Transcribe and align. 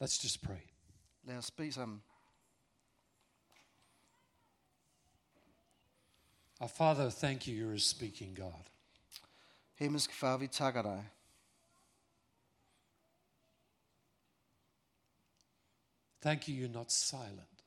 Let's 0.00 0.18
just 0.18 0.42
pray. 0.42 0.62
Lad 1.24 1.38
os 1.38 1.50
bede 1.50 1.72
sammen. 1.72 2.02
Our 6.60 6.68
Father, 6.68 7.10
thank 7.10 7.46
you, 7.46 7.54
you're 7.54 7.74
a 7.74 7.78
speaking 7.78 8.36
God. 8.36 8.70
Himmelske 9.74 10.14
Far, 10.14 10.36
vi 10.36 10.46
takker 10.46 10.82
dig. 10.82 11.10
Thank 16.20 16.48
you, 16.48 16.54
you're 16.54 16.72
not 16.72 16.92
silent. 16.92 17.64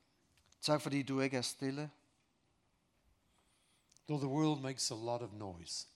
Tak 0.62 0.80
fordi 0.80 1.02
du 1.02 1.20
ikke 1.20 1.36
er 1.36 1.42
stille. 1.42 1.90
Though 4.08 4.20
the 4.20 4.28
world 4.28 4.60
makes 4.60 4.90
a 4.90 4.94
lot 4.94 5.22
of 5.22 5.32
noise, 5.32 5.86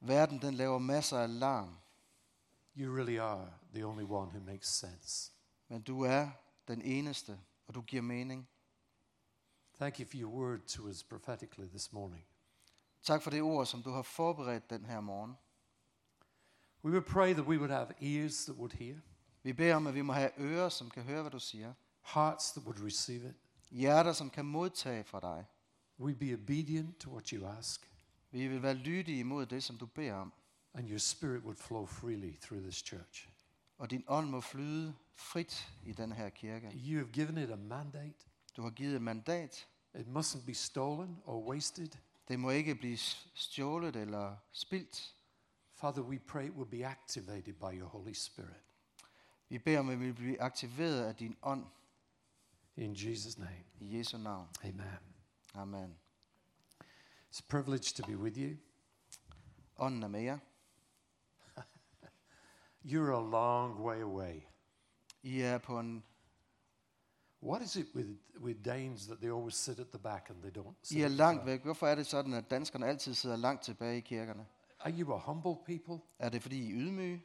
Verden 0.00 0.42
den 0.42 0.54
laver 0.54 0.78
masser 0.78 1.18
af 1.18 1.38
larm, 1.38 1.76
you 2.76 2.96
really 2.96 3.18
are 3.18 3.52
the 3.74 3.84
only 3.84 4.04
one 4.04 4.30
who 4.30 4.40
makes 4.40 4.68
sense. 4.68 5.33
Men 5.74 5.82
du 5.82 6.00
er 6.00 6.28
den 6.68 6.82
eneste, 6.82 7.40
og 7.66 7.74
du 7.74 7.82
giver 7.82 8.02
mening. 8.02 8.48
Thank 9.78 9.98
you 10.00 10.06
for 10.06 10.16
your 10.16 10.32
word 10.32 10.60
to 10.66 10.82
us 10.88 11.02
prophetically 11.04 11.68
this 11.68 11.92
morning. 11.92 12.24
Tak 13.02 13.22
for 13.22 13.30
det 13.30 13.42
ord, 13.42 13.66
som 13.66 13.82
du 13.82 13.90
har 13.90 14.02
forberedt 14.02 14.70
den 14.70 14.84
her 14.84 15.00
morgen. 15.00 15.34
We 16.84 16.90
would 16.90 17.04
pray 17.04 17.32
that 17.32 17.46
we 17.46 17.58
would 17.58 17.70
have 17.70 17.92
ears 18.00 18.44
that 18.44 18.56
would 18.56 18.72
hear, 18.72 18.96
Vi 19.42 19.52
beder 19.52 19.74
om, 19.74 19.86
at 19.86 19.94
vi 19.94 20.02
må 20.02 20.12
have 20.12 20.30
ører, 20.40 20.68
som 20.68 20.90
kan 20.90 21.02
høre, 21.02 21.22
hvad 21.22 21.30
du 21.30 21.38
siger. 21.38 21.74
hearts 22.02 22.52
that 22.52 22.64
would 22.64 22.84
receive 22.84 23.28
it. 23.28 23.34
Hjerter, 23.70 24.12
som 24.12 24.30
kan 24.30 24.44
modtage 24.44 25.04
fra 25.04 25.20
dig. 25.20 25.46
We'd 26.00 26.18
be 26.18 26.34
obedient 26.34 26.98
to 27.00 27.10
what 27.10 27.28
you 27.28 27.46
ask, 27.46 27.90
Vi 28.30 28.48
vil 28.48 28.62
være 28.62 28.74
lydige 28.74 29.18
imod 29.20 29.46
det, 29.46 29.62
som 29.64 29.78
du 29.78 29.86
beder 29.86 30.14
om. 30.14 30.32
and 30.74 30.88
your 30.88 30.98
spirit 30.98 31.42
would 31.42 31.56
flow 31.56 31.86
freely 31.86 32.40
through 32.40 32.62
this 32.62 32.76
church. 32.76 33.28
Og 33.84 33.90
din 33.90 34.04
ånd 34.06 34.28
må 34.30 34.40
flyde 34.40 34.94
frit 35.14 35.72
i 35.82 35.92
den 35.92 36.12
her 36.12 36.28
kirke. 36.28 36.72
You 36.74 36.96
have 36.98 37.12
given 37.12 37.38
it 37.38 37.50
a 37.50 37.56
mandate. 37.56 38.14
Du 38.56 38.62
har 38.62 38.70
givet 38.70 38.96
et 38.96 39.02
mandat. 39.02 39.68
It 39.94 40.06
mustn't 40.06 40.44
be 40.46 40.54
stolen 40.54 41.22
or 41.24 41.48
wasted. 41.48 41.88
Det 42.28 42.40
må 42.40 42.50
ikke 42.50 42.74
blive 42.74 42.96
stjålet 43.34 43.96
eller 43.96 44.36
spildt. 44.52 45.14
Father, 45.74 46.02
we 46.02 46.18
pray 46.18 46.44
it 46.44 46.52
will 46.52 46.70
be 46.70 46.86
activated 46.86 47.54
by 47.54 47.78
your 47.78 47.88
Holy 47.88 48.12
Spirit. 48.12 48.62
Vi 49.48 49.58
beder 49.58 49.78
om, 49.78 49.88
at 49.88 50.00
vi 50.00 50.04
vil 50.04 50.14
blive 50.14 50.40
aktiveret 50.40 51.04
af 51.04 51.14
din 51.16 51.36
ånd 51.42 51.64
In 52.76 52.92
Jesus' 52.92 53.38
name, 53.38 53.64
i 53.80 53.98
Jesu 53.98 54.18
navn. 54.18 54.48
amen. 54.62 54.98
Amen. 55.54 55.94
It's 57.32 57.40
a 57.40 57.46
privilege 57.48 57.94
to 57.94 58.06
be 58.06 58.18
with 58.18 58.38
you. 58.38 58.56
Ånden 59.76 60.02
er 60.02 60.08
med 60.08 60.22
jer. 60.22 60.38
You're 62.84 63.12
a 63.12 63.30
long 63.30 63.80
way 63.80 64.00
away. 64.02 64.46
I 65.22 65.40
er 65.40 65.58
på 65.58 65.78
en, 65.78 66.04
What 67.42 67.62
is 67.62 67.76
it 67.76 67.86
with, 67.94 68.08
with 68.40 68.64
Danes 68.64 69.06
that 69.06 69.18
they 69.20 69.30
always 69.30 69.54
sit 69.54 69.78
at 69.78 69.86
the 69.90 69.98
back 69.98 70.30
and 70.30 70.42
they 70.42 70.50
don't 70.50 70.74
sit 70.82 70.98
I 70.98 71.00
er 71.00 71.04
at 71.04 71.10
the 71.10 71.16
langt 71.16 71.38
front? 71.38 71.46
væk. 71.46 71.62
Hvorfor 71.62 71.86
er 71.86 71.94
det 71.94 72.06
sådan, 72.06 72.34
at 72.34 72.50
danskerne 72.50 72.86
altid 72.86 73.14
sidder 73.14 73.36
langt 73.36 73.62
tilbage 73.62 73.98
i 73.98 74.00
kirkerne? 74.00 74.46
Are 74.80 74.92
you 74.92 75.14
a 75.14 75.18
humble 75.18 75.56
people? 75.66 76.04
Er 76.18 76.28
det 76.28 76.42
fordi 76.42 76.58
I 76.58 76.70
er 76.70 76.76
ydmyge? 76.76 77.22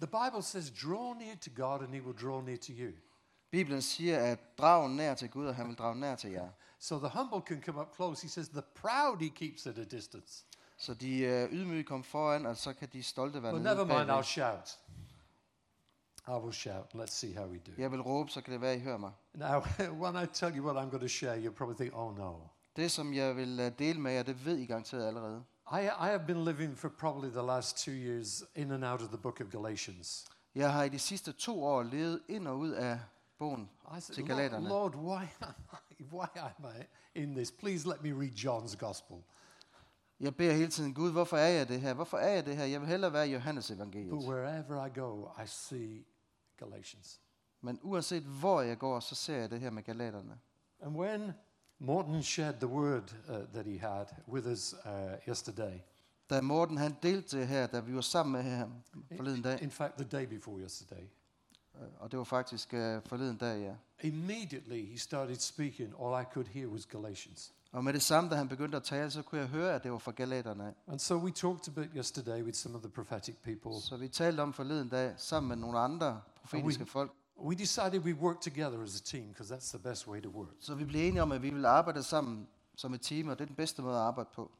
The 0.00 0.06
Bible 0.06 0.42
says, 0.42 0.70
draw 0.70 1.14
near 1.14 1.34
to 1.36 1.50
God 1.54 1.80
and 1.80 1.94
he 1.94 2.02
will 2.02 2.18
draw 2.22 2.40
near 2.40 2.56
to 2.56 2.72
you. 2.72 2.92
Bibelen 3.50 3.82
siger, 3.82 4.18
at 4.18 4.58
drag 4.58 4.90
nær 4.90 5.14
til 5.14 5.30
Gud, 5.30 5.46
og 5.46 5.54
han 5.54 5.68
vil 5.68 5.76
drage 5.76 6.00
nær 6.00 6.16
til 6.16 6.30
jer. 6.30 6.48
So 6.78 6.98
the 6.98 7.08
humble 7.08 7.40
can 7.46 7.62
come 7.62 7.80
up 7.80 7.94
close. 7.94 8.22
He 8.22 8.28
says, 8.28 8.48
the 8.48 8.62
proud 8.74 9.20
he 9.20 9.28
keeps 9.28 9.66
at 9.66 9.78
a 9.78 9.84
distance. 9.84 10.44
Så 10.82 10.94
de 10.94 11.18
øh, 11.18 11.52
ydmyge 11.52 11.84
kom 11.84 12.04
foran, 12.04 12.46
og 12.46 12.56
så 12.56 12.72
kan 12.72 12.88
de 12.92 13.02
stolte 13.02 13.42
være 13.42 13.52
But 13.52 13.62
nede 13.62 13.74
never 13.74 13.98
mind, 13.98 14.10
I'll 14.10 14.22
shout. 14.22 14.78
I 16.28 16.44
will 16.44 16.54
shout. 16.54 16.94
Let's 16.94 17.12
see 17.12 17.34
how 17.34 17.46
we 17.46 17.58
do. 17.58 17.72
Jeg 17.78 17.92
vil 17.92 18.00
råbe, 18.00 18.30
så 18.30 18.40
kan 18.40 18.52
det 18.52 18.60
være, 18.60 18.76
I 18.76 18.80
hører 18.80 18.98
mig. 18.98 19.12
Now, 19.34 19.60
when 20.02 20.24
I 20.24 20.26
tell 20.32 20.58
you 20.58 20.64
what 20.64 20.84
I'm 20.84 20.90
going 20.90 21.00
to 21.00 21.08
share, 21.08 21.38
you'll 21.38 21.56
probably 21.56 21.76
think, 21.76 21.96
oh 21.96 22.16
no. 22.16 22.34
Det, 22.76 22.90
som 22.90 23.14
jeg 23.14 23.36
vil 23.36 23.60
øh, 23.60 23.72
dele 23.78 24.00
med 24.00 24.12
jer, 24.12 24.22
det 24.22 24.46
ved 24.46 24.58
I 24.58 24.66
garanteret 24.66 25.06
allerede. 25.06 25.44
I, 25.72 25.84
I 25.84 26.08
have 26.08 26.26
been 26.26 26.44
living 26.44 26.78
for 26.78 26.88
probably 26.88 27.30
the 27.30 27.46
last 27.46 27.84
two 27.84 27.94
years 27.94 28.44
in 28.54 28.70
and 28.70 28.84
out 28.84 29.02
of 29.02 29.08
the 29.08 29.18
book 29.18 29.40
of 29.40 29.46
Galatians. 29.50 30.24
Jeg 30.54 30.72
har 30.72 30.82
i 30.84 30.88
de 30.88 30.98
sidste 30.98 31.32
to 31.32 31.64
år 31.64 31.82
levet 31.82 32.20
ind 32.28 32.48
og 32.48 32.58
ud 32.58 32.70
af 32.70 33.00
bogen 33.38 33.70
said, 34.00 34.14
til 34.14 34.26
Galaterne. 34.26 34.68
Lord, 34.68 34.94
why 34.94 35.22
am 35.40 35.54
I, 35.98 36.02
why 36.12 36.26
am 36.36 36.64
I 36.80 36.84
in 37.20 37.34
this? 37.34 37.50
Please 37.50 37.88
let 37.88 38.02
me 38.02 38.12
read 38.12 38.32
John's 38.32 38.76
gospel. 38.76 39.16
Jeg 40.22 40.36
beder 40.36 40.52
hele 40.52 40.70
tiden, 40.70 40.94
Gud, 40.94 41.12
hvorfor 41.12 41.36
er 41.36 41.48
jeg 41.48 41.68
det 41.68 41.80
her? 41.80 41.94
Hvorfor 41.94 42.18
er 42.18 42.30
jeg 42.34 42.46
det 42.46 42.56
her? 42.56 42.64
Jeg 42.64 42.80
vil 42.80 42.88
hellere 42.88 43.12
være 43.12 43.26
Johannes 43.26 43.68
But 43.68 43.76
evangeliet. 43.76 44.12
wherever 44.28 44.86
I 44.86 44.90
go, 44.98 45.28
I 45.42 45.46
see 45.46 46.04
Galatians. 46.56 47.20
Men 47.60 47.78
uanset 47.82 48.22
hvor 48.22 48.60
jeg 48.60 48.78
går, 48.78 49.00
så 49.00 49.14
ser 49.14 49.36
jeg 49.36 49.50
det 49.50 49.60
her 49.60 49.70
med 49.70 49.82
galaterne. 49.82 50.38
And 50.80 50.96
when 50.96 51.32
Morton 51.78 52.22
shared 52.22 52.54
the 52.54 52.66
word 52.66 53.14
uh, 53.28 53.34
that 53.52 53.66
he 53.66 53.78
had 53.78 54.06
with 54.28 54.46
us 54.46 54.74
uh, 54.84 54.90
yesterday, 55.28 55.78
Da 56.30 56.40
Morten 56.40 56.78
han 56.78 56.96
delte 57.02 57.46
her, 57.46 57.66
da 57.66 57.80
vi 57.80 57.94
var 57.94 58.00
sammen 58.00 58.32
med 58.32 58.42
ham 58.42 58.72
forleden 59.16 59.42
dag, 59.42 59.62
in 59.62 59.70
fact, 59.70 59.96
the 59.96 60.04
day 60.18 60.26
before 60.26 60.60
yesterday, 60.62 61.04
og 61.98 62.10
det 62.10 62.18
var 62.18 62.24
faktisk 62.24 62.74
øh, 62.74 63.02
forleden 63.06 63.36
dag, 63.36 63.60
ja. 63.60 63.74
immediately 64.08 64.86
he 64.92 64.98
started 64.98 65.36
speaking. 65.36 65.94
All 66.02 66.22
I 66.22 66.24
could 66.32 66.46
hear 66.46 66.66
was 66.66 66.86
Galatians. 66.86 67.52
Og 67.72 67.84
med 67.84 67.92
det 67.92 68.02
samme, 68.02 68.30
da 68.30 68.34
han 68.34 68.48
begyndte 68.48 68.76
at 68.76 68.82
tale, 68.82 69.10
så 69.10 69.22
kunne 69.22 69.40
jeg 69.40 69.48
høre, 69.48 69.74
at 69.74 69.82
det 69.82 69.92
var 69.92 69.98
fra 69.98 70.12
galaterne. 70.12 70.74
And 70.86 70.98
so 70.98 71.16
we 71.16 71.30
talked 71.30 71.68
a 71.68 71.80
bit 71.80 71.90
yesterday 71.96 72.42
with 72.42 72.58
some 72.58 72.76
of 72.76 72.82
the 72.82 72.90
prophetic 72.90 73.34
people. 73.42 73.80
Så 73.80 73.96
vi 73.96 74.08
talte 74.08 74.40
om 74.40 74.52
forleden 74.52 74.88
dag, 74.88 75.14
sammen 75.16 75.48
med 75.48 75.56
nogle 75.56 75.78
andre 75.78 76.20
profetiske 76.40 76.86
folk. 76.86 77.12
We 77.40 77.54
decided 77.54 78.00
we'd 78.00 78.20
work 78.20 78.40
together 78.40 78.82
as 78.82 79.00
a 79.00 79.04
team 79.04 79.28
because 79.28 79.54
that's 79.54 79.76
the 79.76 79.78
best 79.78 80.08
way 80.08 80.22
to 80.22 80.28
work. 80.28 80.48
Så 80.60 80.74
vi 80.74 80.84
blev 80.84 81.08
enige 81.08 81.22
om, 81.22 81.32
at 81.32 81.42
vi 81.42 81.50
ville 81.50 81.68
arbejde 81.68 82.02
sammen 82.02 82.48
som 82.76 82.94
et 82.94 83.00
team, 83.00 83.28
og 83.28 83.38
det 83.38 83.44
er 83.44 83.46
den 83.46 83.56
bedste 83.56 83.82
måde 83.82 83.94
at 83.94 84.00
arbejde 84.00 84.28
på. 84.34 84.50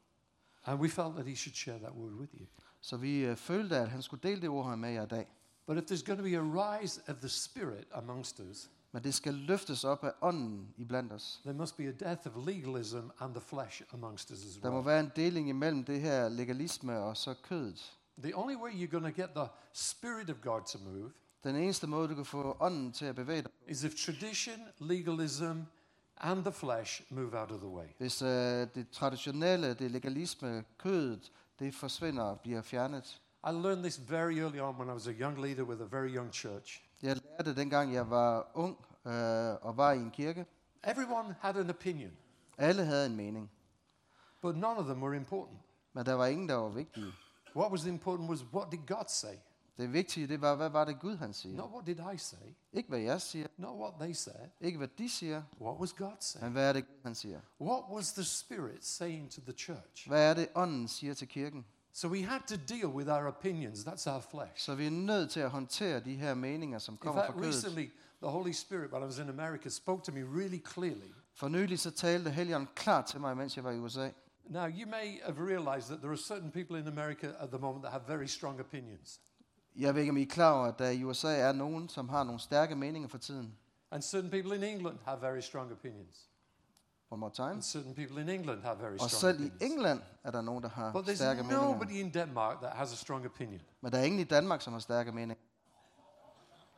And 0.65 0.81
we 0.81 0.89
felt 0.89 1.15
that 1.15 1.27
he 1.27 1.37
should 1.37 1.55
share 1.55 1.79
that 1.79 1.93
word 1.93 2.12
with 2.12 2.34
you. 2.34 2.47
Så 2.81 2.97
vi 2.97 3.19
øh, 3.19 3.37
følte, 3.37 3.77
at 3.77 3.89
han 3.89 4.03
skulle 4.03 4.23
dele 4.23 4.41
det 4.41 4.49
ord 4.49 4.69
her 4.69 4.77
med 4.77 4.91
jer 4.91 5.03
i 5.03 5.09
dag. 5.09 5.27
But 5.67 5.77
if 5.77 5.84
there's 5.91 6.05
going 6.05 6.19
to 6.19 6.25
be 6.25 6.37
a 6.37 6.81
rise 6.81 7.03
of 7.09 7.17
the 7.17 7.29
Spirit 7.29 7.87
amongst 7.93 8.41
us, 8.41 8.71
Men 8.95 9.05
det 9.05 9.15
skal 9.15 9.35
løftes 9.35 9.85
op 9.85 10.05
af 10.05 10.13
ånden 10.21 10.75
i 10.77 10.85
blandt 10.85 11.13
os. 11.13 11.41
there 11.45 11.57
must 11.57 11.77
be 11.77 11.89
a 11.89 11.91
death 11.93 12.27
of 12.27 12.47
legalism 12.47 12.97
and 13.21 13.35
the 13.35 13.41
flesh 13.41 13.83
amongst 13.93 14.31
us 14.31 14.45
as 14.45 14.57
Der 14.63 14.71
må 14.71 14.77
well. 14.77 14.87
være 14.87 15.01
en 15.01 15.11
deling 15.17 15.49
imellem 15.49 15.85
det 15.85 16.01
her 16.01 16.29
legalisme 16.29 16.99
og 16.99 17.17
så 17.17 17.35
kødet. 17.43 17.93
The 18.23 18.37
only 18.37 18.55
way 18.57 18.71
you're 18.73 18.91
going 18.91 19.15
to 19.15 19.23
get 19.23 19.31
the 19.37 19.47
Spirit 19.73 20.31
of 20.31 20.37
God 20.43 20.61
to 20.73 20.79
move 20.85 21.11
Den 21.45 21.57
eneste 21.57 21.87
måde, 21.87 22.09
du 22.09 22.15
kan 22.15 22.25
få 22.25 22.57
ånden 22.61 22.93
til 22.93 23.05
at 23.05 23.15
bevæge 23.15 23.43
dig, 23.43 23.51
is 23.69 23.85
if 23.85 23.95
tradition, 23.95 24.57
legalism, 24.79 25.61
and 26.17 26.43
the 26.45 26.53
flesh 26.53 27.03
move 27.11 27.41
out 27.41 27.51
of 27.51 27.59
the 27.61 27.69
way. 27.69 27.87
hvis 27.99 28.23
øh, 28.23 28.29
det 28.75 28.91
traditionelle, 28.91 29.75
det 29.75 29.91
legalisme, 29.91 30.65
kødet, 30.79 31.33
det 31.59 31.75
forsvinder 31.75 32.23
og 32.23 32.41
bliver 32.41 32.63
fjernet. 32.63 33.21
I 33.47 33.51
learned 33.51 33.83
this 33.83 34.11
very 34.11 34.33
early 34.39 34.59
on 34.61 34.77
when 34.77 34.89
I 34.89 34.93
was 34.93 35.07
a 35.09 35.11
young 35.13 35.39
leader 35.45 35.63
with 35.63 35.83
a 35.83 35.87
very 35.91 36.17
young 36.17 36.33
church. 36.35 36.83
Jeg 37.03 37.17
lærte 37.17 37.49
det 37.51 37.57
dengang, 37.57 37.95
jeg 37.95 38.11
var 38.11 38.51
ung 38.55 38.77
øh, 39.07 39.55
og 39.63 39.77
var 39.77 39.93
i 39.93 39.99
en 39.99 40.11
kirke. 40.11 40.47
Everyone 40.85 41.37
had 41.41 41.57
an 41.57 41.71
opinion, 41.71 42.11
Alle 42.59 42.85
havde 42.85 43.07
en 43.07 43.17
mening, 43.17 43.51
but 44.41 44.57
none 44.57 44.79
of 44.81 44.85
them 44.85 45.03
were 45.03 45.17
important. 45.17 45.59
men 45.93 46.07
der 46.07 46.12
var 46.15 46.27
ingen, 46.27 46.49
der 46.49 46.55
var 46.55 46.69
vigtige. 46.69 47.12
What 47.57 47.73
was 47.73 47.85
important 47.87 48.31
was 48.31 48.45
what 48.55 48.73
did 48.73 48.79
God 48.87 49.05
say? 49.09 49.35
Det 49.77 49.93
vigtige, 49.93 50.27
det 50.27 50.41
var, 50.41 50.55
hvad 50.55 50.69
var 50.71 50.85
det 50.85 51.01
Gud 51.01 51.17
han 51.17 51.33
siger? 51.33 51.57
Not 51.57 51.71
what 51.71 51.87
did 51.87 51.99
I 52.15 52.19
say, 52.19 52.37
Ikke 52.73 52.89
hvad 52.89 52.99
jeg 52.99 53.21
siger, 53.21 53.47
not 53.57 53.77
what 53.81 53.95
they 54.01 54.12
said. 54.12 54.49
ikke 54.61 54.79
hvad 54.79 54.89
de 54.99 55.09
siger, 55.09 55.43
What 55.61 55.81
was 55.81 55.93
God 55.93 56.12
saying? 56.21 56.45
men 56.45 56.53
hvad 56.53 56.69
er 56.69 56.73
det 56.73 56.87
Gud 56.87 56.97
han 57.03 57.15
siger? 57.15 57.41
What 57.61 57.85
was 57.91 58.12
the 58.12 58.25
Spirit 58.25 58.85
saying 58.85 59.31
to 59.31 59.41
the 59.41 59.53
church? 59.53 60.09
Hvad 60.09 60.31
er 60.31 60.35
det 60.35 60.49
ånden 60.55 60.89
siger 60.89 61.15
til 61.15 61.29
kirken? 61.29 61.67
So 61.95 62.09
we 62.09 62.23
had 62.23 62.41
to 62.49 62.57
deal 62.57 62.89
with 62.89 63.09
our 63.09 63.27
opinions. 63.29 63.85
That's 63.87 64.07
our 64.11 64.21
flesh. 64.21 64.53
Så 64.65 64.75
vi 64.75 64.87
er 64.87 64.91
nødt 64.91 65.31
til 65.31 65.41
at 65.41 65.51
håndtere 65.51 66.01
de 66.01 66.15
her 66.15 66.35
meninger, 66.35 66.79
som 66.79 66.95
In 66.95 66.99
kommer 66.99 67.27
fra 67.27 67.33
kødet. 67.33 67.47
recently, 67.49 67.87
the 68.23 68.31
Holy 68.31 68.53
Spirit, 68.53 68.93
when 68.93 69.03
I 69.03 69.06
was 69.06 69.19
in 69.19 69.29
America, 69.29 69.69
spoke 69.69 70.03
to 70.05 70.12
me 70.12 70.21
really 70.21 70.61
clearly. 70.75 71.12
For 71.35 71.49
nylig 71.49 71.79
så 71.81 71.91
talte 71.91 72.31
Helligånden 72.31 72.69
klart 72.75 73.05
til 73.06 73.21
mig, 73.21 73.37
mens 73.37 73.56
jeg 73.56 73.65
var 73.65 73.71
i 73.71 73.79
USA. 73.79 74.09
Now, 74.44 74.67
you 74.67 74.87
may 74.91 75.21
have 75.25 75.47
realized 75.49 75.89
that 75.89 75.99
there 75.99 76.11
are 76.12 76.17
certain 76.17 76.50
people 76.50 76.79
in 76.79 76.87
America 76.89 77.27
at 77.39 77.49
the 77.49 77.59
moment 77.59 77.83
that 77.85 77.93
have 77.93 78.03
very 78.19 78.27
strong 78.27 78.61
opinions, 78.61 79.21
Jeg 79.77 79.95
ved 79.95 80.00
ikke, 80.00 80.11
om 80.11 80.17
I 80.17 80.23
er 80.23 80.27
klar 80.27 80.53
over, 80.53 80.67
at 80.67 80.79
der 80.79 80.91
i 80.91 81.05
USA 81.05 81.37
er 81.38 81.53
nogen, 81.53 81.88
som 81.88 82.09
har 82.09 82.25
nogle 82.25 82.41
stærke 82.41 82.77
meninger 82.77 83.09
for 83.09 83.19
tiden. 83.19 83.55
and 83.91 84.03
certain 84.03 84.31
people 84.31 84.56
in 84.56 84.62
England 84.62 84.99
have 85.05 85.21
very 85.21 85.41
strong 85.41 85.73
opinions, 85.73 86.29
One 87.12 87.20
more 87.20 87.31
time. 87.31 87.50
and 87.50 87.62
certain 87.62 87.94
people 87.94 88.19
in 88.23 88.29
England 88.29 88.62
have 88.62 88.79
very 88.79 88.93
Og 89.00 89.11
strong 89.11 89.20
selv 89.20 89.41
i 89.41 89.47
opinions. 89.47 89.73
England 89.73 90.00
er 90.25 90.31
der 90.31 90.41
nogen, 90.41 90.62
der 90.62 90.69
har 90.69 90.93
But 90.93 91.05
there's 91.09 91.14
stærke 91.14 91.43
meninger. 91.43 91.67
nobody 91.67 91.93
in 91.93 92.14
Denmark 92.14 92.59
that 92.61 92.73
has 92.73 92.93
a 92.93 92.97
strong 92.97 93.26
opinion. 93.26 93.61
Men 93.81 93.93
der 93.93 93.99
er 93.99 94.03
ingen 94.03 94.20
i 94.20 94.25
Danmark, 94.25 94.61
som 94.62 94.73
har 94.73 94.81
stærke 94.81 95.12
meninger. 95.12 95.44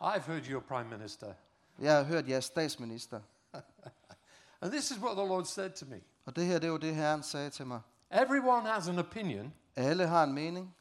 I've 0.00 0.20
heard 0.26 0.46
your 0.46 0.60
prime 0.60 0.88
minister. 0.98 1.34
Jeg 1.78 1.96
har 1.96 2.04
hørt 2.04 2.28
jeres 2.28 2.44
statsminister. 2.44 3.20
And 4.60 4.72
this 4.72 4.90
is 4.90 4.98
what 4.98 5.16
the 5.16 5.26
Lord 5.26 5.44
said 5.44 5.70
to 5.70 5.86
me 5.86 6.00
Og 6.24 6.36
det 6.36 6.46
her, 6.46 6.54
det 6.58 6.64
er 6.64 6.68
jo 6.70 6.76
det, 6.76 6.94
Herren 6.94 7.22
sagde 7.22 7.50
til 7.50 7.66
mig. 7.66 7.80
Everyone 8.10 8.68
has 8.68 8.88
an 8.88 8.98
opinion, 8.98 9.54
Alle 9.76 10.06
har 10.06 10.24
en 10.24 10.32
mening, 10.32 10.74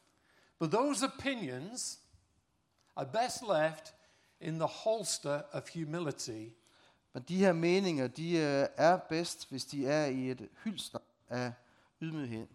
but 0.58 0.70
those 0.70 1.06
opinions 1.06 1.98
are 2.96 3.06
best 3.06 3.42
left 3.42 3.94
in 4.40 4.54
the 4.54 4.68
holster 4.84 5.42
of 5.52 5.62
humility 5.74 6.48
Men 7.14 7.22
de 7.28 7.36
her 7.36 7.52
meninger, 7.52 8.06
de 8.06 8.30
øh, 8.30 8.66
er 8.76 8.96
bedst, 9.08 9.50
hvis 9.50 9.64
de 9.64 9.86
er 9.86 10.06
i 10.06 10.30
et 10.30 10.48
hylster 10.64 10.98
af 11.28 11.52
ydmyghed. 12.00 12.46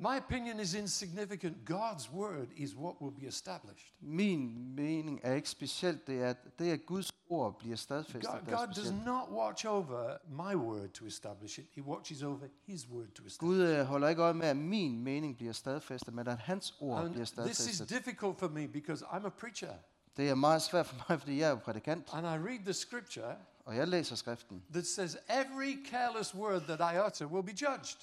My 0.00 0.16
opinion 0.18 0.60
is 0.60 0.74
insignificant. 0.74 1.56
God's 1.70 2.12
word 2.12 2.46
is 2.56 2.76
what 2.76 2.94
will 3.00 3.20
be 3.20 3.26
established. 3.26 3.92
Min 4.00 4.74
mening 4.74 5.20
er 5.22 5.34
ikke 5.34 5.48
specielt, 5.48 6.06
det 6.06 6.22
er, 6.22 6.32
det 6.58 6.68
er 6.68 6.72
at 6.72 6.86
Guds 6.86 7.12
ord 7.28 7.58
bliver 7.58 7.76
stadfæstet, 7.76 8.30
God, 8.30 8.56
God 8.58 8.66
does 8.66 8.92
not 9.06 9.28
watch 9.30 9.66
over 9.66 10.16
my 10.28 10.54
word 10.54 10.88
to 10.88 11.06
establish 11.06 11.58
it. 11.58 11.66
He 11.74 11.82
watches 11.82 12.22
over 12.22 12.38
his 12.66 12.88
word 12.88 13.06
to 13.06 13.26
establish 13.26 13.38
Gud 13.38 13.60
øh, 13.60 13.84
holder 13.84 14.08
ikke 14.08 14.22
øje 14.22 14.34
med, 14.34 14.46
at 14.46 14.56
min 14.56 15.00
mening 15.04 15.36
bliver 15.36 15.52
stadfæstet, 15.52 16.14
men 16.14 16.28
at 16.28 16.38
hans 16.38 16.74
ord 16.80 17.04
it. 17.06 17.12
bliver 17.12 17.26
And 17.36 17.46
this 17.46 17.58
is 17.58 17.64
stadfæstet. 17.64 17.88
difficult 17.88 18.38
for 18.38 18.48
me 18.48 18.68
because 18.68 19.04
I'm 19.04 19.26
a 19.26 19.28
preacher 19.28 19.72
Det 20.16 20.30
er 20.30 20.34
meget 20.34 20.62
svært 20.62 20.86
for 20.86 20.96
mig, 21.08 21.20
fordi 21.20 21.38
jeg 21.38 21.50
er 21.50 21.56
prædikant, 21.56 22.08
and 22.12 22.26
I 22.26 22.48
read 22.48 22.58
the 22.64 22.72
scripture 22.72 23.36
og 23.68 23.76
jeg 23.76 23.88
læser 23.88 24.16
skriften, 24.16 24.62
that 24.72 24.86
says 24.86 25.16
every 25.28 25.86
careless 25.90 26.34
word 26.34 26.60
that 26.60 26.94
I 26.94 26.98
utter 27.06 27.26
will 27.26 27.42
be 27.46 27.52
judged. 27.68 27.98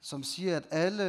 som 0.00 0.22
siger, 0.22 0.56
at 0.56 0.66
alle 0.70 1.04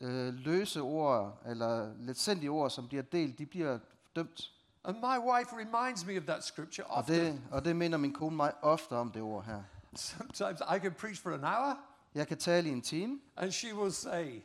øh, 0.00 0.34
løse 0.34 0.80
ord, 0.80 1.42
eller 1.46 1.94
letsindige 1.98 2.50
ord, 2.50 2.70
som 2.70 2.88
bliver 2.88 3.02
delt, 3.02 3.38
de 3.38 3.46
bliver 3.46 3.78
dømt. 4.16 4.50
And 4.84 4.96
my 4.96 5.18
wife 5.30 5.48
reminds 5.56 6.06
me 6.06 6.16
of 6.18 6.22
that 6.24 6.44
scripture 6.44 6.86
Og 6.86 6.96
often. 6.96 7.14
det, 7.14 7.40
og 7.50 7.64
det 7.64 7.76
minder 7.76 7.98
min 7.98 8.12
kone 8.12 8.36
mig 8.36 8.52
ofte 8.64 8.92
om 8.92 9.10
det 9.12 9.22
ord 9.22 9.44
her. 9.44 9.62
Sometimes 9.96 10.60
I 10.76 10.78
can 10.78 10.92
preach 10.92 11.22
for 11.22 11.30
an 11.30 11.44
hour 11.44 11.78
Jeg 12.14 12.28
kan 12.28 12.38
tale 12.38 12.68
i 12.68 12.72
en 12.72 12.82
time, 12.82 13.20
and 13.36 13.52
she 13.52 13.74
will 13.74 13.92
say, 13.92 14.42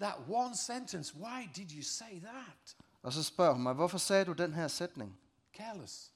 That 0.00 0.14
one 0.28 0.56
sentence, 0.56 1.14
why 1.16 1.48
did 1.56 1.70
you 1.76 1.82
say 1.82 2.20
that? 2.20 2.76
og 3.02 3.12
så 3.12 3.22
spørger 3.22 3.52
hun 3.52 3.62
mig, 3.62 3.74
hvorfor 3.74 3.98
sagde 3.98 4.24
du 4.24 4.32
den 4.32 4.54
her 4.54 4.68
sætning? 4.68 5.18
Careless. 5.56 6.12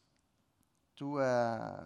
Du 1.00 1.14
er... 1.14 1.76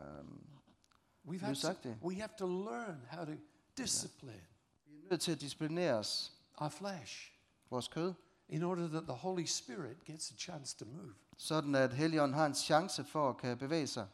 We've 1.26 1.40
had 1.40 1.54
to, 1.54 1.88
we 2.02 2.14
have 2.14 2.30
to 2.38 2.46
learn 2.46 3.00
how 3.10 3.24
to 3.24 3.32
discipline 3.76 4.42
Vi 4.86 5.06
er 5.06 5.10
nødt 5.10 5.20
til 5.20 5.32
at 5.32 5.40
disciplinere 5.40 5.94
os, 5.94 6.32
our 6.56 6.68
flesh. 6.68 7.32
Vores 7.70 7.88
kød, 7.88 8.14
in 8.48 8.62
order 8.62 8.88
that 8.88 9.02
the 9.02 9.12
Holy 9.12 9.44
Spirit 9.44 10.04
gets 10.04 10.30
a 10.30 10.34
chance 10.38 10.76
to 10.76 10.84
move. 10.84 11.14
sådan 11.36 11.74
at 11.74 11.92
Helligånden 11.92 12.34
har 12.34 12.46
en 12.46 12.54
chance 12.54 13.04
for 13.04 13.28
at 13.30 13.36
kan 13.36 13.58
bevæge 13.58 13.86
sig. 13.86 14.06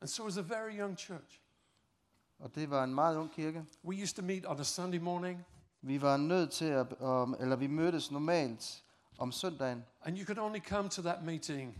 And 0.00 0.08
so, 0.08 0.26
as 0.26 0.36
a 0.36 0.42
very 0.42 0.78
young 0.78 0.98
church, 0.98 1.40
Og 2.38 2.54
det 2.54 2.70
var 2.70 2.84
en 2.84 2.94
meget 2.94 3.16
ung 3.16 3.32
kirke. 3.32 3.64
we 3.84 4.02
used 4.02 4.16
to 4.16 4.22
meet 4.22 4.46
on 4.46 4.60
a 4.60 4.64
Sunday 4.64 4.98
morning, 4.98 5.44
Vi 5.80 6.02
var 6.02 6.16
nødt 6.16 6.50
til 6.50 6.64
at, 6.64 6.92
um, 7.00 7.36
eller 7.40 7.56
vi 7.56 7.66
mødtes 7.66 8.10
normalt 8.10 8.84
om 9.18 9.32
søndagen, 9.32 9.84
and 10.02 10.18
you 10.18 10.26
could 10.26 10.38
only 10.38 10.60
come 10.60 10.88
to 10.88 11.02
that 11.02 11.22
meeting 11.22 11.78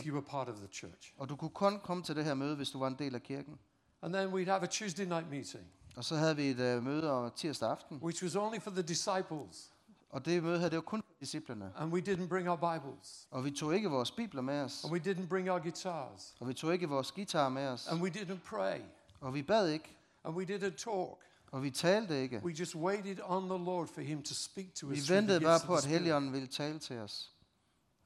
if 0.00 0.06
you 0.06 0.12
were 0.14 0.22
part 0.22 0.48
of 0.48 0.56
the 0.56 0.68
church. 0.72 1.12
og 1.16 1.28
du 1.28 1.36
kunne 1.36 1.50
kun 1.50 1.80
komme 1.80 2.02
til 2.02 2.16
det 2.16 2.24
her 2.24 2.34
møde, 2.34 2.56
hvis 2.56 2.70
du 2.70 2.78
var 2.78 2.86
en 2.88 2.96
del 2.98 3.14
af 3.14 3.22
kirken. 3.22 3.58
And 4.02 4.12
then 4.14 4.28
we'd 4.28 4.50
have 4.50 4.62
a 4.62 4.66
Tuesday 4.66 5.04
night 5.04 5.30
meeting, 5.30 5.64
Og 5.96 6.04
så 6.04 6.16
havde 6.16 6.36
vi 6.36 6.46
et 6.50 6.76
uh, 6.76 6.84
møde 6.84 7.10
om 7.12 7.30
tirsdag 7.36 7.70
aften, 7.70 7.96
which 8.02 8.22
was 8.22 8.36
only 8.36 8.58
for 8.60 8.70
the 8.70 8.82
disciples, 8.82 9.70
og 10.10 10.24
det 10.24 10.42
møde 10.42 10.58
her, 10.60 10.68
det 10.68 10.76
var 10.76 10.82
kun 10.82 11.02
for 11.02 11.14
disciplene. 11.20 11.72
and 11.76 11.92
we 11.92 12.00
didn't 12.00 12.26
bring 12.28 12.48
our 12.50 12.56
Bibles, 12.74 13.28
Og 13.30 13.44
vi 13.44 13.50
tog 13.50 13.74
ikke 13.74 13.88
vores 13.90 14.10
bibler 14.10 14.42
med 14.42 14.60
os, 14.60 14.84
and 14.84 14.92
we 14.92 14.98
didn't 15.12 15.26
bring 15.28 15.50
our 15.50 15.58
guitars, 15.58 16.34
og 16.40 16.48
vi 16.48 16.54
tog 16.54 16.72
ikke 16.72 16.88
vores 16.88 17.12
guitar 17.12 17.48
med 17.48 17.66
os, 17.68 17.86
and 17.86 18.02
we 18.02 18.10
didn't 18.10 18.38
pray, 18.48 18.80
og 19.20 19.34
vi 19.34 19.42
bad 19.42 19.68
ikke, 19.68 19.96
and 20.24 20.36
we 20.36 20.44
didn't 20.44 20.76
talk. 20.76 21.18
og 21.52 21.62
vi 21.62 21.70
talte 21.70 22.22
ikke. 22.22 22.40
We 22.44 22.52
just 22.52 22.74
waited 22.76 23.16
on 23.24 23.48
the 23.48 23.64
Lord 23.64 23.88
for 23.88 24.00
Him 24.00 24.22
to 24.22 24.34
speak 24.34 24.74
to 24.74 24.86
us. 24.86 25.08
Vi 25.08 25.14
ventede 25.14 25.40
bare 25.40 25.60
på, 25.66 25.74
at. 25.74 25.84
Helligånden 25.84 26.32
ville 26.32 26.46
tale 26.48 26.78
til 26.78 26.98
os. 26.98 27.30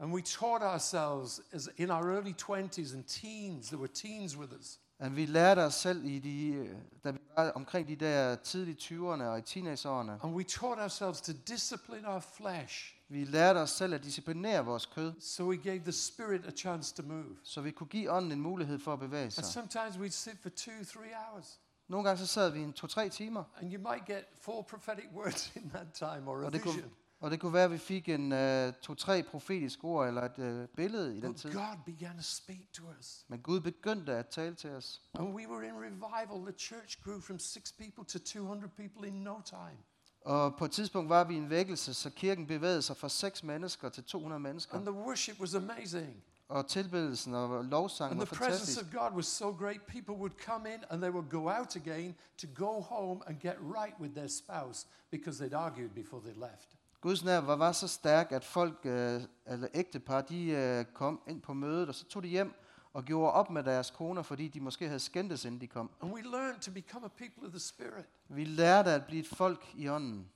And 0.01 0.13
we 0.15 0.23
taught 0.23 0.63
ourselves 0.63 1.41
as 1.53 1.69
in 1.77 1.91
our 1.91 2.05
early 2.17 2.33
20s 2.33 2.95
and 2.95 3.05
teens, 3.05 3.69
there 3.69 3.79
were 3.79 3.93
teens 3.95 4.37
with 4.37 4.53
us. 4.61 4.79
At 5.01 5.17
vi 5.17 5.27
lærte 5.27 5.61
os 5.61 5.75
selv, 5.75 6.05
i 6.05 6.19
de, 6.19 6.49
øh, 6.53 6.77
da 7.05 7.11
vi 7.11 7.19
var 7.37 7.51
omkring 7.51 7.89
de 7.89 7.97
der 7.97 8.35
tidlige 8.37 8.77
20'erne 8.81 9.23
og 9.23 9.39
i 9.39 9.43
teenageårene. 9.43 10.19
And 10.23 10.35
we 10.35 10.45
taught 10.45 10.81
ourselves 10.81 11.21
to 11.21 11.33
discipline 11.49 12.09
our 12.09 12.21
flesh 12.21 12.95
Vi 13.09 13.25
lærte 13.25 13.59
os 13.59 13.71
selv 13.71 13.95
at 13.95 14.05
disciplinere 14.05 14.65
vores 14.65 14.87
kød, 14.87 15.13
so 15.21 15.45
we 15.45 15.57
gave 15.57 15.79
the 15.79 15.93
Spirit 15.93 16.47
a 16.47 16.51
chance 16.51 16.95
to 16.95 17.03
move. 17.03 17.37
så 17.45 17.61
vi 17.61 17.71
kunne 17.71 17.87
give 17.87 18.11
ånden 18.11 18.33
en 18.33 18.41
mulighed 18.41 18.79
for 18.79 18.93
at 18.93 18.99
bevæge 18.99 19.23
And 19.23 19.31
sig. 19.31 19.45
sometimes 19.45 19.97
we'd 19.97 20.09
sit 20.11 20.39
for 20.43 20.49
two, 20.49 20.85
three 20.85 21.11
hours. 21.31 21.61
Nogle 21.89 22.05
gange 22.09 22.19
så 22.19 22.27
sad 22.27 22.51
vi 22.51 22.61
en 22.61 22.73
to-tre 22.73 23.09
timer, 23.09 23.45
And 23.57 23.73
you 23.73 23.91
might 23.93 24.07
get 24.07 24.25
four 24.41 24.63
prophetic 24.63 25.05
words 25.19 25.53
in 25.57 25.71
that 25.71 25.87
time 25.95 26.29
or 26.31 26.43
a 26.43 26.45
og 26.47 26.53
det 26.53 26.63
kunne, 26.63 26.75
vision. 26.75 26.91
Og 27.21 27.31
det 27.31 27.41
kunne 27.41 27.53
være, 27.53 27.65
at 27.65 27.71
vi 27.71 27.79
fik 27.79 28.09
en 28.09 28.33
uh, 28.33 28.75
to-tre 28.83 29.23
profetiske 29.23 29.85
ord 29.85 30.09
eller 30.09 30.23
et 30.23 30.63
uh, 30.63 30.69
billede 30.77 31.17
i 31.17 31.21
den 31.21 31.35
tid. 31.35 31.53
God 31.53 31.79
began 31.87 32.17
to 32.17 32.23
speak 32.23 32.73
to 32.73 32.83
us. 32.99 33.25
Men 33.29 33.41
Gud 33.41 33.61
begyndte 33.61 34.15
at 34.15 34.27
tale 34.27 34.55
til 34.55 34.71
os. 34.71 35.03
And 35.15 35.35
we 35.35 35.49
were 35.49 35.67
in 35.67 35.75
revival. 35.75 36.53
The 36.53 36.59
church 36.59 37.03
grew 37.05 37.21
from 37.21 37.39
six 37.39 37.73
people 37.73 38.05
to 38.05 38.19
200 38.19 38.71
people 38.77 39.09
in 39.09 39.15
no 39.15 39.41
time. 39.45 39.79
Og 40.25 40.57
på 40.57 40.65
et 40.65 40.71
tidspunkt 40.71 41.09
var 41.09 41.25
vi 41.25 41.35
i 41.35 41.37
en 41.37 41.51
vækkelse, 41.51 41.95
så 41.95 42.11
kirken 42.11 42.47
bevægede 42.47 42.83
sig 42.83 42.97
fra 42.97 43.09
6 43.09 43.43
mennesker 43.43 43.89
til 43.89 44.05
200 44.05 44.41
mennesker. 44.41 44.75
And 44.75 44.87
the 44.87 44.93
worship 44.95 45.41
was 45.41 45.55
amazing. 45.55 46.25
Og 46.49 46.67
tilbedelsen 46.67 47.35
og 47.35 47.65
lovsangen 47.65 48.13
And 48.13 48.19
var 48.19 48.25
the 48.25 48.37
presence 48.37 48.81
fantastisk. 48.81 48.95
of 48.95 49.01
God 49.03 49.17
was 49.17 49.27
so 49.27 49.53
great, 49.53 49.83
people 49.83 50.15
would 50.15 50.33
come 50.45 50.75
in 50.75 50.81
and 50.91 51.03
they 51.03 51.11
would 51.11 51.31
go 51.31 51.51
out 51.51 51.77
again 51.77 52.15
to 52.39 52.47
go 52.55 52.81
home 52.81 53.23
and 53.27 53.41
get 53.41 53.55
right 53.61 54.01
with 54.01 54.15
their 54.15 54.29
spouse 54.29 54.87
because 55.11 55.45
they'd 55.45 55.57
argued 55.57 55.91
before 55.91 56.21
they 56.21 56.35
left. 56.35 56.79
Guds 57.01 57.25
nær 57.25 57.39
var, 57.41 57.73
så 57.73 57.89
stærk, 57.89 58.33
at 58.33 58.45
folk, 58.45 58.79
øh, 58.85 59.23
eller 59.47 59.69
ægtepar, 59.75 60.21
de 60.21 60.45
øh, 60.51 60.85
kom 60.85 61.21
ind 61.27 61.43
på 61.43 61.53
mødet, 61.55 61.89
og 61.89 61.95
så 61.95 62.05
tog 62.09 62.23
de 62.23 62.29
hjem 62.29 62.55
og 62.93 63.05
gjorde 63.05 63.33
op 63.33 63.51
med 63.51 63.63
deres 63.63 63.91
koner, 63.91 64.23
fordi 64.23 64.49
de 64.49 64.61
måske 64.61 64.87
havde 64.87 65.01
skændtes, 65.01 65.45
inden 65.45 65.61
de 65.61 65.67
kom. 65.67 65.91
And 66.01 66.13
we 66.13 66.23
learned 66.23 66.61
to 66.61 66.71
become 66.73 67.05
a 67.07 67.09
people 67.09 67.47
of 67.47 67.51
the 67.51 67.61
Spirit. 67.61 68.05
Vi 68.29 68.45
lærte 68.45 68.91
at 68.91 69.05
blive 69.07 69.21
et 69.21 69.27
folk 69.29 69.67
i 69.75 69.89
ånden. 69.89 70.29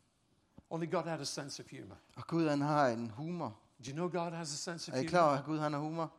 Only 0.70 0.91
God 0.91 1.03
had 1.03 1.20
a 1.20 1.25
sense 1.25 1.62
of 1.62 1.70
humor. 1.70 1.97
Og 2.17 2.26
Gud 2.26 2.49
han 2.49 2.61
har 2.61 2.88
en 2.88 3.11
humor. 3.11 3.56
Do 3.87 3.91
you 3.91 3.93
know 3.94 4.09
God 4.23 4.32
has 4.32 4.53
a 4.53 4.56
sense 4.56 4.93
of 4.93 4.97
Er 4.97 5.00
I 5.00 5.03
humor? 5.03 5.09
klar 5.11 5.29
over, 5.29 5.38
at 5.38 5.44
Gud 5.44 5.59
han 5.59 5.73
har 5.73 5.81
humor? 5.81 6.12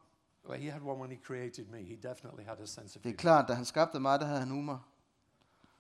Well, 0.50 0.62
he 0.62 0.72
had 0.72 0.82
one 0.82 1.00
when 1.02 1.12
he 1.12 1.18
created 1.26 1.66
me. 1.66 1.78
He 1.84 1.96
definitely 1.96 2.44
had 2.46 2.58
a 2.60 2.66
sense 2.66 3.00
of 3.00 3.04
Det 3.04 3.10
er 3.10 3.10
humor. 3.10 3.18
klart, 3.18 3.48
da 3.48 3.54
han 3.54 3.66
skabte 3.66 4.00
mig, 4.00 4.20
der 4.20 4.26
havde 4.26 4.40
han 4.40 4.50
humor. 4.50 4.86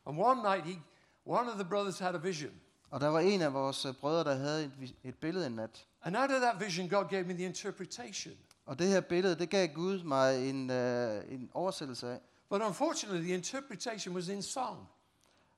And 0.05 0.19
one 0.19 0.41
night, 0.41 0.65
he, 0.65 0.81
one 1.25 1.49
of 1.51 1.55
the 1.55 1.65
brothers 1.65 1.99
had 1.99 2.15
a 2.15 2.17
vision. 2.17 2.51
Og 2.93 3.01
der 3.01 3.07
var 3.07 3.19
en 3.19 3.41
af 3.41 3.53
vores 3.53 3.85
øh, 3.85 3.93
brødre, 3.93 4.23
der 4.31 4.35
havde 4.37 4.63
et, 4.65 4.95
et 5.03 5.15
billede 5.15 5.47
en 5.47 5.51
nat. 5.51 5.85
And 6.03 6.17
out 6.17 6.31
of 6.31 6.41
that 6.41 6.59
vision, 6.65 6.89
God 6.89 7.05
gave 7.09 7.23
me 7.23 7.33
the 7.33 7.43
interpretation. 7.45 8.33
Og 8.65 8.79
det 8.79 8.87
her 8.87 9.01
billede, 9.01 9.35
det 9.35 9.49
gav 9.49 9.67
Gud 9.67 10.03
mig 10.03 10.49
en, 10.49 10.69
øh, 10.69 11.23
en 11.33 11.49
oversættelse 11.53 12.09
af. 12.11 12.19
But 12.49 12.61
unfortunately, 12.61 13.23
the 13.23 13.33
interpretation 13.33 14.15
was 14.15 14.27
in 14.27 14.41
song. 14.41 14.87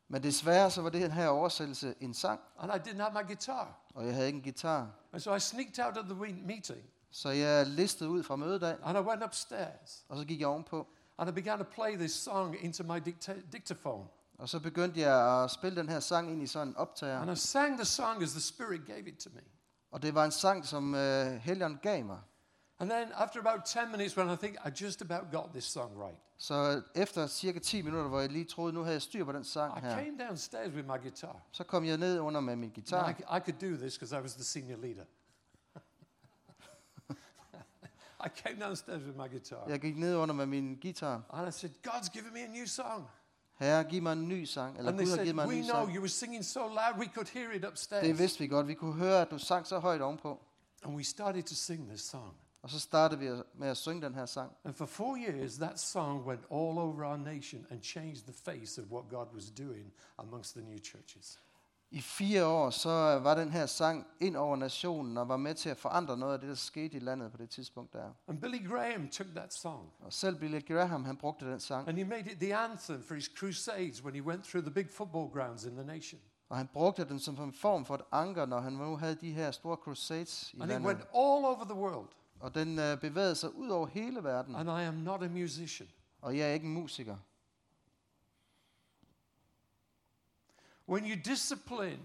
Men 0.08 0.24
desværre 0.24 0.72
så 0.72 0.82
var 0.82 0.90
det 0.90 1.12
her 1.14 1.28
oversættelse 1.28 1.96
en 2.00 2.14
sang, 2.14 2.40
And 2.60 2.72
I 2.72 2.90
didn't 2.90 3.02
have 3.02 3.24
my 3.24 3.28
guitar. 3.28 3.80
og 3.96 4.06
jeg 4.06 4.14
havde 4.14 4.28
ikke 4.28 4.38
en 4.38 4.44
guitar. 4.44 4.90
And 5.14 5.22
so 5.22 5.36
I 5.36 5.40
sneaked 5.40 5.86
out 5.86 5.98
of 5.98 6.06
the 6.06 6.16
meeting 6.46 6.84
Så 7.12 7.30
jeg 7.30 7.68
listede 7.68 8.10
ud 8.10 8.24
fra 8.24 8.36
mødedag, 8.36 8.78
and 8.84 8.98
I 8.98 9.02
went 9.02 9.24
upstairs 9.24 10.06
og 10.10 10.18
så 10.18 10.26
gik 10.26 10.40
jeg 10.40 10.48
ovenpå. 10.48 10.88
and 11.18 11.30
I 11.30 11.34
began 11.34 11.58
to 11.58 11.64
play 11.64 11.96
this 11.98 12.12
song 12.12 12.56
into 12.64 12.84
my 12.84 12.98
dicta- 13.08 13.52
dictaphone. 13.52 14.08
Og 14.38 14.50
så 14.50 14.60
begyndte 14.60 15.00
jeg 15.00 15.44
at 15.44 15.52
spille 15.52 15.78
den 15.82 15.90
her 15.90 16.00
sang 16.00 16.32
ind 16.32 16.44
i 16.44 16.48
sådan 16.48 16.68
en 16.68 16.76
optager. 16.78 17.20
And 17.20 17.32
I 17.32 17.36
sang 17.36 17.78
the 17.78 17.86
song 17.86 18.24
as 18.24 18.32
the 18.32 18.42
Spirit 18.42 18.82
gave 18.86 19.08
it 19.08 19.18
to 19.18 19.30
me. 19.34 19.42
Og 19.92 20.02
det 20.02 20.16
var 20.16 20.26
en 20.26 20.32
sang, 20.32 20.66
som 20.66 20.96
øh, 20.96 21.26
Helion 21.34 21.78
gav 21.82 22.06
mig. 22.06 22.20
And 22.80 22.90
then 22.90 23.12
after 23.14 23.40
about 23.40 23.64
10 23.66 23.80
minutes, 23.92 24.18
when 24.18 24.34
I 24.34 24.36
think 24.36 24.56
I 24.66 24.84
just 24.84 25.02
about 25.02 25.32
got 25.32 25.50
this 25.54 25.64
song 25.64 26.02
right, 26.04 26.18
Så 26.38 26.82
efter 26.96 27.28
cirka 27.28 27.60
10 27.60 27.82
minutter, 27.82 28.08
hvor 28.10 28.20
jeg 28.20 28.32
lige 28.32 28.46
troede, 28.46 28.74
nu 28.74 28.80
havde 28.82 28.94
jeg 28.94 29.02
styr 29.02 29.26
på 29.26 29.32
den 29.32 29.44
sang 29.44 29.78
I 29.78 29.82
her, 29.82 30.04
came 30.04 30.18
downstairs 30.28 30.74
with 30.74 30.88
my 30.88 31.02
guitar. 31.02 31.42
så 31.52 31.64
kom 31.64 31.86
jeg 31.86 31.98
ned 31.98 32.20
under 32.20 32.42
med 32.42 32.56
min 32.56 32.70
I, 32.70 32.74
guitar. 32.74 33.12
c- 33.12 33.38
I 33.38 33.40
could 33.40 33.72
do 33.72 33.78
this 33.78 33.98
because 33.98 34.18
I 34.18 34.22
was 34.22 34.34
the 34.34 34.44
senior 34.44 34.78
leader. 34.78 35.04
I 38.26 38.30
came 38.36 38.60
downstairs 38.60 39.04
with 39.04 39.18
my 39.18 39.28
guitar. 39.28 39.70
Jeg 39.70 39.80
gik 39.80 39.98
ned 39.98 40.16
under 40.16 40.36
med 40.36 40.46
min 40.46 40.78
guitar. 40.82 41.22
And 41.30 41.48
I 41.48 41.52
said, 41.52 41.72
God's 41.88 42.10
given 42.10 42.34
me 42.34 42.44
a 42.44 42.48
new 42.48 42.66
song. 42.68 43.08
Herre, 43.56 43.84
giv 43.84 44.04
mig 44.04 44.12
en 44.14 44.28
ny 44.28 44.44
sang. 44.46 44.78
Eller 44.78 44.92
And 44.92 45.00
Gud 45.00 45.08
har 45.10 45.18
givet 45.24 45.36
mig 45.36 45.44
en 45.44 45.50
We 45.50 45.56
ny 45.56 45.62
know 45.64 45.76
sang. 45.86 45.94
you 45.96 46.00
were 46.02 46.10
singing 46.10 46.46
so 46.46 46.60
loud 46.68 46.98
we 47.00 47.06
could 47.14 47.28
hear 47.30 47.52
it 47.52 47.62
Det 47.62 47.68
upstairs. 47.68 48.20
vidste 48.20 48.40
vi 48.40 48.48
godt. 48.48 48.68
Vi 48.68 48.74
kunne 48.74 48.94
høre, 48.94 49.22
at 49.22 49.32
du 49.32 49.38
sang 49.38 49.68
så 49.68 49.80
højt 49.80 50.02
ovenpå. 50.02 50.40
And 50.84 50.96
we 50.96 51.04
started 51.04 51.44
to 51.44 51.56
sing 51.56 51.88
this 51.90 52.02
song. 52.02 52.34
Og 52.62 52.70
så 52.70 52.80
startede 52.80 53.20
vi 53.20 53.42
med 53.56 53.68
at 53.68 53.78
synge 53.78 54.02
den 54.06 54.14
her 54.16 54.26
sang. 54.26 54.52
And 54.64 54.74
for 54.74 54.86
four 54.86 55.18
years, 55.18 55.54
that 55.56 55.80
song 55.80 56.26
went 56.28 56.42
all 56.52 56.78
over 56.80 57.06
our 57.06 57.18
nation 57.18 57.66
and 57.70 57.82
changed 57.82 58.24
the 58.24 58.34
face 58.34 58.82
of 58.82 58.88
what 58.92 59.10
God 59.10 59.28
was 59.34 59.52
doing 59.52 59.94
amongst 60.18 60.54
the 60.54 60.62
new 60.64 60.78
churches. 60.80 61.40
I 61.96 62.02
fire 62.02 62.46
år, 62.46 62.70
så 62.70 62.90
var 63.24 63.36
den 63.36 63.52
her 63.52 63.66
sang 63.66 64.08
ind 64.20 64.38
over 64.38 64.56
nationen 64.56 65.18
og 65.18 65.28
var 65.30 65.38
med 65.38 65.56
til 65.56 65.70
at 65.70 65.78
forandre 65.78 66.18
noget 66.18 66.34
af 66.34 66.40
det, 66.40 66.50
der 66.50 66.56
skete 66.56 66.98
i 66.98 67.00
landet 67.00 67.32
på 67.32 67.38
det 67.38 67.50
tidspunkt 67.50 67.94
der. 67.94 68.12
And 68.28 68.42
Billy 68.42 68.68
Graham 68.68 69.08
took 69.10 69.28
that 69.36 69.54
song 69.54 69.90
Og 70.00 70.14
selv 70.14 70.36
Billy 70.40 70.62
Graham, 70.68 71.06
han 71.06 71.18
brugte 71.18 71.52
den 71.52 71.60
sang. 71.60 71.88
and 71.90 71.98
he 71.98 72.04
made 72.04 72.32
it 72.32 72.40
the 72.40 72.56
anthem 72.56 73.04
for 73.04 73.16
his 73.16 73.30
crusades 73.38 74.04
when 74.04 74.16
he 74.16 74.22
went 74.22 74.44
through 74.44 74.66
the 74.66 74.74
big 74.74 74.90
football 74.90 75.30
grounds 75.34 75.64
in 75.66 75.72
the 75.76 75.84
nation. 75.86 76.22
Og 76.50 76.58
han 76.58 76.68
brugte 76.74 77.06
den 77.06 77.20
som 77.20 77.40
en 77.44 77.54
form 77.54 77.86
for 77.86 77.96
et 77.96 78.02
anker, 78.12 78.46
når 78.46 78.60
han 78.60 78.74
nu 78.74 78.98
havde 78.98 79.16
de 79.16 79.32
her 79.32 79.52
store 79.52 79.76
crusades 79.78 80.54
i 80.54 80.60
And 80.62 80.72
it 80.72 80.78
went 80.78 80.86
landet. 80.86 81.04
all 81.16 81.46
over 81.46 81.64
the 81.64 81.76
world. 81.76 82.10
Og 82.40 82.56
den 82.56 82.80
øh, 82.80 82.98
bevægede 83.00 83.36
sig 83.36 83.56
ud 83.56 83.70
over 83.70 83.88
hele 83.88 84.24
verden. 84.24 84.56
And 84.56 84.70
I 84.70 84.84
am 84.84 84.94
not 84.94 85.24
a 85.24 85.28
musician. 85.28 85.90
Og 86.22 86.38
jeg 86.38 86.50
er 86.50 86.54
ikke 86.54 86.66
en 86.66 86.74
musiker. 86.74 87.16
When 90.90 91.06
you 91.06 91.16
discipline 91.26 92.00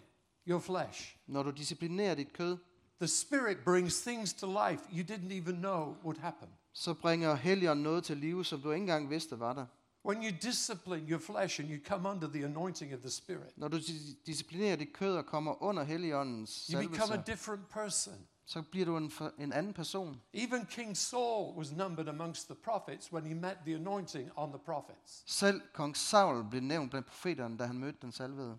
your 0.48 0.58
flesh, 0.60 1.16
Når 1.26 1.42
du 1.42 1.50
disciplinerer 1.50 2.14
dit 2.14 2.32
kød, 2.32 2.56
the 2.98 3.08
Spirit 3.08 3.56
brings 3.64 4.02
things 4.02 4.32
to 4.32 4.46
life 4.70 4.82
you 4.92 5.02
didn't 5.14 5.32
even 5.32 5.54
know 5.56 5.96
would 6.04 6.18
happen. 6.18 6.48
så 6.72 6.94
bringer 6.94 7.34
Helligånden 7.34 7.82
noget 7.82 8.04
til 8.04 8.16
live, 8.16 8.44
som 8.44 8.60
du 8.60 8.70
ikke 8.70 8.80
engang 8.82 9.10
vidste 9.10 9.40
var 9.40 9.52
der. 9.52 9.66
When 10.04 10.24
you 10.24 10.30
discipline 10.42 11.10
your 11.10 11.18
flesh 11.20 11.60
and 11.60 11.70
you 11.70 11.78
come 11.84 12.08
under 12.08 12.28
the 12.28 12.44
anointing 12.44 12.94
of 12.94 13.00
the 13.00 13.10
Spirit, 13.10 13.52
Når 13.58 13.68
du 13.68 13.76
dis- 13.76 14.22
disciplinerer 14.26 14.76
dit 14.76 14.92
kød 14.92 15.16
og 15.16 15.26
kommer 15.26 15.62
under 15.62 15.82
Helligåndens 15.82 16.66
you 16.74 16.80
become 16.80 17.02
a 17.02 17.06
salvelse, 17.06 17.32
different 17.32 17.68
person. 17.68 18.14
så 18.46 18.62
bliver 18.62 18.86
du 18.86 18.96
en, 18.96 19.12
en 19.38 19.52
anden 19.52 19.72
person. 19.72 20.20
Even 20.32 20.66
King 20.66 20.96
Saul 20.96 21.56
was 21.58 21.72
numbered 21.72 22.08
amongst 22.08 22.46
the 22.46 22.54
prophets 22.54 23.12
when 23.12 23.24
he 23.26 23.34
met 23.34 23.56
the 23.66 23.74
anointing 23.74 24.30
on 24.36 24.48
the 24.50 24.58
prophets. 24.64 25.22
Selv 25.26 25.60
kong 25.72 25.96
Saul 25.96 26.44
blev 26.50 26.62
nævnt 26.62 26.90
blandt 26.90 27.06
profeterne, 27.08 27.58
da 27.58 27.64
han 27.64 27.78
mødte 27.78 27.98
den 28.02 28.12
salvede. 28.12 28.58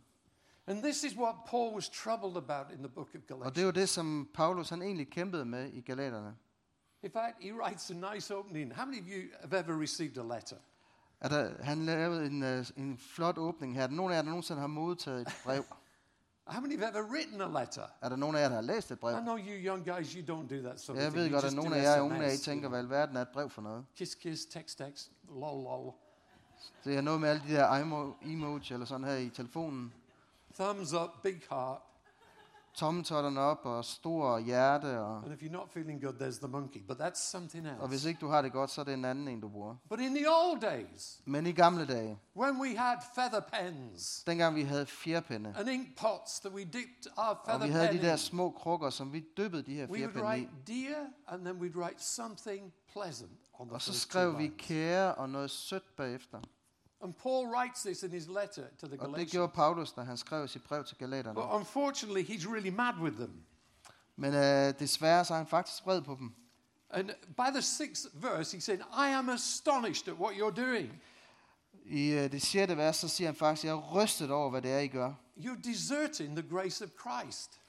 And 0.68 0.84
this 0.84 1.04
is 1.04 1.18
what 1.18 1.36
Paul 1.48 1.74
was 1.74 1.90
troubled 1.90 2.38
about 2.38 2.72
in 2.72 2.78
the 2.78 2.88
book 2.90 3.08
of 3.08 3.16
Og 3.16 3.22
det 3.22 3.28
Galatians. 3.28 3.64
jo 3.64 3.72
det, 3.72 3.90
som 3.90 4.30
Paulus 4.34 4.70
han 4.70 4.82
egentlig 4.82 5.10
kæmpede 5.10 5.46
med 5.46 5.70
i 5.74 5.82
Galaterne. 5.82 6.36
In 7.04 7.12
fact, 7.12 7.36
he 7.40 7.54
writes 7.54 7.92
a 7.92 8.14
nice 8.14 8.36
opening. 8.36 8.74
How 8.76 8.86
many 8.86 9.00
of 9.02 9.06
you 9.08 9.22
have 9.42 9.60
ever 9.60 9.82
received 9.82 10.18
a 10.18 10.36
letter? 10.36 10.56
Er 11.22 11.30
der, 11.30 11.64
han 11.64 11.86
lavede 11.86 12.26
en, 12.26 12.44
øh, 12.44 12.66
en 12.78 12.98
flot 12.98 13.38
åbning 13.38 13.76
her. 13.76 13.84
Er 13.84 13.88
der 13.88 13.96
nogen 13.96 14.12
af 14.12 14.16
jer, 14.16 14.22
der 14.22 14.30
nogensinde 14.30 14.60
har 14.62 14.68
modtaget 14.68 15.22
et 15.22 15.34
brev? 15.46 15.64
How 16.46 16.62
many 16.62 16.80
have 16.80 16.90
ever 16.92 17.04
written 17.12 17.42
a 17.42 17.60
letter? 17.62 17.84
Er 18.02 18.10
der 18.10 18.16
nogen 18.16 18.36
af 18.36 18.42
jer, 18.42 18.48
der 18.50 18.56
har 18.56 18.62
læst 18.62 18.92
et 18.92 19.00
brev? 19.00 19.18
I 19.18 19.22
know 19.22 19.38
you 19.38 19.44
young 19.74 19.86
guys, 19.86 20.12
you 20.14 20.22
don't 20.36 20.48
do 20.56 20.62
that 20.68 20.80
sort 20.82 20.98
of 20.98 21.04
Jeg 21.04 21.12
thing. 21.12 21.24
ved 21.24 21.30
You 21.30 21.34
godt, 21.36 21.46
at 21.46 21.54
nogle 21.54 21.70
do 21.72 21.76
af 21.76 21.84
jer 21.84 22.02
unge, 22.02 22.34
I 22.34 22.38
tænker, 22.38 22.70
hvad 22.70 22.80
alverden 22.80 23.18
er 23.18 23.22
et 23.22 23.30
brev 23.34 23.50
for 23.50 23.62
noget? 23.62 23.86
Kiss, 23.96 24.16
kiss, 24.16 24.46
text, 24.46 24.78
text, 24.78 25.12
lol, 25.30 25.64
lol. 25.64 25.94
Det 26.84 26.98
er 26.98 27.02
noget 27.02 27.22
med 27.22 27.30
alle 27.30 27.44
de 27.48 27.54
der 27.54 27.68
emo- 27.70 28.30
emoji 28.32 28.74
eller 28.74 28.86
sådan 28.86 29.04
her 29.08 29.16
i 29.16 29.30
telefonen. 29.30 29.94
Thumbs 30.62 30.94
up, 30.94 31.10
big 31.24 31.42
heart. 31.50 31.82
Tommeltotterne 32.74 33.40
op 33.40 33.66
og 33.66 33.86
store 33.86 34.42
hjerte. 34.42 35.00
Og, 35.00 35.18
And 35.24 35.34
if 35.34 35.42
you're 35.44 35.52
not 35.52 35.70
feeling 35.72 36.04
good, 36.04 36.14
there's 36.22 36.38
the 36.40 36.48
monkey. 36.48 36.80
But 36.88 36.98
that's 37.02 37.20
something 37.32 37.68
og 37.80 37.88
hvis 37.88 37.98
else. 37.98 38.10
ikke 38.10 38.20
du 38.22 38.28
har 38.28 38.42
det 38.42 38.52
godt, 38.52 38.70
så 38.70 38.82
er 38.82 38.86
det 38.86 38.94
en 38.94 39.06
anden 39.06 39.28
en, 39.28 39.42
du 39.42 39.50
bruger. 39.50 39.76
But 39.90 40.00
in 40.00 40.16
the 40.16 40.26
old 40.30 40.62
days, 40.62 41.22
Men 41.26 41.46
i 41.48 41.52
gamle 41.52 41.86
dage, 41.88 42.20
when 42.38 42.62
we 42.62 42.78
had 42.78 42.98
feather 43.16 43.40
pens 43.40 44.24
dengang 44.28 44.56
vi 44.56 44.62
havde 44.64 44.86
fjerpinde, 44.86 45.54
and 45.58 45.70
ink 45.70 45.98
pots 45.98 46.40
that 46.40 46.54
we 46.54 46.64
dipped 46.64 47.08
our 47.18 47.24
og 47.26 47.38
feather 47.46 47.66
vi 47.66 47.72
havde 47.72 47.88
pen 47.88 47.98
de 47.98 48.06
der 48.06 48.12
in, 48.12 48.18
små 48.18 48.52
krukker, 48.52 48.90
som 48.90 49.14
vi 49.14 49.26
dyppede 49.38 49.64
de 49.64 49.74
her 49.76 49.86
we 49.88 49.90
would 49.90 49.98
fjerpinde 50.14 50.20
i. 50.20 50.28
write 50.28 50.50
dear, 50.68 50.98
and 51.28 51.46
then 51.46 51.58
we'd 51.62 51.78
write 51.84 52.04
something 52.04 52.74
pleasant 52.94 53.32
on 53.60 53.68
the 53.68 53.76
Og 53.76 53.82
så 53.82 53.92
first 53.92 54.02
two 54.04 54.10
skrev 54.12 54.38
vi 54.38 54.44
lines. 54.44 54.56
kære 54.68 55.16
og 55.16 55.30
noget 55.30 55.52
sødt 55.52 55.96
bagefter. 55.96 56.40
And 57.04 57.14
Paul 57.16 57.48
writes 57.48 57.84
this 57.84 58.04
in 58.04 58.12
his 58.12 58.28
letter 58.28 58.68
to 58.80 58.88
the 58.88 58.92
Og 58.92 58.92
det 58.92 59.00
Galatians. 59.00 59.32
gjorde 59.32 59.54
Paulus, 59.54 59.92
da 59.92 60.02
han 60.02 60.18
skrev 60.18 60.48
sit 60.48 60.64
brev 60.64 60.86
til 60.86 60.96
But 61.34 61.46
unfortunately, 61.52 62.24
he's 62.24 62.48
really 62.54 62.70
mad 62.70 62.94
with 63.02 63.16
them. 63.16 63.44
Men 64.16 64.34
øh, 64.34 64.80
desværre 64.80 65.26
så 65.26 65.34
er 65.34 65.38
han 65.38 65.48
faktisk 65.48 65.86
vred 65.86 66.02
på 66.02 66.16
dem. 66.20 66.36
And 66.90 67.10
by 67.38 67.52
the 67.54 67.62
sixth 67.62 68.24
verse, 68.24 68.58
he 68.58 68.62
said, 68.62 68.80
I 68.80 69.10
am 69.14 69.30
astonished 69.30 70.08
at 70.08 70.20
what 70.20 70.36
you're 70.36 70.62
doing. 70.62 71.02
I 71.86 72.12
øh, 72.12 72.32
det 72.32 72.42
sjette 72.42 72.78
vers, 72.78 72.96
så 72.96 73.08
siger 73.08 73.28
han 73.28 73.36
faktisk, 73.36 73.66
jeg 73.66 73.72
er 73.72 73.96
rystet 73.96 74.32
over, 74.32 74.50
hvad 74.50 74.62
det 74.62 74.72
er, 74.72 74.80
I 74.80 74.88
gør. 74.88 75.14
You're 75.38 75.62
deserting 75.62 76.38
the 76.38 76.50
grace 76.50 76.86
of 76.86 76.90
Christ. 76.90 77.60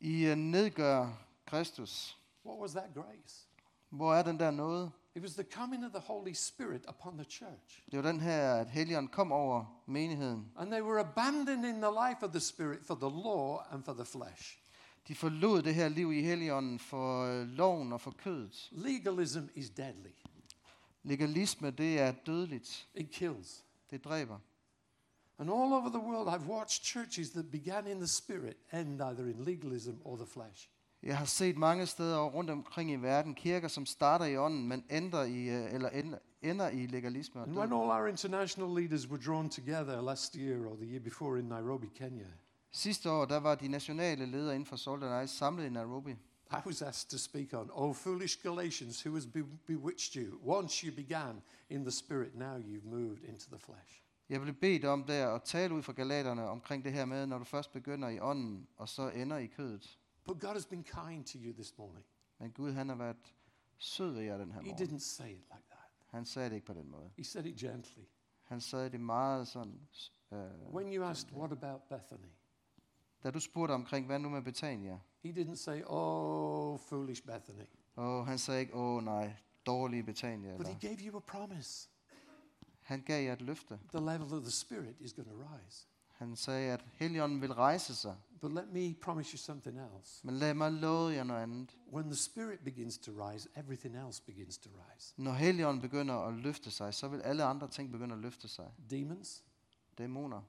I 0.00 0.24
øh, 0.24 0.36
nedgør 0.36 1.08
Kristus. 1.46 2.18
What 2.46 2.60
was 2.60 2.70
that 2.72 2.94
grace? 2.94 3.46
Hvor 3.90 4.14
er 4.14 4.22
den 4.22 4.38
der 4.38 4.50
noget? 4.50 4.92
It 5.14 5.22
was 5.22 5.34
the 5.34 5.44
coming 5.44 5.84
of 5.84 5.92
the 5.92 6.00
Holy 6.00 6.34
Spirit 6.34 6.84
upon 6.88 7.16
the 7.16 7.24
church. 7.24 7.82
Det 7.90 7.96
var 7.96 8.02
den 8.02 8.20
her, 8.20 8.54
at 8.54 8.70
Helligånden 8.70 9.08
kom 9.12 9.32
over 9.32 9.82
menigheden. 9.86 10.50
And 10.56 10.70
they 10.70 10.82
were 10.82 11.00
abandoning 11.00 11.82
the 11.82 11.90
life 12.08 12.22
of 12.26 12.30
the 12.30 12.40
Spirit 12.40 12.84
for 12.84 12.94
the 12.94 13.08
law 13.10 13.58
and 13.70 13.84
for 13.84 13.92
the 13.92 14.04
flesh. 14.04 14.58
De 15.08 15.14
forlod 15.14 15.62
det 15.62 15.74
her 15.74 15.88
liv 15.88 16.12
i 16.12 16.22
Helligånden 16.22 16.78
for 16.78 17.24
øh, 17.24 17.46
loven 17.48 17.92
og 17.92 18.00
for 18.00 18.10
kødet. 18.10 18.68
Legalism 18.72 19.44
is 19.54 19.70
deadly, 19.70 20.10
Legalisme, 21.02 21.70
det 21.70 22.00
er 22.00 22.12
dødeligt. 22.12 22.88
it 22.94 23.10
kills. 23.10 23.64
Det 23.90 24.04
dræber. 24.04 24.38
And 25.38 25.50
all 25.50 25.72
over 25.72 25.88
the 25.88 25.98
world, 25.98 26.28
I've 26.28 26.46
watched 26.50 26.84
churches 26.84 27.30
that 27.30 27.50
began 27.50 27.86
in 27.86 27.96
the 27.96 28.06
Spirit 28.06 28.56
end 28.72 29.02
either 29.02 29.26
in 29.26 29.44
legalism 29.44 29.92
or 30.04 30.16
the 30.16 30.26
flesh. 30.26 30.68
Jeg 31.02 31.18
har 31.18 31.24
set 31.24 31.56
mange 31.56 31.86
steder 31.86 32.22
rundt 32.28 32.50
omkring 32.50 32.90
i 32.90 32.96
verden 32.96 33.34
kirker, 33.34 33.68
som 33.68 33.86
starter 33.86 34.24
i 34.24 34.36
ånden, 34.36 34.68
men 34.68 34.84
ender 34.90 35.22
i, 35.22 35.48
øh, 35.48 35.74
eller 35.74 35.88
ender, 35.88 36.18
ender 36.42 36.68
i 36.68 36.86
legalisme. 36.86 37.40
Og 37.40 37.46
And 37.46 37.56
when 37.58 37.72
all 37.72 37.90
our 37.90 38.06
international 38.06 38.82
leaders 38.82 39.08
were 39.08 39.22
drawn 39.26 39.50
together 39.50 40.00
last 40.02 40.34
year 40.34 40.66
or 40.66 40.76
the 40.76 40.86
year 40.86 41.00
before 41.00 41.38
in 41.38 41.44
Nairobi, 41.44 41.86
Kenya, 41.94 42.26
Sidste 42.74 43.10
år, 43.10 43.24
der 43.24 43.36
var 43.40 43.54
de 43.54 43.68
nationale 43.68 44.26
ledere 44.26 44.54
inden 44.54 44.66
for 44.66 44.76
Salt 44.76 45.04
and 45.04 45.24
Ice 45.24 45.34
samlet 45.36 45.66
i 45.66 45.70
Nairobi. 45.70 46.10
I 46.50 46.56
was 46.66 46.82
asked 46.82 47.10
to 47.10 47.18
speak 47.18 47.52
on, 47.52 47.70
Oh, 47.72 47.94
foolish 47.94 48.42
Galatians, 48.42 49.02
who 49.06 49.14
has 49.14 49.26
be- 49.26 49.44
bewitched 49.66 50.14
you? 50.14 50.38
Once 50.56 50.86
you 50.86 50.96
began 50.96 51.42
in 51.70 51.82
the 51.82 51.90
Spirit, 51.90 52.34
now 52.38 52.56
you've 52.58 52.84
moved 52.90 53.24
into 53.28 53.44
the 53.50 53.58
flesh. 53.58 54.02
Jeg 54.28 54.40
blev 54.40 54.54
bedt 54.54 54.84
om 54.84 55.04
der 55.04 55.28
at 55.28 55.42
tale 55.42 55.74
ud 55.74 55.82
fra 55.82 55.92
galaterne 55.92 56.48
omkring 56.48 56.84
det 56.84 56.92
her 56.92 57.04
med, 57.04 57.26
når 57.26 57.38
du 57.38 57.44
først 57.44 57.72
begynder 57.72 58.08
i 58.08 58.20
ånden, 58.20 58.66
og 58.76 58.88
så 58.88 59.08
ender 59.08 59.36
i 59.36 59.46
kødet. 59.46 59.98
But 60.24 60.40
God 60.40 60.52
has 60.52 60.66
been 60.66 60.84
kind 60.84 61.24
to 61.24 61.38
you 61.38 61.52
this 61.52 61.78
morning. 61.78 62.06
Men 62.38 62.50
Gud, 62.50 62.72
han 62.72 62.88
har 62.88 62.96
været 62.96 63.34
sød 63.78 64.12
ved 64.12 64.22
jer 64.22 64.38
den 64.38 64.52
her 64.52 64.60
He 64.60 64.68
morgen. 64.70 64.88
didn't 64.88 64.98
say 64.98 65.30
it 65.30 65.36
like 65.36 65.64
that, 65.70 65.90
Han 66.06 66.24
sagde 66.24 66.48
det 66.50 66.54
ikke 66.54 66.66
på 66.66 66.72
den 66.74 66.88
måde. 66.90 67.10
He 67.16 67.24
said 67.24 67.46
it 67.46 67.56
gently. 67.56 68.02
Han 68.42 68.60
sagde 68.60 68.90
det 68.90 69.00
meget 69.00 69.48
sådan... 69.48 69.88
Øh, 70.32 70.38
When 70.74 70.94
you 70.96 71.04
asked, 71.04 71.32
What 71.32 71.52
about 71.52 71.82
Bethany? 71.88 72.28
da 73.22 73.30
du 73.30 73.40
spurgte 73.40 73.72
omkring, 73.72 74.06
hvad 74.06 74.18
nu 74.18 74.28
med 74.28 74.42
Betania? 74.42 75.00
He 75.24 75.32
didn't 75.32 75.54
say, 75.56 75.82
Oh, 75.86 76.78
foolish 76.78 77.22
Bethany. 77.26 77.66
Og 77.94 78.26
han 78.26 78.38
sagde 78.38 78.60
ikke, 78.60 78.74
åh 78.74 79.02
nej, 79.04 79.36
dårlige 79.66 80.02
Betania. 80.02 80.56
But 80.56 80.66
he 80.66 80.72
Eller. 80.74 80.88
gave 80.96 81.10
you 81.10 81.16
a 81.16 81.20
promise. 81.20 81.88
Han 82.80 83.02
gav 83.02 83.24
jer 83.24 83.32
et 83.32 83.42
løfte. 83.42 83.78
The 83.94 84.00
level 84.00 84.22
of 84.34 84.42
the 84.42 84.50
Spirit 84.50 85.00
is 85.00 85.12
going 85.12 85.28
to 85.28 85.36
rise. 85.36 85.86
Han 86.22 86.36
sagde, 86.36 86.72
at 86.72 86.84
Helligånden 86.92 87.40
vil 87.40 87.52
rejse 87.54 87.94
sig. 87.94 88.16
But 88.40 88.52
let 88.52 88.68
me 88.72 88.94
promise 89.02 89.32
you 89.32 89.38
something 89.38 89.78
else. 89.78 90.26
Men 90.26 90.34
lad 90.34 90.54
mig 90.54 90.72
love 90.72 91.12
jer 91.12 91.24
noget 91.24 91.42
andet. 91.42 91.78
When 91.92 92.04
the 92.04 92.16
Spirit 92.16 92.60
begins 92.64 92.98
to 92.98 93.12
rise, 93.28 93.48
everything 93.56 93.96
else 93.96 94.22
begins 94.22 94.58
to 94.58 94.70
rise. 94.70 95.14
Når 95.16 95.32
Helligånden 95.32 95.80
begynder 95.82 96.14
at 96.14 96.34
løfte 96.34 96.70
sig, 96.70 96.94
så 96.94 97.08
vil 97.08 97.20
alle 97.20 97.44
andre 97.44 97.68
ting 97.68 97.92
begynde 97.92 98.14
at 98.14 98.20
løfte 98.20 98.48
sig. 98.48 98.70
Demons, 98.90 99.44
Dæmoner, 99.98 100.42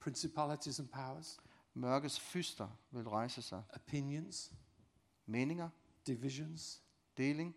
principalities 0.00 0.78
and 0.80 0.88
powers, 0.88 1.38
mørkets 1.74 2.20
fyster 2.20 2.68
vil 2.90 3.08
rejse 3.08 3.42
sig. 3.42 3.62
opinions, 3.74 4.52
Meninger, 5.26 5.68
divisions. 6.06 6.82
deling. 7.16 7.54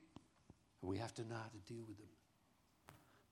We 0.83 0.97
have 0.97 1.09
to 1.09 1.23
know 1.23 1.37
how 1.37 1.49
to 1.49 1.73
deal 1.73 1.81
with 1.81 1.97
them. 1.99 2.09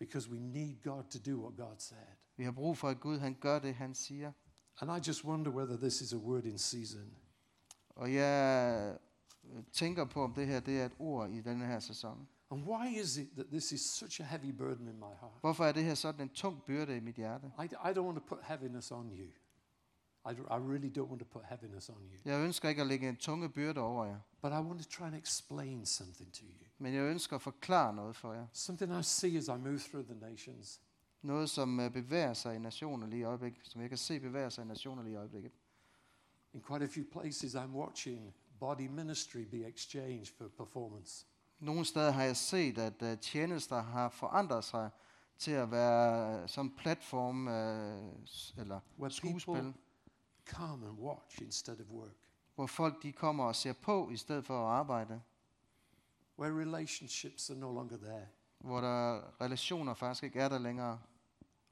Because 0.05 0.29
we 0.29 0.39
need 0.39 0.75
God 0.83 1.03
to 1.03 1.19
do 1.31 1.41
what 1.43 1.55
God 1.57 1.75
said. 1.79 1.97
Vi 2.37 2.43
har 2.43 2.51
brug 2.51 2.77
for, 2.77 2.89
at 2.89 2.99
Gud 2.99 3.19
han 3.19 3.37
gør 3.39 3.59
det, 3.59 3.75
han 3.75 3.95
siger. 3.95 4.31
And 4.81 4.91
I 4.91 5.09
just 5.09 5.25
wonder 5.25 5.51
whether 5.51 5.77
this 5.77 6.01
is 6.01 6.13
a 6.13 6.17
word 6.17 6.43
in 6.43 6.57
season. 6.57 7.15
Og 7.89 8.13
jeg 8.13 8.97
øh, 9.43 9.63
tænker 9.71 10.05
på, 10.05 10.23
om 10.23 10.33
det 10.33 10.47
her 10.47 10.59
det 10.59 10.81
er 10.81 10.85
et 10.85 10.95
ord 10.99 11.29
i 11.29 11.41
denne 11.41 11.65
her 11.65 11.79
sæson. 11.79 12.27
And 12.51 12.63
why 12.63 13.01
is 13.01 13.17
it 13.17 13.29
that 13.33 13.47
this 13.47 13.71
is 13.71 13.81
such 13.81 14.21
a 14.21 14.23
heavy 14.23 14.51
burden 14.57 14.87
in 14.87 14.95
my 14.95 15.13
heart? 15.19 15.33
Hvorfor 15.41 15.65
er 15.65 15.71
det 15.71 15.83
her 15.83 15.95
sådan 15.95 16.21
en 16.21 16.29
tung 16.29 16.63
byrde 16.63 16.97
i 16.97 16.99
mit 16.99 17.15
hjerte? 17.15 17.51
I, 17.59 17.65
I 17.65 17.91
don't 17.93 17.99
want 17.99 18.17
to 18.17 18.25
put 18.27 18.39
heaviness 18.43 18.91
on 18.91 19.09
you. 19.09 19.29
I 20.25 20.57
really 20.57 20.89
don't 20.89 21.09
want 21.09 21.19
to 21.19 21.25
put 21.25 21.41
heaviness 21.49 21.89
on 21.89 21.95
you. 21.95 22.19
Jeg 22.25 22.45
ønsker 22.45 22.69
ikke 22.69 22.81
at 22.81 22.87
lægge 22.87 23.09
en 23.09 23.15
tunge 23.15 23.49
byrde 23.49 23.81
over 23.81 24.05
jer, 24.05 24.19
But 24.41 24.51
I 24.51 24.55
want 24.55 24.83
to 24.83 24.89
try 24.89 25.03
and 25.03 25.15
explain 25.15 25.85
something 25.85 26.33
to 26.33 26.43
you. 26.45 26.67
Men 26.83 26.93
jeg 26.93 27.03
ønsker 27.03 27.35
at 27.35 27.41
forklare 27.41 27.93
noget 27.93 28.15
for 28.15 28.33
jer. 28.33 28.47
Something 28.53 28.99
I 28.99 29.03
see 29.03 29.37
as 29.37 29.47
I 29.47 29.51
move 29.51 29.79
through 29.79 30.05
the 30.05 30.29
nations. 30.29 30.81
Noget, 31.21 31.49
som 31.49 31.79
øh, 31.79 31.91
bevæger 31.91 32.33
sig 32.33 32.55
i 32.55 32.59
nationer 32.59 33.07
lige 33.07 33.19
i 33.19 33.23
øjeblikket, 33.23 33.67
som 33.67 33.81
jeg 33.81 33.89
kan 33.89 33.97
se 33.97 34.19
bevæger 34.19 34.49
sig 34.49 34.63
i 34.63 34.67
nationer 34.67 35.03
lige 35.03 35.13
i 35.13 35.15
øjeblikket. 35.15 35.51
In 36.53 36.61
quite 36.67 36.85
a 36.85 36.87
few 36.87 37.03
places, 37.11 37.55
I'm 37.55 37.71
watching 37.71 38.33
body 38.59 38.87
ministry 38.87 39.37
be 39.37 39.67
exchanged 39.67 40.25
for 40.37 40.47
performance. 40.47 41.25
Nogle 41.59 41.85
steder 41.85 42.11
har 42.11 42.23
jeg 42.23 42.37
set, 42.37 42.77
at 42.77 43.01
uh, 43.01 43.19
tjenester 43.19 43.81
har 43.81 44.09
forandret 44.09 44.63
sig 44.63 44.89
til 45.37 45.51
at 45.51 45.71
være 45.71 46.43
uh, 46.43 46.49
som 46.49 46.73
platform 46.77 47.47
uh, 47.47 47.53
eller 48.61 48.79
Where 48.99 49.11
skuespil, 49.11 49.73
come 50.45 50.87
and 50.87 50.99
watch 50.99 51.41
instead 51.41 51.79
of 51.79 51.85
work. 51.89 52.15
hvor 52.55 52.67
folk 52.67 53.03
de 53.03 53.11
kommer 53.11 53.43
og 53.43 53.55
ser 53.55 53.73
på 53.73 54.09
i 54.09 54.17
stedet 54.17 54.45
for 54.45 54.67
at 54.67 54.73
arbejde. 54.73 55.21
Where 56.39 56.53
relationships 56.53 57.49
are 57.49 57.59
no 57.59 57.71
longer 57.71 57.97
there. 57.97 58.27
Hvor 58.59 58.81
der 58.81 59.21
relationer 59.41 59.93
faktisk 59.93 60.23
ikke 60.23 60.39
er 60.39 60.49
der 60.49 60.59
længere. 60.59 60.99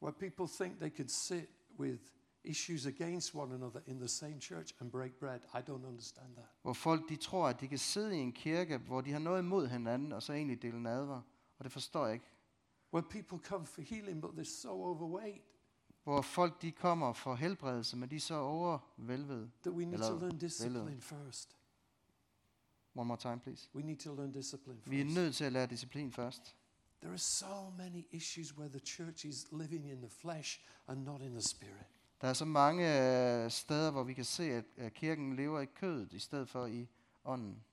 Where 0.02 0.14
people 0.14 0.48
think 0.66 0.80
they 0.80 0.96
could 0.96 1.10
sit 1.10 1.50
with 1.80 2.02
issues 2.44 2.86
against 2.86 3.36
one 3.36 3.56
another 3.56 3.80
in 3.86 4.00
the 4.00 4.08
same 4.08 4.42
church 4.42 4.74
and 4.80 4.92
break 4.92 5.14
bread. 5.14 5.40
I 5.54 5.58
don't 5.70 5.86
understand 5.88 6.36
that. 6.36 6.46
Hvor 6.62 6.74
folk 6.74 7.10
de 7.10 7.16
tror, 7.16 7.48
at 7.48 7.62
de 7.62 7.68
kan 7.68 7.78
sidde 7.78 8.18
i 8.18 8.20
en 8.20 8.34
kirke, 8.34 8.78
hvor 8.78 9.02
de 9.02 9.12
har 9.12 9.20
noget 9.20 9.40
imod 9.40 9.68
hinanden, 9.68 10.12
og 10.12 10.24
så 10.24 10.34
egentlig 10.34 10.62
dele 10.62 10.84
nadver. 10.84 11.22
Og 11.58 11.64
det 11.64 11.72
forstår 11.72 12.06
jeg 12.06 12.14
ikke. 12.14 12.26
Where 12.94 13.08
people 13.10 13.38
come 13.38 13.66
for 13.66 13.82
healing, 13.82 14.22
but 14.22 14.32
they're 14.32 14.62
so 14.62 14.70
overweight 14.70 15.42
Hvor 16.04 16.22
folk 16.22 16.62
de 16.62 16.72
kommer 16.72 17.14
for 17.14 17.36
helbredelse, 17.36 17.98
men 17.98 18.10
de 18.10 18.16
er 18.16 18.20
så 18.20 18.36
overvælvede. 18.36 19.52
that 19.64 19.74
we 19.74 19.86
need 19.86 20.00
to 20.00 20.20
learn 20.20 20.38
discipline 20.38 21.02
first. 21.02 21.58
One 22.94 23.08
more 23.08 23.18
time, 23.18 23.40
please. 23.40 23.70
We 23.76 23.82
need 23.82 23.98
to 23.98 24.14
learn 24.16 24.32
discipline 24.32 24.78
first. 24.78 24.92
Vi 24.92 25.02
er 25.02 25.06
nødt 25.06 25.36
til 25.36 25.44
at 25.44 25.52
lære 25.52 25.68
disciplin 25.68 26.12
først. 26.12 26.56
There 27.02 27.12
are 27.14 27.18
so 27.18 27.70
many 27.78 28.06
issues 28.12 28.58
where 28.58 28.70
the 28.70 28.80
church 28.80 29.26
is 29.26 29.48
living 29.52 29.90
in 29.90 29.98
the 30.02 30.10
flesh 30.10 30.60
and 30.88 31.04
not 31.04 31.22
in 31.22 31.32
the 31.32 31.42
spirit. 31.42 31.86
Der 32.22 32.28
er 32.28 32.34
så 32.34 32.46
mange 32.46 32.84
øh, 33.44 33.52
steder, 33.52 33.92
hvor 33.92 34.04
vi 34.04 34.14
kan 34.14 34.26
se, 34.26 34.44
at 34.44 34.66
at 34.78 34.94
kirken 34.94 35.36
lever 35.36 35.60
i 35.60 35.66
kødet, 35.66 36.14
i 36.14 36.20
stedet 36.20 36.50
for 36.50 36.66
i 36.66 36.88
ånden. 37.26 37.64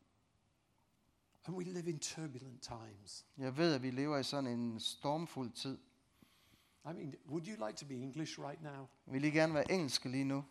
And 1.44 1.56
we 1.56 1.64
live 1.64 1.90
in 1.90 1.98
turbulent 1.98 2.62
times. 2.62 3.26
Jeg 3.38 3.56
ved, 3.56 3.74
at 3.74 3.82
vi 3.82 3.90
lever 3.90 4.18
i 4.18 4.22
sådan 4.22 4.46
en 4.58 4.80
stormfuld 4.80 5.52
tid. 5.52 5.78
I 6.84 6.92
mean, 6.92 7.14
would 7.26 7.46
you 7.46 7.66
like 7.66 7.76
to 7.76 7.86
be 7.86 7.94
English 7.94 8.40
right 8.40 8.62
now? 8.62 8.88
Vil 9.06 9.20
lige 9.20 9.32
gerne 9.32 9.54
være 9.54 9.70
engelske 9.70 10.08
lige 10.08 10.24
nu. 10.24 10.44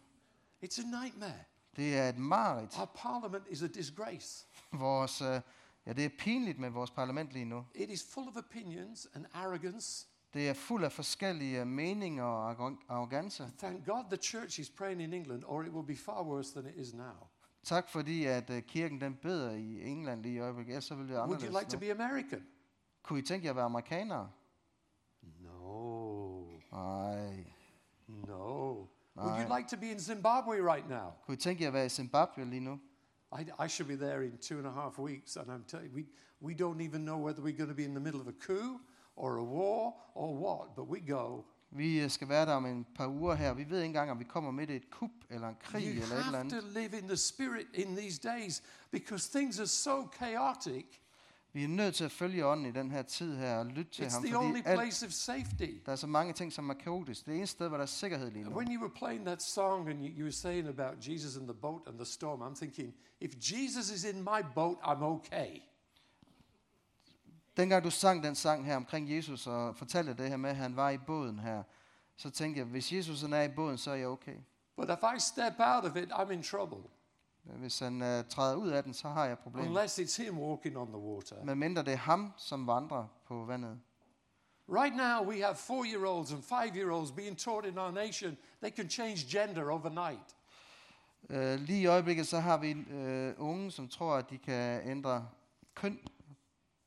It's 0.64 0.82
a 0.82 1.02
nightmare. 1.04 1.44
Det 1.78 1.98
er 1.98 2.10
et 2.10 2.18
mareridt. 2.18 2.78
Our 2.80 2.86
parliament 2.96 3.44
is 3.50 3.64
a 3.64 3.68
disgrace. 3.68 4.46
Vores, 4.72 5.22
øh, 5.22 5.42
ja, 5.86 5.94
det 5.94 6.06
er 6.06 6.10
pinligt 6.20 6.60
med 6.60 6.70
vores 6.70 6.92
parlament 6.92 7.32
lige 7.32 7.46
nu. 7.46 7.66
It 7.76 7.90
is 7.90 8.14
full 8.14 8.28
of 8.28 8.36
opinions 8.36 9.08
and 9.14 9.26
arrogance. 9.34 10.08
Det 10.34 10.50
er 10.50 10.54
fuld 10.54 10.84
af 10.84 10.92
forskellige 10.92 11.66
meninger 11.66 12.24
og 12.24 12.52
arro- 12.52 12.86
arrogance. 12.90 13.52
Thank 13.58 13.86
God 13.86 14.04
the 14.12 14.18
church 14.18 14.60
is 14.60 14.70
praying 14.70 15.02
in 15.02 15.14
England, 15.14 15.44
or 15.46 15.64
it 15.64 15.70
will 15.72 15.88
be 15.88 15.96
far 15.96 16.24
worse 16.24 16.62
than 16.62 16.74
it 16.74 16.76
is 16.88 16.94
now. 16.94 17.28
Tak 17.64 17.90
fordi, 17.90 18.26
at 18.26 18.50
øh, 18.50 18.62
kirken 18.64 19.02
den 19.02 19.16
beder 19.22 19.52
i 19.52 19.82
England 19.84 20.22
lige 20.24 20.36
i 20.36 20.40
øjeblikket. 20.40 20.72
Ellers 20.72 20.86
så 20.86 20.96
ville 20.96 21.08
det 21.08 21.16
være 21.18 21.28
Would 21.28 21.42
you 21.42 21.48
like 21.48 21.48
anderledes 21.58 21.74
to 21.74 21.80
nu. 21.80 21.80
be 21.96 22.04
American? 22.04 22.48
Kunne 23.04 23.20
I 23.20 23.22
tænke 23.22 23.46
jer 23.46 23.52
at 23.52 23.56
være 23.56 23.66
amerikanere? 23.66 24.30
No. 25.22 26.44
Nej. 26.72 27.46
No. 28.08 28.47
Would 29.18 29.42
you 29.42 29.58
like 29.58 29.68
to 29.68 29.78
be 29.78 29.92
in 29.92 30.00
Zimbabwe 30.00 30.60
right 30.60 30.90
now? 30.90 31.14
Kunne 31.26 31.34
I 31.34 31.38
tænke 31.38 31.62
jer 31.62 31.68
at 31.68 31.74
være 31.74 31.86
i 31.86 31.90
Zimbabwe 31.90 32.46
lige 32.46 32.60
nu? 32.60 32.80
I, 33.40 33.66
I 33.66 33.68
should 33.68 33.88
be 33.88 33.96
there 33.96 34.26
in 34.26 34.38
two 34.38 34.58
and 34.58 34.68
a 34.68 34.72
half 34.72 35.00
weeks, 35.00 35.38
and 35.38 35.50
I'm 35.50 35.66
telling 35.68 35.90
you, 35.90 35.96
we, 35.96 36.06
we 36.40 36.54
don't 36.54 36.82
even 36.82 37.02
know 37.02 37.18
whether 37.18 37.42
we're 37.42 37.58
going 37.58 37.70
to 37.70 37.76
be 37.76 37.84
in 37.84 37.94
the 37.94 38.00
middle 38.00 38.22
of 38.22 38.28
a 38.28 38.48
coup 38.48 38.80
or 39.16 39.38
a 39.38 39.44
war 39.44 39.94
or 40.16 40.36
what, 40.36 40.76
but 40.76 40.88
we 40.88 41.00
go. 41.00 41.46
Vi 41.72 42.00
øh, 42.04 42.10
skal 42.10 42.30
være 42.30 42.46
der 42.46 42.54
om 42.54 42.66
en 42.66 42.86
par 42.96 43.08
uger 43.08 43.36
her. 43.36 43.54
Vi 43.54 43.70
ved 43.70 43.78
ikke 43.78 43.86
engang, 43.86 44.12
om 44.12 44.20
vi 44.20 44.24
kommer 44.24 44.52
midt 44.52 44.70
i 44.70 44.76
et 44.76 44.90
kup 44.90 45.12
eller 45.30 45.50
en 45.50 45.56
krig 45.60 45.84
You 45.84 46.04
eller 46.04 46.16
et 46.16 46.26
eller 46.26 46.38
have 46.38 46.50
to 46.50 46.68
live 46.68 46.98
in 46.98 47.08
the 47.08 47.18
spirit 47.18 47.68
in 47.74 47.96
these 47.96 48.20
days 48.20 48.64
because 48.92 49.40
things 49.40 49.60
are 49.60 49.68
so 49.68 50.08
chaotic. 50.20 51.02
Vi 51.54 51.64
er 51.64 51.68
nødt 51.68 51.96
til 51.96 52.04
at 52.04 52.12
følge 52.12 52.46
ånden 52.46 52.66
i 52.66 52.72
den 52.72 52.92
her 52.92 53.02
tid 53.02 53.38
her 53.38 53.58
og 53.58 53.66
lytte 53.66 53.92
til 53.92 54.04
It's 54.06 54.14
ham, 54.14 54.24
the 54.24 54.38
only 54.38 54.58
fordi 54.58 54.62
alt, 54.66 54.80
place 54.80 55.06
of 55.06 55.12
safety. 55.12 55.70
der 55.86 55.92
er 55.92 55.96
så 55.96 56.08
mange 56.08 56.34
ting, 56.34 56.54
som 56.54 56.70
er 56.70 56.74
kaotisk. 56.74 57.26
Det 57.26 57.32
er 57.32 57.38
eneste 57.38 57.52
sted, 57.52 57.68
hvor 57.68 57.78
der 57.78 57.82
er 57.82 57.88
sikkerhed 57.88 58.32
lige 58.32 58.46
nu. 58.46 58.56
When 58.56 58.76
you 58.76 58.82
were 58.82 58.94
playing 58.96 59.26
that 59.26 59.44
song 59.44 59.90
and 59.90 60.00
you, 60.00 60.08
you 60.08 60.22
were 60.24 60.32
saying 60.32 60.68
about 60.68 61.08
Jesus 61.08 61.38
and 61.38 61.48
the 61.48 61.58
boat 61.62 61.82
and 61.88 61.96
the 61.96 62.06
storm, 62.06 62.42
I'm 62.42 62.56
thinking, 62.56 62.94
if 63.22 63.32
Jesus 63.36 63.92
is 63.92 64.04
in 64.04 64.22
my 64.22 64.42
boat, 64.56 64.78
I'm 64.84 65.04
okay. 65.04 65.62
Dengang 67.58 67.84
du 67.84 67.90
sang 67.90 68.24
den 68.24 68.36
sang 68.36 68.66
her 68.66 68.76
omkring 68.76 69.16
Jesus 69.16 69.48
og 69.48 69.76
fortalte 69.76 70.14
det 70.14 70.30
her 70.30 70.38
med, 70.38 70.50
at 70.50 70.56
han 70.56 70.76
var 70.76 70.90
i 70.90 70.98
båden 70.98 71.40
her, 71.40 71.64
så 72.18 72.30
tænkte 72.30 72.60
jeg, 72.60 72.68
hvis 72.68 72.94
Jesus 72.94 73.24
er 73.24 73.42
i 73.42 73.50
båden, 73.56 73.78
så 73.78 73.92
er 73.92 73.96
jeg 73.96 74.08
okay. 74.08 74.36
But 74.76 74.90
if 74.90 75.04
I 75.16 75.20
step 75.20 75.54
out 75.60 75.86
of 75.86 75.96
it, 75.96 76.12
I'm 76.12 76.32
in 76.32 76.44
trouble. 76.44 76.90
Hvis 77.56 77.80
han 77.80 78.02
uh, 78.02 78.28
træder 78.30 78.56
ud 78.56 78.70
af 78.70 78.84
den, 78.84 78.94
så 78.94 79.10
har 79.10 79.26
jeg 79.26 79.40
problemer. 79.40 79.68
Unless 79.68 80.00
it's 80.00 80.24
him 80.24 80.40
walking 80.40 80.78
on 80.78 80.88
the 80.88 80.98
water. 80.98 81.44
Men 81.44 81.60
mindre 81.60 81.84
det 81.84 81.94
er 81.94 81.98
ham, 81.98 82.34
som 82.38 82.68
vandrer 82.68 83.08
på 83.28 83.46
vandet. 83.46 83.80
Right 84.70 84.96
now, 84.96 85.30
we 85.30 85.42
have 85.42 85.56
four 85.56 85.86
year 85.86 86.06
olds 86.06 86.32
and 86.32 86.44
five 86.44 86.76
year 86.76 86.92
olds 86.92 87.12
being 87.12 87.38
taught 87.38 87.66
in 87.66 87.78
our 87.78 87.92
nation 87.92 88.38
they 88.62 88.72
can 88.72 88.90
change 88.90 89.18
gender 89.30 89.72
overnight. 89.72 90.36
Uh, 91.30 91.60
lige 91.60 91.82
i 91.82 91.86
øjeblikket, 91.86 92.28
så 92.28 92.40
har 92.40 92.58
vi 92.58 92.74
uh, 92.74 93.50
unge, 93.50 93.72
som 93.72 93.88
tror, 93.88 94.16
at 94.16 94.30
de 94.30 94.38
kan 94.38 94.90
ændre 94.90 95.28
køn 95.76 96.00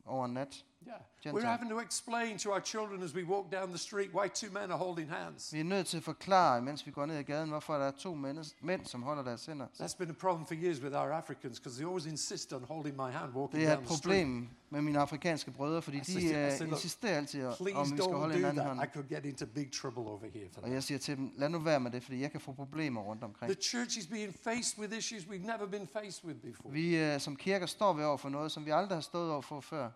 over 0.05 0.27
nat. 0.27 0.64
Yeah. 0.87 1.35
We're 1.35 1.45
having 1.45 1.71
to 1.71 1.79
explain 1.79 2.38
to 2.38 2.51
our 2.53 2.61
children 2.61 3.03
as 3.03 3.14
we 3.14 3.23
walk 3.25 3.53
down 3.53 3.69
the 3.69 3.79
street 3.79 4.11
why 4.14 4.29
two 4.29 4.51
men 4.53 4.71
are 4.71 4.79
holding 4.79 5.09
hands. 5.11 5.53
Vi 5.53 5.61
er 5.61 5.64
nødt 5.64 5.87
til 5.87 5.97
at 5.97 6.03
forklare, 6.03 6.62
mens 6.62 6.87
vi 6.87 6.90
går 6.90 7.07
ned 7.07 7.16
ad 7.16 7.23
gaden, 7.25 7.49
hvorfor 7.49 7.75
der 7.75 7.85
er 7.85 7.90
to 7.90 8.14
mænd, 8.14 8.55
mænd 8.62 8.87
som 8.87 9.03
holder 9.03 9.23
deres 9.23 9.47
hænder. 9.47 9.66
That's 9.81 9.97
been 9.99 10.11
a 10.11 10.12
problem 10.12 10.47
for 10.47 10.55
years 10.55 10.81
with 10.83 10.97
our 10.97 11.11
Africans 11.12 11.61
because 11.61 11.77
they 11.79 11.87
always 11.87 12.07
insist 12.07 12.53
on 12.53 12.64
holding 12.64 12.97
my 12.97 13.11
hand 13.11 13.33
walking 13.35 13.61
Det 13.61 13.69
er 13.69 13.75
down 13.75 13.83
et 13.83 13.88
the 13.88 13.97
street. 13.97 14.12
problem 14.12 14.49
med 14.71 14.83
mine 14.83 14.99
afrikanske 14.99 15.51
brødre, 15.51 15.83
fordi 15.83 16.01
de 16.01 16.16
uh, 16.16 16.61
look, 16.61 16.73
insisterer 16.73 17.16
altid 17.16 17.47
om, 17.47 17.55
om 17.75 17.93
vi 17.93 17.97
skal 17.97 18.14
holde 18.14 18.35
hinanden 18.35 18.62
i 18.62 18.66
that. 18.66 18.88
I 18.88 18.93
could 18.95 19.09
get 19.09 19.25
into 19.25 19.47
big 19.47 19.73
trouble 19.73 20.03
over 20.03 20.27
here 20.33 20.49
for 20.53 20.61
Og 20.62 20.73
jeg 20.73 20.83
siger 20.83 20.99
til 20.99 21.16
dem, 21.16 21.33
lad 21.37 21.49
nu 21.49 21.59
være 21.59 21.81
med 21.81 21.90
det, 21.90 22.03
fordi 22.03 22.21
jeg 22.21 22.31
kan 22.31 22.40
få 22.40 22.53
problemer 22.53 23.01
rundt 23.01 23.25
omkring. 23.25 23.53
The 23.53 23.62
church 23.62 23.99
is 23.99 24.07
being 24.07 24.35
faced 24.45 24.79
with 24.79 24.99
issues 24.99 25.23
we've 25.25 25.47
never 25.47 25.66
been 25.66 25.88
faced 25.93 26.25
with 26.25 26.38
before. 26.40 26.73
Vi 26.73 27.14
uh, 27.14 27.21
som 27.21 27.37
kirker 27.37 27.66
står 27.66 27.93
vi 27.93 28.03
over 28.03 28.16
for 28.16 28.29
noget, 28.29 28.53
som 28.53 28.64
vi 28.66 28.71
aldrig 28.71 28.97
har 28.97 29.01
stået 29.03 29.33
over 29.33 29.43
for 29.43 29.61
før. 29.61 29.90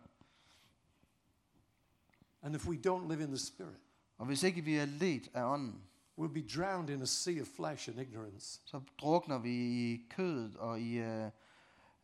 And 2.45 2.55
if 2.57 2.67
we 2.69 2.77
don't 2.77 3.09
live 3.09 3.21
in 3.23 3.29
the 3.29 3.39
Spirit, 3.39 3.77
Og 4.19 4.27
hvis 4.27 4.43
ikke 4.43 4.61
vi 4.61 4.75
er 4.77 4.85
ledt 4.87 5.29
af 5.35 5.45
ånden, 5.45 5.83
we'll 6.21 6.33
be 6.33 6.43
drowned 6.57 6.91
in 6.91 7.03
a 7.03 7.07
sea 7.07 7.41
of 7.41 7.47
flesh 7.47 7.89
and 7.89 8.01
ignorance. 8.01 8.61
så 8.65 8.81
drukner 9.01 9.39
vi 9.39 9.53
i 9.93 10.07
kødet 10.11 10.57
og 10.57 10.81
i, 10.81 11.01
uh, 11.01 11.07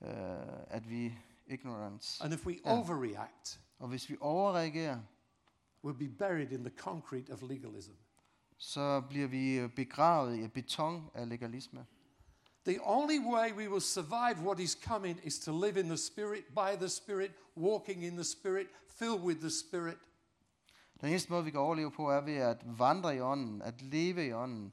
uh, 0.00 0.08
at 0.66 0.90
vi 0.90 1.14
ignorance. 1.46 2.24
And 2.24 2.32
if 2.34 2.46
we 2.46 2.52
Yeah. 2.66 2.78
overreact, 2.78 3.60
Og 3.78 3.88
hvis 3.88 4.10
vi 4.10 4.16
overreagerer, 4.20 5.00
we'll 5.86 5.98
be 5.98 6.08
buried 6.08 6.52
in 6.52 6.64
the 6.64 6.72
concrete 6.76 7.32
of 7.32 7.42
legalism. 7.42 7.92
så 8.58 9.00
bliver 9.08 9.26
vi 9.28 9.58
øh, 9.58 9.70
begravet 9.74 10.38
i 10.38 10.48
beton 10.48 11.10
af 11.14 11.28
legalisme. 11.28 11.86
The 12.64 12.78
only 12.82 13.18
way 13.18 13.52
we 13.52 13.70
will 13.70 13.80
survive 13.82 14.46
what 14.46 14.60
is 14.60 14.70
coming 14.84 15.20
is 15.24 15.38
to 15.38 15.64
live 15.64 15.80
in 15.80 15.86
the 15.86 15.96
Spirit, 15.96 16.44
by 16.44 16.76
the 16.76 16.88
Spirit, 16.88 17.30
walking 17.56 18.04
in 18.04 18.12
the 18.14 18.24
Spirit, 18.24 18.66
filled 18.88 19.20
with 19.20 19.40
the 19.40 19.50
Spirit. 19.50 19.98
Den 21.00 21.08
eneste 21.08 21.32
måde, 21.32 21.44
vi 21.44 21.50
kan 21.50 21.60
overleve 21.60 21.90
på, 21.90 22.10
er 22.10 22.20
ved 22.20 22.36
at 22.36 22.78
vandre 22.78 23.16
i 23.16 23.20
ånden, 23.20 23.62
at 23.62 23.82
leve 23.82 24.26
i 24.26 24.32
ånden. 24.32 24.72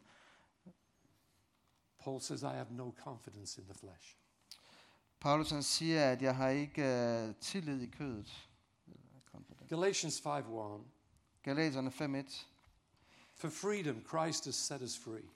Paul 2.00 2.22
says, 2.22 2.42
I 2.42 2.46
have 2.46 2.72
no 2.72 2.92
confidence 3.04 3.62
in 3.62 3.68
the 3.68 3.74
flesh. 3.74 4.18
Paulus 5.20 5.50
han 5.50 5.64
siger, 5.64 6.12
at 6.12 6.22
jeg 6.22 6.36
har 6.36 6.50
ikke 6.50 6.82
uh, 7.30 7.36
tillid 7.36 7.82
i 7.82 7.88
kødet. 7.88 8.50
Galatians 9.70 10.20
5:1. 10.20 10.82
Galaterne 11.44 11.90
5.1. 11.90 12.46
For 13.34 13.50
freedom, 13.50 14.06
Christ 14.08 14.46
has 14.46 14.56
set 14.56 14.82
us 14.82 14.98
free. 14.98 15.30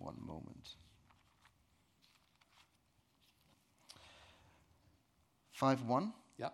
One 0.00 0.16
moment. 0.20 0.78
5.1. 5.54 6.12
Yeah. 6.40 6.50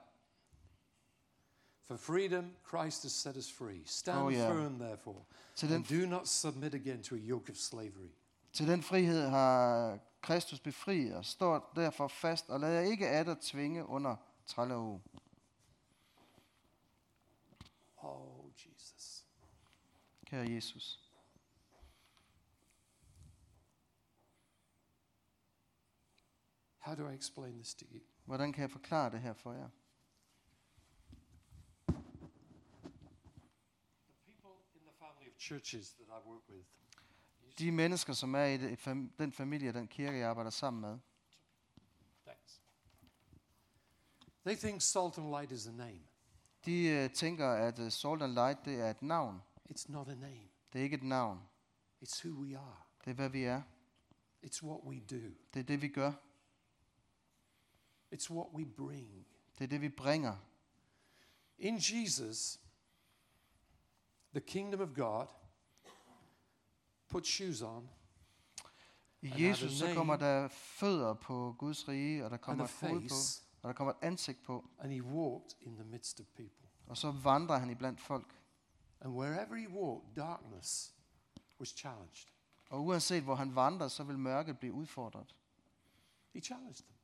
For 1.87 1.97
freedom, 1.97 2.57
Christ 2.71 3.03
has 3.03 3.13
set 3.13 3.37
us 3.37 3.51
free. 3.51 3.83
Stand 3.85 4.19
Oh, 4.19 4.31
yeah. 4.31 4.49
firm, 4.53 4.79
therefore, 4.79 5.25
Til 5.57 5.69
den, 5.69 5.77
and 5.77 5.85
do 6.03 6.07
not 6.07 6.29
submit 6.29 6.75
again 6.75 7.03
to 7.03 7.15
a 7.15 7.19
yoke 7.19 7.51
of 7.53 7.57
slavery. 7.57 8.11
til 8.53 8.69
den 8.69 8.83
frihed 8.83 9.29
har 9.29 9.99
Kristus 10.23 10.61
befriet 10.61 11.17
os. 11.17 11.27
Står 11.27 11.73
derfor 11.77 12.09
fast, 12.09 12.49
og 12.51 12.61
lad 12.61 12.73
jer 12.73 12.81
ikke 12.81 13.09
af 13.09 13.31
at 13.31 13.39
tvinge 13.39 13.87
under 13.87 14.17
trælleog. 14.47 15.01
Oh, 18.03 18.47
Jesus. 18.57 19.25
Kære 20.27 20.51
Jesus. 20.51 21.01
How 26.79 26.95
do 26.95 27.07
I 27.07 27.13
explain 27.13 27.57
this 27.59 27.75
to 27.75 27.87
you? 27.93 28.01
Hvordan 28.25 28.53
kan 28.53 28.63
jeg 28.63 28.71
forklare 28.71 29.11
det 29.11 29.21
her 29.21 29.33
for 29.33 29.53
jer? 29.53 29.69
Churches 35.39 35.93
that 35.93 36.07
I 36.09 36.29
work 36.29 36.49
with, 36.49 36.65
De 37.59 37.73
mennesker, 37.73 38.13
som 38.13 38.35
er 38.35 38.45
i 38.45 38.57
det, 38.57 38.79
fam, 38.79 39.13
den 39.19 39.33
familie, 39.33 39.73
den 39.73 39.89
kirke, 39.89 40.19
jeg 40.19 40.29
arbejder 40.29 40.51
sammen 40.51 40.81
med, 40.81 40.99
thanks. 42.27 42.63
They 44.47 44.57
think 44.57 44.83
salt 44.83 45.19
and 45.19 45.31
light 45.31 45.53
is 45.53 45.67
a 45.67 45.71
name. 45.71 46.01
de 46.67 47.05
uh, 47.05 47.11
tænker, 47.15 47.49
at 47.49 47.79
uh, 47.79 47.89
Salt 47.89 48.23
and 48.23 48.33
Light, 48.33 48.65
det 48.65 48.81
er 48.81 48.91
et 48.91 49.03
navn. 49.03 49.43
It's 49.71 49.85
not 49.89 50.09
a 50.09 50.15
name. 50.15 50.49
Det 50.73 50.79
er 50.79 50.83
ikke 50.83 50.97
et 50.97 51.03
navn. 51.03 51.41
It's 52.05 52.25
who 52.25 52.41
we 52.43 52.59
are. 52.59 52.77
Det 53.05 53.11
er, 53.11 53.15
hvad 53.15 53.29
vi 53.29 53.43
er. 53.43 53.63
It's 54.47 54.63
what 54.63 54.81
we 54.85 55.01
do. 55.01 55.35
Det 55.55 55.61
er 55.61 55.65
det, 55.65 55.83
vi 55.83 55.89
gør. 55.89 56.13
It's 58.21 58.31
what 58.31 58.53
we 58.55 58.65
bring. 58.65 59.27
Det 59.59 59.65
er 59.65 59.69
det, 59.69 59.81
vi 59.81 59.89
bringer. 59.89 60.37
In 61.59 61.75
Jesus, 61.75 62.61
the 64.33 64.41
kingdom 64.41 64.81
of 64.81 64.95
God, 64.95 65.27
put 67.09 67.27
shoes 67.27 67.63
on, 67.63 67.91
I 69.23 69.43
Jesus 69.45 69.73
så 69.73 69.95
kommer 69.95 70.17
der 70.17 70.49
fødder 70.49 71.15
på 71.15 71.55
Guds 71.59 71.89
rige, 71.89 72.25
og 72.25 72.31
der 72.31 72.37
kommer 72.37 72.65
et 72.65 72.71
hoved 72.81 73.09
på, 73.09 73.15
og 73.63 73.69
der 73.69 73.73
kommer 73.73 73.93
et 73.93 73.99
ansigt 74.03 74.43
på, 74.43 74.65
and 74.79 74.93
he 74.93 75.03
walked 75.03 75.57
in 75.61 75.75
the 75.75 75.85
midst 75.85 76.21
of 76.21 76.27
people. 76.27 76.69
og 76.87 76.97
så 76.97 77.11
vandrer 77.11 77.59
han 77.59 77.71
iblandt 77.71 78.01
folk. 78.01 78.37
And 79.01 79.13
wherever 79.13 79.57
he 79.57 79.69
walked, 79.69 80.17
darkness 80.17 80.95
was 81.61 81.69
challenged. 81.69 82.27
Og 82.71 82.85
uanset 82.85 83.23
hvor 83.23 83.35
han 83.35 83.55
vandrer, 83.55 83.89
så 83.89 84.05
vil 84.05 84.19
mørket 84.19 84.59
blive 84.59 84.73
udfordret. 84.73 85.37
He 86.33 86.41
challenged 86.41 86.85
them, 86.85 87.00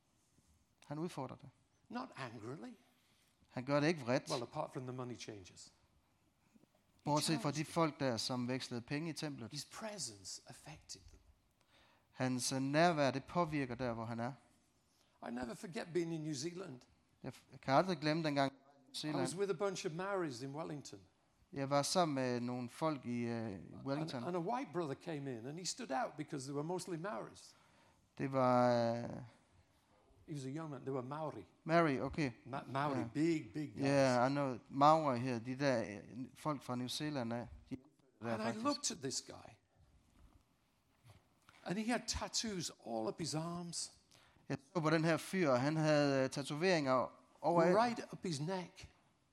Han 0.87 0.99
udfordrer 0.99 1.35
det. 1.35 1.49
not 1.89 2.09
angrily. 2.15 2.73
Han 3.49 3.65
gør 3.65 3.79
det 3.79 3.87
ikke 3.87 4.01
vredt, 4.01 4.31
Well, 4.31 4.43
apart 4.43 4.71
from 4.73 4.83
the 4.83 4.91
money 4.95 5.17
changes. 5.17 5.73
bortset 7.03 7.41
fra 7.41 7.51
de 7.51 7.65
folk 7.65 7.99
der, 7.99 8.17
som 8.17 8.47
vekslede 8.47 8.81
penge 8.81 9.09
i 9.09 9.13
templet. 9.13 9.51
His 9.51 9.65
presence 9.65 10.41
affected 10.47 11.01
them. 11.01 11.19
Hans 12.11 12.51
øh, 12.51 12.61
nærvær, 12.61 13.11
det 13.11 13.23
påvirker 13.23 13.75
der, 13.75 13.93
hvor 13.93 14.05
han 14.05 14.19
er. 14.19 14.33
I 15.27 15.31
never 15.31 15.53
forget 15.53 15.87
being 15.93 16.13
in 16.13 16.21
New 16.21 16.33
Zealand. 16.33 16.79
Jeg 17.23 17.33
kan 17.61 17.73
aldrig 17.73 17.97
glemme 17.97 18.23
dengang 18.23 18.53
i 19.03 19.07
was 19.07 19.35
with 19.35 19.49
a 19.51 19.53
bunch 19.53 19.85
of 19.85 19.91
Maoris 19.91 20.41
in 20.41 20.55
Wellington. 20.55 20.99
Jeg 21.53 21.69
var 21.69 21.81
sammen 21.81 22.15
med 22.15 22.39
nogle 22.39 22.69
folk 22.69 23.05
i 23.05 23.25
uh, 23.25 23.31
And, 23.31 23.85
Wellington. 23.85 24.23
and 24.23 24.35
a 24.35 24.39
white 24.39 24.71
brother 24.73 24.93
came 24.93 25.37
in 25.37 25.45
and 25.45 25.59
he 25.59 25.65
stood 25.65 25.91
out 25.91 26.17
because 26.17 26.45
they 26.45 26.53
were 26.55 26.63
mostly 26.63 26.95
Maoris. 26.97 27.55
Det 28.17 28.31
var 28.31 28.91
uh, 29.03 29.09
He 30.27 30.33
was 30.33 30.45
a 30.45 30.49
young 30.49 30.69
man. 30.69 30.81
They 30.81 30.91
were 30.93 31.01
Maori. 31.07 31.45
Mary, 31.63 31.99
okay. 32.01 32.31
Ma- 32.45 32.63
Maori, 32.71 32.97
Yeah. 32.99 33.09
big, 33.13 33.53
big 33.53 33.73
guys. 33.73 33.83
Ja, 33.85 34.25
I 34.27 34.29
know. 34.29 34.57
Maori 34.69 35.19
her, 35.19 35.39
de 35.39 35.55
der 35.59 35.81
øh, 35.81 36.25
folk 36.35 36.61
fra 36.63 36.75
New 36.75 36.87
Zealand. 36.87 37.31
De 37.33 37.37
der 38.21 38.33
and 38.33 38.41
I 38.41 38.45
faktisk. 38.45 38.63
looked 38.65 38.91
at 38.91 38.97
this 38.97 39.21
guy. 39.21 39.51
And 41.63 41.77
he 41.77 41.91
had 41.91 42.01
tattoos 42.07 42.71
all 42.87 43.07
up 43.07 43.19
his 43.19 43.35
arms, 43.35 43.91
Jeg 44.49 44.57
så 44.73 44.79
på 44.81 44.89
den 44.89 45.05
her 45.05 45.17
fyr, 45.17 45.49
og 45.49 45.61
han 45.61 45.75
havde 45.77 46.23
uh, 46.25 46.29
tatoveringer 46.31 47.11
overalt, 47.41 47.77
right 47.77 47.99
up 48.13 48.23
his 48.25 48.39
neck. 48.41 48.87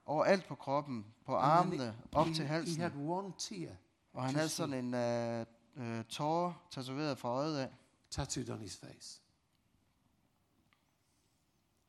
overalt 0.06 0.46
på 0.48 0.54
kroppen, 0.54 1.06
på 1.26 1.36
And 1.36 1.70
then 1.70 1.80
armene, 1.80 1.96
op 2.12 2.26
he, 2.26 2.34
til 2.34 2.44
he 2.44 2.54
halsen. 2.54 2.80
had 2.82 2.92
one 2.96 3.32
tear 3.38 3.70
Og 4.12 4.22
han 4.24 4.34
havde 4.34 4.48
sådan 4.48 4.94
en 4.94 4.94
uh, 4.94 5.46
uh, 5.98 6.04
tårer 6.04 6.52
tatoveret 6.70 7.18
fra 7.18 7.28
øjet 7.28 7.58
af. 7.58 7.68
tattooed 8.10 8.50
on 8.50 8.58
his 8.58 8.76
face. 8.76 9.20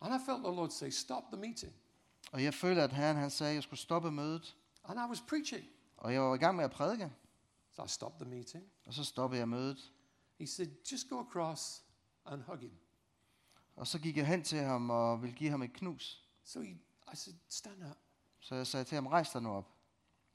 And 0.02 0.14
I 0.14 0.26
felt 0.26 0.44
the 0.44 0.52
Lord 0.52 0.72
say, 0.72 0.90
Stop 0.90 1.24
the 1.32 1.42
meeting. 1.42 1.74
Og 2.32 2.44
jeg 2.44 2.54
følte, 2.54 2.82
at 2.82 2.94
herren 2.94 3.18
han 3.18 3.30
sagde, 3.30 3.50
at 3.50 3.56
jeg 3.56 3.64
skulle 3.64 3.80
stoppe 3.80 4.12
mødet. 4.12 4.56
And 4.84 5.00
I 5.00 5.04
was 5.10 5.22
preaching. 5.22 5.66
Og 5.98 6.14
jeg 6.14 6.22
var 6.22 6.36
i 6.36 6.38
gang 6.38 6.56
med 6.56 6.64
at 6.66 6.72
prædike, 6.72 7.12
So 7.76 7.84
I 7.84 7.88
stopped 7.88 8.20
the 8.26 8.30
meeting. 8.36 8.64
og 8.86 8.94
så 8.94 9.04
stoppede 9.04 9.40
jeg 9.40 9.50
mødet. 9.50 9.92
He 10.40 10.48
said, 10.48 10.68
Just 10.92 11.10
go 11.10 11.20
across 11.20 11.84
and 12.26 12.42
hug 12.42 12.58
him. 12.58 12.72
Og 13.76 13.88
så 13.88 14.00
gik 14.00 14.18
jeg 14.18 14.28
hen 14.28 14.44
til 14.44 14.60
ham 14.60 14.90
og 14.90 15.22
ville 15.22 15.36
give 15.36 15.50
ham 15.50 15.62
et 15.62 15.74
knus. 15.74 16.26
So 16.44 16.62
he, 16.62 16.70
I 17.14 17.16
said, 17.16 17.36
Stand 17.50 17.84
up. 17.84 17.98
Så 18.40 18.56
jeg 18.56 18.68
sagde 18.68 18.86
til 18.86 18.96
ham, 18.96 19.08
rejs 19.08 19.30
dig 19.30 19.42
nu 19.42 19.50
op. 19.50 19.75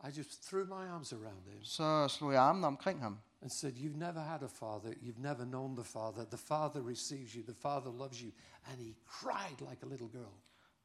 I 0.05 0.19
just 0.19 0.43
threw 0.49 0.65
my 0.67 0.89
arms 0.91 1.13
around 1.13 1.47
him 1.47 1.65
Så 1.65 2.09
slog 2.09 2.33
jeg 2.33 2.43
armene 2.43 2.67
omkring 2.67 3.01
ham. 3.01 3.19
and 3.43 3.51
said, 3.51 3.73
You've 3.75 3.97
never 3.99 4.21
had 4.21 4.43
a 4.43 4.49
father. 4.49 4.91
You've 4.93 5.21
never 5.21 5.45
known 5.45 5.77
the 5.77 5.85
father. 5.85 6.25
The 6.25 6.37
father 6.39 6.83
receives 6.83 7.33
you. 7.33 7.43
The 7.43 7.55
father 7.55 7.91
loves 7.93 8.19
you. 8.21 8.31
And 8.67 8.79
he 8.81 8.95
cried 9.07 9.61
like 9.71 9.83
a 9.83 9.87
little 9.87 10.09
girl. 10.09 10.33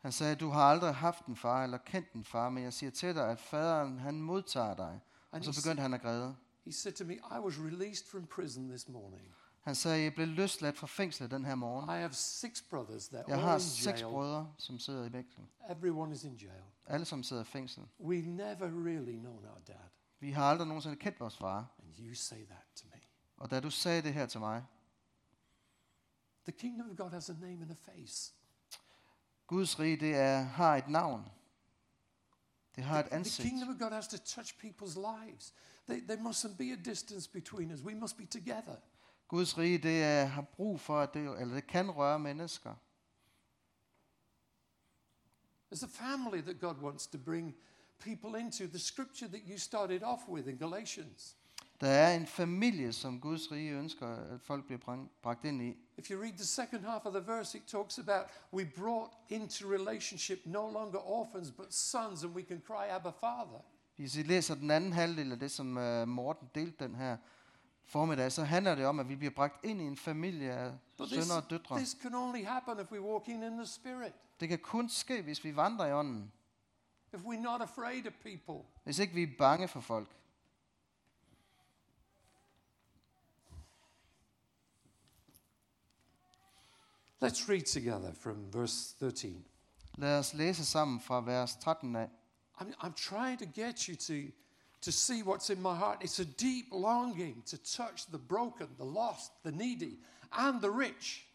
Han 0.02 0.12
sagde, 0.12 0.36
du 0.36 0.50
har 0.50 0.62
aldrig 0.62 0.96
haft 0.96 1.26
en 1.26 1.36
far 1.36 1.64
eller 1.64 1.78
kendt 1.78 2.14
en 2.14 2.24
far, 2.24 2.50
men 2.50 2.64
jeg 2.64 2.74
siger 2.74 2.92
til 2.92 3.16
dig, 3.16 3.30
at 3.32 3.40
faderen 3.40 4.00
han 4.00 4.22
modtager 4.22 4.76
dig. 4.76 5.00
Og 5.32 5.44
så 5.44 5.62
begyndte 5.64 5.82
han 5.82 5.94
at 5.94 6.02
græde. 6.02 6.36
he 6.66 6.72
said 6.74 6.94
to 6.94 7.06
me, 7.06 7.14
I 7.14 7.40
was 7.40 7.60
released 7.60 8.08
from 8.08 8.28
prison 8.28 8.70
this 8.70 8.88
morning. 8.90 9.24
Han 9.62 9.76
sagde, 9.76 10.04
jeg 10.04 10.14
blev 10.14 10.28
løsladt 10.28 10.78
fra 10.78 10.88
fængslet 10.88 11.32
den 11.32 11.46
her 11.46 11.56
morgen. 11.56 11.90
I 11.90 12.00
have 12.02 12.14
six 12.14 12.62
brothers. 12.70 13.08
They're 13.08 13.16
Jeg 13.28 13.38
all 13.38 13.42
har 13.42 13.58
seks 13.58 14.04
brødre, 14.04 14.54
som 14.58 14.80
sidder 14.80 15.06
i 15.06 15.10
fængsel. 15.10 15.44
Everyone 15.70 16.14
is 16.14 16.24
in 16.24 16.34
jail. 16.36 16.64
Alle 16.88 17.06
som 17.06 17.24
sidder 17.24 17.42
i 17.42 17.46
fængsel. 17.46 17.84
We've 18.00 18.28
never 18.28 18.86
really 18.86 19.16
known 19.18 19.46
our 19.46 19.60
dad. 19.68 19.90
Vi 20.20 20.32
har 20.32 20.50
aldrig 20.50 20.68
nogensinde 20.68 20.96
kendt 20.96 21.20
vores 21.20 21.38
far. 21.38 21.76
And 21.80 22.00
you 22.00 22.14
say 22.16 22.46
that 22.46 22.66
to 22.76 22.88
me. 22.88 23.02
Og 23.38 23.52
da 23.52 23.60
du 23.60 23.70
sagde 23.70 24.02
det 24.02 24.14
her 24.14 24.26
til 24.26 24.40
mig, 24.40 24.66
The 26.44 26.52
kingdom 26.52 26.90
of 26.92 26.98
God 26.98 27.10
has 27.12 27.30
a 27.30 27.34
name 27.34 27.62
and 27.62 27.72
a 27.72 27.92
face. 27.92 28.34
Guds 29.48 29.80
rige, 29.80 29.98
det 29.98 30.16
er, 30.16 30.42
har 30.42 30.76
et 30.76 30.88
navn. 30.90 31.26
Det 32.76 32.84
har 32.84 33.00
et 33.00 33.06
The, 33.06 33.10
the 33.10 33.16
ansigt. 33.20 33.50
kingdom 33.50 33.70
of 33.70 33.80
God 33.80 33.92
has 33.92 34.08
to 34.08 34.18
touch 34.18 34.54
people's 34.66 34.96
lives. 35.26 35.54
They, 35.88 36.02
there 36.08 36.22
mustn't 36.22 36.58
be 36.58 36.72
a 36.72 36.76
distance 36.76 37.30
between 37.32 37.72
us. 37.72 37.82
We 37.82 37.96
must 37.96 38.18
be 38.18 38.26
together. 38.26 38.76
Guds 39.28 39.58
rige, 39.58 39.78
det 39.78 40.04
er, 40.04 40.26
har 40.26 40.42
brug 40.42 40.80
for, 40.80 41.00
at 41.00 41.14
det, 41.14 41.42
eller 41.42 41.56
det 41.56 41.68
kan 41.68 41.92
røre 41.92 42.20
mennesker. 42.20 42.76
There's 45.70 45.84
a 45.84 45.88
family 45.88 46.42
that 46.42 46.60
God 46.60 46.82
wants 46.82 47.08
to 47.08 47.18
bring 47.18 47.56
people 48.00 48.40
into. 48.40 48.68
The 48.68 48.80
scripture 48.80 49.28
that 49.28 49.42
you 49.48 49.58
started 49.58 50.04
off 50.04 50.22
with 50.30 50.48
in 50.48 50.58
Galatians. 50.58 51.36
Der 51.82 51.88
er 51.88 52.16
en 52.16 52.28
familie, 52.28 52.94
som 52.94 53.20
Guds 53.20 53.52
rige 53.52 53.72
ønsker, 53.72 54.08
at 54.08 54.42
folk 54.42 54.66
bliver 54.66 55.06
bragt 55.22 55.46
ind 55.46 55.62
i. 55.62 55.78
If 55.98 56.12
you 56.12 56.22
read 56.22 56.34
the 56.34 56.46
second 56.46 56.86
half 56.86 57.06
of 57.06 57.14
the 57.14 57.28
verse, 57.28 57.58
it 57.58 57.64
talks 57.68 57.98
about 57.98 58.26
we 58.54 58.66
brought 58.78 59.14
into 59.30 59.68
relationship 59.68 60.40
no 60.46 60.70
longer 60.72 61.00
orphans 61.00 61.52
but 61.52 61.74
sons, 61.74 62.24
and 62.24 62.36
we 62.36 62.44
can 62.44 62.62
cry, 62.68 62.88
Abba, 62.90 63.10
Father. 63.10 63.62
Hvis 63.96 64.16
I 64.16 64.24
læser 64.24 64.56
den 64.56 64.72
anden 64.72 64.94
halvdel 64.94 65.32
af 65.32 65.40
det, 65.40 65.52
som 65.52 65.78
uh, 65.78 66.08
Morten 66.08 66.50
delte 66.56 66.84
den 66.84 66.96
her 66.96 67.18
formiddag, 67.86 68.32
så 68.32 68.44
handler 68.44 68.76
det 68.76 68.86
om, 68.86 69.00
at 69.00 69.10
vi 69.10 69.16
bliver 69.16 69.34
bragt 69.34 69.66
ind 69.66 69.82
i 69.82 69.84
en 69.84 69.98
familie 69.98 70.52
af 70.52 70.72
sønner 70.98 71.36
og 71.36 71.50
døtre. 71.50 71.78
this 71.78 71.98
can 72.02 72.16
only 72.16 72.44
happen 72.46 72.80
if 72.80 72.92
we 72.92 73.02
walk 73.02 73.28
in 73.28 73.44
in 73.44 73.58
the 73.58 73.66
Spirit. 73.66 74.14
Det 74.40 74.50
kan 74.50 74.60
kun 74.60 74.90
ske, 74.90 75.22
hvis 75.22 75.44
vi 75.44 75.56
vandrer 75.56 75.86
i 75.86 75.94
ånden. 75.94 76.32
If 77.14 77.22
we're 77.22 77.42
not 77.42 77.62
afraid 77.62 78.08
of 78.08 78.14
people. 78.14 78.70
Hvis 78.84 79.00
ikke 79.00 79.14
vi 79.14 79.24
er 79.24 79.38
bange 79.38 79.68
for 79.68 79.80
folk. 79.80 80.16
Let's 87.24 87.50
read 87.50 87.66
together 87.66 88.14
from 88.14 88.54
verse 88.54 88.96
13. 89.00 89.46
Lad 89.98 90.20
os 90.20 90.34
læse 90.34 90.66
sammen 90.66 91.02
fra 91.02 91.22
vers 91.22 91.56
13 91.56 91.96
af. 91.96 92.10
I'm, 92.60 92.74
I'm 92.82 92.94
trying 92.94 93.40
to 93.40 93.46
get 93.46 93.88
you 93.88 93.96
to, 93.96 94.32
to 94.82 94.92
see 94.92 95.24
what's 95.24 95.50
in 95.50 95.62
my 95.62 95.76
heart. 95.76 96.04
It's 96.04 96.20
a 96.20 96.26
deep 96.26 96.66
longing 96.72 97.44
to 97.46 97.58
touch 97.58 98.06
the 98.08 98.20
broken, 98.20 98.68
the 98.78 98.86
lost, 98.86 99.32
the 99.44 99.52
needy, 99.52 100.00
and 100.32 100.62
the 100.62 100.72
rich. 100.72 101.26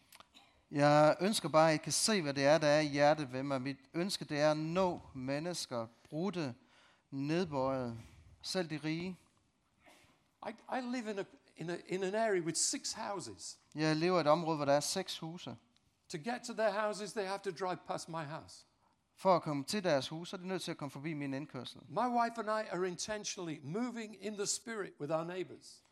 Jeg 0.71 1.17
ønsker 1.21 1.49
bare, 1.49 1.69
at 1.71 1.75
I 1.75 1.77
kan 1.77 1.91
se, 1.91 2.21
hvad 2.21 2.33
det 2.33 2.45
er, 2.45 2.57
der 2.57 2.67
er 2.67 2.79
i 2.79 2.85
hjertet 2.87 3.33
ved 3.33 3.43
mig. 3.43 3.61
Mit 3.61 3.77
ønske, 3.93 4.25
det 4.25 4.39
er 4.39 4.51
at 4.51 4.57
nå 4.57 5.01
mennesker, 5.15 5.87
brudte, 6.09 6.55
nedbøjet, 7.11 7.97
selv 8.41 8.69
de 8.69 8.79
rige. 8.83 9.17
I, 10.47 10.49
I 10.49 10.81
live 10.81 11.11
in, 11.11 11.19
a, 11.19 11.23
in, 11.57 11.69
a, 11.69 11.75
in 11.87 12.03
an 12.03 12.15
area 12.15 12.41
with 12.41 12.57
six 12.57 12.93
houses. 12.93 13.57
Jeg 13.75 13.95
lever 13.95 14.17
i 14.17 14.21
et 14.21 14.27
område, 14.27 14.55
hvor 14.55 14.65
der 14.65 14.73
er 14.73 14.79
seks 14.79 15.17
huse. 15.19 15.55
To 16.09 16.17
get 16.17 16.41
to 16.47 16.53
their 16.53 16.71
houses, 16.71 17.13
they 17.13 17.25
have 17.25 17.39
to 17.43 17.51
drive 17.65 17.77
past 17.87 18.09
my 18.09 18.23
house. 18.23 18.65
For 19.15 19.35
at 19.35 19.41
komme 19.41 19.63
til 19.63 19.83
deres 19.83 20.07
hus, 20.07 20.29
så 20.29 20.35
er 20.35 20.39
de 20.39 20.47
nødt 20.47 20.61
til 20.61 20.71
at 20.71 20.77
komme 20.77 20.91
forbi 20.91 21.13
min 21.13 21.33
indkørsel. 21.33 21.81
My 21.89 22.07
wife 22.07 22.33
and 22.37 22.47
I 22.47 22.69
are 22.71 22.87
intentionally 22.87 23.59
moving 23.63 24.15
in 24.21 24.33
the 24.33 24.45
spirit 24.45 24.93
with 24.99 25.13
our 25.13 25.23
neighbors. 25.23 25.83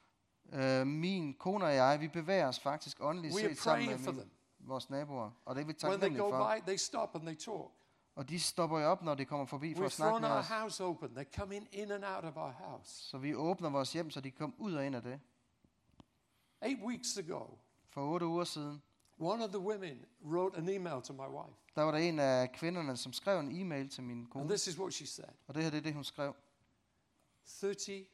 Uh, 0.53 0.87
min 0.87 1.33
kone 1.33 1.65
og 1.65 1.75
jeg, 1.75 1.99
vi 1.99 2.07
bevæger 2.07 2.47
os 2.47 2.59
faktisk 2.59 2.97
åndeligt 2.99 3.35
set 3.35 3.57
sammen 3.57 3.89
med 3.89 4.13
min. 4.13 4.31
Vores 4.69 4.89
naboer. 4.89 5.32
Og 5.45 5.55
det 5.55 5.62
er 5.62 5.65
vi 5.65 5.73
they 5.73 5.79
taknemmelige 5.79 6.23
go 6.23 6.29
for. 6.32 6.55
by, 6.55 6.62
they 6.67 6.77
stop 6.77 7.15
and 7.15 7.23
they 7.23 7.36
talk. 7.36 7.71
Og 8.15 8.29
de 8.29 8.39
stopper 8.39 8.79
jo 8.79 8.86
op, 8.86 9.01
når 9.03 9.15
de 9.15 9.25
kommer 9.25 9.45
forbi 9.45 9.73
for 9.75 9.82
We've 9.82 9.86
at 9.86 9.91
snakke 9.91 10.19
med 10.21 10.29
our 10.29 10.36
os. 10.38 10.47
house 10.47 10.84
open. 10.84 11.17
They're 11.17 11.38
coming 11.39 11.67
in 11.71 11.91
and 11.91 12.03
out 12.05 12.23
of 12.25 12.38
our 12.38 12.51
house. 12.51 12.91
Så 13.10 13.17
vi 13.17 13.36
åbner 13.36 13.69
vores 13.69 13.93
hjem, 13.93 14.10
så 14.10 14.21
de 14.21 14.32
kommer 14.32 14.55
ud 14.60 14.73
og 14.73 14.86
ind 14.86 14.95
af 14.95 15.01
det. 15.01 15.19
Eight 16.62 16.79
weeks 16.84 17.17
ago, 17.17 17.45
For 17.89 18.01
otte 18.13 18.25
uger 18.25 18.43
siden, 18.43 18.82
one 19.19 19.43
of 19.43 19.49
the 19.49 19.60
women 19.60 20.05
wrote 20.25 20.58
an 20.58 20.69
email 20.69 21.01
to 21.01 21.13
my 21.13 21.19
wife. 21.27 21.55
der 21.75 21.82
var 21.82 21.91
der 21.91 21.97
en 21.99 22.19
af 22.19 22.51
kvinderne, 22.51 22.97
som 22.97 23.13
skrev 23.13 23.39
en 23.39 23.51
e-mail 23.62 23.89
til 23.89 24.03
min 24.03 24.17
And 24.19 24.27
kone. 24.27 24.49
this 24.49 24.67
is 24.67 24.79
what 24.79 24.93
she 24.93 25.08
said 25.08 25.29
Og 25.47 25.55
det 25.55 25.63
her 25.63 25.69
det 25.69 25.77
er 25.77 25.82
det, 25.82 25.93
hun 25.93 26.03
skrev 26.03 26.36
30, 27.45 28.05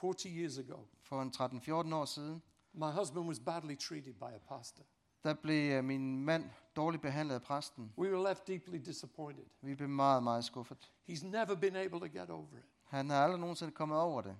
40 0.00 0.28
years 0.30 0.58
ago, 0.58 0.78
for 1.02 1.22
en 1.22 1.32
13-14 1.36 1.94
år 1.94 2.04
siden. 2.04 2.42
my 2.72 2.90
husband 2.98 3.26
was 3.28 3.40
badly 3.40 3.76
treated 3.78 4.14
by 4.14 4.24
a 4.34 4.38
pastor. 4.56 4.82
Der 5.24 5.34
blev 5.34 5.72
øh, 5.72 5.84
min 5.84 6.24
mand 6.24 6.50
dårligt 6.76 7.02
behandlet 7.02 7.34
af 7.34 7.42
præsten. 7.42 7.92
We 7.98 8.10
were 8.12 8.28
left 8.28 8.46
deeply 8.46 8.76
disappointed. 8.76 9.44
Vi 9.60 9.74
blev 9.74 9.88
meget, 9.88 10.22
meget 10.22 10.44
skuffet. 10.44 10.92
He's 11.10 11.26
never 11.26 11.54
been 11.54 11.76
able 11.76 12.00
to 12.00 12.06
get 12.06 12.30
over 12.30 12.58
it. 12.58 12.64
Han 12.84 13.10
har 13.10 13.24
aldrig 13.24 13.40
nogensinde 13.40 13.72
kommet 13.72 13.98
over 13.98 14.22
det. 14.22 14.36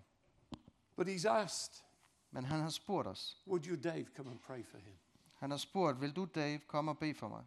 But 0.96 1.08
he's 1.08 1.28
asked, 1.28 1.84
Men 2.30 2.44
han 2.44 2.60
har 2.60 2.68
spurgt 2.68 3.08
os. 3.08 3.42
Would 3.46 3.66
you, 3.66 3.76
Dave, 3.76 4.06
come 4.16 4.30
and 4.30 4.38
pray 4.38 4.64
for 4.64 4.78
him? 4.78 4.94
Han 5.34 5.50
har 5.50 5.58
spurgt, 5.58 6.00
vil 6.00 6.12
du 6.12 6.24
Dave 6.34 6.58
komme 6.58 6.90
og 6.90 6.98
bede 6.98 7.14
for 7.14 7.28
mig? 7.28 7.44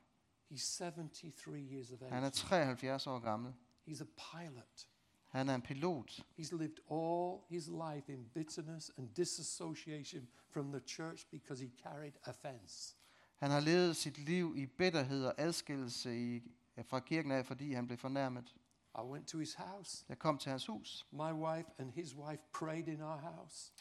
He's 0.52 0.78
73 0.78 1.71
years 1.71 1.91
of 1.91 2.00
Han 2.00 2.23
er 2.23 2.28
age. 2.28 2.32
73 2.32 3.08
år 3.08 3.19
gammel. 3.19 3.54
He's 3.88 4.02
a 4.02 4.38
pilot. 4.38 4.88
Han 5.28 5.50
er 5.50 5.56
en 5.56 5.62
pilot. 5.62 6.26
He's 6.39 6.58
lived 6.58 6.80
all 6.91 7.39
his 7.50 7.67
life 7.67 8.13
in 8.13 8.30
bitterness 8.34 8.91
and 8.97 9.10
disassociation 9.10 10.28
from 10.50 10.71
the 10.71 10.82
church 10.88 11.30
because 11.32 11.63
he 11.63 11.71
carried 11.84 12.13
offense. 12.26 12.95
Han 13.38 13.52
har 13.52 13.60
levet 13.60 13.95
sit 13.95 14.17
liv 14.17 14.54
i 14.58 14.65
bitterhed 14.65 15.26
og 15.26 15.34
adskillelse 15.38 16.17
i, 16.17 16.52
fra 16.84 17.00
kirken 17.00 17.32
af, 17.32 17.45
fordi 17.45 17.73
han 17.73 17.88
blev 17.88 17.97
fornærmet. 17.97 18.56
I 18.97 19.02
went 19.02 19.28
to 19.28 19.38
his 19.38 19.54
house. 19.54 20.06
Jeg 20.10 20.19
kom 20.19 20.38
til 20.38 20.50
hans 20.50 20.65
hus. 20.65 21.06
My 21.12 21.32
wife 21.32 21.69
and 21.78 21.91
his 21.91 22.15
wife 22.15 22.41
prayed 22.54 22.88
in 22.88 23.02
our 23.02 23.17
house. 23.17 23.71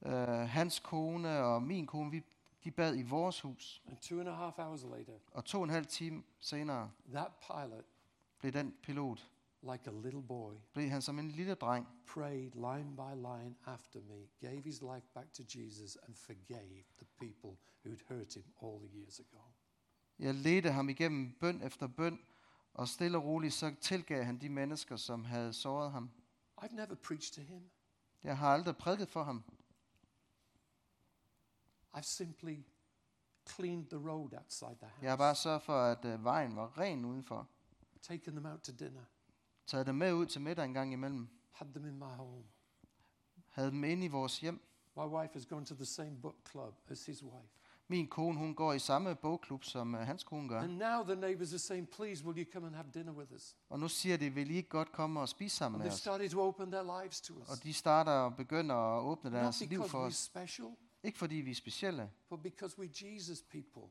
Uh, 0.00 0.48
hans 0.48 0.78
kone 0.78 1.38
og 1.38 1.62
min 1.62 1.86
kone, 1.86 2.10
vi, 2.10 2.22
de 2.64 2.70
bad 2.70 2.96
i 2.96 3.02
vores 3.02 3.40
hus. 3.40 3.82
And 3.88 3.96
two 3.98 4.20
and 4.20 4.28
a 4.28 4.34
half 4.34 4.58
hours 4.58 4.82
later, 4.82 5.12
Og 5.32 5.44
to 5.44 5.58
og 5.58 5.64
en 5.64 5.70
halv 5.70 5.86
time 5.86 6.22
senere 6.38 6.90
that 7.10 7.32
pilot, 7.40 7.84
blev 8.38 8.52
den 8.52 8.74
pilot, 8.82 9.28
like 9.72 9.90
a 9.90 9.92
little 9.92 10.22
boy, 10.22 10.54
blev 10.72 10.88
han 10.88 11.02
som 11.02 11.18
en 11.18 11.30
lille 11.30 11.54
dreng, 11.54 11.86
prayed 12.06 12.50
line 12.54 12.96
by 12.96 13.14
line 13.16 13.56
after 13.66 14.00
me, 14.00 14.26
gave 14.40 14.62
his 14.62 14.82
life 14.82 15.06
back 15.14 15.32
to 15.32 15.42
Jesus, 15.54 15.96
and 15.96 16.14
forgave 16.16 16.84
the 16.98 17.06
people 17.20 17.50
who'd 17.84 18.00
hurt 18.08 18.34
him 18.34 18.44
all 18.62 18.78
the 18.88 18.98
years 18.98 19.20
ago. 19.20 19.42
Jeg 20.18 20.34
ledte 20.34 20.70
ham 20.72 20.88
igennem 20.88 21.32
bøn 21.40 21.62
efter 21.62 21.86
bøn, 21.86 22.18
og 22.74 22.88
stille 22.88 23.18
og 23.18 23.24
roligt 23.24 23.54
så 23.54 23.74
tilgav 23.80 24.24
han 24.24 24.40
de 24.40 24.48
mennesker, 24.48 24.96
som 24.96 25.24
havde 25.24 25.52
såret 25.52 25.92
ham. 25.92 26.10
I've 26.62 26.74
never 26.74 26.94
preached 26.94 27.32
to 27.46 27.52
him. 27.52 27.70
Jeg 28.24 28.38
har 28.38 28.48
aldrig 28.54 28.76
prædiket 28.76 29.08
for 29.08 29.22
ham. 29.22 29.44
I've 31.96 32.02
simply 32.02 32.64
cleaned 33.46 33.86
the 33.86 33.98
road 34.10 34.32
outside 34.32 34.76
the 34.80 34.90
Jeg 35.02 35.10
har 35.10 35.16
house, 35.16 35.18
bare 35.18 35.34
sørget 35.34 35.62
for, 35.62 35.80
at 35.80 36.04
øh, 36.04 36.24
vejen 36.24 36.56
var 36.56 36.78
ren 36.78 37.04
udenfor. 37.04 37.48
taken 38.02 38.32
them 38.32 38.46
out 38.46 38.60
to 38.60 38.72
dinner, 38.72 39.04
Taget 39.66 39.86
dem 39.86 39.94
med 39.94 40.12
ud 40.12 40.26
til 40.26 40.40
middag 40.40 40.64
en 40.64 40.74
gang 40.74 40.92
imellem. 40.92 41.28
had 41.52 41.66
them 41.74 41.86
in 41.86 41.98
my 41.98 42.04
home. 42.04 42.44
Havde 43.50 43.70
dem 43.70 43.84
inde 43.84 44.04
i 44.04 44.08
vores 44.08 44.40
hjem. 44.40 44.60
My 44.96 45.02
wife 45.02 45.32
has 45.32 45.46
gone 45.46 45.66
to 45.66 45.74
the 45.74 45.84
same 45.86 46.16
book 46.22 46.36
club 46.50 46.74
as 46.90 47.06
his 47.06 47.22
wife. 47.22 47.48
Min 47.88 48.08
kone, 48.08 48.38
hun 48.38 48.54
går 48.54 48.72
i 48.72 48.78
samme 48.78 49.14
bogklub, 49.14 49.64
som 49.64 49.94
uh, 49.94 50.00
hans 50.00 50.24
kone 50.24 50.48
gør. 50.48 50.60
And 50.60 50.76
now 50.76 51.02
the 51.02 51.16
neighbors 51.16 51.52
are 51.52 51.58
saying, 51.58 51.88
please, 51.88 52.24
will 52.24 52.38
you 52.38 52.52
come 52.52 52.66
and 52.66 52.74
have 52.76 52.86
dinner 52.94 53.12
with 53.12 53.32
us? 53.32 53.56
Og 53.68 53.80
nu 53.80 53.88
siger 53.88 54.16
de, 54.16 54.30
vil 54.30 54.50
I 54.50 54.56
ikke 54.56 54.68
godt 54.68 54.92
komme 54.92 55.20
og 55.20 55.28
spise 55.28 55.56
sammen 55.56 55.80
And 55.80 55.84
med 55.86 55.92
os? 55.92 55.98
started 55.98 56.28
to 56.30 56.40
open 56.40 56.70
their 56.70 57.00
lives 57.02 57.20
to 57.20 57.34
us. 57.34 57.48
Og 57.48 57.62
de 57.62 57.72
starter 57.74 58.12
og 58.12 58.36
begynder 58.36 58.74
at 58.74 59.02
åbne 59.02 59.30
Not 59.30 59.40
deres 59.40 59.60
liv 59.60 59.82
for 59.88 59.98
os. 59.98 60.14
special, 60.16 60.68
Ikke 61.02 61.18
fordi 61.18 61.34
vi 61.34 61.50
er 61.50 61.54
specielle, 61.54 62.10
but 62.30 62.42
because 62.42 62.76
we're 62.80 63.06
Jesus 63.06 63.42
people. 63.42 63.82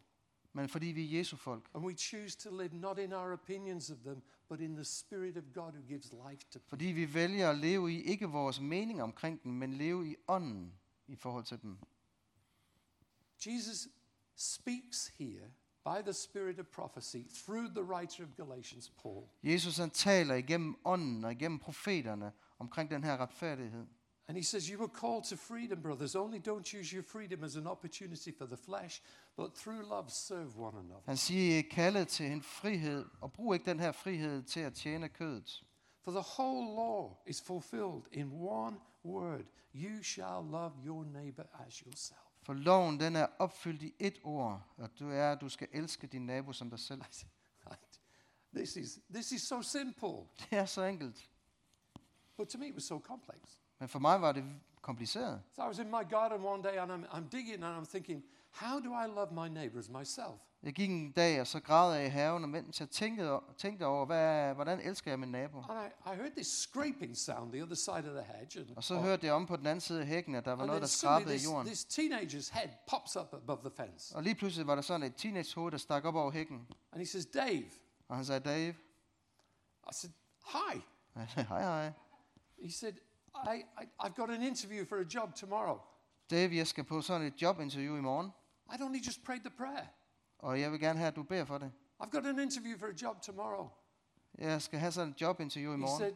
Men 0.54 0.70
fordi 0.70 0.86
vi 0.86 1.06
er 1.06 1.18
Jesu 1.18 1.36
folk. 1.36 1.70
And 1.74 1.86
we 1.86 1.94
choose 1.94 2.38
to 2.38 2.58
live 2.58 2.76
not 2.76 3.00
in 3.00 3.14
our 3.14 3.34
opinions 3.34 3.90
of 3.90 3.98
them, 3.98 4.24
but 4.50 4.60
in 4.60 4.76
the 4.76 4.84
Spirit 4.84 5.38
of 5.38 5.44
God 5.54 5.72
who 5.72 5.82
gives 5.88 6.14
life 6.30 6.44
to 6.52 6.60
Fordi 6.68 6.86
vi 6.86 7.14
vælger 7.14 7.50
at 7.50 7.58
leve 7.58 7.94
i 7.94 8.02
ikke 8.02 8.28
vores 8.28 8.62
mening 8.62 9.04
omkring 9.04 9.44
dem, 9.44 9.52
men 9.52 9.74
leve 9.74 10.08
i 10.08 10.16
ånden 10.28 10.74
i 11.08 11.16
forhold 11.16 11.44
til 11.44 11.62
dem. 11.62 11.78
Jesus 13.46 13.88
speaks 14.36 15.08
here 15.08 15.52
by 15.84 16.02
the 16.02 16.14
Spirit 16.14 16.60
of 16.60 16.66
prophecy 16.66 17.24
through 17.46 17.68
the 17.76 17.84
writer 17.84 18.24
of 18.24 18.30
Galatians, 18.36 18.90
Paul. 18.90 19.24
Jesus 19.44 19.78
han 19.78 19.90
taler 19.90 20.36
igennem 20.36 20.76
ånden 20.86 21.26
og 21.26 21.32
igennem 21.32 21.60
profeterne 21.60 22.32
omkring 22.60 22.90
den 22.90 23.04
her 23.04 23.18
retfærdighed. 23.18 23.86
And 24.28 24.38
he 24.38 24.44
says, 24.44 24.70
You 24.70 24.80
were 24.80 24.88
called 24.88 25.24
to 25.26 25.38
freedom, 25.38 25.82
brothers. 25.82 26.16
Only 26.16 26.40
don't 26.40 26.66
choose 26.66 26.94
your 26.94 27.04
freedom 27.04 27.44
as 27.44 27.56
an 27.56 27.68
opportunity 27.68 28.32
for 28.32 28.46
the 28.46 28.58
flesh, 28.58 29.02
but 29.36 29.56
through 29.56 29.84
love 29.90 30.12
serve 30.12 30.58
one 30.58 30.78
another. 30.78 31.04
Han 31.06 31.18
siger, 31.18 31.56
I 31.56 31.60
er 31.60 31.64
kaldet 31.72 32.08
til 32.08 32.32
en 32.32 32.42
frihed, 32.42 33.06
og 33.22 33.34
brug 33.34 33.54
ikke 33.54 33.66
den 33.66 33.80
her 33.80 33.92
frihed 33.92 34.44
til 34.44 34.60
at 34.60 34.74
tjene 34.74 35.10
kødet. 35.10 35.64
For 36.02 36.12
the 36.12 36.24
whole 36.38 36.76
law 36.76 37.16
is 37.28 37.42
fulfilled 37.42 38.04
in 38.12 38.32
one 38.32 38.78
word 39.06 39.46
You 39.76 40.04
shall 40.04 40.44
love 40.52 40.72
your 40.86 41.04
neighbor 41.06 41.44
as 41.68 41.76
yourself. 41.78 42.20
For 42.44 42.54
loven 42.54 43.00
den 43.00 43.16
er 43.16 43.28
opfyldt 43.40 43.82
i 43.84 43.94
et 44.00 44.20
ord, 44.24 44.62
og 44.78 44.90
du 45.00 45.10
er, 45.10 45.32
at 45.32 45.42
du 45.42 45.50
skal 45.50 45.68
elske 45.72 46.08
din 46.08 46.26
nabo 46.26 46.54
som 46.54 46.70
dig 46.70 46.80
selv. 46.80 47.02
This 48.56 48.76
is, 48.76 49.00
this 49.14 49.32
is 49.32 49.42
so 49.42 49.62
simple, 49.62 50.10
Det 50.40 50.58
er 50.58 50.66
så 50.66 50.84
enkelt. 50.84 51.30
but 52.38 52.50
to 52.50 52.58
me 52.58 52.68
it 52.68 52.74
was 52.74 52.84
so 52.84 53.00
complex. 53.00 53.60
Men 53.84 53.90
for 53.90 54.00
mig 54.00 54.22
var 54.22 54.32
det 54.32 54.44
kompliceret. 54.82 55.42
So 55.56 55.64
I 55.64 55.68
was 55.68 55.80
in 55.80 55.88
my 55.88 56.10
garden 56.10 56.46
one 56.46 56.64
day 56.64 56.78
and 56.78 56.92
I'm, 56.92 57.10
I'm 57.10 57.30
digging 57.30 57.64
and 57.64 57.88
I'm 57.88 57.90
thinking, 57.90 58.24
How 58.52 58.80
do 58.80 58.94
I 58.94 59.08
love 59.08 59.34
my 59.34 59.48
neighbor 59.48 59.80
as 59.80 59.90
myself? 59.90 60.40
Jeg 60.64 60.74
gik 60.74 60.90
en 60.90 61.12
dag, 61.12 61.42
og 61.42 61.48
så 61.48 61.60
græd 61.60 61.96
jeg 61.96 62.06
i 62.06 62.10
haven, 62.10 62.44
og 62.44 62.50
mens 62.50 62.80
jeg 62.80 62.90
tænkte, 62.90 63.40
tænkte 63.58 63.86
over, 63.86 64.06
hvad, 64.06 64.54
hvordan 64.54 64.80
elsker 64.80 65.12
jeg 65.12 65.20
min 65.20 65.30
nabo? 65.30 65.58
And 65.70 65.80
I, 65.80 66.14
I 66.14 66.16
heard 66.16 66.32
this 66.32 66.48
scraping 66.48 67.18
sound 67.18 67.52
the 67.52 67.64
other 67.64 67.76
side 67.76 67.96
of 67.96 68.24
the 68.24 68.24
hedge. 68.24 68.60
And, 68.60 68.78
Og 68.78 68.84
så 68.84 69.00
hørte 69.00 69.26
jeg 69.26 69.34
om 69.34 69.46
på 69.46 69.56
den 69.56 69.68
anden 69.68 69.82
side 69.82 70.02
af 70.02 70.08
hækken, 70.08 70.36
at 70.36 70.46
der 70.46 70.54
var 70.54 70.66
noget, 70.66 70.82
der 70.82 70.88
skrabede 70.88 71.36
i 71.36 71.40
jorden. 71.40 71.68
this 71.68 71.86
teenager's 71.86 72.54
head 72.54 72.70
pops 72.88 73.16
up 73.16 73.34
above 73.34 73.70
the 73.70 73.72
fence. 73.76 74.16
Og 74.16 74.24
lige 74.24 74.36
pludselig 74.36 74.68
var 74.68 74.76
der 74.76 74.82
sådan 74.82 75.04
et 75.08 75.16
teenagehoved, 75.16 75.72
der 75.72 75.78
stak 75.78 76.06
op 76.06 76.16
over 76.16 76.32
hækken. 76.32 76.68
And 76.92 77.02
he 77.02 77.06
says, 77.06 77.26
Dave. 77.26 77.66
Og 78.08 78.16
han 78.16 78.26
sagde, 78.26 78.50
Dave, 78.50 78.76
I 79.90 79.94
said, 79.94 80.12
Hi. 80.46 80.82
Hej 81.50 81.62
hej. 81.62 81.92
He 82.62 82.72
said, 82.72 82.94
I, 83.36 83.64
I, 83.82 83.86
I've 84.08 84.16
got 84.16 84.30
an 84.30 84.42
interview 84.42 84.86
for 84.86 84.98
a 84.98 85.06
job 85.16 85.36
tomorrow. 85.36 85.80
Dave, 86.30 86.56
jeg 86.56 86.68
skal 86.68 86.84
på 86.84 87.02
sådan 87.02 87.28
et 87.28 87.42
jobinterview 87.42 87.98
i 87.98 88.02
morgen, 88.02 88.32
I'd 88.70 88.84
only 88.84 89.00
just 89.08 89.24
prayed 89.24 89.40
the 89.42 89.50
prayer. 89.50 89.86
og 90.40 90.60
jeg 90.62 90.72
vil 90.72 90.80
gerne 90.80 91.00
have, 91.00 91.08
at 91.08 91.16
du 91.16 91.24
beder 91.24 91.46
for 91.46 91.58
det. 91.58 91.72
I've 92.04 92.10
got 92.10 92.26
an 92.26 92.40
interview 92.40 92.78
for 92.80 92.88
a 92.88 92.94
job 93.02 93.22
tomorrow. 93.22 93.70
Jeg 94.38 94.62
skal 94.62 94.80
have 94.80 94.92
sådan 94.92 95.14
et 95.14 95.22
jobinterview 95.22 95.72
i 95.72 95.76
He 95.76 95.78
morgen. 95.82 96.00
said, 96.00 96.14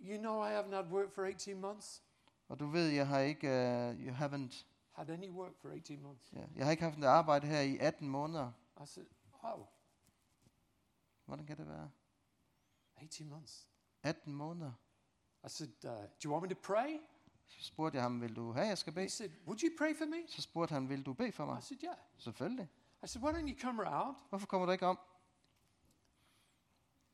You 0.00 0.18
know, 0.18 0.44
I 0.44 0.48
haven't 0.60 0.74
had 0.74 0.90
work 0.90 1.12
for 1.14 1.22
18 1.24 1.60
months. 1.60 2.02
Og 2.48 2.58
du 2.58 2.66
ved, 2.66 2.88
jeg 2.88 3.06
har 3.08 3.18
ikke, 3.18 3.46
uh, 3.48 4.06
you 4.06 4.14
haven't, 4.14 4.66
Had 4.92 5.10
any 5.10 5.28
work 5.30 5.52
for 5.60 5.68
18 5.68 6.02
months. 6.02 6.32
ja, 6.32 6.44
jeg 6.56 6.64
har 6.64 6.70
ikke 6.70 6.82
haft 6.82 6.98
et 6.98 7.04
arbejde 7.04 7.46
her 7.46 7.60
i 7.60 7.78
18 7.78 8.08
måneder. 8.08 8.52
I 8.82 8.86
said, 8.86 9.06
Oh, 9.42 9.60
Hvordan 11.24 11.46
kan 11.46 11.56
det 11.56 11.68
være? 11.68 11.90
18 12.96 13.28
months. 13.28 13.68
18 14.02 14.32
måneder. 14.34 14.72
I 15.44 15.48
said, 15.48 15.68
uh, 15.84 15.90
Do 15.90 15.96
you 16.24 16.30
want 16.32 16.42
me 16.42 16.48
to 16.54 16.60
pray? 16.62 16.98
Så 17.46 17.64
spurgte 17.64 17.96
jeg 17.96 18.02
ham, 18.02 18.20
vil 18.20 18.36
du 18.36 18.52
have, 18.52 18.66
jeg 18.66 18.78
skal 18.78 18.92
He 18.92 18.94
bede? 18.94 19.08
said, 19.10 19.30
Would 19.46 19.62
you 19.62 19.70
pray 19.78 19.96
for 19.98 20.04
me? 20.04 20.16
Så 20.28 20.42
spurgte 20.42 20.72
han, 20.72 20.88
vil 20.88 21.02
du 21.02 21.12
bede 21.12 21.32
for 21.32 21.44
I 21.44 21.46
mig? 21.46 21.62
said, 21.62 21.78
Yeah. 21.82 21.96
Selvfølgelig. 22.18 22.68
I 23.04 23.06
said, 23.06 23.22
Why 23.24 23.30
don't 23.32 23.48
you 23.48 23.60
come 23.60 23.82
around? 23.82 24.16
Hvorfor 24.28 24.46
kommer 24.46 24.66
du 24.66 24.72
ikke 24.72 24.86
om? 24.86 24.98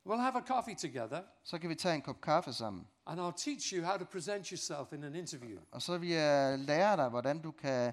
We'll 0.07 0.21
have 0.21 0.37
a 0.37 0.41
coffee 0.47 0.75
together, 0.75 1.23
Så 1.43 1.59
kan 1.59 1.71
vi 1.71 1.75
tage 1.75 1.95
en 1.95 2.03
kop 2.03 2.21
kaffe 2.21 2.53
sammen. 2.53 2.87
and 3.07 3.21
I'll 3.21 3.45
teach 3.45 3.73
you 3.73 3.85
how 3.85 3.97
to 3.97 4.05
present 4.05 4.47
yourself 4.47 4.93
in 4.93 5.05
an 5.05 5.15
interview. 5.15 5.61
Og 5.71 5.83
så 5.83 5.99
vil 5.99 6.09
jeg 6.09 6.59
lære 6.59 6.97
dig, 6.97 7.09
hvordan 7.09 7.43
du 7.43 7.51
kan 7.51 7.93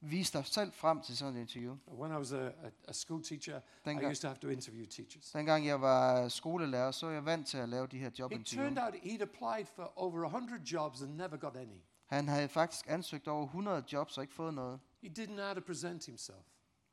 vise 0.00 0.32
dig 0.38 0.46
selv 0.46 0.72
frem 0.72 1.00
til 1.02 1.16
sådan 1.16 1.36
et 1.36 1.40
interview. 1.40 1.76
When 1.88 2.12
I 2.12 2.14
was 2.14 2.32
a, 2.32 2.36
a, 2.46 2.70
a 2.88 2.92
school 2.92 3.22
teacher, 3.24 3.58
I 3.58 3.62
Dengang, 3.84 4.10
used 4.10 4.22
to 4.22 4.28
have 4.28 4.38
to 4.38 4.48
interview 4.48 4.86
teachers. 4.86 5.30
dengang 5.30 5.66
jeg 5.66 5.80
var 5.80 6.28
skolelærer, 6.28 6.90
så 6.90 7.06
var 7.06 7.12
jeg 7.12 7.24
vant 7.24 7.46
til 7.46 7.58
at 7.58 7.68
lave 7.68 7.86
de 7.86 7.98
her 7.98 8.08
It 8.08 8.18
jobinterview. 8.18 8.64
turned 8.64 8.78
out 8.84 8.94
he'd 8.94 9.22
applied 9.22 9.66
for 9.76 9.92
over 9.96 10.24
100 10.24 10.62
jobs 10.72 11.02
and 11.02 11.14
never 11.14 11.36
got 11.36 11.56
any. 11.56 11.80
Han 12.06 12.28
havde 12.28 12.48
faktisk 12.48 12.84
ansøgt 12.88 13.28
over 13.28 13.44
100 13.44 13.84
jobs 13.92 14.18
og 14.18 14.24
ikke 14.24 14.34
fået 14.34 14.54
noget. 14.54 14.80
He 15.02 15.08
didn't 15.18 15.26
know 15.32 15.44
how 15.44 15.54
to 15.54 15.60
present 15.60 16.06
himself. 16.06 16.44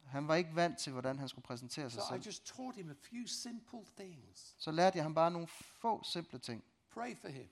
Han 0.06 0.28
var 0.28 0.36
ikke 0.36 0.56
vant 0.56 0.78
til, 0.78 0.92
hvordan 0.92 1.20
han 1.20 1.28
skulle 1.30 1.44
præsentere 1.46 1.90
sig 1.90 2.02
So 2.02 2.14
I 2.16 2.18
selv. 2.18 2.26
just 2.26 2.46
taught 2.56 2.78
him 2.78 2.90
a 2.90 2.94
few 3.10 3.26
simple 3.28 3.80
things. 4.00 4.56
Så 4.58 4.72
lærte 4.72 4.96
jeg 4.98 5.06
ham 5.06 5.14
bare 5.16 5.32
nogle 5.32 5.48
få 5.82 6.04
simple 6.04 6.40
ting. 6.40 6.64
Pray 6.94 7.18
for 7.22 7.28
him. 7.28 7.48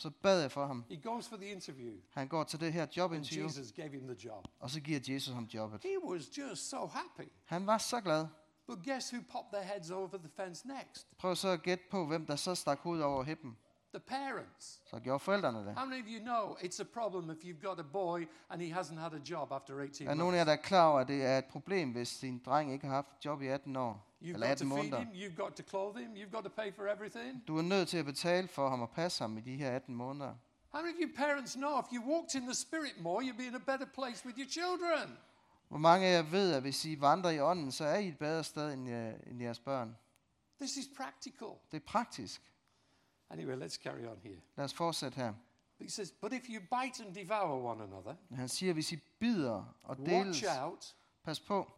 Og 0.00 0.02
så 0.02 0.10
bad 0.10 0.40
jeg 0.40 0.52
for 0.52 0.66
ham. 0.66 0.84
He 0.90 0.96
goes 1.02 1.28
for 1.28 1.36
the 1.36 1.46
interview, 1.46 1.92
Han 2.10 2.28
går 2.28 2.44
til 2.44 2.60
det 2.60 2.72
her 2.72 2.82
and 2.82 2.90
jobinterview, 2.96 3.44
Jesus 3.46 3.72
gave 3.72 3.88
him 3.90 4.02
the 4.08 4.16
job. 4.24 4.48
og 4.60 4.70
så 4.70 4.80
giver 4.80 5.00
Jesus 5.08 5.34
ham 5.34 5.44
jobbet. 5.44 5.82
He 5.82 6.04
was 6.04 6.38
just 6.38 6.70
so 6.70 6.86
happy. 6.86 7.28
Han 7.44 7.66
var 7.66 7.78
så 7.78 8.00
glad. 8.00 8.26
But 8.66 8.78
guess 8.84 9.10
who 9.14 9.22
popped 9.32 9.52
their 9.52 9.64
heads 9.72 9.90
over 9.90 10.08
the 10.08 10.28
fence 10.36 10.68
next? 10.68 11.06
Prøv 11.18 11.36
så 11.36 11.48
at 11.48 11.62
gætte 11.62 11.84
på, 11.90 12.06
hvem 12.06 12.26
der 12.26 12.36
så 12.36 12.54
stak 12.54 12.78
hovedet 12.80 13.04
over 13.04 13.22
hippen. 13.22 13.56
The 13.94 14.00
parents. 14.00 14.82
Så 14.86 15.00
gjorde 15.00 15.18
forældrene 15.18 15.58
det. 15.58 15.74
How 15.78 15.86
many 15.88 16.02
of 16.02 16.08
you 16.08 16.20
know 16.24 16.56
it's 16.56 16.80
a 16.80 16.86
problem 16.92 17.30
if 17.30 17.44
you've 17.44 17.68
got 17.68 17.78
a 17.78 17.88
boy 17.92 18.28
and 18.50 18.62
he 18.62 18.80
hasn't 18.80 18.98
had 18.98 19.12
a 19.14 19.20
job 19.30 19.52
after 19.52 19.78
18 19.80 20.08
Er 20.08 20.14
nogen 20.14 20.20
af 20.20 20.26
months? 20.26 20.36
jer, 20.38 20.44
der 20.44 20.52
er 20.52 20.56
klar 20.66 20.88
over, 20.88 21.00
at 21.00 21.08
det 21.08 21.24
er 21.24 21.38
et 21.38 21.44
problem, 21.44 21.92
hvis 21.92 22.18
din 22.18 22.38
dreng 22.46 22.72
ikke 22.72 22.86
har 22.86 22.94
haft 22.94 23.24
job 23.24 23.42
i 23.42 23.46
18 23.46 23.76
år? 23.76 24.09
You've 24.22 24.34
Eller 24.34 24.48
got 24.48 24.58
to 24.58 24.64
18 24.64 24.70
feed 24.70 24.90
måneder. 24.90 24.98
him, 24.98 25.08
you've 25.12 25.36
got 25.36 25.56
to 25.56 25.62
clothe 25.62 25.96
him, 26.02 26.14
you've 26.16 26.30
got 26.30 26.44
to 26.44 26.50
pay 26.50 26.72
for 26.72 26.86
everything. 26.88 27.42
Du 27.48 27.58
er 27.58 27.62
nødt 27.62 27.88
til 27.88 27.98
at 27.98 28.04
betale 28.04 28.48
for 28.48 28.68
ham 28.68 28.82
og 28.82 28.90
passe 28.90 29.24
ham 29.24 29.38
i 29.38 29.40
de 29.40 29.56
her 29.56 29.70
18 29.70 29.94
måneder. 29.94 30.34
How 30.74 30.82
many 30.82 30.94
of 30.94 31.00
you 31.00 31.16
parents 31.16 31.54
know 31.54 31.80
if 31.80 31.86
you 31.92 32.02
walked 32.14 32.34
in 32.34 32.42
the 32.42 32.54
spirit 32.54 33.00
more, 33.00 33.22
you'd 33.24 33.36
be 33.36 33.46
in 33.46 33.54
a 33.54 33.58
better 33.58 33.86
place 33.94 34.26
with 34.26 34.38
your 34.38 34.48
children? 34.48 35.18
Hvor 35.68 35.78
mange 35.78 36.06
af 36.06 36.12
jer 36.12 36.22
ved, 36.30 36.52
at 36.54 36.62
hvis 36.62 36.84
I 36.84 37.00
vandrer 37.00 37.30
i 37.30 37.40
ånden, 37.40 37.72
så 37.72 37.84
er 37.84 37.98
I 37.98 38.08
et 38.08 38.18
bedre 38.18 38.44
sted 38.44 38.72
end, 38.72 38.88
uh, 38.88 39.30
end 39.30 39.42
jeres 39.42 39.58
børn? 39.60 39.96
This 40.60 40.76
is 40.76 40.86
practical. 40.96 41.48
Det 41.70 41.76
er 41.76 41.86
praktisk. 41.86 42.42
Anyway, 43.30 43.56
let's 43.68 43.82
carry 43.82 44.06
on 44.06 44.18
here. 44.22 44.40
Lad 44.56 44.64
os 44.64 44.74
fortsætte 44.74 45.16
her. 45.16 45.32
He 45.80 45.90
says, 45.90 46.12
But 46.12 46.32
if 46.32 46.48
you 46.48 46.60
bite 46.60 47.04
and 47.06 47.14
devour 47.14 47.70
one 47.70 47.82
another, 47.84 48.14
Han 48.34 48.48
siger, 48.48 48.72
hvis 48.72 48.92
I 48.92 48.96
bider 48.96 49.74
og 49.82 49.96
watch 49.98 50.10
deles, 50.10 50.44
out 50.60 50.94
pas 51.24 51.40
på, 51.40 51.70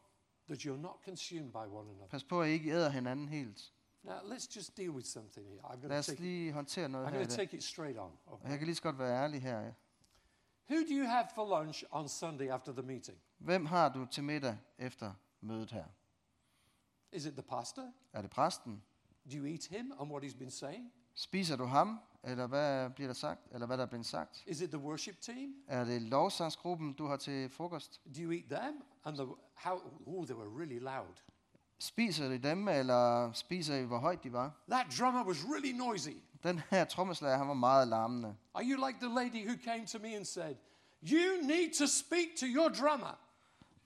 that 0.53 0.61
you're 0.65 0.81
not 0.83 0.97
consumed 1.05 1.53
by 1.53 1.57
one 1.59 1.89
another. 1.91 2.07
pas 2.11 2.25
på, 2.25 2.43
at 2.43 2.49
I 2.49 2.53
ikke 2.53 2.71
æder 2.71 2.91
hinanden 2.91 3.29
helt. 3.29 3.73
Now, 4.03 4.13
let's 4.13 4.57
just 4.57 4.77
deal 4.77 4.91
with 4.91 5.07
something 5.07 5.47
here. 5.49 5.61
I'm 5.65 5.87
Lad 5.89 5.99
os 5.99 6.07
to 6.07 6.13
take, 6.13 6.23
lige 6.23 6.53
håndtere 6.53 6.89
noget 6.89 7.07
I'm 7.07 7.11
her. 7.11 7.15
i 7.15 7.19
going 7.19 7.31
to 7.31 7.37
dag. 7.37 7.47
take 7.47 7.57
it 7.57 7.65
straight 7.65 7.99
on. 7.99 8.13
Okay. 8.27 8.49
jeg 8.51 8.59
kan 8.59 8.67
lige 8.67 8.75
så 8.75 8.83
godt 8.83 8.99
være 8.99 9.23
ærlig 9.23 9.43
her. 9.43 9.61
ja. 9.61 9.73
Who 10.71 10.81
do 10.81 10.95
you 11.03 11.07
have 11.07 11.27
for 11.35 11.61
lunch 11.63 11.85
on 11.91 12.09
Sunday 12.09 12.49
after 12.49 12.73
the 12.73 12.83
meeting? 12.83 13.19
Hvem 13.39 13.67
har 13.67 13.89
du 13.89 14.07
til 14.07 14.25
middag 14.25 14.59
efter 14.79 15.15
mødet 15.41 15.71
her? 15.71 15.85
Is 17.13 17.25
it 17.25 17.33
the 17.33 17.43
pastor? 17.43 17.93
Er 18.13 18.23
det 18.23 18.31
præsten? 18.31 18.83
Do 19.33 19.37
you 19.37 19.45
eat 19.47 19.67
him 19.67 19.93
and 20.01 20.11
what 20.11 20.25
he's 20.25 20.39
been 20.39 20.51
saying? 20.51 20.93
Spiser 21.15 21.57
du 21.57 21.65
ham, 21.65 22.01
eller 22.25 22.47
hvad 22.47 22.91
bliver 22.91 23.09
der 23.09 23.15
sagt, 23.15 23.41
eller 23.53 23.67
hvad 23.67 23.77
der 23.77 23.83
er 23.83 23.89
blevet 23.89 24.07
sagt? 24.07 24.45
Is 24.47 24.61
it 24.61 24.71
the 24.71 24.79
worship 24.79 25.21
team? 25.21 25.55
Er 25.69 25.85
det 25.85 26.03
lovsangsgruppen, 26.03 26.93
du 26.93 27.07
har 27.07 27.17
til 27.17 27.49
frokost? 27.49 28.01
Do 28.17 28.21
you 28.21 28.33
eat 28.33 28.45
them? 28.51 28.83
And 29.05 29.17
the 29.17 29.27
how? 29.55 29.81
Oh, 30.07 30.27
they 30.27 30.37
were 30.37 30.61
really 30.61 30.79
loud. 30.79 31.15
Spiser 31.79 32.31
I 32.31 32.39
dem, 32.39 32.69
eller 32.69 33.33
spiser 33.33 33.77
I, 33.77 33.85
hvor 33.85 33.99
højt 33.99 34.25
de 34.25 34.33
var? 34.33 34.53
That 34.71 34.87
drummer 34.99 35.25
was 35.25 35.37
really 35.45 35.79
noisy. 35.79 36.17
Den 36.43 36.61
her 36.71 36.85
trommeslager, 36.85 37.37
han 37.37 37.49
var 37.49 37.55
meget 37.55 37.89
larmende. 37.89 38.37
Are 38.55 38.65
you 38.65 38.87
like 38.87 38.99
the 39.01 39.15
lady 39.15 39.49
who 39.49 39.57
came 39.65 39.87
to 39.87 39.99
me 39.99 40.17
and 40.17 40.25
said, 40.25 40.57
"You 41.03 41.47
need 41.47 41.75
to 41.79 41.87
speak 41.87 42.27
to 42.41 42.47
your 42.47 42.69
drummer"? 42.69 43.19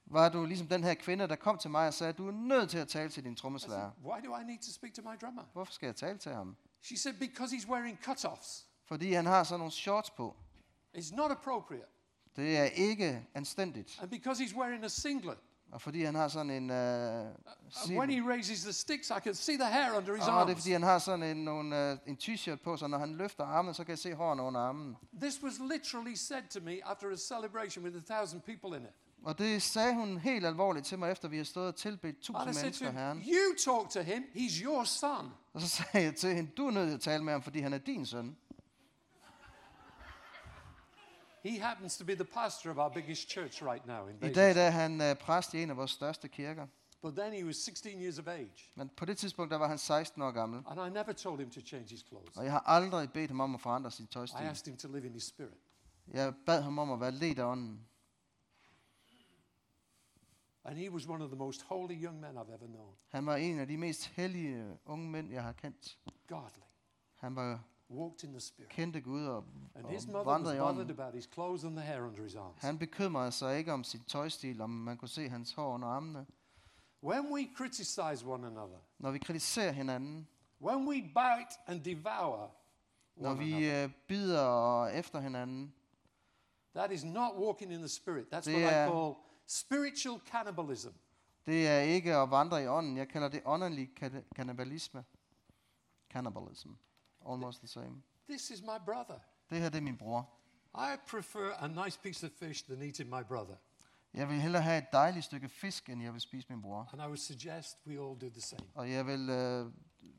Var 0.06 0.28
du 0.28 0.44
ligesom 0.44 0.66
den 0.68 0.84
her 0.84 0.94
kvinde, 0.94 1.28
der 1.28 1.36
kom 1.36 1.58
til 1.58 1.70
mig 1.70 1.86
og 1.86 1.94
sagde, 1.94 2.12
du 2.12 2.28
er 2.28 2.32
nødt 2.32 2.70
til 2.70 2.78
at 2.78 2.88
tale 2.88 3.10
til 3.10 3.24
din 3.24 3.36
trommeslager? 3.36 3.90
Why 4.04 4.26
do 4.26 4.36
I 4.36 4.44
need 4.44 4.58
to 4.58 4.72
speak 4.72 4.94
to 4.94 5.02
my 5.02 5.16
drummer? 5.20 5.42
Hvorfor 5.52 5.72
skal 5.72 5.86
jeg 5.86 5.96
tale 5.96 6.18
til 6.18 6.32
ham? 6.32 6.56
She 6.82 6.96
said, 6.96 7.14
Because 7.14 7.56
he's 7.56 7.68
wearing 7.68 7.98
cut-offs. 8.04 8.66
Fordi 8.88 9.12
han 9.12 9.26
har 9.26 9.44
sådan 9.44 9.58
nogle 9.58 9.72
shorts 9.72 10.10
på. 10.10 10.36
It's 10.96 11.16
not 11.16 11.30
appropriate. 11.30 11.86
Det 12.36 12.56
er 12.56 12.64
ikke 12.64 13.26
anstændigt. 13.34 13.98
And 14.02 14.10
because 14.10 14.44
he's 14.44 14.56
wearing 14.56 14.84
a 14.84 14.88
singlet. 14.88 15.38
Og 15.72 15.80
fordi 15.80 16.02
han 16.04 16.14
har 16.14 16.28
sådan 16.28 16.50
en... 16.50 16.70
Øh, 16.70 16.76
And 16.76 17.98
when 17.98 18.10
he 18.10 18.28
raises 18.28 18.62
the 18.62 18.72
sticks, 18.72 19.10
I 19.10 19.20
can 19.22 19.34
see 19.34 19.56
the 19.56 19.64
hair 19.64 19.96
under 19.96 20.14
his 20.14 20.28
og 20.28 20.46
det 20.46 20.52
er 20.52 20.56
fordi, 20.56 20.72
han 20.72 20.82
har 20.82 20.98
sådan 20.98 21.22
en, 21.22 21.44
nogle, 21.44 21.90
øh, 21.90 21.98
en 22.06 22.18
t-shirt 22.22 22.56
på, 22.56 22.76
så 22.76 22.86
når 22.86 22.98
han 22.98 23.14
løfter 23.16 23.44
armen, 23.44 23.74
så 23.74 23.84
kan 23.84 23.90
jeg 23.90 23.98
se 23.98 24.14
hårene 24.14 24.42
under 24.42 24.60
armen. 24.60 24.96
This 25.20 25.42
was 25.42 25.54
literally 25.72 26.14
said 26.14 26.42
to 26.50 26.60
me 26.60 26.78
after 26.84 27.10
a 27.12 27.16
celebration 27.16 27.84
with 27.84 27.96
a 27.96 28.14
thousand 28.14 28.42
people 28.42 28.78
in 28.78 28.82
it. 28.82 28.90
Og 29.22 29.38
det 29.38 29.62
sagde 29.62 29.94
hun 29.94 30.18
helt 30.18 30.46
alvorligt 30.46 30.86
til 30.86 30.98
mig, 30.98 31.10
efter 31.10 31.28
vi 31.28 31.36
har 31.36 31.44
stået 31.44 31.68
og 31.68 31.76
tilbedt 31.76 32.20
tusind 32.20 32.44
mennesker 32.44 32.90
herren. 32.90 33.18
You 33.18 33.54
talk 33.64 33.90
to 33.90 34.00
him, 34.00 34.22
he's 34.34 34.62
your 34.64 34.84
son. 34.84 35.32
Og 35.56 35.62
så 35.62 35.68
sagde 35.68 36.06
jeg 36.06 36.16
til 36.16 36.34
hende, 36.34 36.50
du 36.56 36.66
er 36.66 36.70
nødt 36.70 36.88
til 36.88 36.94
at 36.94 37.00
tale 37.00 37.24
med 37.24 37.32
ham, 37.32 37.42
fordi 37.42 37.60
han 37.60 37.72
er 37.72 37.78
din 37.78 38.06
søn. 38.06 38.36
He 41.42 41.60
happens 41.60 41.96
to 41.98 42.04
be 42.04 42.14
the 42.14 42.24
pastor 42.24 42.70
of 42.70 42.76
our 42.76 42.88
biggest 42.88 43.30
church 43.30 43.64
right 43.64 43.86
now 43.86 44.08
in 44.08 44.16
I 44.16 44.32
dag 44.32 44.54
der 44.54 44.62
er 44.62 44.70
han 44.70 45.00
øh, 45.00 45.16
præst 45.16 45.54
i 45.54 45.62
en 45.62 45.70
af 45.70 45.76
vores 45.76 45.90
største 45.90 46.28
kirker. 46.28 46.66
But 47.02 47.14
then 47.16 47.32
he 47.32 47.46
was 47.46 47.56
16 47.56 48.02
years 48.02 48.18
of 48.18 48.26
age. 48.26 48.70
Men 48.74 48.90
på 48.96 49.04
det 49.04 49.18
tidspunkt, 49.18 49.50
der 49.50 49.56
var 49.56 49.68
han 49.68 49.78
16 49.78 50.22
år 50.22 50.30
gammel. 50.30 50.62
And 50.66 50.80
I 50.80 50.98
never 50.98 51.12
told 51.12 51.40
him 51.40 51.50
to 51.50 51.60
change 51.60 51.88
his 51.90 52.04
clothes. 52.08 52.36
Og 52.36 52.44
jeg 52.44 52.52
har 52.52 52.62
aldrig 52.66 53.12
bedt 53.12 53.30
ham 53.30 53.40
om 53.40 53.54
at 53.54 53.60
forandre 53.60 53.90
sin 53.90 54.04
I 54.04 54.08
tøjstil. 54.08 54.38
asked 54.38 54.72
him 54.72 54.76
to 54.76 54.88
live 54.88 55.06
in 55.06 55.12
his 55.12 55.24
spirit. 55.24 55.58
Jeg 56.12 56.34
bad 56.46 56.62
ham 56.62 56.78
om 56.78 56.92
at 56.92 57.00
være 57.00 57.12
ledt 57.12 57.38
af 57.38 57.44
ånden. 57.44 57.86
And 60.68 60.78
he 60.78 60.90
was 60.90 61.08
one 61.08 61.24
of 61.24 61.30
the 61.30 61.36
most 61.38 61.62
holy 61.62 61.94
young 62.04 62.20
men 62.20 62.30
I've 62.36 62.52
ever 62.54 62.66
known. 62.66 62.94
Han 63.08 63.26
var 63.26 63.36
en 63.36 63.58
af 63.58 63.66
de 63.68 63.76
mest 63.76 64.06
hellige 64.06 64.78
unge 64.86 65.10
mænd, 65.10 65.30
jeg 65.32 65.42
har 65.42 65.52
kendt. 65.52 65.98
Godly. 66.28 66.62
Han 67.14 67.36
var 67.36 67.60
Walked 67.90 68.24
in 68.24 68.30
the 68.30 68.40
spirit. 68.40 68.70
kendte 68.70 69.00
Gud 69.00 69.26
og, 69.26 69.44
And 69.74 69.86
his 69.86 70.06
mother 70.06 70.24
was 70.30 70.58
bothered 70.58 70.90
about 70.90 71.14
his 71.14 71.24
clothes 71.34 71.64
and 71.64 71.76
the 71.76 71.84
hair 71.86 72.02
under 72.02 72.22
his 72.22 72.34
arms. 72.34 72.60
Han 72.62 72.78
bekymrede 72.78 73.32
sig 73.32 73.58
ikke 73.58 73.72
om 73.72 73.84
sin 73.84 74.00
tøjstil, 74.00 74.60
om 74.60 74.70
man 74.70 74.96
kunne 74.96 75.08
se 75.08 75.28
hans 75.28 75.52
hår 75.52 75.74
under 75.74 75.88
armene. 75.88 76.26
When 77.02 77.32
we 77.32 77.48
criticize 77.56 78.26
one 78.26 78.46
another, 78.46 78.78
Når 78.98 79.10
vi 79.10 79.18
kritiserer 79.18 79.72
hinanden, 79.72 80.28
when 80.62 80.88
we 80.88 80.94
bite 81.02 81.58
and 81.66 81.80
devour 81.84 82.50
når 83.16 83.30
one 83.30 83.38
vi 83.38 83.52
another, 83.52 83.84
øh, 83.84 83.90
bider 84.08 84.86
efter 84.86 85.20
hinanden, 85.20 85.74
that 86.74 86.92
is 86.92 87.04
not 87.04 87.32
walking 87.36 87.72
in 87.72 87.78
the 87.78 87.88
spirit. 87.88 88.26
That's 88.34 88.50
Det 88.50 88.54
what 88.54 88.72
I 88.72 88.74
er- 88.74 88.88
call 88.92 89.14
spiritual 89.46 90.20
cannibalism. 90.20 90.90
det 91.46 91.68
er 91.68 91.78
ikke 91.80 92.16
at 92.16 92.30
vandre 92.30 92.62
i 92.62 92.66
ånden. 92.66 92.96
Jeg 92.96 93.08
kalder 93.08 93.28
det 93.28 93.42
åndelig 93.44 93.94
kan- 93.96 94.24
kannibalisme. 94.36 95.04
Cannibalism. 96.10 96.68
Almost 97.30 97.58
the 97.58 97.68
same. 97.68 98.02
This 98.28 98.50
is 98.50 98.62
my 98.62 98.78
brother. 98.86 99.18
Det 99.50 99.58
her 99.60 99.68
det 99.68 99.78
er 99.78 99.82
min 99.82 99.96
bror. 99.96 100.30
I 100.74 100.96
prefer 101.08 101.52
a 101.54 101.66
nice 101.84 101.98
piece 102.02 102.26
of 102.26 102.32
fish 102.32 102.64
than 102.64 102.82
eating 102.82 103.08
my 103.08 103.22
brother. 103.28 103.56
Jeg 104.14 104.28
vil 104.28 104.40
hellere 104.40 104.62
have 104.62 104.78
et 104.78 104.92
dejligt 104.92 105.24
stykke 105.24 105.48
fisk, 105.48 105.88
end 105.88 106.02
jeg 106.02 106.12
vil 106.12 106.20
spise 106.20 106.46
min 106.50 106.62
bror. 106.62 106.88
And 106.92 107.00
I 107.02 107.04
would 107.04 107.16
suggest 107.18 107.78
we 107.86 107.92
all 107.92 108.20
do 108.20 108.28
the 108.30 108.40
same. 108.40 108.66
Og 108.74 108.90
jeg 108.90 109.06
vil 109.06 109.30
øh, 109.30 109.72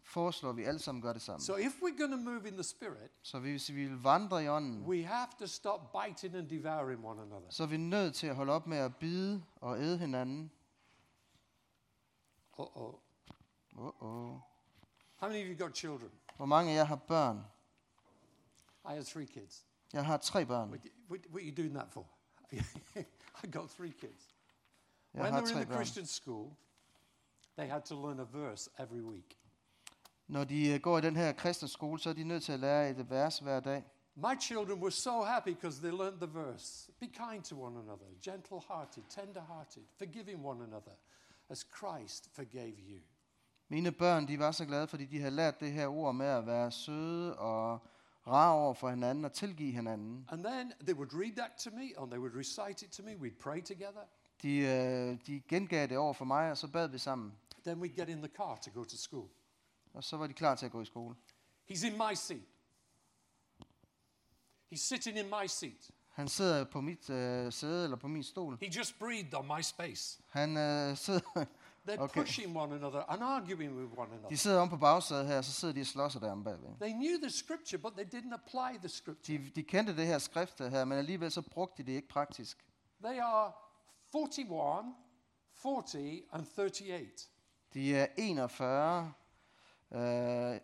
foreslå, 0.07 0.49
at 0.49 0.57
vi 0.57 0.63
alle 0.63 0.79
sammen 0.79 1.01
gør 1.01 1.13
det 1.13 1.21
samme. 1.21 1.41
So 1.45 1.55
if 1.55 1.81
we're 1.81 1.97
going 1.97 2.11
to 2.11 2.31
move 2.31 2.47
in 2.47 2.53
the 2.53 2.63
spirit, 2.63 3.11
Så 3.21 3.39
hvis 3.39 3.69
vi 3.69 3.85
vil 3.85 3.97
vandre 4.01 4.43
i 4.43 4.47
ånden, 4.47 4.85
we 4.85 5.03
have 5.03 5.27
to 5.39 5.47
stop 5.47 5.81
biting 5.91 6.35
and 6.35 6.49
devouring 6.49 7.05
one 7.05 7.21
another. 7.21 7.49
så 7.49 7.63
er 7.63 7.67
vi 7.67 7.77
nødt 7.77 8.15
til 8.15 8.27
at 8.27 8.35
holde 8.35 8.53
op 8.53 8.67
med 8.67 8.77
at 8.77 8.95
bide 8.95 9.43
og 9.55 9.79
æde 9.79 9.97
hinanden. 9.97 10.51
Uh-oh. 12.59 12.93
Uh-oh. 13.75 14.39
How 15.17 15.29
many 15.29 15.41
of 15.43 15.59
you 15.59 15.65
got 15.65 15.75
children? 15.77 16.11
Hvor 16.37 16.45
mange 16.45 16.71
af 16.71 16.75
jer 16.75 16.83
har 16.83 16.95
børn? 16.95 17.37
I 18.85 18.87
have 18.87 19.03
three 19.03 19.25
kids. 19.25 19.65
Jeg 19.93 20.05
har 20.05 20.17
tre 20.17 20.45
børn. 20.45 20.69
What, 20.69 20.81
what, 21.09 21.21
what 21.29 21.41
are 21.41 21.49
you 21.49 21.55
doing 21.57 21.73
that 21.75 21.91
for? 21.91 22.07
I 23.43 23.51
got 23.51 23.69
three 23.69 23.91
kids. 23.91 24.35
Jeg 25.13 25.23
when 25.23 25.33
they 25.33 25.53
were 25.53 25.61
in 25.61 25.67
the. 25.67 25.75
Christian 25.75 26.05
school, 26.05 26.51
they 27.57 27.69
had 27.69 27.81
to 27.81 27.95
learn 27.95 28.19
a 28.19 28.23
verse 28.23 28.69
every 28.79 29.01
week. 29.01 29.37
Når 30.27 30.43
de 30.43 30.69
øh, 30.69 30.79
går 30.79 30.97
i 30.97 31.01
den 31.01 31.15
her 31.15 31.33
kristne 31.33 31.67
skole, 31.67 31.99
så 31.99 32.09
er 32.09 32.13
de 32.13 32.23
nødt 32.23 32.43
til 32.43 32.51
at 32.51 32.59
lære 32.59 32.89
et 32.89 33.09
vers 33.09 33.39
hver 33.39 33.59
dag. 33.59 33.83
My 34.15 34.41
children 34.41 34.81
were 34.81 34.91
so 34.91 35.23
happy 35.23 35.49
because 35.49 35.81
they 35.81 35.91
learned 35.91 36.19
the 36.19 36.33
verse. 36.33 36.91
Be 36.99 37.07
kind 37.07 37.43
to 37.43 37.61
one 37.61 37.79
another, 37.79 38.05
gentle 38.23 38.61
hearted, 38.67 39.03
tender 39.09 39.41
hearted, 39.47 39.83
forgiving 39.97 40.45
one 40.45 40.63
another, 40.63 40.91
as 41.49 41.65
Christ 41.77 42.29
forgave 42.35 42.73
you. 42.89 42.99
Mine 43.69 43.91
børn, 43.91 44.27
de 44.27 44.39
var 44.39 44.51
så 44.51 44.65
glade, 44.65 44.87
fordi 44.87 45.05
de 45.05 45.19
havde 45.19 45.35
lært 45.35 45.59
det 45.59 45.71
her 45.71 45.87
ord 45.87 46.15
med 46.15 46.25
at 46.25 46.45
være 46.47 46.71
søde 46.71 47.37
og 47.37 47.79
rare 48.27 48.53
over 48.53 48.73
for 48.73 48.89
hinanden 48.89 49.25
og 49.25 49.33
tilgive 49.33 49.71
hinanden. 49.71 50.25
And 50.29 50.43
then 50.43 50.73
they 50.81 50.93
would 50.95 51.13
read 51.13 51.35
that 51.35 51.51
to 51.57 51.69
me, 51.69 52.01
and 52.01 52.11
they 52.11 52.19
would 52.19 52.35
recite 52.35 52.85
it 52.85 52.91
to 52.91 53.03
me. 53.03 53.11
We'd 53.11 53.39
pray 53.39 53.61
together. 53.63 54.01
De, 54.41 54.57
øh, 54.57 55.17
de 55.27 55.41
gengav 55.49 55.87
det 55.87 55.97
over 55.97 56.13
for 56.13 56.25
mig, 56.25 56.51
og 56.51 56.57
så 56.57 56.67
bad 56.67 56.87
vi 56.87 56.97
sammen. 56.97 57.33
Then 57.65 57.81
we'd 57.81 57.95
get 57.95 58.09
in 58.09 58.17
the 58.17 58.31
car 58.37 58.55
to 58.55 58.71
go 58.73 58.83
to 58.83 58.97
school. 58.97 59.27
Og 59.97 60.03
så 60.03 60.17
var 60.17 60.27
de 60.27 60.33
klar 60.33 60.55
til 60.55 60.65
at 60.65 60.71
gå 60.71 60.81
i 60.81 60.85
skole. 60.85 61.15
He's 61.71 61.87
in 61.87 61.93
my 61.93 62.13
seat. 62.15 62.41
He's 64.73 64.77
sitting 64.81 65.17
in 65.17 65.25
my 65.25 65.47
seat. 65.47 65.91
Han 66.09 66.27
sidder 66.27 66.63
på 66.63 66.81
mit 66.81 67.09
øh, 67.09 67.53
sæde 67.53 67.83
eller 67.83 67.97
på 67.97 68.07
min 68.07 68.23
stol. 68.23 68.57
He 68.61 68.67
just 68.77 68.99
breathed 68.99 69.33
on 69.33 69.47
my 69.57 69.61
space. 69.61 70.19
Han 70.29 70.57
øh, 70.57 70.97
sidder, 70.97 71.19
They're 71.87 71.99
Okay. 71.99 72.21
pushing 72.21 72.57
one 72.57 72.75
another 72.75 72.99
and 73.11 73.23
arguing 73.23 73.75
with 73.75 73.99
one 73.99 74.11
another. 74.11 74.29
de 74.29 74.37
sidder 74.37 74.59
om 74.61 74.69
på 74.69 74.77
bagsædet 74.77 75.27
her, 75.27 75.37
og 75.37 75.45
så 75.45 75.51
sidder 75.51 75.73
de 75.73 75.81
og 75.81 75.85
slås 75.85 76.13
der 76.13 76.31
om 76.31 76.43
bagved. 76.43 76.69
They 76.81 76.91
knew 76.91 77.17
the 77.21 77.29
scripture, 77.29 77.77
but 77.81 77.93
they 77.93 78.05
didn't 78.21 78.33
apply 78.33 78.77
the 78.79 78.89
scripture. 78.89 79.37
De, 79.37 79.49
de 79.55 79.63
kendte 79.63 79.95
det 79.97 80.07
her 80.07 80.17
skrift 80.19 80.59
her, 80.59 80.85
men 80.85 80.97
alligevel 80.97 81.31
så 81.31 81.41
brugte 81.41 81.83
de 81.83 81.87
det 81.91 81.95
ikke 81.95 82.07
praktisk. 82.07 82.65
They 83.03 83.19
are 83.19 83.51
41, 84.11 84.95
40, 85.53 86.21
and 86.31 86.45
38. 86.57 87.07
De 87.73 87.95
er 87.95 88.07
41, 88.17 89.13
øh, 89.91 90.59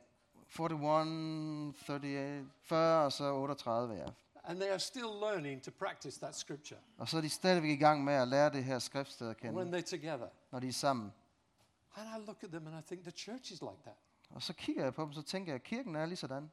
41, 0.59 1.73
38, 1.89 2.49
40 2.61 3.05
og 3.05 3.11
så 3.11 3.33
38, 3.33 3.93
ja. 3.93 4.05
And 4.45 4.59
they 4.59 4.69
are 4.69 4.79
still 4.79 5.05
learning 5.21 5.63
to 5.63 5.71
practice 5.71 6.19
that 6.19 6.35
scripture 6.35 6.79
Og 6.97 7.07
så 7.07 7.17
er 7.17 7.21
de 7.21 7.29
stadigvæk 7.29 7.69
i 7.69 7.75
gang 7.75 8.03
med 8.03 8.13
at 8.13 8.27
lære 8.27 8.49
det 8.49 8.63
her 8.63 8.79
skriftsted 8.79 9.29
at 9.29 9.37
when 9.43 9.55
kende, 9.65 9.77
they're 9.77 9.81
together. 9.89 10.27
når 10.51 10.59
de 10.59 10.67
er 10.67 10.71
sammen. 10.73 11.13
And 11.95 12.07
I 12.21 12.25
look 12.25 12.43
at 12.43 12.49
them 12.49 12.67
and 12.67 12.79
I 12.79 12.81
think 12.87 13.01
the 13.03 13.11
church 13.11 13.51
is 13.53 13.61
like 13.61 13.81
that. 13.83 13.95
Og 14.29 14.41
så 14.41 14.53
kigger 14.53 14.83
jeg 14.83 14.93
på 14.93 15.01
dem, 15.03 15.13
så 15.13 15.21
tænker 15.21 15.51
jeg, 15.51 15.55
at 15.55 15.63
kirken 15.63 15.95
er 15.95 16.05
lige 16.05 16.15
sådan. 16.15 16.51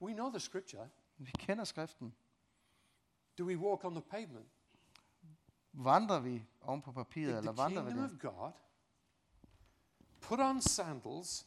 We 0.00 0.12
know 0.12 0.30
the 0.30 0.40
scripture. 0.40 0.88
Vi 1.18 1.30
kender 1.38 1.64
skriften. 1.64 2.14
Do 3.38 3.44
we 3.44 3.58
walk 3.58 3.84
on 3.84 3.92
the 3.94 4.02
pavement? 4.02 4.46
Vandrer 5.72 6.20
vi 6.20 6.44
oven 6.60 6.82
på 6.82 6.92
papiret, 6.92 7.28
The, 7.30 7.38
eller 7.38 7.52
vandrer 7.52 7.82
vi 7.82 7.90
det? 7.92 8.04
of 8.04 8.10
God. 8.20 8.50
Put 10.20 10.40
on 10.40 10.60
sandals 10.60 11.46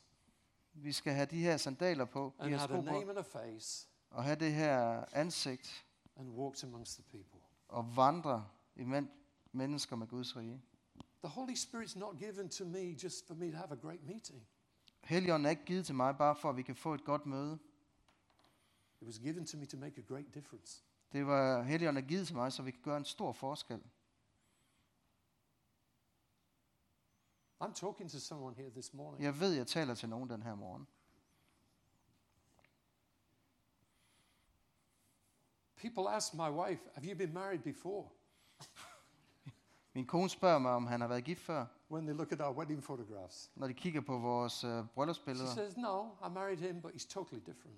Vi 0.77 0.91
skal 0.91 1.13
have 1.13 1.25
de 1.25 1.39
her 1.39 1.57
sandaler 1.57 2.05
på, 2.05 2.33
de 2.37 2.43
and 2.43 2.49
her 2.49 2.57
have 2.57 2.67
sko 2.67 2.77
a 2.77 2.81
på, 2.81 2.85
name 2.85 3.09
and 3.09 3.17
a 3.17 3.21
face 3.21 3.87
og 4.09 4.23
have 4.23 4.35
det 4.35 4.53
her 4.53 5.05
ansigt, 5.11 5.85
and 6.15 6.29
walks 6.29 6.63
amongst 6.63 6.93
the 6.95 7.03
people. 7.03 7.39
og 7.67 7.95
vandre 7.95 8.47
imellem 8.75 9.09
mennesker 9.51 9.95
med 9.95 10.07
Guds 10.07 10.37
rige. 10.37 10.61
The 11.23 11.29
Holy 11.29 11.53
Spirit's 11.53 11.99
not 11.99 12.17
given 12.17 12.49
to 12.49 12.65
me 12.65 12.79
just 13.03 13.27
for 13.27 13.33
me 13.35 13.51
to 13.51 13.57
have 13.57 13.71
a 13.71 13.75
great 13.75 14.03
meeting. 14.03 14.47
Helligånden 15.03 15.45
er 15.45 15.49
ikke 15.49 15.65
givet 15.65 15.85
til 15.85 15.95
mig, 15.95 16.17
bare 16.17 16.35
for 16.35 16.49
at 16.49 16.57
vi 16.57 16.61
kan 16.61 16.75
få 16.75 16.93
et 16.93 17.03
godt 17.03 17.25
møde. 17.25 17.59
It 19.01 19.07
was 19.07 19.19
given 19.19 19.45
to 19.45 19.57
me 19.57 19.65
to 19.65 19.77
make 19.77 20.01
a 20.01 20.03
great 20.13 20.33
difference. 20.33 20.83
Det 21.11 21.27
var 21.27 21.61
Helligånden 21.61 22.03
er 22.03 22.07
givet 22.07 22.27
til 22.27 22.35
mig, 22.35 22.53
så 22.53 22.63
vi 22.63 22.71
kan 22.71 22.81
gøre 22.83 22.97
en 22.97 23.05
stor 23.05 23.31
forskel. 23.31 23.81
I'm 27.61 27.73
talking 27.73 28.09
to 28.11 28.19
someone 28.19 28.55
here 28.55 28.69
this 28.69 28.93
morning. 28.93 29.23
Jeg 29.23 29.39
ved, 29.39 29.53
jeg 29.53 29.67
taler 29.67 29.95
til 29.95 30.09
nogen 30.09 30.29
den 30.29 30.43
her 30.43 30.55
morgen. 30.55 30.87
People 35.75 36.09
ask 36.09 36.33
my 36.33 36.49
wife, 36.49 36.81
Have 36.93 37.05
you 37.05 37.17
been 37.17 37.33
married 37.33 37.59
before? 37.59 38.09
Min 39.93 40.05
kone 40.07 40.29
spørger 40.29 40.59
mig, 40.59 40.71
om 40.71 40.87
han 40.87 41.01
har 41.01 41.07
været 41.07 41.23
gift 41.23 41.41
før, 41.41 41.65
When 41.91 42.05
they 42.05 42.15
look 42.17 42.31
at 42.31 42.41
our 42.41 42.57
wedding 42.57 42.83
photographs. 42.83 43.51
når 43.55 43.67
de 43.67 43.73
kigger 43.73 44.01
på 44.01 44.17
vores 44.17 44.63
øh, 44.63 44.85
She 45.35 45.47
says, 45.47 45.77
No, 45.77 46.05
I 46.05 46.29
married 46.29 46.57
him, 46.57 46.81
but 46.81 46.91
he's 46.91 47.07
totally 47.07 47.41
different. 47.45 47.77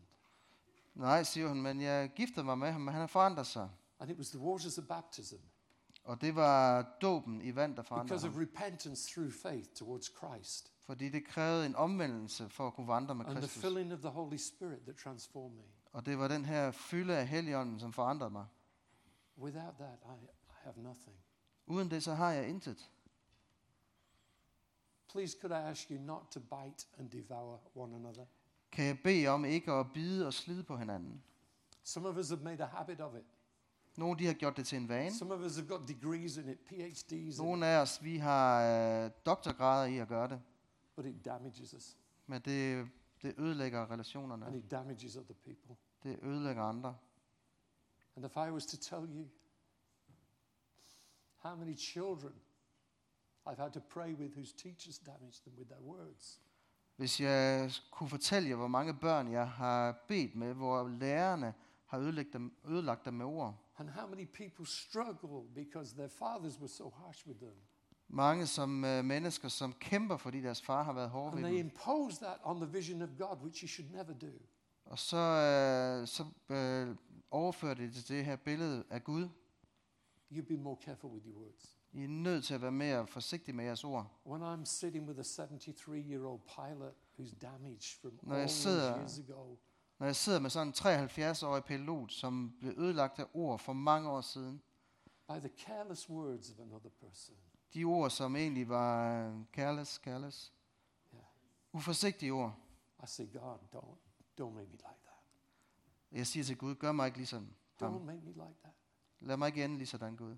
Nej, 0.94 1.24
siger 1.24 1.48
hun, 1.48 1.62
men 1.62 1.82
jeg 1.82 2.12
giftede 2.16 2.46
mig 2.46 2.58
med 2.58 2.72
ham, 2.72 2.82
men 2.82 2.94
han 2.94 3.00
har 3.00 3.08
forandret 3.08 3.48
sig. 3.48 3.70
And 4.00 4.12
it 4.12 4.18
was 4.18 4.30
the 4.30 4.40
waters 4.40 4.78
of 4.78 4.88
baptism 4.88 5.36
Og 6.08 6.22
det 6.22 6.36
var 6.36 6.82
dåben 7.02 7.42
i 7.42 7.56
vand, 7.56 7.76
der 7.76 7.82
forandrede 7.82 8.20
because 8.20 8.28
of 8.28 8.38
repentance 8.38 9.14
through 9.14 9.32
faith 9.32 9.70
towards 9.76 10.12
Christ 10.18 10.74
Fordi 10.80 11.10
det 11.10 11.26
krævede 11.26 11.66
en 11.66 11.76
omvendelse 11.76 12.50
for 12.50 12.68
at 12.68 12.74
kunne 12.74 12.88
vandre 12.88 13.16
med 13.16 13.26
and 13.26 13.36
the 13.36 13.42
Kristus. 13.42 13.62
filling 13.62 13.94
of 13.94 14.00
the 14.00 14.10
Holy 14.10 14.38
Spirit 14.38 14.82
that 14.82 14.96
transformed 14.96 15.56
me. 15.58 15.64
Og 15.94 16.06
det 16.06 16.18
var 16.18 16.28
den 16.28 16.46
her 16.46 16.72
fylde 16.72 17.18
af 17.18 17.28
helligånden, 17.28 17.80
som 17.80 17.94
forandrede 17.94 18.32
mig. 18.32 18.46
Without 19.38 19.74
that, 19.80 20.00
I, 20.04 20.24
I 20.26 20.54
have 20.64 20.74
nothing. 20.78 21.16
Uden 21.66 21.92
det, 21.92 22.04
så 22.04 22.14
har 22.14 22.32
jeg 22.32 22.50
intet. 22.50 22.92
Please, 25.10 25.38
could 25.42 25.52
I 25.52 25.70
ask 25.70 25.90
you 25.92 25.98
not 26.00 26.22
to 26.32 26.40
bite 26.40 26.88
and 26.98 27.10
devour 27.10 27.62
one 27.76 27.96
another? 27.96 28.26
Kan 28.72 28.86
jeg 28.86 29.00
bede 29.04 29.28
om 29.28 29.46
ikke 29.46 29.72
at 29.72 29.94
bide 29.94 30.28
og 30.28 30.34
slide 30.34 30.64
på 30.64 30.78
hinanden? 30.78 31.24
Some 31.84 32.10
of 32.10 32.18
us 32.18 32.30
have 32.30 32.44
made 32.44 32.64
a 32.64 32.68
habit 32.68 33.02
of 33.02 33.16
it. 33.16 33.37
Nogle 33.98 34.20
de 34.20 34.26
har 34.26 34.34
gjort 34.34 34.58
det 34.58 34.68
til 34.68 34.78
en 34.78 34.90
vane. 34.90 35.14
Some 35.14 35.34
of 35.34 35.42
us 35.42 35.56
have 35.56 35.68
got 35.68 35.88
degrees 35.88 36.38
in 36.38 36.50
it, 36.50 36.60
PhDs, 36.60 37.38
Nogle 37.38 37.66
af 37.68 37.82
os, 37.82 38.04
vi 38.04 38.18
har 38.18 38.64
øh, 39.06 39.12
doktorgrader 39.26 39.86
i 39.86 39.98
at 39.98 40.08
gøre 40.08 40.28
det. 40.28 40.42
but 40.96 41.06
it 41.06 41.26
damages 41.26 41.74
us 41.74 41.98
Men 42.28 42.42
det, 42.42 42.88
det 43.22 43.34
ødelægger 43.38 43.82
and 43.82 43.92
relationerne. 43.92 44.58
it 44.58 44.72
damages 44.72 45.16
other 45.16 45.34
people. 45.34 45.76
Det 46.04 46.20
ødelægger 46.24 46.64
andre. 46.64 46.98
And 48.16 48.26
if 48.26 48.36
I 48.36 48.50
was 48.52 48.66
to 48.66 48.78
tell 48.78 49.10
you 49.16 49.26
how 51.38 51.56
many 51.56 51.76
children 51.78 52.34
I've 53.48 53.58
had 53.62 53.72
to 53.72 53.80
pray 53.80 54.14
with 54.16 54.36
whose 54.38 54.54
teachers 54.58 55.00
damaged 55.00 55.42
them 55.44 55.54
with 55.58 55.70
their 55.70 55.82
words, 55.82 56.42
Hvis 56.96 57.20
jeg 57.22 57.72
kunne 57.92 58.10
fortælle 58.10 58.50
jer, 58.50 58.56
hvor 58.56 58.68
mange 58.68 58.94
børn 58.94 59.32
jeg 59.32 59.50
har 59.50 59.92
bedt 60.08 60.36
med, 60.36 60.54
hvor 60.54 60.88
lærerne 60.88 61.54
har 61.86 62.00
ødelagt 62.00 62.34
dem, 62.34 62.54
ødelagt 62.66 63.06
dem 63.06 63.14
med 63.14 63.26
ord. 63.26 63.64
And 63.78 63.90
how 63.90 64.08
many 64.08 64.26
people 64.26 64.66
struggle 64.66 65.44
because 65.56 65.94
their 65.96 66.10
fathers 66.10 66.60
were 66.60 66.68
so 66.70 66.90
harsh 66.90 67.28
with 67.28 67.40
them, 67.40 67.56
Mange 68.10 68.48
som 68.48 68.86
øh, 68.86 69.06
mennesker, 69.06 69.48
som 69.48 69.74
kæmper, 69.74 70.18
fordi 70.18 70.42
deres 70.42 70.62
far 70.62 70.84
har 70.84 70.94
været 70.94 71.10
hård 71.10 71.34
and 71.34 71.36
ved 71.36 71.44
they 71.50 71.58
dem. 71.58 71.66
impose 71.68 72.18
that 72.18 72.38
on 72.44 72.62
the 72.62 72.74
vision 72.74 73.02
of 73.02 73.10
God, 73.18 73.38
which 73.44 73.64
you 73.64 73.68
should 73.68 73.92
never 73.92 74.14
do. 74.14 74.32
Og 74.86 75.00
så, 75.00 75.18
øh, 75.18 76.08
så 76.08 76.26
øh, 76.56 76.96
overfører 77.32 77.74
det 77.74 77.94
til 77.94 78.08
det 78.08 78.26
her 78.26 78.36
billede 78.36 78.84
af 78.90 79.04
Gud. 79.04 79.28
You 80.32 80.44
be 80.46 80.58
more 80.58 80.78
careful 80.82 81.10
with 81.12 81.28
your 81.28 81.38
words. 81.42 81.78
I 81.94 82.04
er 82.04 82.08
nødt 82.08 82.44
til 82.46 82.54
at 82.54 82.62
være 82.62 82.72
mere 82.72 83.08
forsigtige 83.08 83.56
med 83.56 83.66
jeres 83.66 83.84
ord. 83.84 84.22
When 84.26 84.42
I'm 84.44 84.66
sitting 84.66 85.08
with 85.08 85.20
a 85.20 85.24
73-year-old 85.46 86.40
pilot 86.56 86.94
who's 87.20 87.36
damaged 87.42 88.02
from 88.02 88.20
Når 88.24 88.36
all 88.36 88.42
jeg 88.42 88.50
those 88.50 88.98
years 89.00 89.20
ago, 89.20 89.58
Når 90.00 90.06
jeg 90.06 90.16
sidder 90.16 90.40
med 90.40 90.50
sådan 90.50 90.68
en 90.68 90.74
73-årig 90.74 91.64
pilot, 91.64 92.12
som 92.12 92.56
blev 92.60 92.74
ødelagt 92.78 93.20
af 93.20 93.26
ord 93.34 93.60
for 93.60 93.74
mange 93.74 94.10
år 94.10 94.22
siden, 94.22 94.62
by 95.28 95.34
the 95.34 95.50
careless 95.58 96.10
words 96.10 96.52
of 96.52 96.60
another 96.60 96.90
person, 96.90 97.36
de 97.74 97.84
ord, 97.84 98.10
som 98.10 98.36
egentlig 98.36 98.70
var 98.70 99.26
øh, 99.28 99.34
careless, 99.54 99.94
careless, 99.94 100.54
yeah, 101.14 101.24
uforsigtige 101.74 102.32
ord, 102.34 102.54
I 103.04 103.06
say, 103.08 103.26
God, 103.34 103.58
don't, 103.76 103.98
don't 104.42 104.54
make 104.54 104.68
me 104.68 104.72
like 104.78 105.02
that. 105.04 105.24
jeg 106.12 106.28
siger 106.28 106.44
til 106.44 106.58
Gud, 106.58 106.76
gør 106.76 106.92
mig 106.92 107.06
ikke 107.06 107.18
ligesom 107.18 107.54
Don't 107.82 107.86
ham. 107.86 108.02
make 108.02 108.22
me 108.22 108.32
like 108.32 108.56
that. 108.62 108.74
Lad 109.20 109.38
mig 109.38 109.48
ikke 109.48 109.64
ende 109.64 109.78
lige 109.78 109.88
sådan, 109.88 110.16
Gud. 110.16 110.36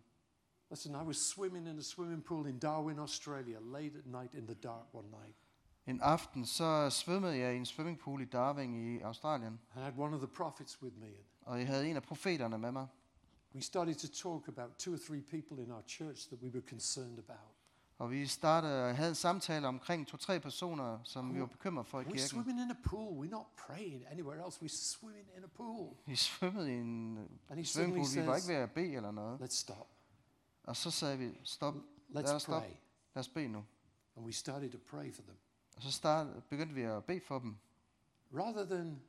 Listen, 0.69 0.95
I 0.95 1.03
was 1.03 1.17
swimming 1.17 1.67
in 1.67 1.77
a 1.79 1.81
swimming 1.81 2.23
pool 2.23 2.47
in 2.47 2.59
Darwin, 2.59 2.99
Australia, 2.99 3.59
late 3.59 3.97
at 3.97 4.05
night 4.05 4.33
in 4.33 4.47
the 4.47 4.55
dark 4.55 4.93
one 4.93 5.09
night. 5.09 5.35
En 5.89 6.01
aften, 6.01 6.45
så 6.45 6.89
svømmede 6.89 7.37
jeg 7.37 7.53
i 7.53 7.57
en 7.57 7.65
swimmingpool 7.65 8.21
i 8.21 8.25
Darwin 8.25 8.95
i 8.95 9.01
Australien, 9.01 9.59
I 9.75 9.79
had 9.79 9.93
one 9.97 10.15
of 10.15 10.21
the 10.21 10.27
prophets 10.27 10.81
with 10.81 10.97
me. 10.97 11.11
Og 11.41 11.59
jeg 11.59 11.67
havde 11.67 11.89
en 11.89 11.95
af 11.95 12.03
profeterne 12.03 12.57
med 12.57 12.71
mig. 12.71 12.87
we 13.55 13.61
started 13.61 13.95
to 13.95 14.07
talk 14.07 14.47
about 14.47 14.75
two 14.77 14.93
or 14.93 14.97
three 14.97 15.21
people 15.21 15.63
in 15.63 15.71
our 15.71 15.81
church 15.87 16.27
that 16.27 16.41
we 16.41 16.49
were 16.49 16.61
concerned 16.69 17.19
about. 17.19 17.49
Og 17.97 18.11
vi 18.11 18.27
startede 18.27 18.85
og 18.89 18.95
havde 18.95 19.09
en 19.09 19.15
samtale 19.15 19.67
omkring 19.67 20.07
to-tre 20.07 20.39
personer, 20.39 20.99
som 21.03 21.35
vi 21.35 21.39
var 21.39 21.45
bekymret 21.45 21.87
for 21.87 21.99
i 21.99 22.03
We're 22.03 22.07
kirken. 22.07 22.27
swimming 22.27 22.61
in 22.61 22.71
a 22.71 22.75
pool. 22.83 23.25
We're 23.25 23.29
not 23.29 23.45
praying 23.67 24.05
anywhere 24.11 24.45
else. 24.45 24.61
We're 24.61 24.67
swimming 24.67 25.27
in 25.37 25.43
a 25.43 25.47
pool. 25.47 25.95
Vi 26.05 26.15
svømmede 26.15 26.71
i 26.71 26.75
en 26.75 27.27
suddenly 27.65 28.21
vi 28.21 28.27
var 28.27 28.35
ikke 28.35 28.47
ved 28.47 28.55
at 28.55 28.71
bede 28.71 28.93
eller 28.93 29.11
noget. 29.11 29.41
let's 29.41 29.55
stop. 29.55 29.87
Og 30.63 30.75
så 30.75 30.91
sagde 30.91 31.17
vi, 31.17 31.31
stop, 31.43 31.75
lad 32.09 32.23
Let's 32.23 32.33
os 32.33 32.41
stoppe, 32.41 32.67
pray. 32.67 32.75
lad 33.15 33.19
os 33.19 33.29
bede 33.29 33.47
nu. 33.47 33.65
And 34.15 34.25
we 34.25 34.31
started 34.33 34.71
to 34.71 34.77
pray 34.89 35.13
for 35.13 35.21
them. 35.21 35.37
Og 35.79 35.83
så 35.83 35.91
start, 35.91 36.27
begyndte 36.49 36.75
vi 36.75 36.81
at 36.81 37.03
bede 37.05 37.21
for 37.27 37.39
dem. 37.39 37.55
Rather 38.33 38.65
than 38.65 39.01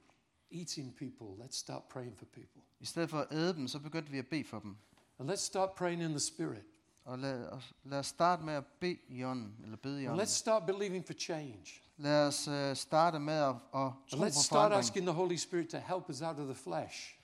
eating 0.52 0.94
people, 0.96 1.44
let's 1.44 1.56
start 1.58 1.82
praying 1.84 2.18
for 2.18 2.24
people. 2.24 2.62
I 2.80 2.84
stedet 2.84 3.10
for 3.10 3.18
at 3.18 3.26
æde 3.32 3.54
dem, 3.54 3.68
så 3.68 3.78
begyndte 3.78 4.10
vi 4.10 4.18
at 4.18 4.26
bede 4.26 4.44
for 4.44 4.58
dem. 4.60 4.76
And 5.18 5.30
let's 5.30 5.36
start 5.36 5.70
praying 5.74 6.02
in 6.02 6.08
the 6.10 6.18
Spirit. 6.20 6.64
Og 7.04 7.18
lad, 7.18 7.46
os, 7.48 7.72
lad 7.84 7.98
os 7.98 8.06
starte 8.06 8.42
med 8.44 8.54
at 8.54 8.64
bede 8.80 8.98
i 9.08 9.24
ånden, 9.24 9.54
eller 9.62 9.76
bede 9.76 10.02
i 10.02 10.04
And 10.04 10.12
ånden. 10.12 10.26
let's 10.26 10.30
start 10.30 10.66
believing 10.66 11.06
for 11.06 11.12
change. 11.12 11.82
Lad 11.96 12.26
os 12.26 12.48
uh, 12.48 12.74
starte 12.74 13.18
med 13.18 13.34
at, 13.34 13.48
at 13.48 13.54
tro 13.72 13.86
And 14.12 14.20
på 14.20 14.24
let's 14.24 14.30
start 14.30 14.48
forandring. 14.48 14.78
asking 14.78 15.06
the 15.06 15.14
Holy 15.14 15.36
Spirit 15.36 15.68
to 15.68 15.78
help 15.78 16.08
us 16.10 16.22
out 16.22 16.38
of 16.38 16.44
the 16.46 16.54
flesh. 16.54 17.16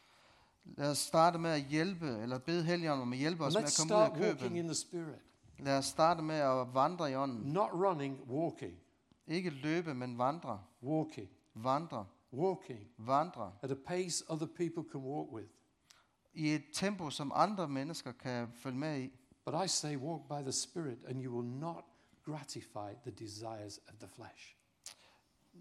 Lad 0.65 0.91
os 0.91 0.99
starte 0.99 1.39
med 1.39 1.51
at 1.51 1.63
hjælpe, 1.63 2.07
eller 2.23 2.39
bede 2.39 2.65
Helligånden 2.65 3.03
om 3.03 3.13
at 3.13 3.19
hjælpe 3.19 3.45
And 3.45 3.49
os 3.49 3.55
med 3.55 3.63
let's 3.63 3.83
at 3.83 3.89
komme 3.89 4.21
ud 4.21 4.27
af 4.29 4.39
køben. 4.39 4.57
in 4.57 4.65
the 4.65 4.75
Spirit. 4.75 5.21
Lad 5.59 5.79
os 5.79 5.85
starte 5.87 6.23
med 6.23 6.37
at 6.37 6.75
vandre 6.75 7.13
i 7.13 7.15
ånden. 7.15 7.53
Not 7.53 7.71
running, 7.73 8.21
walking. 8.31 8.75
Ikke 9.27 9.51
løbe, 9.51 9.95
men 9.95 10.18
vandre. 10.18 10.62
Walking. 10.83 11.29
Vandre. 11.55 12.07
Walking 12.33 12.81
Vandre. 12.99 13.53
at 13.62 13.70
a 13.70 13.74
pace 13.87 14.24
other 14.29 14.47
people 14.47 14.85
can 14.93 15.01
walk 15.01 15.33
with. 15.33 15.49
I 16.35 16.55
et 16.55 16.64
tempo, 16.72 17.11
som 17.11 17.33
andre 17.35 17.68
mennesker 17.68 18.12
kan 18.12 18.49
følge 18.55 18.79
med 18.79 19.01
i. 19.03 19.11
But 19.45 19.64
I 19.64 19.68
say, 19.68 19.97
walk 19.97 20.22
by 20.29 20.43
the 20.43 20.53
Spirit, 20.53 20.99
and 21.09 21.24
you 21.24 21.37
will 21.39 21.49
not 21.59 21.85
gratify 22.24 22.93
the 23.05 23.11
desires 23.11 23.81
of 23.89 23.95
the 24.01 24.09
flesh. 24.09 24.57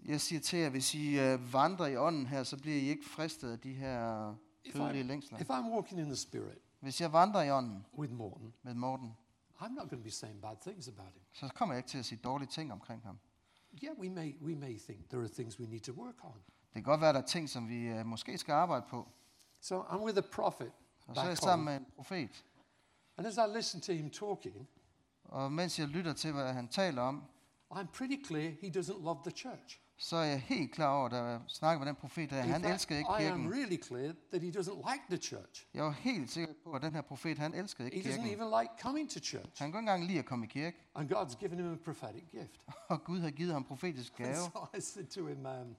Jeg 0.04 0.20
siger 0.20 0.40
til 0.40 0.58
jer, 0.58 0.68
hvis 0.70 0.94
I 0.94 1.34
uh, 1.34 1.52
vandrer 1.52 1.86
i 1.86 1.96
ånden 1.96 2.26
her, 2.26 2.42
så 2.42 2.56
bliver 2.56 2.76
I 2.76 2.88
ikke 2.88 3.04
fristet 3.04 3.52
af 3.52 3.58
de 3.58 3.72
her 3.72 4.34
kødelige 4.72 5.02
længsler. 5.04 5.38
if 5.38 5.50
I'm 5.50 5.70
walking 5.74 6.00
in 6.00 6.06
the 6.06 6.16
Spirit 6.16 6.58
Hvis 6.80 7.00
jeg 7.00 7.12
vandrer 7.12 7.42
i 7.42 7.50
ånden 7.50 7.86
with 7.98 8.12
Morton, 8.12 8.54
med 8.62 8.74
Morten, 8.74 9.12
I'm 9.60 9.68
not 9.68 9.78
going 9.78 9.90
to 9.90 9.96
be 10.04 10.10
saying 10.10 10.40
bad 10.40 10.56
things 10.60 10.88
about 10.88 11.12
him. 11.14 11.22
så 11.32 11.48
kommer 11.54 11.74
jeg 11.74 11.78
ikke 11.78 11.88
til 11.88 11.98
at 11.98 12.04
sige 12.04 12.18
dårlige 12.24 12.48
ting 12.48 12.72
omkring 12.72 13.02
ham. 13.02 13.18
Yeah, 13.82 13.98
we 13.98 14.08
may, 14.08 14.34
we 14.42 14.54
may 14.54 14.78
think 14.78 15.08
there 15.08 15.20
are 15.20 15.28
things 15.28 15.60
we 15.60 15.66
need 15.66 15.80
to 15.80 15.92
work 15.92 16.24
on. 16.24 16.32
Det 16.74 16.74
kan 16.74 16.82
godt 16.82 17.00
være, 17.00 17.12
der 17.12 17.18
er 17.18 17.26
ting, 17.26 17.48
som 17.50 17.68
vi 17.68 17.92
uh, 18.00 18.06
måske 18.06 18.38
skal 18.38 18.52
arbejde 18.52 18.84
på. 18.90 19.08
So 19.60 19.82
I'm 19.82 20.04
with 20.04 20.18
a 20.18 20.22
prophet 20.32 20.72
Og 21.06 21.14
så 21.14 21.20
er 21.20 21.24
jeg 21.24 21.30
back 21.30 21.42
sammen 21.42 21.66
home, 21.66 21.78
med 21.80 21.86
en 21.88 21.92
profet. 21.96 22.44
and 23.16 23.26
as 23.26 23.36
I 23.36 23.56
listen 23.56 23.80
to 23.80 23.92
him 23.92 24.10
talking, 24.10 24.68
Og 25.24 25.52
mens 25.52 25.78
jeg 25.78 25.88
lytter 25.88 26.12
til, 26.12 26.32
hvad 26.32 26.52
han 26.52 26.68
taler 26.68 27.02
om, 27.02 27.24
I'm 27.72 27.86
pretty 27.92 28.26
clear 28.26 28.50
he 28.50 28.68
doesn't 28.80 29.04
love 29.04 29.20
the 29.24 29.30
church. 29.30 29.80
Så 29.98 30.16
er 30.16 30.24
jeg 30.24 30.40
helt 30.40 30.72
klar 30.72 30.98
over, 30.98 31.08
da 31.08 31.16
jeg 31.16 31.40
snakker 31.48 31.78
med 31.78 31.86
den 31.86 31.94
profet, 31.96 32.32
at 32.32 32.44
han 32.48 32.62
fact, 32.62 32.72
elskede 32.72 32.98
ikke 32.98 33.10
I 33.10 33.22
am 33.24 33.38
kirken. 33.42 33.52
really 33.52 33.82
clear 33.82 34.12
that 34.30 34.42
he 34.42 34.50
doesn't 34.50 34.92
like 34.92 35.02
the 35.10 35.16
church. 35.16 35.66
Jeg 35.74 35.84
var 35.84 35.90
helt 35.90 36.30
sikker 36.30 36.54
på, 36.64 36.72
at 36.72 36.82
den 36.82 36.92
her 36.94 37.00
profet, 37.02 37.38
han 37.38 37.54
elskede 37.54 37.88
He 37.88 37.94
ikke 37.94 38.08
doesn't 38.10 38.12
kirken. 38.22 38.40
even 38.40 38.60
like 38.60 38.72
coming 38.80 39.10
to 39.10 39.20
church. 39.20 39.62
Han 39.62 39.72
kunne 39.72 39.80
ikke 39.80 39.90
engang 39.90 40.04
lide 40.04 40.18
at 40.18 40.24
komme 40.26 40.44
i 40.46 40.48
kirke, 40.48 40.76
And 40.94 41.12
God's 41.12 41.38
given 41.38 41.58
him 41.58 41.72
a 41.72 41.76
prophetic 41.84 42.22
gift. 42.30 42.60
og 42.88 43.04
Gud 43.04 43.20
har 43.20 43.30
givet 43.30 43.52
ham 43.52 43.64
profetisk 43.64 44.20
And 44.20 44.26
gave. 44.28 44.36
so 44.36 44.66
I 44.78 44.80
said 44.80 45.06
to 45.06 45.26
him, 45.26 45.46
um, 45.46 45.76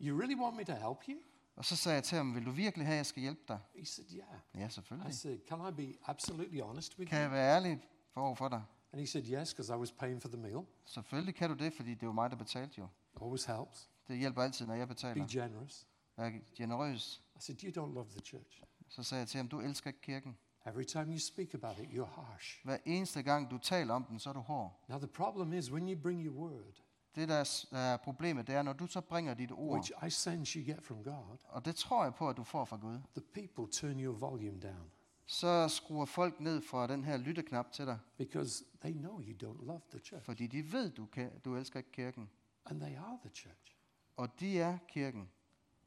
You 0.00 0.20
really 0.20 0.36
want 0.40 0.56
me 0.56 0.64
to 0.64 0.72
help 0.72 0.98
you? 1.08 1.16
Og 1.56 1.64
så 1.64 1.76
sagde 1.76 1.94
jeg 1.94 2.04
til 2.04 2.16
ham, 2.16 2.34
vil 2.34 2.46
du 2.46 2.50
virkelig 2.50 2.86
have, 2.86 2.94
at 2.94 2.98
jeg 2.98 3.06
skal 3.06 3.22
hjælpe 3.22 3.40
dig? 3.48 3.58
He 3.74 3.86
said, 3.86 4.04
Yeah. 4.12 4.24
Ja, 4.54 4.66
I 4.66 4.70
selvfølgelig. 4.70 5.14
said, 5.14 5.38
Can 5.48 5.58
I 5.68 5.72
be 5.72 5.94
absolutely 6.06 6.60
honest 6.60 6.98
with 6.98 7.10
Kan 7.10 7.18
you? 7.18 7.22
jeg 7.22 7.30
være 7.30 7.56
ærlig 7.56 7.80
for 8.14 8.20
over 8.20 8.34
for 8.34 8.48
dig? 8.48 8.62
And 8.92 9.00
he 9.00 9.06
said, 9.06 9.24
Yes, 9.26 9.54
because 9.54 9.72
I 9.72 9.76
was 9.76 9.92
paying 9.92 10.22
for 10.22 10.28
the 10.28 10.38
meal. 10.40 10.60
Selvfølgelig 10.84 11.34
kan 11.34 11.50
du 11.50 11.56
det, 11.64 11.72
fordi 11.72 11.94
det 11.94 12.06
var 12.08 12.14
mig, 12.14 12.30
der 12.30 12.36
betalte 12.36 12.74
jo. 12.80 12.86
Always 13.22 13.44
helps. 13.44 13.90
Det 14.08 14.18
hjælper 14.18 14.42
altid, 14.42 14.66
når 14.66 14.74
jeg 14.74 14.88
Be 14.88 14.94
betaler. 14.94 15.26
generous. 15.30 15.86
Jeg 16.16 16.26
er 16.26 16.40
generøs. 16.56 17.22
I 17.36 17.38
said, 17.40 17.64
You 17.64 17.70
don't 17.70 17.94
love 17.94 18.08
the 18.10 18.20
church. 18.20 18.62
Så 18.88 19.02
sagde 19.02 19.20
jeg 19.20 19.28
til 19.28 19.38
ham, 19.38 19.48
du 19.48 19.60
elsker 19.60 19.90
ikke 19.90 20.00
kirken. 20.00 20.38
Every 20.66 20.84
time 20.84 21.04
you 21.12 21.18
speak 21.18 21.54
about 21.54 21.78
it, 21.78 21.88
you're 21.88 22.04
harsh. 22.20 22.60
Hver 22.64 22.78
eneste 22.84 23.22
gang, 23.22 23.50
du 23.50 23.58
taler 23.58 23.94
om 23.94 24.04
den, 24.04 24.18
så 24.18 24.28
er 24.28 24.32
du 24.34 24.40
hård. 24.40 24.84
Now, 24.88 24.98
the 24.98 25.08
problem 25.08 25.52
is 25.52 25.72
when 25.72 25.88
you 25.88 26.00
bring 26.02 26.26
your 26.26 26.34
word, 26.34 26.82
Det, 27.14 27.28
der 27.28 27.34
er 27.34 27.44
s- 27.44 27.66
er 27.72 27.96
problemet, 27.96 28.46
det 28.46 28.54
er, 28.54 28.62
når 28.62 28.72
du 28.72 28.86
så 28.86 29.00
bringer 29.00 29.34
dit 29.34 29.52
ord, 29.52 29.72
which 29.78 29.92
I 30.06 30.10
sense 30.10 30.58
you 30.58 30.66
get 30.74 30.82
from 30.82 31.04
God, 31.04 31.38
og 31.48 31.64
det 31.64 31.76
tror 31.76 32.04
jeg 32.04 32.14
på, 32.14 32.28
at 32.28 32.36
du 32.36 32.44
får 32.44 32.64
fra 32.64 32.76
Gud, 32.76 32.98
the 33.16 33.20
people 33.34 33.72
turn 33.72 34.00
your 34.00 34.16
volume 34.18 34.60
down. 34.60 34.90
Så 35.30 35.68
skruer 35.68 36.04
folk 36.04 36.40
ned 36.40 36.62
fra 36.62 36.86
den 36.86 37.04
her 37.04 37.16
lytteknap 37.16 37.72
til 37.72 37.86
dig, 37.86 37.98
because 38.18 38.64
they 38.80 38.92
know 38.92 39.20
you 39.20 39.34
don't 39.48 39.66
love 39.66 39.80
the 39.90 39.98
church. 40.00 40.24
fordi 40.24 40.46
de 40.46 40.72
ved, 40.72 40.90
du, 40.90 41.06
kan, 41.06 41.30
du 41.44 41.56
elsker 41.56 41.78
ikke 41.78 41.92
kirken. 41.92 42.30
And 42.66 42.80
they 42.80 42.96
are 42.96 43.18
the 43.24 43.30
church. 43.34 43.76
Og 44.16 44.40
de 44.40 44.60
er 44.60 44.78
kirken. 44.88 45.28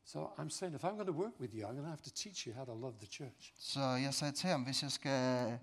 So 0.03 0.25
I'm 0.25 0.49
saying 0.49 0.75
if 0.75 0.83
I'm 0.83 0.87
going 0.95 1.05
to 1.07 1.13
work 1.13 1.39
with 1.39 1.53
you, 1.55 1.61
I'm 1.67 1.71
going 1.71 1.83
to 1.83 1.89
have 1.89 1.97
to 1.97 2.09
teach 2.15 2.47
you 2.47 2.53
how 2.53 2.65
to 2.65 2.73
love 2.75 2.93
the 2.99 3.07
church. 3.07 3.53
Så 3.57 3.81
jeg 3.81 4.13
sagde 4.13 4.33
til 4.33 4.49
ham, 4.49 4.63
hvis 4.63 4.83
jeg 4.83 4.91
skal 4.91 5.59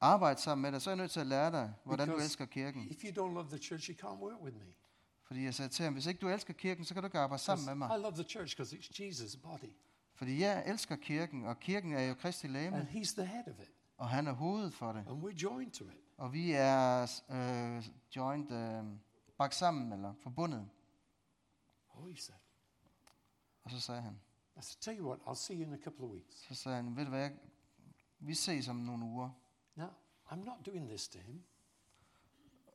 arbejde 0.00 0.40
sammen 0.40 0.62
med 0.62 0.72
dig, 0.72 0.82
så 0.82 0.90
er 0.90 0.92
jeg 0.94 0.96
nødt 1.02 1.10
til 1.10 1.20
at 1.20 1.26
lære 1.26 1.50
dig, 1.50 1.74
hvordan 1.84 2.08
du 2.08 2.12
Because 2.12 2.24
elsker 2.24 2.44
kirken. 2.46 2.88
If 2.90 3.04
you 3.04 3.10
don't 3.10 3.34
love 3.34 3.48
the 3.48 3.58
church, 3.58 3.90
you 3.90 4.08
can't 4.08 4.20
work 4.22 4.42
with 4.42 4.56
me. 4.56 4.74
Fordi 5.22 5.44
jeg 5.44 5.54
sagde 5.54 5.68
til 5.68 5.84
ham, 5.84 5.92
hvis 5.92 6.06
ikke 6.06 6.20
du 6.20 6.28
elsker 6.28 6.52
kirken, 6.54 6.84
så 6.84 6.94
kan 6.94 7.02
du 7.02 7.06
ikke 7.06 7.18
arbejde 7.18 7.42
sammen 7.42 7.64
med 7.78 7.86
'Cause 7.86 7.94
I 7.94 8.00
mig. 8.00 8.10
love 8.10 8.14
the 8.22 8.24
church 8.30 8.56
because 8.56 8.76
it's 8.76 8.90
Jesus' 9.00 9.40
body, 9.42 9.72
Fordi 10.20 10.40
jeg 10.40 10.62
elsker 10.66 10.96
kirken, 10.96 11.44
og 11.46 11.60
kirken 11.60 11.92
er 11.92 12.02
jo 12.02 12.14
Kristi 12.14 12.46
and 12.46 12.52
læme, 12.52 12.76
He's 12.76 13.14
the 13.14 13.24
head 13.26 13.48
of 13.48 13.58
it, 13.60 13.72
og 13.96 14.08
han 14.08 14.26
er 14.26 14.32
hovedet 14.32 14.74
for 14.74 14.92
det. 14.92 15.04
and 15.08 15.24
we're 15.24 15.36
joined 15.42 15.70
to 15.70 15.84
it. 15.84 15.96
Og 16.16 16.32
vi 16.32 16.52
er 16.52 17.02
øh, 17.30 17.84
joint, 18.16 18.50
øh, 18.50 18.84
bagt 19.38 19.54
sammen, 19.54 19.92
eller 19.92 20.14
forbundet. 20.22 20.68
Oh, 21.94 22.08
He 22.08 22.16
said. 22.16 22.38
Og 23.62 23.70
så 23.70 23.80
sagde 23.80 24.00
han, 24.00 24.20
I 24.56 24.60
said, 24.62 24.80
tell 24.80 24.98
you 24.98 25.08
what, 25.08 25.20
I'll 25.26 25.34
see 25.46 25.56
you 25.56 25.62
in 25.66 25.72
a 25.72 25.78
couple 25.84 26.04
of 26.04 26.10
weeks. 26.10 26.36
så 26.48 26.54
sagde 26.54 26.76
han, 26.76 26.96
ved 26.96 27.04
du 27.04 27.10
hvad, 27.10 27.20
jeg- 27.20 27.36
vi 28.18 28.34
ses 28.34 28.68
om 28.68 28.76
nogle 28.76 29.04
uger. 29.04 29.30
Now, 29.74 29.88
I'm 30.26 30.44
not 30.44 30.66
doing 30.66 30.88
this 30.88 31.08
to 31.08 31.18
him. 31.18 31.44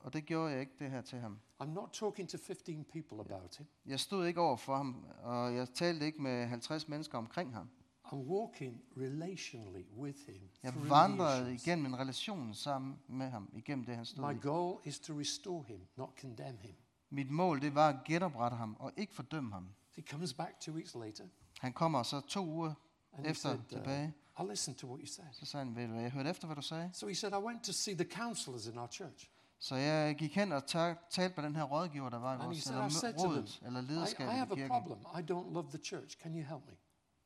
Og 0.05 0.13
det 0.13 0.25
gjorde 0.25 0.51
jeg 0.51 0.59
ikke 0.61 0.73
det 0.79 0.91
her 0.91 1.01
til 1.01 1.19
ham. 1.19 1.39
I'm 1.61 1.65
not 1.65 1.89
talking 1.93 2.29
to 2.29 2.37
15 2.37 2.85
people 2.91 3.19
about 3.19 3.55
him. 3.57 3.67
Jeg 3.85 3.99
stod 3.99 4.25
ikke 4.27 4.41
over 4.41 4.57
for 4.57 4.75
ham, 4.75 5.05
og 5.23 5.55
jeg 5.55 5.69
talte 5.69 6.05
ikke 6.05 6.21
med 6.21 6.47
50 6.47 6.87
mennesker 6.87 7.17
omkring 7.17 7.53
ham. 7.53 7.69
I'm 8.05 8.15
walking 8.15 8.81
relationally 8.97 9.85
with 9.97 10.17
him 10.27 10.49
Jeg 10.63 10.73
vandrede 10.89 11.53
igennem 11.53 11.85
en 11.85 11.99
relation 11.99 12.53
sammen 12.53 12.95
med 13.07 13.29
ham, 13.29 13.49
igennem 13.53 13.85
det 13.85 13.95
han 13.95 14.05
stod 14.05 14.33
My 14.33 14.37
i. 14.37 14.39
goal 14.41 14.79
is 14.83 14.99
to 14.99 15.19
restore 15.19 15.63
him, 15.63 15.79
not 15.95 16.09
condemn 16.21 16.57
him. 16.57 16.75
Mit 17.09 17.31
mål, 17.31 17.61
det 17.61 17.75
var 17.75 17.89
at 17.89 18.03
genoprette 18.05 18.57
ham, 18.57 18.75
og 18.79 18.91
ikke 18.97 19.13
fordømme 19.13 19.51
ham. 19.53 19.69
He 19.95 20.03
comes 20.09 20.33
back 20.33 20.59
two 20.59 20.73
weeks 20.75 20.95
later, 20.95 21.23
Han 21.59 21.73
kommer 21.73 22.03
så 22.03 22.21
to 22.21 22.45
uger 22.45 22.73
and 23.13 23.25
efter 23.25 23.49
said, 23.49 23.59
uh, 23.59 23.65
tilbage. 23.69 24.13
I 24.39 24.43
listened 24.49 24.77
to 24.77 24.87
what 24.87 24.99
you 25.01 25.07
said. 25.07 25.25
Så 25.31 25.45
sagde 25.45 25.65
han, 25.65 25.75
ved 25.75 25.87
du 25.87 25.93
jeg 25.93 26.11
hørte 26.11 26.29
efter, 26.29 26.47
hvad 26.47 26.55
du 26.55 26.61
sagde. 26.61 26.89
So 26.93 27.07
he 27.07 27.15
said, 27.15 27.33
I 27.33 27.35
went 27.45 27.63
to 27.63 27.71
see 27.71 27.95
the 27.95 28.05
counselors 28.05 28.67
in 28.67 28.77
our 28.77 28.87
church. 28.87 29.31
Så 29.65 29.75
jeg 29.75 30.15
gik 30.15 30.35
hen 30.35 30.51
og 30.51 30.65
ta- 30.67 30.95
talte 31.09 31.35
med 31.41 31.43
den 31.49 31.55
her 31.55 31.63
rådgiver, 31.63 32.09
der 32.09 32.17
var 32.19 32.33
i 32.33 32.37
vores 32.37 32.67
eller 32.67 32.81
rådet, 33.27 33.61
eller 33.65 33.81
I, 33.81 34.23
I 34.23 34.25
have 34.25 34.47
i 34.47 34.51
a 34.51 34.55
kirken. 34.55 34.69
problem. 34.69 34.99
I 34.99 35.31
don't 35.31 35.53
love 35.53 35.69
the 35.69 35.77
church. 35.83 36.17
Can 36.17 36.31
you 36.35 36.43
help 36.43 36.65
me? 36.67 36.75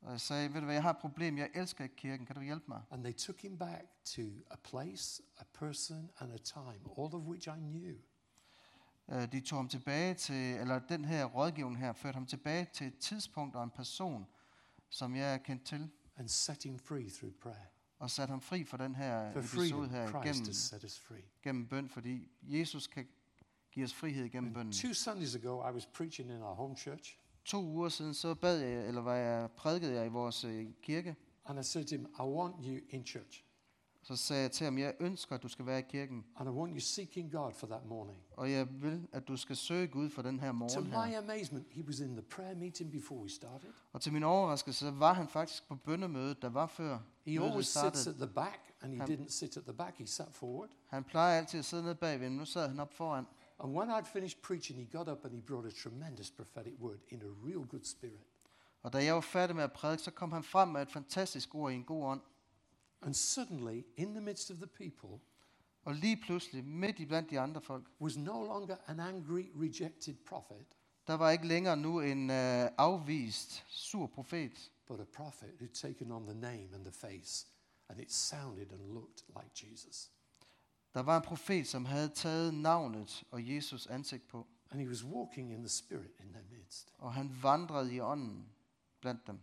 Og 0.02 0.12
jeg 0.12 0.22
sagde, 0.22 0.54
ved 0.54 0.60
du 0.60 0.66
hvad, 0.66 0.76
jeg 0.76 0.84
har 0.84 0.90
et 0.90 0.98
problem, 0.98 1.38
jeg 1.38 1.50
elsker 1.54 1.84
ikke 1.84 1.96
kirken, 1.96 2.26
kan 2.26 2.36
du 2.36 2.42
hjælpe 2.42 2.66
mig? 2.68 2.82
And 2.92 3.04
they 3.04 3.14
took 3.14 3.40
him 3.42 3.58
back 3.58 3.84
to 4.06 4.22
a 4.52 4.56
place, 4.64 5.24
a 5.38 5.44
person, 5.54 6.10
and 6.20 6.32
a 6.34 6.38
time, 6.38 6.80
all 6.98 7.16
of 7.16 7.22
which 7.22 7.48
I 7.48 7.60
knew. 7.60 7.96
Øh, 9.10 9.32
De 9.32 9.42
tog 9.42 9.60
ham 9.60 9.68
tilbage 9.68 10.14
til, 10.14 10.36
eller 10.56 10.80
den 10.80 11.06
her 11.06 11.26
rådgivning 11.26 11.78
her, 11.80 11.94
førte 11.94 12.16
ham 12.16 12.26
tilbage 12.26 12.68
til 12.74 12.88
et 12.88 12.98
tidspunkt 12.98 13.56
og 13.56 13.64
en 13.64 13.70
person, 13.72 14.26
som 14.90 15.16
jeg 15.16 15.34
er 15.34 15.38
kendt 15.38 15.64
til, 15.64 15.90
and 16.18 16.28
set 16.30 16.64
him 16.64 16.80
free 16.80 17.10
through 17.10 17.34
prayer. 17.42 17.66
Og 18.00 18.10
satte 18.12 18.32
ham 18.32 18.42
fri 18.42 18.64
for 18.64 18.78
den 18.78 18.96
her 18.96 19.32
For 19.32 19.40
episode 19.40 19.90
her 19.90 20.08
Christ 20.10 20.24
gennem, 20.24 20.46
has 20.48 20.56
set 20.58 20.84
us 20.84 21.00
free. 21.00 21.22
gennem 21.44 21.68
bøn, 21.68 21.90
fordi 21.90 22.32
Jesus 22.44 22.88
kan 22.88 23.08
give 23.72 23.84
os 23.86 23.94
frihed 23.94 24.30
gennem 24.30 24.54
bønnen. 24.54 24.74
Two 24.74 24.94
Sundays 24.94 25.36
ago, 25.36 25.70
I 25.70 25.74
was 25.74 25.86
preaching 25.86 26.30
in 26.32 26.42
our 26.42 26.56
home 26.56 26.76
church, 26.78 27.18
To 27.46 27.64
uger 27.64 27.90
siden, 27.90 28.14
så 28.14 28.34
bad 28.36 28.60
jeg, 28.60 28.88
eller 28.88 29.02
var 29.02 29.16
jeg, 29.16 29.52
prædikede 29.52 29.94
jeg 29.94 30.06
i 30.06 30.10
vores 30.10 30.44
øh, 30.44 30.68
kirke, 30.82 31.16
and 31.46 31.60
I 31.60 31.64
said 31.64 31.86
to 31.86 31.96
him, 31.96 32.06
I 32.20 32.22
want 32.22 32.56
you 32.66 32.80
in 32.90 33.06
church, 33.06 33.44
så 34.16 34.24
sagde 34.24 34.42
jeg 34.42 34.52
til 34.52 34.64
ham, 34.66 34.78
jeg 34.78 34.94
ønsker, 35.00 35.36
at 35.36 35.44
du 35.44 35.48
skal 35.48 35.66
være 35.66 35.80
i 35.80 35.84
kirken, 35.90 36.26
and 36.36 36.50
I 36.50 36.52
want 36.52 36.74
you 36.74 36.80
seeking 36.80 37.32
God 37.32 37.52
for 37.54 37.68
that 37.68 37.86
morning. 37.86 38.18
og 38.32 38.52
jeg 38.52 38.68
vil, 38.82 39.08
at 39.12 39.28
du 39.28 39.38
skal 39.38 39.56
søge 39.56 39.88
Gud 39.88 40.10
for 40.10 40.22
den 40.22 40.40
her 40.40 40.48
To 40.48 40.54
morgen 40.54 40.84
my 40.90 40.94
her. 41.12 41.18
amazement, 41.18 41.68
he 41.72 41.84
was 41.88 42.00
in 42.00 42.10
the 42.14 42.22
prayer 42.22 42.56
meeting 42.56 42.92
before 42.92 43.20
we 43.22 43.30
started. 43.30 43.70
Og 43.94 44.02
til 44.02 44.14
min 44.14 44.24
overraskelse, 44.24 44.80
så 44.80 44.92
var 44.92 45.14
han 45.14 45.28
faktisk 45.28 45.68
på 45.68 45.76
bønnemødet, 45.76 46.42
der 46.42 46.50
var 46.50 46.68
før 46.68 47.00
He 47.26 47.32
always 47.44 47.66
sits 47.66 47.72
startede. 47.80 48.10
at 48.10 48.16
the 48.16 48.28
back, 48.36 48.60
and 48.82 48.94
he 48.94 49.04
Um, 49.04 49.10
didn't 49.10 49.30
sit 49.30 49.58
at 49.58 49.64
the 49.64 49.74
back, 49.74 49.98
he 49.98 50.08
sat 50.08 50.34
forward. 50.34 50.70
Han 50.88 51.04
plejer 51.04 51.38
altid 51.38 51.60
at 51.60 51.66
sidde 51.66 51.84
nede 51.84 51.96
bagved, 51.96 52.30
men 52.30 52.38
nu 52.38 52.46
sad 52.46 52.68
han 52.70 52.80
op 52.80 52.94
foran. 52.94 53.26
And 53.60 53.78
when 53.78 53.90
I'd 53.90 54.06
finished 54.14 54.42
preaching, 54.42 54.80
he 54.80 54.98
got 54.98 55.08
up 55.08 55.26
and 55.26 55.34
he 55.34 55.42
brought 55.42 55.68
a 55.68 55.90
tremendous 55.90 56.32
prophetic 56.32 56.74
word 56.80 56.98
in 57.10 57.22
a 57.22 57.48
real 57.48 57.68
good 57.68 57.84
spirit. 57.84 58.20
Og 58.84 58.94
da 58.94 59.04
jeg 59.04 59.14
var 59.16 59.22
færdig 59.22 59.56
med 59.56 59.64
at 59.64 59.72
prædike, 59.72 60.04
så 60.04 60.12
kom 60.12 60.32
han 60.32 60.44
frem 60.44 60.68
med 60.68 60.82
et 60.82 60.92
fantastisk 60.92 61.56
ord 61.56 61.72
i 61.72 61.76
en 61.76 61.84
god 61.84 62.04
ånd. 62.06 62.22
And 63.02 63.14
suddenly, 63.14 63.84
in 63.98 64.12
the 64.14 64.22
midst 64.22 64.52
of 64.52 64.58
the 64.58 64.68
people, 64.68 65.20
Og 65.84 65.96
lige 65.96 66.18
pludselig, 66.18 66.66
midt 66.66 67.00
i 67.00 67.06
blandt 67.06 67.30
de 67.30 67.40
andre 67.40 67.62
folk, 67.62 67.92
was 68.02 68.18
no 68.18 68.44
longer 68.44 68.76
an 68.88 69.00
angry, 69.00 69.44
rejected 69.56 70.16
prophet, 70.26 70.66
der 71.08 71.14
var 71.14 71.32
ikke 71.32 71.48
længere 71.48 71.78
nu 71.78 72.00
en 72.02 72.30
øh, 72.30 72.70
afvist, 72.78 73.64
sur 73.68 74.08
profet, 74.08 74.72
but 74.88 75.00
a 75.00 75.04
prophet 75.04 75.50
who'd 75.62 75.74
taken 75.74 76.12
on 76.12 76.26
the 76.26 76.36
name 76.36 76.70
and 76.76 76.84
the 76.86 76.92
face, 76.92 77.48
and 77.90 78.00
it 78.00 78.12
sounded 78.14 78.72
and 78.72 78.94
looked 78.94 79.24
like 79.28 79.72
Jesus. 79.72 80.12
Der 80.94 81.00
var 81.00 81.18
en 81.18 81.24
profet, 81.24 81.68
som 81.68 81.86
havde 81.86 82.10
taget 82.10 82.54
navnet 82.54 83.24
og 83.32 83.48
Jesus 83.50 83.88
ansigt 83.88 84.28
på, 84.28 84.48
And 84.72 84.82
he 84.82 84.88
was 84.88 85.04
walking 85.06 85.52
in 85.52 85.60
the 85.60 85.70
Spirit 85.70 86.12
in 86.20 86.34
their 86.34 86.46
midst. 86.52 86.94
og 86.98 87.14
han 87.14 87.38
vandrede 87.44 87.94
i 87.96 88.00
ånden 88.00 88.50
blandt 89.02 89.28
dem. 89.28 89.40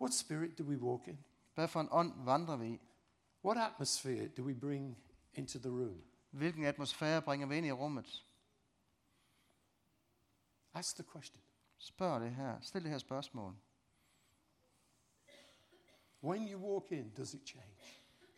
What 0.00 0.14
spirit 0.14 0.58
do 0.58 0.64
we 0.64 0.78
walk 0.78 1.08
in? 1.08 1.18
Hvad 1.58 1.68
for 1.68 1.80
en 1.80 1.88
ånd 1.90 2.24
vandrer 2.24 2.56
vi 2.56 2.68
i? 2.68 2.80
What 3.44 3.72
atmosphere 3.72 4.28
do 4.28 4.42
we 4.42 4.54
bring 4.54 4.98
into 5.32 5.58
the 5.58 5.70
room? 5.70 6.04
Hvilken 6.30 6.64
atmosfære 6.64 7.22
bringer 7.22 7.46
vi 7.46 7.56
ind 7.56 7.66
i 7.66 7.72
rummet? 7.72 8.26
Ask 10.74 10.96
the 10.96 11.04
question. 11.12 11.42
Spørg 11.78 12.20
det 12.20 12.34
her. 12.34 12.60
Stil 12.60 12.82
det 12.82 12.90
her 12.90 12.98
spørgsmål. 12.98 13.56
When 16.22 16.52
you 16.52 16.72
walk 16.72 16.92
in, 16.92 17.10
does 17.10 17.34
it 17.34 17.48
change 17.48 17.76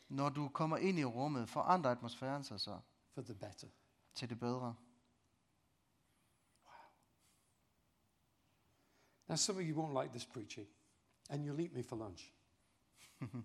Når 0.08 0.28
du 0.28 0.48
kommer 0.48 0.76
ind 0.76 0.98
i 0.98 1.04
rummet, 1.04 1.48
forandrer 1.48 1.90
atmosfæren 1.90 2.44
sig 2.44 2.60
så 2.60 2.80
for 3.10 3.22
the 3.22 3.34
better? 3.34 3.68
til 4.14 4.30
det 4.30 4.38
bedre. 4.38 4.76
Now, 9.28 9.36
some 9.36 9.58
of 9.58 9.64
you 9.64 9.82
won't 9.82 10.02
like 10.02 10.12
this 10.12 10.26
preaching, 10.26 10.68
and 11.30 11.44
you'll 11.44 11.60
eat 11.60 11.72
me 11.72 11.82
for 11.82 11.96
lunch. 11.96 12.39
Mm-hmm. 13.20 13.40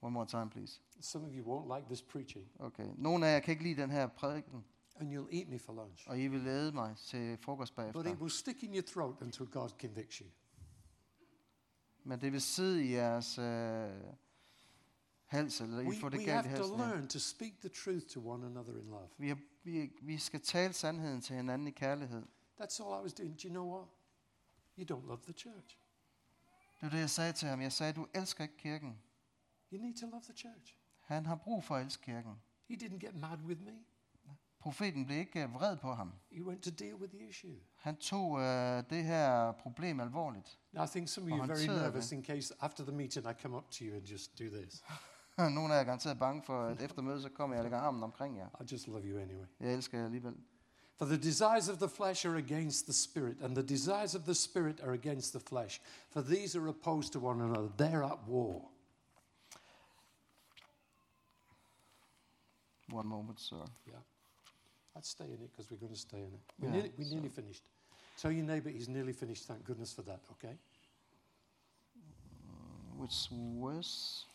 One 0.00 0.12
more 0.12 0.26
time, 0.26 0.50
please. 0.50 0.80
Some 1.00 1.24
of 1.26 1.32
you 1.32 1.44
won't 1.44 1.76
like 1.76 1.86
this 1.86 2.02
preaching, 2.02 2.46
Okay. 2.58 2.86
Nogle 2.96 3.26
af 3.26 3.34
jer 3.34 3.40
kan 3.40 3.52
ikke 3.52 3.62
lide 3.62 3.82
den 3.82 3.90
her 3.90 4.06
prædiken, 4.06 4.64
and 4.96 5.12
you'll 5.12 5.36
eat 5.36 5.48
me 5.48 5.58
for 5.58 5.72
lunch. 5.72 6.08
og 6.08 6.20
I 6.20 6.26
vil 6.26 6.40
lede 6.40 6.72
mig 6.72 6.96
til 6.96 7.38
frokost 7.38 7.74
But 7.74 8.06
it 8.06 8.18
will 8.20 8.30
stick 8.30 8.62
in 8.62 8.74
your 8.74 8.82
throat 8.82 9.22
until 9.22 9.46
God 9.46 9.68
convicts 9.80 10.16
you. 10.16 10.26
Men 12.04 12.20
det 12.20 12.32
vil 12.32 12.40
sidde 12.40 12.84
i 12.84 12.92
jeres 12.92 13.38
øh, 13.38 13.44
hals, 15.24 15.60
eller 15.60 15.80
I 15.80 15.86
We, 15.86 15.96
får 15.96 16.08
det 16.08 16.18
we 16.18 16.24
galt 16.24 16.46
i 16.46 16.48
have 16.48 16.62
to 16.62 16.76
learn 16.76 17.08
to 17.08 17.18
speak 17.18 17.52
the 17.60 17.68
truth 17.68 18.06
to 18.06 18.28
one 18.28 18.46
another 18.46 18.76
in 18.78 18.86
love. 18.86 19.08
Vi, 19.18 19.28
har, 19.28 19.38
vi, 19.62 19.92
vi 20.02 20.18
skal 20.18 20.40
tale 20.40 20.72
sandheden 20.72 21.20
til 21.20 21.36
hinanden 21.36 21.68
i 21.68 21.70
kærlighed. 21.70 22.22
That's 22.60 22.82
all 22.82 23.00
I 23.00 23.02
was 23.02 23.14
doing. 23.14 23.42
Do 23.42 23.48
you 23.48 23.50
know 23.50 23.74
what? 23.74 23.88
You 24.78 24.96
don't 24.96 25.06
love 25.06 25.22
the 25.22 25.32
church. 25.32 25.78
Det 26.80 26.82
var 26.82 26.88
det, 26.90 26.98
jeg 26.98 27.10
sagde 27.10 27.32
til 27.32 27.48
ham. 27.48 27.60
Jeg 27.60 27.72
sagde, 27.72 27.92
du 27.92 28.06
elsker 28.14 28.42
ikke 28.44 28.56
kirken. 28.56 28.98
You 29.72 29.78
need 29.78 29.94
to 30.00 30.06
love 30.06 30.22
the 30.22 30.34
church. 30.34 30.76
Han 31.00 31.26
har 31.26 31.36
brug 31.36 31.64
for 31.64 31.76
at 31.76 31.84
elske 31.84 32.02
kirken. 32.02 32.34
He 32.68 32.76
didn't 32.76 32.98
get 32.98 33.14
mad 33.14 33.38
with 33.38 33.60
me. 33.62 33.72
Profeten 34.64 35.06
blev 35.06 35.18
ikke 35.18 35.42
øh, 35.42 35.54
vred 35.54 35.76
på 35.76 35.92
ham. 35.92 36.12
He 36.32 36.44
went 36.44 36.62
to 36.62 36.70
deal 36.70 36.94
with 36.94 37.14
the 37.14 37.28
issue. 37.28 37.56
Han 37.74 37.96
tog 37.96 38.40
øh, 38.40 38.84
det 38.90 39.04
her 39.04 39.52
problem 39.52 40.00
alvorligt. 40.00 40.58
Now, 40.72 40.84
I 40.84 40.86
think 40.88 41.08
some 41.08 41.26
of 41.26 41.30
you 41.30 41.42
are 41.42 41.48
very 41.48 41.66
nervous 41.66 42.08
det. 42.08 42.16
in 42.16 42.24
case 42.24 42.54
after 42.60 42.84
the 42.84 42.92
meeting 42.96 43.26
I 43.26 43.32
come 43.42 43.56
up 43.56 43.70
to 43.70 43.84
you 43.84 43.96
and 43.96 44.04
just 44.04 44.38
do 44.38 44.44
this. 44.44 44.84
Nogle 45.38 45.60
af 45.60 45.68
jer 45.68 45.80
er 45.80 45.84
garanteret 45.84 46.18
bange 46.18 46.42
for, 46.42 46.62
at 46.62 46.82
efter 46.82 47.02
mødet, 47.02 47.22
så 47.22 47.28
kommer 47.28 47.56
jeg 47.56 47.60
og 47.60 47.64
lægger 47.64 47.78
armen 47.78 48.02
omkring 48.02 48.36
jer. 48.36 48.48
I 48.60 48.64
just 48.72 48.86
love 48.86 49.02
you 49.04 49.18
anyway. 49.18 49.46
Jeg 49.60 49.74
elsker 49.74 49.98
jer 49.98 50.04
alligevel. 50.04 50.36
For 50.96 51.06
the 51.06 51.16
desires 51.18 51.68
of 51.68 51.80
the 51.80 51.88
flesh 51.88 52.24
are 52.24 52.36
against 52.36 52.86
the 52.86 52.92
spirit, 52.92 53.38
and 53.42 53.56
the 53.56 53.62
desires 53.64 54.14
of 54.14 54.26
the 54.26 54.34
spirit 54.34 54.78
are 54.84 54.92
against 54.92 55.32
the 55.32 55.40
flesh. 55.40 55.80
For 56.10 56.22
these 56.22 56.54
are 56.54 56.66
opposed 56.68 57.12
to 57.14 57.20
one 57.20 57.40
another. 57.40 57.68
They're 57.76 58.04
at 58.04 58.26
war. 58.28 58.62
One 62.90 63.06
moment, 63.08 63.40
sir. 63.40 63.56
Yeah. 63.86 63.94
I'd 64.96 65.04
stay 65.04 65.24
in 65.24 65.32
it 65.32 65.50
because 65.50 65.70
we're 65.70 65.78
going 65.78 65.92
to 65.92 65.98
stay 65.98 66.18
in 66.18 66.24
it. 66.34 66.40
We're, 66.60 66.68
Yeah, 66.68 66.74
nearly, 66.74 66.92
we're 66.96 67.04
so- 67.04 67.14
nearly 67.14 67.28
finished. 67.28 67.62
Tell 68.16 68.30
your 68.30 68.44
neighbour 68.44 68.70
he's 68.70 68.88
nearly 68.88 69.12
finished. 69.12 69.44
Thank 69.46 69.64
goodness 69.64 69.92
for 69.92 70.02
that, 70.02 70.20
okay? 70.32 70.54
Uh, 72.48 72.52
which 72.98 73.28
verse? 73.60 74.26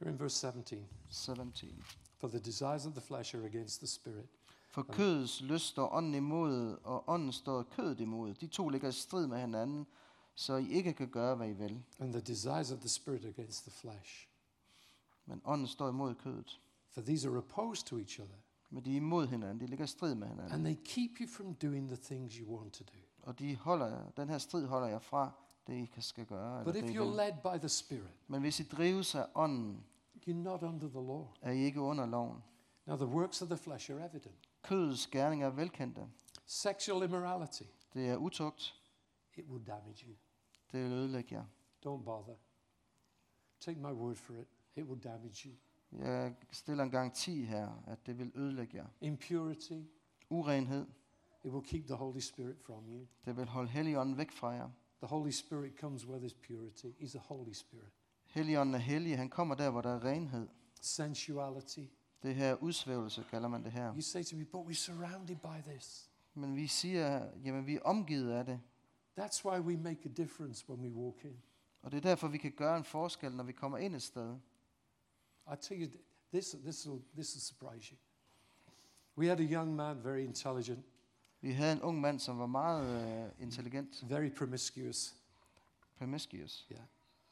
You're 0.00 0.08
in 0.08 0.16
verse 0.16 0.34
17. 0.34 0.86
17. 1.10 1.74
For 2.18 2.28
the 2.28 2.40
desires 2.40 2.86
of 2.86 2.94
the 2.94 3.02
flesh 3.02 3.34
are 3.34 3.44
against 3.44 3.82
the 3.82 3.86
spirit. 3.86 4.26
For 4.72 4.82
kødets 4.82 5.40
lyst 5.40 5.66
står 5.66 5.88
ånden 5.92 6.14
imod, 6.14 6.78
og 6.84 7.08
ånden 7.08 7.32
står 7.32 7.62
kødet 7.62 8.00
imod. 8.00 8.34
De 8.34 8.46
to 8.46 8.68
ligger 8.68 8.88
i 8.88 8.92
strid 8.92 9.26
med 9.26 9.40
hinanden, 9.40 9.86
så 10.34 10.56
I 10.56 10.68
ikke 10.68 10.92
kan 10.92 11.08
gøre, 11.08 11.34
hvad 11.36 11.48
I 11.48 11.52
vil. 11.52 11.82
And 11.98 12.12
the 12.12 12.20
desires 12.20 12.72
of 12.72 12.78
the 12.78 12.88
spirit 12.88 13.24
against 13.24 13.62
the 13.62 13.70
flesh. 13.70 14.28
Men 15.26 15.40
ånden 15.44 15.66
står 15.66 15.88
imod 15.88 16.14
kødet. 16.14 16.60
For 16.90 17.00
these 17.00 17.28
are 17.28 17.36
opposed 17.36 17.86
to 17.86 17.98
each 17.98 18.20
other. 18.20 18.34
Men 18.70 18.84
de 18.84 18.92
er 18.92 18.96
imod 18.96 19.26
hinanden. 19.26 19.60
De 19.60 19.66
ligger 19.66 19.84
i 19.84 19.88
strid 19.88 20.14
med 20.14 20.28
hinanden. 20.28 20.52
And 20.52 20.64
they 20.64 20.76
keep 20.84 21.10
you 21.20 21.28
from 21.28 21.54
doing 21.54 21.88
the 21.88 21.96
things 22.02 22.34
you 22.34 22.56
want 22.58 22.72
to 22.72 22.84
do. 22.84 22.98
Og 23.22 23.38
de 23.38 23.56
holder, 23.56 24.10
den 24.16 24.28
her 24.28 24.38
strid 24.38 24.66
holder 24.66 24.88
jeg 24.88 25.02
fra, 25.02 25.30
det 25.66 25.74
I 25.74 25.84
kan- 25.84 26.02
skal 26.02 26.26
gøre. 26.26 26.64
But 26.64 26.76
if 26.76 26.84
you're 26.84 27.02
vil. 27.02 27.16
led 27.16 27.32
by 27.42 27.58
the 27.58 27.68
Spirit, 27.68 28.14
Men 28.28 28.40
hvis 28.40 28.60
I 28.60 28.62
drives 28.62 29.14
af 29.14 29.26
ånden, 29.34 29.84
you're 30.28 30.32
not 30.32 30.62
under 30.62 30.88
the 30.88 31.00
law. 31.06 31.26
er 31.42 31.50
I 31.52 31.58
ikke 31.58 31.80
under 31.80 32.06
loven. 32.06 32.38
Now, 32.86 32.96
the 32.96 33.06
works 33.06 33.42
of 33.42 33.48
the 33.48 33.56
flesh 33.56 33.90
are 33.90 34.08
evident 34.10 34.48
Kødets 34.62 35.06
gerninger 35.06 35.46
er 35.46 35.50
velkendte. 35.50 36.08
sexual 36.46 37.02
immorality, 37.04 37.62
Det 37.94 38.08
er 38.08 38.16
utugt. 38.16 38.74
it 39.36 39.44
will 39.46 39.66
damage 39.66 40.06
you. 40.06 40.14
Det 40.72 40.84
vil 40.84 40.92
ødelægge 40.92 41.34
jer. 41.34 41.44
Don't 41.86 42.02
bother. 42.04 42.34
Take 43.60 43.80
my 43.80 43.92
word 43.92 44.16
for 44.16 44.34
it, 44.34 44.48
it 44.76 44.84
will 44.84 45.00
damage 45.04 45.48
you. 45.48 45.54
Jeg 45.98 46.34
stiller 46.52 46.84
en 46.84 46.90
garanti 46.90 47.44
her, 47.44 47.82
at 47.86 48.06
det 48.06 48.18
vil 48.18 48.32
ødelægge 48.34 48.76
jer. 48.76 48.86
Impurity, 49.00 49.72
Urenhed, 50.30 50.86
it 51.44 51.50
will 51.52 51.66
keep 51.66 51.86
the 51.86 51.94
Holy 51.94 52.18
Spirit 52.20 52.56
from 52.60 52.88
you. 52.88 53.06
det 53.24 53.36
vil 53.36 53.46
holde 53.48 53.68
Helligånden 53.68 54.16
væk 54.18 54.30
fra 54.32 54.48
jer. 54.48 54.70
The 54.98 55.06
Holy 55.06 55.30
Spirit 55.30 55.78
comes 55.80 56.06
where 56.06 56.26
there's 56.26 56.36
purity. 56.46 56.86
He's 56.86 57.16
a 57.16 57.20
Holy 57.20 57.52
Spirit. 57.52 57.92
Helligånden 58.26 58.74
er 58.74 58.78
hellig, 58.78 59.18
han 59.18 59.28
kommer 59.30 59.54
der, 59.54 59.70
hvor 59.70 59.80
der 59.80 59.90
er 59.90 60.04
renhed. 60.04 60.48
Sensuality. 60.80 61.80
Det 62.22 62.34
her 62.34 62.54
udsvævelse, 62.54 63.24
kalder 63.30 63.48
man 63.48 63.64
det 63.64 63.72
her. 63.72 63.94
You 63.94 64.00
say 64.00 64.22
to 64.24 64.36
me, 64.36 64.44
but 64.44 64.66
we're 64.66 64.74
surrounded 64.74 65.36
by 65.36 65.70
this. 65.70 66.10
Men 66.34 66.56
vi 66.56 66.66
siger, 66.66 67.30
jamen 67.44 67.66
vi 67.66 67.76
er 67.76 67.80
omgivet 67.82 68.32
af 68.32 68.44
det. 68.44 68.60
That's 69.20 69.44
why 69.44 69.58
we 69.60 69.76
make 69.76 70.00
a 70.04 70.12
difference 70.12 70.68
when 70.70 70.80
we 70.80 70.92
walk 70.92 71.24
in. 71.24 71.42
Og 71.82 71.90
det 71.90 71.96
er 71.96 72.00
derfor, 72.00 72.28
vi 72.28 72.38
kan 72.38 72.52
gøre 72.52 72.76
en 72.76 72.84
forskel, 72.84 73.32
når 73.36 73.44
vi 73.44 73.52
kommer 73.52 73.78
ind 73.78 73.94
et 73.96 74.02
sted. 74.02 74.36
I 75.52 75.56
tell 75.60 75.82
you, 75.82 75.88
th- 75.88 76.28
this, 76.32 76.56
this, 76.64 76.88
will, 76.88 77.02
this 77.14 77.34
will 77.34 77.42
surprise 77.42 77.90
you. 77.92 77.96
We 79.18 79.26
had 79.26 79.40
a 79.40 79.42
young 79.42 79.76
man, 79.76 80.04
very 80.04 80.18
intelligent, 80.20 80.84
Vi 81.40 81.52
havde 81.52 81.72
en 81.72 81.82
ung 81.82 82.00
mand, 82.00 82.20
som 82.20 82.38
var 82.38 82.46
meget 82.46 83.24
øh, 83.26 83.42
intelligent. 83.42 84.04
very 84.10 84.30
promiscuous. 84.34 85.14
Promiscuous. 85.98 86.66
Yeah, 86.72 86.82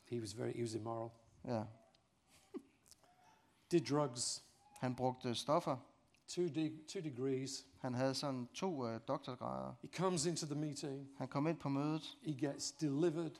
he 0.05 0.20
was 0.20 0.38
very, 0.38 0.53
he 0.53 0.62
was 0.62 0.74
immoral. 0.74 1.11
Ja. 1.45 1.64
Did 3.70 3.80
drugs, 3.80 4.45
Han 4.81 4.95
brugte 4.95 5.35
stoffer. 5.35 5.76
two, 6.28 6.45
de- 6.45 6.78
two 6.89 7.01
degrees. 7.03 7.66
Han 7.81 7.95
havde 7.95 8.14
sådan 8.14 8.47
to 8.55 8.87
øh, 8.87 9.01
doktorgrader. 9.09 9.74
He 9.83 9.89
comes 9.89 10.26
into 10.26 10.47
the 10.47 10.55
meeting. 10.55 11.09
Han 11.18 11.28
kom 11.28 11.47
ind 11.47 11.57
på 11.59 11.68
mødet. 11.68 12.18
He 12.22 12.33
gets 12.35 12.72
delivered, 12.72 13.31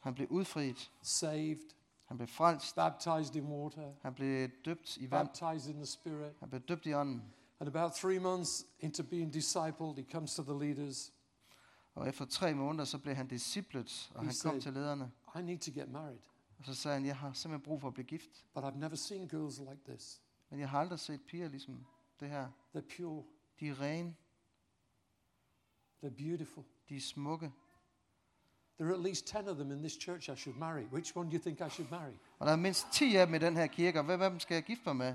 Han 0.00 0.14
blev 0.14 0.26
udfriet. 0.30 0.90
saved, 1.02 1.70
Han 2.04 2.16
blev 2.16 2.28
frelst. 2.28 2.74
baptized 2.76 3.36
in 3.36 3.46
water, 3.46 3.92
Han 4.02 4.14
blev 4.14 4.48
døbt 4.64 4.96
i 4.96 5.10
vand. 5.10 5.28
baptized 5.28 5.70
in 5.70 5.76
the 5.76 5.86
Spirit. 5.86 6.32
Han 6.40 6.48
blev 6.48 6.60
døbt 6.60 6.86
i 6.86 6.94
ånden. 6.94 7.22
And 7.60 7.68
about 7.76 7.92
three 7.92 8.18
months 8.18 8.66
into 8.80 9.02
being 9.02 9.32
discipled, 9.34 9.94
he 9.96 10.06
comes 10.12 10.34
to 10.34 10.42
the 10.42 10.64
leaders. 10.66 11.12
Og 11.94 12.08
efter 12.08 12.24
tre 12.24 12.54
måneder, 12.54 12.84
så 12.84 12.98
blev 12.98 13.14
han 13.14 13.28
disciplet, 13.28 14.10
og 14.14 14.20
He 14.20 14.26
han 14.26 14.34
kom 14.42 14.52
said- 14.52 14.60
til 14.60 14.72
lederne. 14.72 15.10
I 15.38 15.42
need 15.42 15.58
to 15.58 15.70
get 15.74 15.88
married, 15.90 16.18
Og 16.58 16.64
så 16.64 16.74
sagde 16.74 16.94
han, 16.98 17.06
jeg 17.06 17.16
har 17.16 17.32
simpelthen 17.32 17.64
brug 17.64 17.80
for 17.80 17.88
at 17.88 17.94
blive 17.94 18.06
gift. 18.06 18.44
but 18.54 18.64
I've 18.64 18.78
never 18.78 18.94
seen 18.96 19.28
girls 19.28 19.58
like 19.58 19.80
this. 19.88 20.20
Men 20.50 20.60
jeg 20.60 20.68
har 20.70 20.80
aldrig 20.80 20.98
set 21.00 21.20
piger 21.22 21.48
ligesom 21.48 21.86
det 22.20 22.28
her. 22.28 22.48
They're 22.76 22.96
pure, 22.96 23.24
De 23.60 23.68
er 23.68 23.80
rene, 23.80 24.14
they're 26.04 26.08
beautiful. 26.24 26.64
de 26.88 26.96
er 26.96 27.00
smukke. 27.00 27.52
There 28.78 28.88
are 28.88 28.94
at 28.98 29.04
least 29.04 29.26
10 29.26 29.36
of 29.36 29.56
them 29.56 29.70
in 29.70 29.78
this 29.78 29.92
church 29.92 30.30
I 30.30 30.36
should 30.36 30.58
marry. 30.58 30.84
Which 30.92 31.16
one 31.16 31.30
do 31.30 31.36
you 31.36 31.42
think 31.42 31.60
I 31.60 31.68
should 31.70 31.90
marry? 31.90 32.12
Og 32.38 32.46
der 32.46 32.52
er 32.52 32.56
mindst 32.56 32.86
10 32.92 33.16
af 33.16 33.26
dem 33.26 33.34
i 33.34 33.38
den 33.38 33.56
her 33.56 33.66
kirke, 33.66 33.98
og 33.98 34.04
hvem 34.04 34.20
af 34.22 34.30
dem 34.30 34.40
skal 34.40 34.54
jeg 34.54 34.62
gifte 34.64 34.82
mig 34.86 34.96
med? 34.96 35.14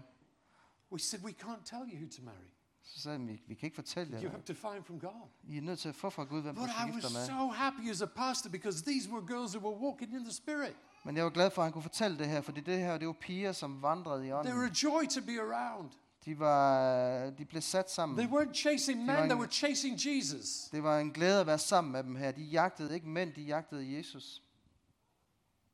We 0.91 0.99
said, 0.99 1.23
We 1.23 1.31
can't 1.43 1.63
tell 1.65 1.81
you 1.93 1.97
who 1.97 2.07
to 2.17 2.23
marry. 2.23 2.49
Så 2.83 2.99
sagde 3.01 3.19
vi, 3.19 3.41
vi 3.47 3.55
kan 3.55 3.67
ikke 3.67 3.75
fortælle 3.75 4.13
jer 4.13 4.21
You 4.23 4.29
have 4.29 4.41
to 4.43 4.53
find 4.53 4.83
from 4.83 4.99
God. 4.99 5.27
I 5.47 5.57
er 5.57 5.61
nødt 5.61 5.79
til 5.79 5.89
at 5.89 5.95
få 5.95 6.09
fra 6.09 6.23
Gud, 6.23 6.41
hvem 6.41 6.55
du 6.55 6.61
But 6.61 6.69
skal 6.69 6.89
I 6.89 6.91
gifte 6.91 7.05
was 7.07 7.13
dig 7.27 7.35
med. 7.35 7.39
so 7.39 7.47
happy 7.47 7.89
as 7.89 8.01
a 8.01 8.05
pastor 8.05 8.49
because 8.49 8.83
these 8.83 9.09
were 9.11 9.25
girls 9.27 9.55
who 9.55 9.69
were 9.69 9.79
walking 9.79 10.13
in 10.13 10.23
the 10.23 10.33
Spirit. 10.33 10.75
Men 11.05 11.17
jeg 11.17 11.23
var 11.23 11.29
glad 11.29 11.49
for, 11.51 11.61
at 11.61 11.65
han 11.65 11.73
kunne 11.73 11.81
fortælle 11.81 12.17
det 12.17 12.27
her, 12.27 12.41
fordi 12.41 12.61
det 12.61 12.79
her, 12.79 12.97
det 12.97 13.07
var 13.07 13.13
piger, 13.13 13.51
som 13.51 13.81
vandrede 13.81 14.25
i 14.25 14.27
They 14.27 14.33
were 14.33 14.39
ånden. 14.39 14.63
a 14.63 14.73
joy 14.83 15.05
to 15.05 15.21
be 15.25 15.39
around. 15.41 15.91
De, 16.25 16.39
var, 16.39 17.29
de 17.29 17.45
blev 17.45 17.61
sat 17.61 17.91
sammen. 17.91 18.17
They 18.17 18.27
weren't 18.27 18.53
chasing 18.53 18.99
men, 18.99 19.15
var 19.15 19.25
they 19.25 19.37
were 19.37 19.51
chasing 19.51 19.99
Jesus. 20.05 20.69
Det 20.71 20.83
var 20.83 20.99
en 20.99 21.11
glæde 21.11 21.39
at 21.39 21.47
være 21.47 21.57
sammen 21.57 21.91
med 21.91 22.03
dem 22.03 22.15
her. 22.15 22.31
De 22.31 22.43
jagtede 22.43 22.93
ikke 22.93 23.07
mænd, 23.07 23.33
de 23.33 23.41
jagtede 23.41 23.97
Jesus. 23.97 24.43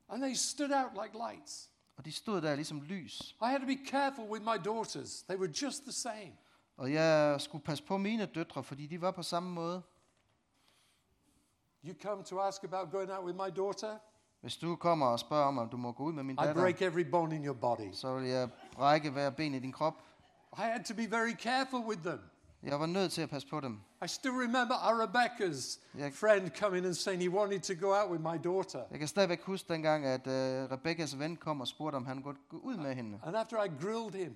And 0.10 0.22
they 0.24 0.34
stood 0.34 0.72
out 0.72 1.06
like 1.06 1.18
lights. 1.30 1.70
Og 1.98 2.06
de 2.06 2.12
stod 2.12 2.42
der 2.42 2.56
ligesom 2.56 2.82
lys. 2.82 3.36
I 3.42 3.46
had 3.46 3.60
to 3.60 3.66
be 3.66 3.78
careful 3.88 4.26
with 4.30 4.44
my 4.44 4.66
daughters. 4.66 5.24
They 5.24 5.38
were 5.38 5.54
just 5.62 5.84
the 5.84 5.92
same. 5.92 6.34
Og 6.78 6.94
jeg 6.94 7.42
skulle 7.42 7.64
passe 7.64 7.84
på 7.84 7.98
mine 7.98 8.26
døtre, 8.26 8.64
fordi 8.64 8.88
de 8.88 9.02
var 9.02 9.12
på 9.12 9.24
samme 9.24 9.50
måde. 9.50 9.82
You 11.86 11.94
come 12.02 12.24
to 12.24 12.40
ask 12.40 12.64
about 12.64 12.92
going 12.92 13.12
out 13.12 13.26
with 13.26 13.38
my 13.38 13.56
daughter, 13.58 13.98
Hvis 14.42 14.58
du 14.58 14.76
kommer 14.76 15.06
og 15.06 15.20
spørger 15.20 15.46
om, 15.46 15.58
om 15.58 15.70
du 15.70 15.78
må 15.78 15.92
gå 15.92 16.04
ud 16.04 16.14
med 16.14 16.24
min 16.24 16.36
I 16.36 16.46
datter, 16.46 16.62
break 16.62 16.82
every 16.82 17.12
bone 17.12 17.36
in 17.36 17.46
your 17.46 17.54
body. 17.56 17.92
så 17.94 18.14
vil 18.16 18.30
jeg 18.30 18.50
brække 18.74 19.10
hver 19.10 19.30
ben 19.30 19.54
i 19.54 19.60
din 19.60 19.72
krop. 19.72 19.94
I 20.58 20.62
had 20.62 20.84
to 20.84 20.94
be 20.96 21.12
very 21.12 21.32
careful 21.40 21.80
with 21.80 22.02
them. 22.02 22.20
Jeg 22.64 22.80
var 22.80 22.86
nødt 22.86 23.12
til 23.12 23.22
at 23.22 23.30
passe 23.30 23.48
på 23.48 23.60
dem. 23.60 23.80
I 24.06 24.08
still 24.08 24.32
remember 24.34 24.76
Rebecca's 25.04 25.80
Jeg, 25.98 26.14
friend 26.14 26.50
coming 26.58 26.86
and 26.86 26.94
saying 26.94 27.24
he 27.24 27.30
wanted 27.30 27.60
to 27.60 27.88
go 27.88 27.94
out 27.96 28.12
with 28.12 28.22
my 28.24 28.38
daughter. 28.44 28.84
jeg 28.92 29.00
kan 29.00 29.08
stadigvæk 29.08 29.42
huske 29.44 29.74
dengang, 29.74 30.06
at 30.06 30.28
uh, 30.28 30.72
Rebekkas 30.72 31.20
ven 31.20 31.38
kom 31.38 31.62
og 31.62 31.68
spurgte, 31.68 31.96
om 31.96 32.06
han 32.06 32.24
kunne 32.24 32.36
gå 32.50 32.58
ud 32.58 32.78
med 32.78 32.96
hende. 32.96 33.20
And 33.26 33.36
after 33.38 33.64
I 33.64 33.68
grilled 33.68 34.26
him, 34.26 34.34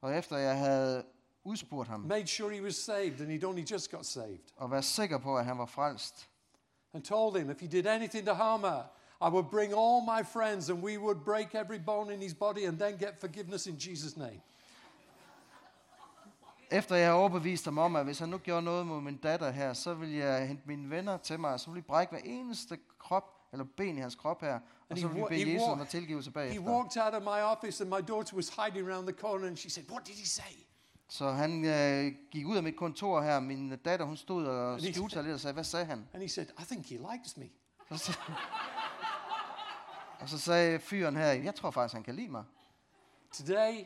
Og 0.00 0.16
efter 0.16 0.36
jeg 0.36 0.58
havde 0.58 1.04
udspurgt 1.44 1.88
ham, 1.88 2.00
made 2.00 2.26
sure 2.26 2.54
he 2.54 2.62
was 2.62 2.74
saved, 2.76 3.20
and 3.20 3.30
he'd 3.32 3.46
only 3.48 3.64
just 3.70 3.90
got 3.90 4.06
saved, 4.06 4.38
og 4.56 4.70
var 4.70 4.80
sikker 4.80 5.18
på, 5.18 5.36
at 5.38 5.44
han 5.44 5.58
var 5.58 5.66
frelst, 5.66 6.28
and 6.94 7.02
told 7.02 7.36
him 7.36 7.50
if 7.50 7.60
he 7.60 7.66
did 7.66 7.86
anything 7.86 8.26
to 8.26 8.34
harm 8.34 8.60
her, 8.60 8.82
I 9.20 9.28
would 9.30 9.46
bring 9.50 9.72
all 9.74 10.00
my 10.16 10.22
friends 10.32 10.70
and 10.70 10.82
we 10.84 10.98
would 10.98 11.20
break 11.24 11.54
every 11.54 11.78
bone 11.86 12.14
in 12.14 12.20
his 12.22 12.34
body 12.34 12.64
and 12.66 12.78
then 12.80 12.98
get 12.98 13.20
forgiveness 13.20 13.66
in 13.66 13.76
Jesus' 13.78 14.16
name. 14.16 14.40
Efter 16.70 16.96
jeg 16.96 17.06
havde 17.06 17.18
overbevist 17.18 17.64
ham 17.64 17.78
om, 17.78 17.96
at 17.96 18.04
hvis 18.04 18.18
han 18.18 18.28
nu 18.28 18.38
gjorde 18.38 18.62
noget 18.62 18.86
mod 18.86 19.00
min 19.00 19.16
datter 19.16 19.50
her, 19.50 19.72
så 19.72 19.94
ville 19.94 20.16
jeg 20.16 20.48
hente 20.48 20.62
mine 20.66 20.90
venner 20.90 21.16
til 21.16 21.40
mig, 21.40 21.52
og 21.52 21.60
så 21.60 21.70
ville 21.70 21.82
vi 21.82 21.86
brække 21.86 22.10
hver 22.10 22.20
eneste 22.24 22.78
krop, 22.98 23.24
eller 23.52 23.64
ben 23.76 23.98
i 23.98 24.00
hans 24.00 24.14
krop 24.14 24.40
her, 24.40 24.58
og 24.90 24.98
så 24.98 25.08
he 25.08 25.14
wa- 25.14 25.16
vi 25.18 25.24
bede 25.28 25.44
he 25.44 25.52
Jesus 25.54 25.68
om 25.68 25.80
at 25.80 25.88
tilgivelse 25.88 26.30
He 26.30 26.34
bagefter. 26.34 26.62
walked 26.72 27.02
out 27.04 27.14
of 27.14 27.22
my 27.22 27.40
office 27.56 27.84
and 27.84 27.90
my 27.90 28.00
daughter 28.08 28.36
was 28.36 28.48
hiding 28.48 28.88
around 28.90 29.06
the 29.06 29.16
corner 29.20 29.46
and 29.46 29.56
she 29.56 29.70
said, 29.70 29.84
What 29.90 30.06
did 30.06 30.14
he 30.14 30.26
say? 30.26 30.52
Så 31.08 31.30
han 31.30 31.64
øh, 31.64 32.12
gik 32.30 32.46
ud 32.46 32.56
af 32.56 32.62
mit 32.62 32.76
kontor 32.76 33.20
her, 33.22 33.40
min 33.40 33.76
datter 33.76 34.06
hun 34.06 34.16
stod 34.16 34.46
og 34.46 34.76
he- 34.76 34.92
skjulte 34.92 35.14
sig 35.14 35.22
lidt 35.24 35.34
og 35.34 35.40
sagde, 35.40 35.54
hvad 35.54 35.64
sagde 35.64 35.86
han? 35.86 36.08
And 36.14 36.22
he 36.22 36.28
said, 36.28 36.46
I 36.58 36.64
think 36.64 36.86
he 36.86 36.96
likes 37.12 37.36
me. 37.36 37.44
Og 40.20 40.28
så, 40.28 40.38
sagde 40.38 40.78
fyren 40.80 41.16
her, 41.16 41.32
jeg 41.32 41.54
tror 41.54 41.70
faktisk, 41.70 41.94
han 41.94 42.02
kan 42.02 42.14
lide 42.14 42.28
mig. 42.28 42.44
Today, 43.32 43.84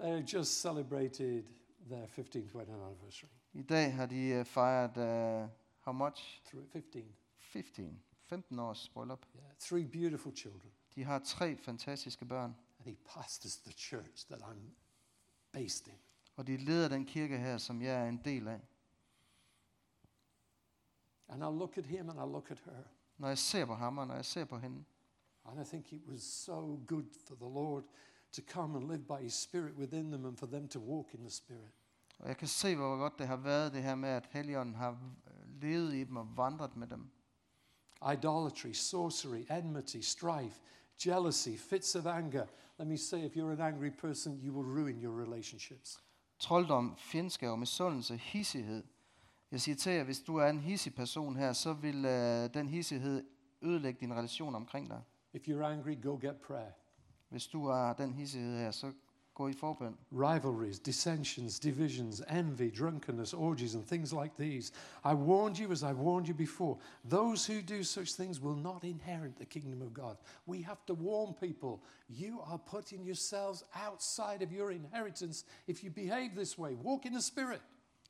they 0.00 0.22
just 0.34 0.60
celebrated 0.60 1.44
their 1.90 2.06
15th 2.06 2.54
wedding 2.54 2.82
anniversary. 2.82 3.28
I 3.52 3.62
dag 3.62 3.94
har 3.94 4.06
de 4.06 4.20
øh, 4.28 4.44
fejret, 4.44 4.96
uh, 4.96 5.48
how 5.80 5.92
much? 5.92 6.42
Through 6.44 6.68
15. 6.68 7.14
15. 7.38 8.02
15 8.26 8.58
års 8.58 8.88
bryllup. 8.88 9.26
Yeah, 9.36 9.44
three 9.60 9.84
beautiful 9.84 10.36
children. 10.36 10.72
De 10.94 11.04
har 11.04 11.18
tre 11.18 11.56
fantastiske 11.56 12.24
børn, 12.24 12.56
And 12.78 12.88
he 12.88 12.96
pastors 13.14 13.56
the 13.56 13.72
church 13.72 14.26
that 14.26 14.42
I'm 14.42 14.70
based 15.52 15.86
in. 15.86 15.98
og 16.36 16.46
de 16.46 16.56
leder 16.56 16.88
den 16.88 17.06
kirke 17.06 17.38
her, 17.38 17.58
som 17.58 17.82
jeg 17.82 18.04
er 18.04 18.08
en 18.08 18.20
del 18.24 18.48
af. 18.48 18.60
And 21.28 21.42
I 21.42 21.58
look 21.58 21.78
at 21.78 21.86
him 21.86 22.10
and 22.10 22.18
I 22.18 22.32
look 22.32 22.50
at 22.50 22.58
her. 22.64 22.82
Når 23.20 23.28
jeg 23.28 23.38
ser 23.38 23.64
på 23.64 23.74
ham, 23.74 23.98
og 23.98 24.06
når 24.06 24.14
jeg 24.14 24.24
ser 24.24 24.44
på 24.44 24.58
hende, 24.58 24.84
And 25.44 25.60
I 25.60 25.64
think 25.64 25.92
it 25.92 26.02
was 26.08 26.22
so 26.22 26.80
good 26.86 27.04
for 27.26 27.34
the 27.34 27.54
Lord 27.54 27.84
to 28.32 28.42
come 28.48 28.76
and 28.78 28.88
live 28.88 29.04
by 29.04 29.22
his 29.24 29.34
spirit 29.34 29.74
within 29.76 30.10
them 30.12 30.24
and 30.24 30.36
for 30.36 30.46
them 30.46 30.68
to 30.68 30.78
walk 30.80 31.14
in 31.14 31.20
the 31.20 31.30
spirit. 31.30 31.70
og 32.18 32.28
jeg 32.28 32.36
kan 32.36 32.48
se, 32.48 32.76
hvor 32.76 32.96
godt 32.96 33.18
det 33.18 33.26
har 33.26 33.36
været 33.36 33.72
det 33.72 33.82
her 33.82 33.94
med, 33.94 34.08
at 34.08 34.28
Helligånden 34.30 34.74
har 34.74 34.90
øh, 34.90 35.60
levet 35.62 35.94
i 35.94 36.04
dem 36.04 36.16
og 36.16 36.36
vandret 36.36 36.76
med 36.76 36.86
dem. 36.86 37.10
Idolatry, 38.12 38.72
sorcery, 38.72 39.44
enmity, 39.58 39.96
strife, 39.96 40.60
jealousy, 41.06 41.48
fits 41.58 41.94
of 41.96 42.06
anger. 42.06 42.46
Let 42.78 42.88
me 42.88 42.96
say, 42.96 43.24
if 43.24 43.36
you're 43.36 43.52
an 43.52 43.60
angry 43.60 43.90
person, 43.90 44.40
you 44.44 44.52
will 44.52 44.66
ruin 44.80 45.02
your 45.04 45.20
relationships. 45.26 46.02
Trolddom, 46.38 46.96
fjendskab, 46.96 47.58
misundelse, 47.58 48.16
hissighed. 48.16 48.82
Jeg 49.52 49.60
siger 49.60 49.76
til 49.76 49.92
jer, 49.92 50.04
hvis 50.04 50.20
du 50.20 50.36
er 50.36 50.46
en 50.46 50.60
hissig 50.60 50.94
person 50.94 51.36
her, 51.36 51.52
så 51.52 51.72
vil 51.72 52.04
øh, 52.04 52.54
den 52.54 52.68
hissighed 52.68 53.24
ødelægge 53.62 54.00
din 54.00 54.14
relation 54.14 54.54
omkring 54.54 54.88
dig. 54.88 55.02
If 55.32 55.48
you're 55.48 55.64
angry, 55.64 56.02
go 56.02 56.18
get 56.20 56.36
prayer. 56.36 56.72
Hvis 57.28 57.46
du 57.46 57.66
er 57.66 57.92
den 57.92 58.14
hissighed 58.14 58.58
her, 58.58 58.70
så 58.70 58.92
gå 59.34 59.48
i 59.48 59.52
forbøn. 59.52 59.96
rivalries, 60.12 60.78
dissensions, 60.78 61.58
divisions, 61.58 62.22
envy, 62.30 62.70
drunkenness, 62.78 63.34
orgies, 63.34 63.74
and 63.74 63.84
things 63.84 64.12
like 64.12 64.34
these. 64.38 64.72
I 65.04 65.14
warned 65.14 65.56
you 65.58 65.72
as 65.72 65.82
I 65.82 65.92
warned 65.92 66.28
you 66.28 66.34
before. 66.34 66.76
Those 67.10 67.52
who 67.52 67.60
do 67.76 67.82
such 67.82 68.14
things 68.16 68.40
will 68.40 68.62
not 68.62 68.84
inherit 68.84 69.36
the 69.36 69.44
kingdom 69.44 69.82
of 69.82 69.94
God. 69.94 70.16
We 70.46 70.62
have 70.62 70.84
to 70.86 70.94
warn 70.94 71.34
people 71.34 71.82
you 72.08 72.40
are 72.40 72.58
putting 72.58 73.06
yourselves 73.06 73.64
outside 73.74 74.44
of 74.44 74.52
your 74.52 74.72
inheritance 74.72 75.44
if 75.66 75.84
you 75.84 75.90
behave 75.90 76.34
this 76.34 76.58
way. 76.58 76.74
Walk 76.74 77.06
in 77.06 77.14
the 77.14 77.22
Spirit. 77.22 77.60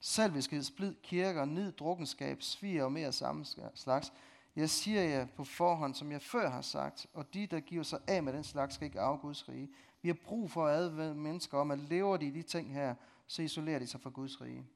Salviskhed, 0.00 0.62
splid, 0.62 0.94
kirker, 1.02 1.44
nid, 1.44 1.72
drukkenskab, 1.72 2.42
svir 2.42 2.84
og 2.84 2.92
mere 2.92 3.12
samme 3.12 3.44
slags. 3.74 4.12
Jeg 4.56 4.70
siger 4.70 5.02
jer 5.02 5.26
på 5.26 5.44
forhånd, 5.44 5.94
som 5.94 6.12
jeg 6.12 6.22
før 6.22 6.50
har 6.50 6.62
sagt, 6.62 7.06
og 7.12 7.34
de, 7.34 7.46
der 7.46 7.60
giver 7.60 7.82
sig 7.82 8.00
af 8.06 8.22
med 8.22 8.32
den 8.32 8.44
slags, 8.44 8.74
skal 8.74 8.84
ikke 8.84 9.00
af 9.00 9.20
Guds 9.20 9.48
rige. 9.48 9.70
Vi 10.02 10.08
har 10.08 10.16
brug 10.24 10.50
for 10.50 10.66
at 10.66 10.76
advare 10.76 11.14
mennesker 11.14 11.58
om, 11.58 11.70
at 11.70 11.78
lever 11.78 12.16
de 12.16 12.26
i 12.26 12.30
de 12.30 12.42
ting 12.42 12.72
her, 12.72 12.94
så 13.26 13.42
isolerer 13.42 13.78
de 13.78 13.86
sig 13.86 14.00
fra 14.00 14.10
Guds 14.10 14.40
rige. 14.40 14.66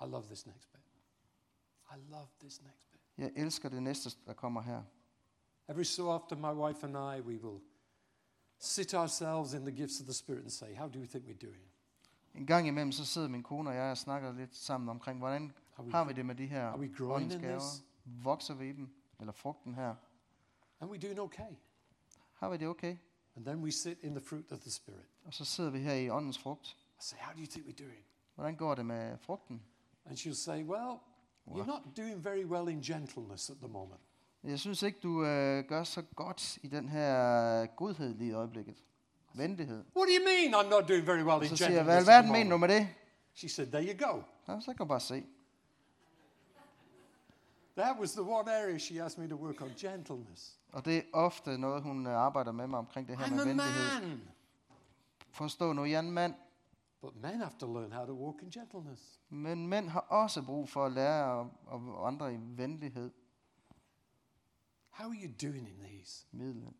I 0.00 0.04
love 0.04 0.24
this 0.26 0.46
next 0.46 0.72
bit. 0.72 0.80
I 1.90 2.10
love 2.10 2.28
this 2.40 2.62
next 2.62 2.90
bit. 2.90 3.00
Jeg 3.18 3.32
elsker 3.36 3.68
det 3.68 3.82
næste, 3.82 4.10
der 4.26 4.32
kommer 4.32 4.62
her. 4.62 4.82
Every 5.68 5.84
so 5.84 6.08
often, 6.08 6.40
my 6.40 6.52
wife 6.52 6.86
and 6.86 6.96
I, 6.96 7.20
we 7.20 7.38
will 7.38 7.60
sit 8.58 8.94
ourselves 8.94 9.52
in 9.52 9.60
the 9.60 9.72
gifts 9.72 10.00
of 10.00 10.06
the 10.06 10.14
Spirit 10.14 10.42
and 10.42 10.50
say, 10.50 10.74
How 10.74 10.88
do 10.88 10.98
you 10.98 11.06
think 11.06 11.24
we're 11.26 11.46
doing? 11.46 11.73
En 12.34 12.46
gang 12.46 12.68
imellem, 12.68 12.92
så 12.92 13.04
sidder 13.04 13.28
min 13.28 13.42
kone 13.42 13.70
og 13.70 13.76
jeg 13.76 13.90
og 13.90 13.98
snakker 13.98 14.32
lidt 14.32 14.56
sammen 14.56 14.88
omkring, 14.88 15.18
hvordan 15.18 15.52
we, 15.78 15.90
har 15.90 16.04
vi 16.04 16.12
det 16.12 16.26
med 16.26 16.34
de 16.34 16.46
her 16.46 16.66
are 16.66 16.78
we 16.78 16.94
growing 16.96 17.14
åndens 17.14 17.34
in 17.34 17.40
gaver? 17.40 17.58
this? 17.58 17.84
Vokser 18.04 18.54
vi 18.54 18.68
i 18.68 18.72
dem? 18.72 18.88
Eller 19.20 19.32
frugten 19.32 19.74
her? 19.74 19.94
Are 20.80 20.90
we 20.90 20.98
doing 20.98 21.20
okay? 21.20 21.56
Har 22.34 22.48
vi 22.50 22.56
det 22.56 22.68
okay? 22.68 22.96
And 23.36 23.46
then 23.46 23.62
we 23.62 23.72
sit 23.72 23.98
in 24.00 24.14
the 24.14 24.20
fruit 24.20 24.52
of 24.52 24.58
the 24.58 24.70
Spirit. 24.70 25.06
Og 25.24 25.34
så 25.34 25.44
sidder 25.44 25.70
vi 25.70 25.78
her 25.78 25.94
i 25.94 26.10
åndens 26.10 26.38
frugt. 26.38 26.66
I 26.68 27.00
say, 27.00 27.16
How 27.20 27.32
do 27.32 27.40
you 27.40 27.46
think 27.46 27.66
we're 27.66 27.84
doing? 27.84 28.04
Hvordan 28.34 28.56
går 28.56 28.74
det 28.74 28.86
med 28.86 29.18
frugten? 29.18 29.62
And 30.04 30.18
she'll 30.18 30.34
say, 30.34 30.64
Well, 30.64 30.98
you're 31.46 31.66
not 31.66 31.96
doing 31.96 32.24
very 32.24 32.44
well 32.44 32.68
in 32.68 32.80
gentleness 32.80 33.50
at 33.50 33.56
the 33.56 33.68
moment. 33.68 34.00
Jeg 34.44 34.58
synes 34.58 34.82
ikke, 34.82 34.98
du 35.02 35.24
øh, 35.24 35.64
gør 35.64 35.84
så 35.84 36.02
godt 36.02 36.58
i 36.62 36.68
den 36.68 36.88
her 36.88 37.66
godhed 37.66 38.14
lige 38.14 38.30
i 38.30 38.32
øjeblikket. 38.32 38.84
Venlighed. 39.34 39.84
What 39.96 40.06
do 40.08 40.12
you 40.12 40.24
mean 40.24 40.54
I'm 40.54 40.68
not 40.70 40.88
doing 40.88 41.06
very 41.06 41.22
well 41.22 41.42
in 41.42 41.48
Så 41.48 41.56
siger 41.56 41.70
jeg, 41.70 41.84
hvad 41.84 41.94
gentleness? 41.96 42.08
i 42.08 42.10
At 42.10 42.14
verden 42.16 42.30
the 42.30 42.38
mener 42.38 42.50
du 42.50 42.58
med 42.58 42.68
det? 42.68 42.88
She 43.34 43.48
said, 43.48 43.66
There 43.66 43.84
you 43.94 44.06
go. 44.12 44.22
Nå, 44.46 44.60
så 44.60 44.66
kan 44.66 44.76
du 44.78 44.84
bare 44.84 45.00
se. 45.00 45.24
That 47.76 47.96
was 48.00 48.12
the 48.12 48.22
one 48.22 48.48
area 48.62 48.78
she 48.78 49.02
asked 49.02 49.18
me 49.24 49.28
to 49.30 49.36
work 49.36 49.60
on 49.60 49.72
gentleness. 49.76 50.58
Og 50.72 50.84
det 50.84 50.96
er 50.96 51.02
ofte 51.12 51.58
noget, 51.58 51.82
hun 51.82 52.06
øh, 52.06 52.12
arbejder 52.12 52.52
med 52.52 52.66
mig 52.66 52.78
omkring 52.78 53.08
det 53.08 53.18
her 53.18 53.24
I'm 53.24 53.30
med 53.34 53.44
venlighed. 53.44 54.00
man. 54.08 54.20
Forstå 55.30 55.72
nu, 55.72 55.84
jeg 55.84 55.94
er 55.94 56.00
en 56.00 56.10
mand. 56.10 56.34
But 57.00 57.16
men 57.16 57.24
have 57.40 57.50
to 57.58 57.72
learn 57.78 57.92
how 57.92 58.06
to 58.06 58.12
walk 58.12 58.42
in 58.42 58.50
gentleness. 58.50 59.20
Men 59.28 59.66
mænd 59.66 59.88
har 59.88 60.00
også 60.00 60.42
brug 60.42 60.68
for 60.68 60.86
at 60.86 60.92
lære 60.92 61.40
at, 61.40 61.46
at 61.72 61.80
vandre 62.04 62.34
i 62.34 62.36
venlighed. 62.40 63.10
How 64.90 65.06
are 65.10 65.16
you 65.22 65.30
doing 65.42 65.68
in 65.68 65.78
these? 65.80 66.26
Middelhed. 66.32 66.72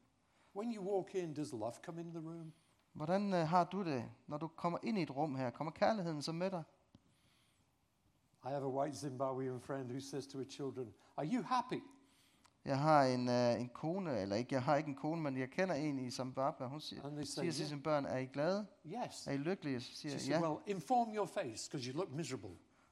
When 0.56 0.74
you 0.74 0.82
walk 0.82 1.14
in, 1.14 1.34
does 1.34 1.52
love 1.52 1.72
come 1.82 2.00
in 2.00 2.10
the 2.10 2.20
room? 2.20 2.52
Hvordan 2.92 3.34
øh, 3.34 3.48
har 3.48 3.64
du 3.64 3.84
det, 3.84 4.04
når 4.26 4.38
du 4.38 4.48
kommer 4.48 4.78
ind 4.82 4.98
i 4.98 5.02
et 5.02 5.16
rum 5.16 5.34
her? 5.34 5.50
Kommer 5.50 5.70
kærligheden 5.70 6.22
så 6.22 6.32
med 6.32 6.50
dig? 6.50 6.62
I 8.44 8.48
have 8.48 8.64
a 8.64 8.68
white 8.68 8.96
Zimbabwean 8.96 9.60
friend 9.60 9.90
who 9.90 10.00
says 10.00 10.26
to 10.26 10.38
her 10.38 10.46
children, 10.46 10.94
Are 11.16 11.26
you 11.26 11.42
happy? 11.42 11.82
Jeg 12.64 12.78
har 12.78 13.04
en, 13.04 13.28
øh, 13.28 13.60
en 13.60 13.68
kone, 13.68 14.20
eller 14.20 14.36
ikke, 14.36 14.54
jeg 14.54 14.62
har 14.62 14.76
ikke 14.76 14.88
en 14.88 14.94
kone, 14.94 15.22
men 15.22 15.36
jeg 15.36 15.50
kender 15.50 15.74
en 15.74 15.98
i 15.98 16.10
Zimbabwe. 16.10 16.66
Hun 16.66 16.80
siger, 16.80 17.04
And 17.04 17.16
they 17.16 17.24
say, 17.24 17.40
siger 17.40 17.52
til 17.52 17.60
yeah. 17.60 17.68
sine 17.68 17.82
børn, 17.82 18.04
er 18.04 18.18
I 18.18 18.26
glade? 18.26 18.66
Yes. 18.86 19.26
Er 19.26 19.32
I 19.32 19.36
lykkelige? 19.36 19.80
Så 19.80 19.96
siger 19.96 20.18
She 20.18 20.26
said, 20.26 20.40
ja. 20.40 20.48
Well, 20.48 20.60
inform 20.66 21.14
your 21.14 21.26
face 21.26 21.70
because 21.70 21.90
you 21.90 21.96
look 21.96 22.10
miserable. 22.10 22.50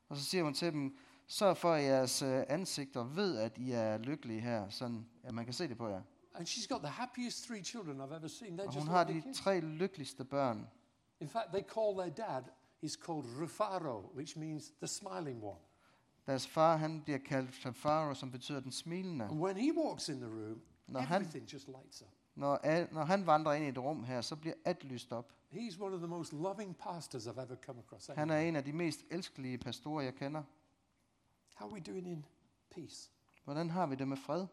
Og 0.08 0.16
så 0.16 0.24
siger 0.24 0.44
hun 0.44 0.54
til 0.54 0.72
dem, 0.72 0.96
sørg 1.26 1.56
for, 1.56 1.72
at 1.72 1.84
jeres 1.84 2.22
øh, 2.22 2.44
ansigter 2.48 3.04
ved, 3.04 3.38
at 3.38 3.58
I 3.58 3.72
er 3.72 3.98
lykkelige 3.98 4.40
her, 4.40 4.68
sådan 4.68 5.06
at 5.22 5.34
man 5.34 5.44
kan 5.44 5.54
se 5.54 5.68
det 5.68 5.76
på 5.76 5.88
jer. 5.88 6.02
And 6.34 6.46
she's 6.46 6.66
got 6.66 6.80
the 6.80 6.88
happiest 6.90 7.46
three 7.46 7.62
children 7.62 8.00
I've 8.00 8.12
ever 8.16 8.28
seen. 8.28 8.58
They're 8.60 8.66
Og 8.66 8.74
just 8.74 8.78
hun 8.86 8.88
har 8.88 9.04
de 9.04 9.22
tre 9.34 9.60
lykkeligste 9.60 10.24
børn. 10.24 10.68
In 11.20 11.28
fact, 11.28 11.46
they 11.52 11.62
call 11.62 11.96
their 11.98 12.10
dad, 12.10 12.42
he's 12.84 12.96
called 13.04 13.24
Rufaro, 13.42 14.14
which 14.16 14.36
means 14.38 14.70
the 14.78 14.86
smiling 14.86 15.44
one. 15.44 15.58
Deres 16.26 16.46
far, 16.46 16.76
han 16.76 17.02
bliver 17.02 17.18
kaldt 17.18 17.54
Fafaro, 17.54 18.14
som 18.14 18.30
betyder 18.30 18.60
den 18.60 18.72
smilende. 18.72 19.24
And 19.24 19.40
when 19.40 19.56
he 19.56 19.72
walks 19.76 20.08
in 20.08 20.16
the 20.20 20.26
room, 20.30 20.62
Når 20.86 21.00
han, 21.00 21.22
everything 21.22 21.52
just 21.52 21.68
lights 21.68 22.02
up. 22.02 22.08
når, 22.34 22.56
al, 22.56 22.88
når 22.92 23.04
han 23.04 23.26
vandrer 23.26 23.52
ind 23.52 23.64
i 23.64 23.68
et 23.68 23.78
rum 23.78 24.04
her, 24.04 24.20
så 24.20 24.36
bliver 24.36 24.54
alt 24.64 24.84
lyst 24.84 25.12
op. 25.12 25.32
He's 25.52 25.80
one 25.82 25.94
of 25.94 25.98
the 26.00 26.08
most 26.08 26.32
loving 26.32 26.76
pastors 26.76 27.26
I've 27.26 27.40
ever 27.42 27.56
come 27.56 27.78
across. 27.80 28.06
Han 28.06 28.30
er 28.30 28.38
en 28.38 28.56
af 28.56 28.64
de 28.64 28.72
mest 28.72 29.00
elskelige 29.10 29.58
pastorer, 29.58 30.02
jeg 30.02 30.14
kender. 30.14 30.42
How 31.54 31.66
are 31.66 31.74
we 31.74 31.80
doing 31.80 32.06
in 32.06 32.24
peace, 32.70 33.10
Hvordan 33.44 33.70
har 33.70 33.86
vi 33.86 33.94
det 33.94 34.08
med 34.08 34.16
fred? 34.16 34.46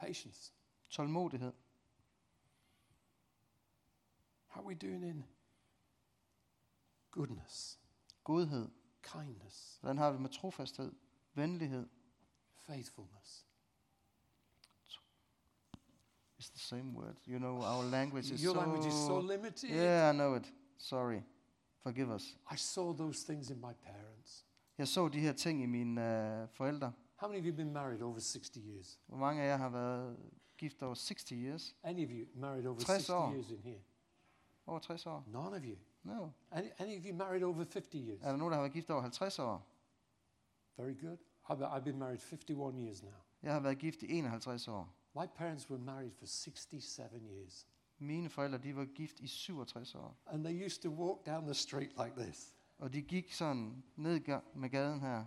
Patience? 0.00 0.52
Tålmodighed? 0.90 1.52
How 4.46 4.60
are 4.60 4.66
we 4.66 4.74
doing 4.74 5.04
in 5.04 5.24
goodness, 7.10 7.78
Godhed? 8.24 8.68
kindness, 9.02 9.78
Hvordan 9.80 9.98
har 9.98 10.10
vi 10.12 10.18
med 10.18 10.30
trofasthed? 10.30 10.92
Venlighed? 11.34 11.86
faithfulness? 12.66 13.46
It's 16.38 16.50
the 16.50 16.58
same 16.58 16.94
word. 16.94 17.16
You 17.26 17.38
know, 17.38 17.62
our 17.62 17.84
language 17.84 18.30
is 18.32 18.42
Your 18.42 18.54
so... 18.54 18.60
language 18.60 18.86
is 18.86 18.94
so 18.94 19.20
limited. 19.20 19.70
Yeah, 19.70 20.10
I 20.10 20.12
know 20.12 20.34
it. 20.36 20.52
Sorry. 20.78 21.22
Forgive 21.82 22.10
us. 22.14 22.36
I 22.50 22.56
saw 22.56 22.92
those 22.96 23.24
things 23.32 23.50
in 23.50 23.60
my 23.60 23.72
parents. 23.84 24.44
Jeg 24.78 24.88
så 24.88 25.08
de 25.08 25.20
her 25.20 25.32
ting 25.32 25.62
i 25.62 25.66
mine 25.66 26.00
øh, 26.00 26.48
forældre. 26.48 26.92
How 27.20 27.28
many 27.28 27.38
of 27.38 27.44
you 27.44 27.52
have 27.52 27.56
been 27.56 27.72
married 27.72 28.02
over 28.02 28.20
60 28.20 28.60
years? 28.60 28.98
Hvor 29.06 29.16
mange 29.16 29.42
af 29.42 29.46
jer 29.46 29.56
har 29.56 29.68
været 29.68 30.16
gift 30.58 30.82
over 30.82 30.94
60 30.94 31.30
years? 31.32 31.76
Any 31.82 32.04
of 32.04 32.10
you 32.10 32.26
married 32.34 32.66
over 32.66 32.78
60 32.78 32.86
60 32.86 33.10
år. 33.10 33.32
years 33.32 33.50
in 33.50 33.58
here? 33.62 33.80
Over 34.66 34.78
60 34.78 35.06
år? 35.06 35.24
None 35.26 35.56
of 35.56 35.62
you. 35.64 35.76
No. 36.02 36.30
Any, 36.52 36.68
any 36.78 36.98
of 36.98 37.04
you 37.04 37.14
married 37.14 37.42
over 37.42 37.64
50 37.64 37.94
years? 37.94 38.22
Er 38.22 38.30
der 38.30 38.36
nogen, 38.36 38.52
der 38.52 38.56
har 38.56 38.62
været 38.62 38.72
gift 38.72 38.90
over 38.90 39.02
50 39.02 39.38
år? 39.38 39.66
Very 40.76 41.00
good. 41.00 41.18
I've, 41.50 41.76
I've 41.76 41.84
been 41.84 41.98
married 41.98 42.20
51 42.20 42.74
years 42.74 43.02
now. 43.02 43.12
Jeg 43.42 43.52
har 43.52 43.60
været 43.60 43.78
gift 43.78 44.02
i 44.02 44.12
51 44.12 44.68
år. 44.68 44.94
My 45.14 45.26
parents 45.36 45.70
were 45.70 45.80
married 45.80 46.10
for 46.10 46.26
67 46.26 47.22
years. 47.22 47.66
Mine 47.98 48.28
forældre, 48.28 48.58
de 48.58 48.76
var 48.76 48.84
gift 48.84 49.20
i 49.20 49.26
67 49.26 49.94
år. 49.94 50.16
And 50.26 50.44
they 50.44 50.66
used 50.66 50.82
to 50.82 50.88
walk 50.88 51.26
down 51.26 51.44
the 51.44 51.54
street 51.54 51.92
like 52.04 52.12
this. 52.16 52.54
Og 52.78 52.92
de 52.92 53.02
gik 53.02 53.32
sådan 53.32 53.82
ned 53.96 54.20
med 54.54 54.70
gaden 54.70 55.00
her. 55.00 55.24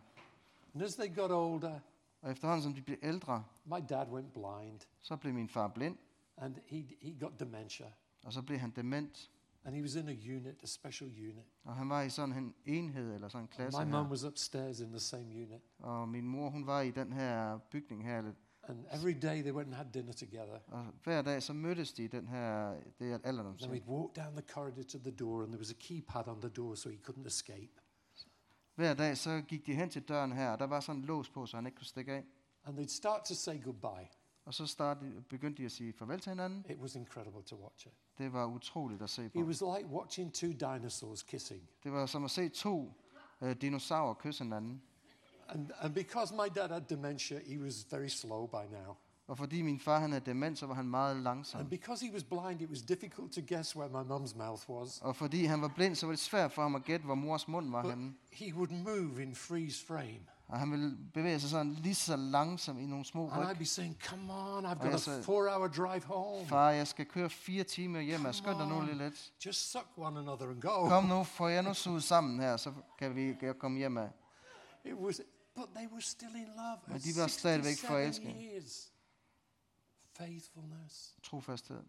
And 0.74 0.84
as 0.84 0.96
they 0.96 1.16
got 1.16 1.32
older, 1.32 1.80
Og 2.22 2.32
efterhånden 2.32 2.64
som 2.64 2.74
de 2.74 2.82
blev 2.82 2.98
ældre, 3.04 3.44
my 3.66 3.78
dad 3.90 4.08
went 4.08 4.34
blind 4.34 4.80
så 5.02 5.16
blev 5.16 5.34
min 5.34 5.50
far 5.50 5.68
blind. 5.68 5.98
and 6.38 6.56
he, 6.66 6.86
he 7.02 7.18
got 7.20 7.40
dementia. 7.40 7.86
Og 8.26 8.34
så 8.34 8.42
blev 8.42 8.58
han 8.60 8.72
dement. 8.76 9.30
And 9.66 9.76
he 9.76 9.82
was 9.82 9.96
in 9.96 10.08
a 10.10 10.12
unit, 10.38 10.64
a 10.64 10.66
special 10.66 11.10
unit. 11.10 11.44
Og 11.64 11.76
han 11.76 11.90
var 11.90 12.02
i 12.02 12.10
sådan 12.10 12.36
en 12.38 12.54
enhed 12.66 13.14
eller 13.16 13.28
sådan 13.28 13.44
en 13.44 13.48
klasse 13.48 13.86
My 13.86 13.92
mum 13.92 14.04
her. 14.06 14.10
was 14.10 14.24
upstairs 14.24 14.80
in 14.80 14.90
the 14.90 15.00
same 15.00 15.26
unit. 15.26 15.62
Og 15.80 16.10
min 16.10 16.26
mor, 16.28 16.50
hun 16.50 16.68
var 16.68 16.82
i 16.82 16.92
den 16.92 17.14
her 17.14 17.58
bygning 17.58 18.04
her. 18.06 18.22
lidt. 18.22 18.36
And 18.68 18.86
every 18.92 19.14
day 19.22 19.42
they 19.42 19.52
went 19.52 19.68
and 19.68 19.76
had 19.76 19.86
dinner 19.94 20.14
together. 20.14 20.60
Og 20.68 20.86
hver 21.04 21.22
dag 21.22 21.44
så 21.44 21.54
mødtes 21.54 21.94
de 21.94 22.04
i 22.04 22.08
den 22.08 22.28
her, 22.28 22.70
det 23.00 23.12
er 23.12 23.18
Then 23.18 23.22
alderdomshjem. 23.26 23.72
we'd 23.72 23.88
walk 23.90 24.16
down 24.16 24.36
the 24.36 24.46
corridor 24.54 24.84
to 24.84 24.98
the 25.00 25.12
door, 25.12 25.42
and 25.42 25.48
there 25.48 25.60
was 25.60 25.72
a 25.72 25.76
keypad 25.80 26.28
on 26.28 26.42
the 26.42 26.50
door 26.50 26.76
so 26.76 26.90
he 26.90 26.98
couldn't 27.08 27.26
escape. 27.28 27.72
Hver 28.76 28.94
dag 28.94 29.18
så 29.18 29.42
gik 29.48 29.66
de 29.66 29.74
hen 29.76 29.90
til 29.90 30.02
døren 30.02 30.32
her, 30.32 30.50
og 30.52 30.60
der 30.60 30.66
var 30.68 30.80
sådan 30.80 31.02
en 31.02 31.06
lås 31.06 31.30
på, 31.30 31.46
så 31.46 31.58
han 31.58 31.66
ikke 31.66 31.76
kunne 31.78 31.86
stikke 31.86 32.12
af. 32.14 32.24
And 32.66 32.80
they'd 32.80 32.88
start 32.96 33.26
to 33.26 33.34
say 33.36 33.64
goodbye. 33.64 34.08
Og 34.46 34.54
så 34.54 34.66
startede, 34.66 35.22
begyndte 35.22 35.62
de 35.62 35.66
at 35.66 35.72
sige 35.72 35.94
farvel 35.94 36.20
til 36.20 36.30
hinanden. 36.30 36.66
It 36.70 36.78
was 36.78 36.96
incredible 36.96 37.44
to 37.44 37.64
watch 37.64 37.88
it. 37.88 37.94
Det 38.18 38.34
var 38.34 38.46
utroligt 38.46 39.02
at 39.02 39.10
se 39.10 39.26
It 39.26 39.32
på. 39.34 39.40
was 39.40 39.62
like 39.78 39.90
watching 39.90 40.34
two 40.34 40.52
dinosaurs 40.52 41.24
kissing. 41.24 41.70
Det 41.84 41.92
var 41.92 42.06
som 42.06 42.24
at 42.26 42.32
se 42.32 42.50
to 42.50 42.94
øh, 43.42 43.56
dinosaurer 43.62 44.14
kysse 44.14 44.44
hinanden. 44.44 44.82
And, 45.48 45.72
and 45.80 45.94
because 45.94 46.34
my 46.36 46.50
dad 46.56 46.70
had 46.70 46.82
dementia, 46.82 47.40
he 47.46 47.60
was 47.62 47.88
very 47.92 48.08
slow 48.08 48.48
by 48.48 48.72
now. 48.72 48.96
Og 49.28 49.38
fordi 49.38 49.62
min 49.62 49.80
far 49.80 50.00
han 50.00 50.12
havde 50.12 50.26
demens, 50.26 50.60
så 50.60 50.66
var 50.66 50.74
han 50.74 50.86
meget 50.90 51.18
langsom. 51.18 51.60
And 51.60 51.70
because 51.70 52.06
he 52.06 52.14
was 52.14 52.24
blind, 52.24 52.62
it 52.62 52.70
was 52.70 52.82
difficult 52.82 53.32
to 53.32 53.42
guess 53.48 53.76
where 53.76 53.90
my 54.04 54.10
mum's 54.12 54.38
mouth 54.38 54.70
was. 54.70 55.00
Og 55.02 55.16
fordi 55.16 55.46
han 55.46 55.62
var 55.62 55.68
blind, 55.68 55.96
så 55.96 56.06
var 56.06 56.14
det 56.14 56.20
svært 56.20 56.52
for 56.52 56.62
ham 56.62 56.76
at 56.76 56.84
gætte, 56.84 57.06
hvor 57.06 57.16
mors 57.16 57.48
mund 57.48 57.72
var 57.72 57.82
But 57.82 57.92
henne. 57.92 58.14
he 58.32 58.54
would 58.56 58.70
move 58.72 59.22
in 59.24 59.36
freeze 59.36 59.86
frame. 59.86 60.20
Og 60.48 60.60
han 60.60 60.72
ville 60.72 60.98
bevæge 61.14 61.40
sig 61.40 61.50
sådan 61.50 61.74
lige 61.74 61.96
så 61.96 62.16
langsomt 62.16 62.80
i 62.80 62.86
nogle 62.86 63.06
små 63.06 63.30
And 63.30 63.44
I'd 63.44 63.50
ryg. 63.52 63.58
be 63.58 63.66
saying, 63.66 63.98
Come 64.06 64.34
on, 64.34 64.66
I've 64.66 64.90
got 64.92 65.08
a 65.08 65.22
four 65.22 65.50
hour 65.50 65.68
drive 65.68 66.04
home. 66.04 66.46
Far, 66.48 66.70
jeg 66.72 66.88
skal 66.88 67.06
køre 67.06 67.30
fire 67.30 67.64
timer 67.64 68.00
hjem. 68.00 68.26
Jeg 68.26 68.36
skynd 68.36 68.58
dig 68.58 68.68
nu 68.68 68.82
lige 68.82 68.98
lidt. 68.98 69.32
Just 69.46 69.72
suck 69.72 69.88
one 69.98 70.20
another 70.20 70.50
and 70.50 70.62
go. 70.62 70.88
Kom 70.90 71.04
nu, 71.04 71.24
får 71.24 71.48
jeg 71.48 71.64
nu 71.64 71.74
suget 71.74 72.04
sammen 72.04 72.40
her, 72.40 72.58
så 72.58 72.74
kan 73.00 73.16
vi 73.16 73.36
komme 73.60 73.78
hjem 73.78 73.98
af. 73.98 74.10
It 74.86 74.94
was, 74.94 75.22
but 75.56 75.66
they 75.76 75.88
were 75.92 76.02
still 76.02 76.36
in 76.36 76.46
love. 76.58 76.78
Men 76.88 76.98
de 77.02 77.22
var 77.22 77.28
stadigvæk 77.28 77.76
67 77.78 77.88
forelskede. 77.88 78.44
years. 78.54 78.93
Faithfulness, 80.18 81.16
Trofasthed, 81.24 81.84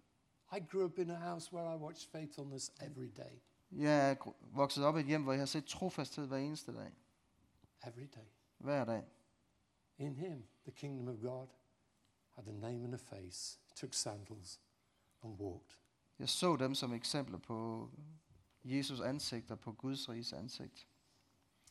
I 0.53 0.61
grew 0.61 0.85
up 0.85 0.99
in 0.99 1.11
a 1.11 1.19
house 1.19 1.53
where 1.53 1.75
I 1.75 1.77
watched 1.77 2.11
faithfulness 2.13 2.71
every 2.81 3.11
day. 3.17 3.43
Jeg 3.73 4.11
er 4.11 4.33
vokset 4.41 4.85
op 4.85 4.97
i 4.97 5.01
et 5.01 5.07
hjem, 5.07 5.23
hvor 5.23 5.33
jeg 5.33 5.41
har 5.41 5.47
set 5.47 5.65
trofasthed 5.65 6.27
hver 6.27 6.37
eneste 6.37 6.75
dag. 6.75 6.93
Every 7.87 8.07
day. 8.15 8.27
Hver 8.59 8.85
dag. 8.85 9.05
In 9.99 10.15
him, 10.15 10.45
the 10.63 10.73
kingdom 10.73 11.09
of 11.09 11.21
God 11.21 11.49
had 12.31 12.49
a 12.49 12.53
name 12.53 12.85
and 12.85 12.95
a 12.95 12.99
face, 12.99 13.59
took 13.75 13.95
sandals 13.95 14.61
and 15.23 15.39
walked. 15.39 15.79
Jeg 16.19 16.29
så 16.29 16.57
dem 16.57 16.75
som 16.75 16.93
eksempler 16.93 17.39
på 17.39 17.91
Jesus 18.65 19.01
ansigt 19.01 19.51
og 19.51 19.61
på 19.61 19.73
Guds 19.73 20.09
riges 20.09 20.33
ansigt. 20.33 20.89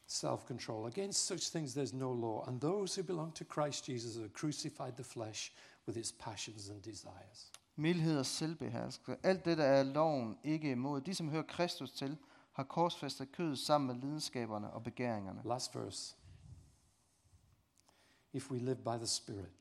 Self 0.08 0.46
control. 0.46 0.88
Against 0.88 1.26
such 1.28 1.52
things 1.52 1.74
there's 1.74 1.94
no 1.94 2.12
law, 2.14 2.46
and 2.48 2.62
those 2.62 2.96
who 2.96 3.04
belong 3.04 3.36
to 3.36 3.46
Christ 3.46 3.86
Jesus 3.86 4.16
have 4.16 4.34
crucified 4.34 4.94
the 4.96 5.04
flesh 5.04 5.52
with 5.88 5.98
its 5.98 6.12
passions 6.20 6.70
and 6.70 6.82
desires. 6.82 7.52
Mildhed 7.76 8.20
og 8.20 8.26
selvbeherskelse. 8.26 9.26
Alt 9.26 9.46
det, 9.46 9.58
der 9.58 9.64
er 9.64 9.84
loven 9.84 10.38
ikke 10.44 10.72
imod. 10.72 11.02
De, 11.02 11.16
som 11.16 11.30
hører 11.30 11.44
Kristus 11.44 11.92
til, 11.92 12.18
har 12.52 12.64
korsfæstet 12.64 13.32
kødet 13.32 13.60
sammen 13.60 13.88
med 13.88 13.96
lidenskaberne 14.04 14.72
og 14.74 14.84
begæringerne. 14.84 15.42
Last 15.46 15.76
verse. 15.76 16.16
If 18.34 18.52
we 18.52 18.60
live 18.60 18.76
by 18.76 18.98
the 18.98 19.08
Spirit, 19.08 19.52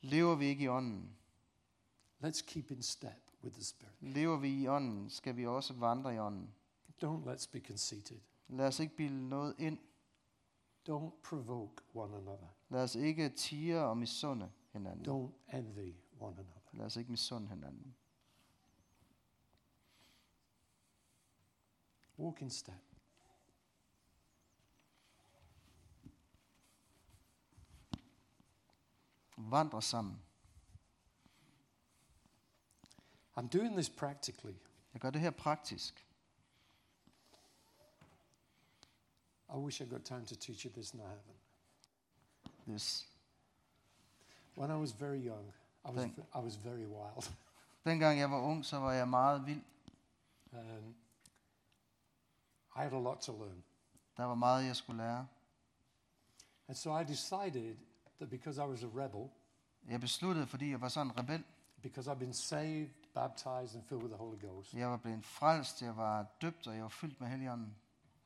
Lever 0.00 0.34
vi 0.34 0.46
ikke 0.46 0.64
i 0.64 0.68
ånden? 0.68 1.16
let's 2.24 2.42
keep 2.46 2.70
in 2.70 2.82
step 2.82 3.30
with 3.42 3.54
the 3.54 3.64
Spirit. 3.64 3.94
Lever 4.00 4.36
vi 4.36 4.62
i 4.62 4.68
ånden, 4.68 5.10
skal 5.10 5.36
vi 5.36 5.46
også 5.46 5.72
vandre 5.74 6.14
i 6.14 6.18
ånden. 6.18 6.54
Don't 7.04 7.24
let's 7.24 7.50
be 7.52 7.60
conceited. 7.60 8.20
Lad 8.48 8.66
os 8.66 8.80
ikke 8.80 8.96
bilde 8.96 9.28
noget 9.28 9.54
ind. 9.58 9.78
Don't 10.88 11.20
provoke 11.22 11.82
one 11.94 12.16
another. 12.16 12.48
Lad 12.68 12.82
os 12.82 12.94
ikke 12.94 13.28
tire 13.28 13.84
og 13.84 13.96
misunde 13.96 14.52
hinanden. 14.72 15.06
Don't 15.06 15.56
envy 15.56 15.94
one 16.20 16.36
another. 16.38 16.60
Lad 16.72 16.86
os 16.86 16.96
ikke 16.96 17.10
misunde 17.10 17.48
hinanden. 17.48 17.96
Walk 22.18 22.42
in 22.42 22.50
step. 22.50 22.74
Vandre 29.36 29.82
sammen. 29.82 30.22
I'm 33.36 33.48
doing 33.48 33.72
this 33.72 33.90
practically. 33.90 34.56
Jeg 34.92 35.00
gør 35.00 35.10
det 35.10 35.20
her 35.20 35.30
praktisk. 35.30 36.03
I 39.54 39.56
wish 39.56 39.80
I 39.80 39.84
got 39.84 40.04
time 40.04 40.24
to 40.26 40.34
teach 40.36 40.64
you 40.64 40.70
this, 40.74 40.92
and 40.92 41.02
I 41.02 41.06
haven't. 41.08 41.40
Yes. 42.66 43.04
When 44.56 44.70
I 44.70 44.76
was 44.76 44.92
very 44.92 45.18
young, 45.20 45.52
I 45.84 45.90
was, 45.90 46.06
I 46.34 46.38
was 46.40 46.56
very 46.56 46.86
wild. 46.86 47.30
Dengang 47.86 48.18
jeg 48.18 48.30
var 48.30 48.40
ung, 48.40 48.64
så 48.64 48.78
var 48.78 48.92
jeg 48.92 49.08
meget 49.08 49.46
vild. 49.46 49.62
Um, 50.52 50.94
I 52.76 52.82
had 52.82 52.92
a 52.92 52.98
lot 53.00 53.18
to 53.20 53.32
learn. 53.32 53.64
Der 54.16 54.24
var 54.24 54.34
meget, 54.34 54.66
jeg 54.66 54.76
skulle 54.76 54.96
lære. 55.02 55.26
And 56.68 56.76
so 56.76 56.98
I 57.00 57.04
decided 57.04 57.76
that 58.18 58.30
because 58.30 58.58
I 58.62 58.64
was 58.66 58.82
a 58.82 58.86
rebel, 59.04 59.28
Jeg 59.88 60.00
besluttede, 60.00 60.46
fordi 60.46 60.70
jeg 60.70 60.80
var 60.80 60.88
sådan 60.88 61.06
en 61.06 61.18
rebel. 61.18 61.44
because 61.82 62.10
I've 62.10 62.18
been 62.18 62.34
saved, 62.34 62.90
baptized, 63.14 63.74
and 63.76 63.84
filled 63.84 64.02
with 64.02 64.14
the 64.14 64.16
Holy 64.18 64.40
Ghost, 64.40 64.74
Jeg 64.74 64.90
var 64.90 64.96
blevet 64.96 65.24
frelst, 65.24 65.82
jeg 65.82 65.96
var 65.96 66.26
døbt, 66.40 66.66
og 66.66 66.74
jeg 66.74 66.82
var 66.82 66.88
fyldt 66.88 67.20
med 67.20 67.28
helligånden. 67.28 67.76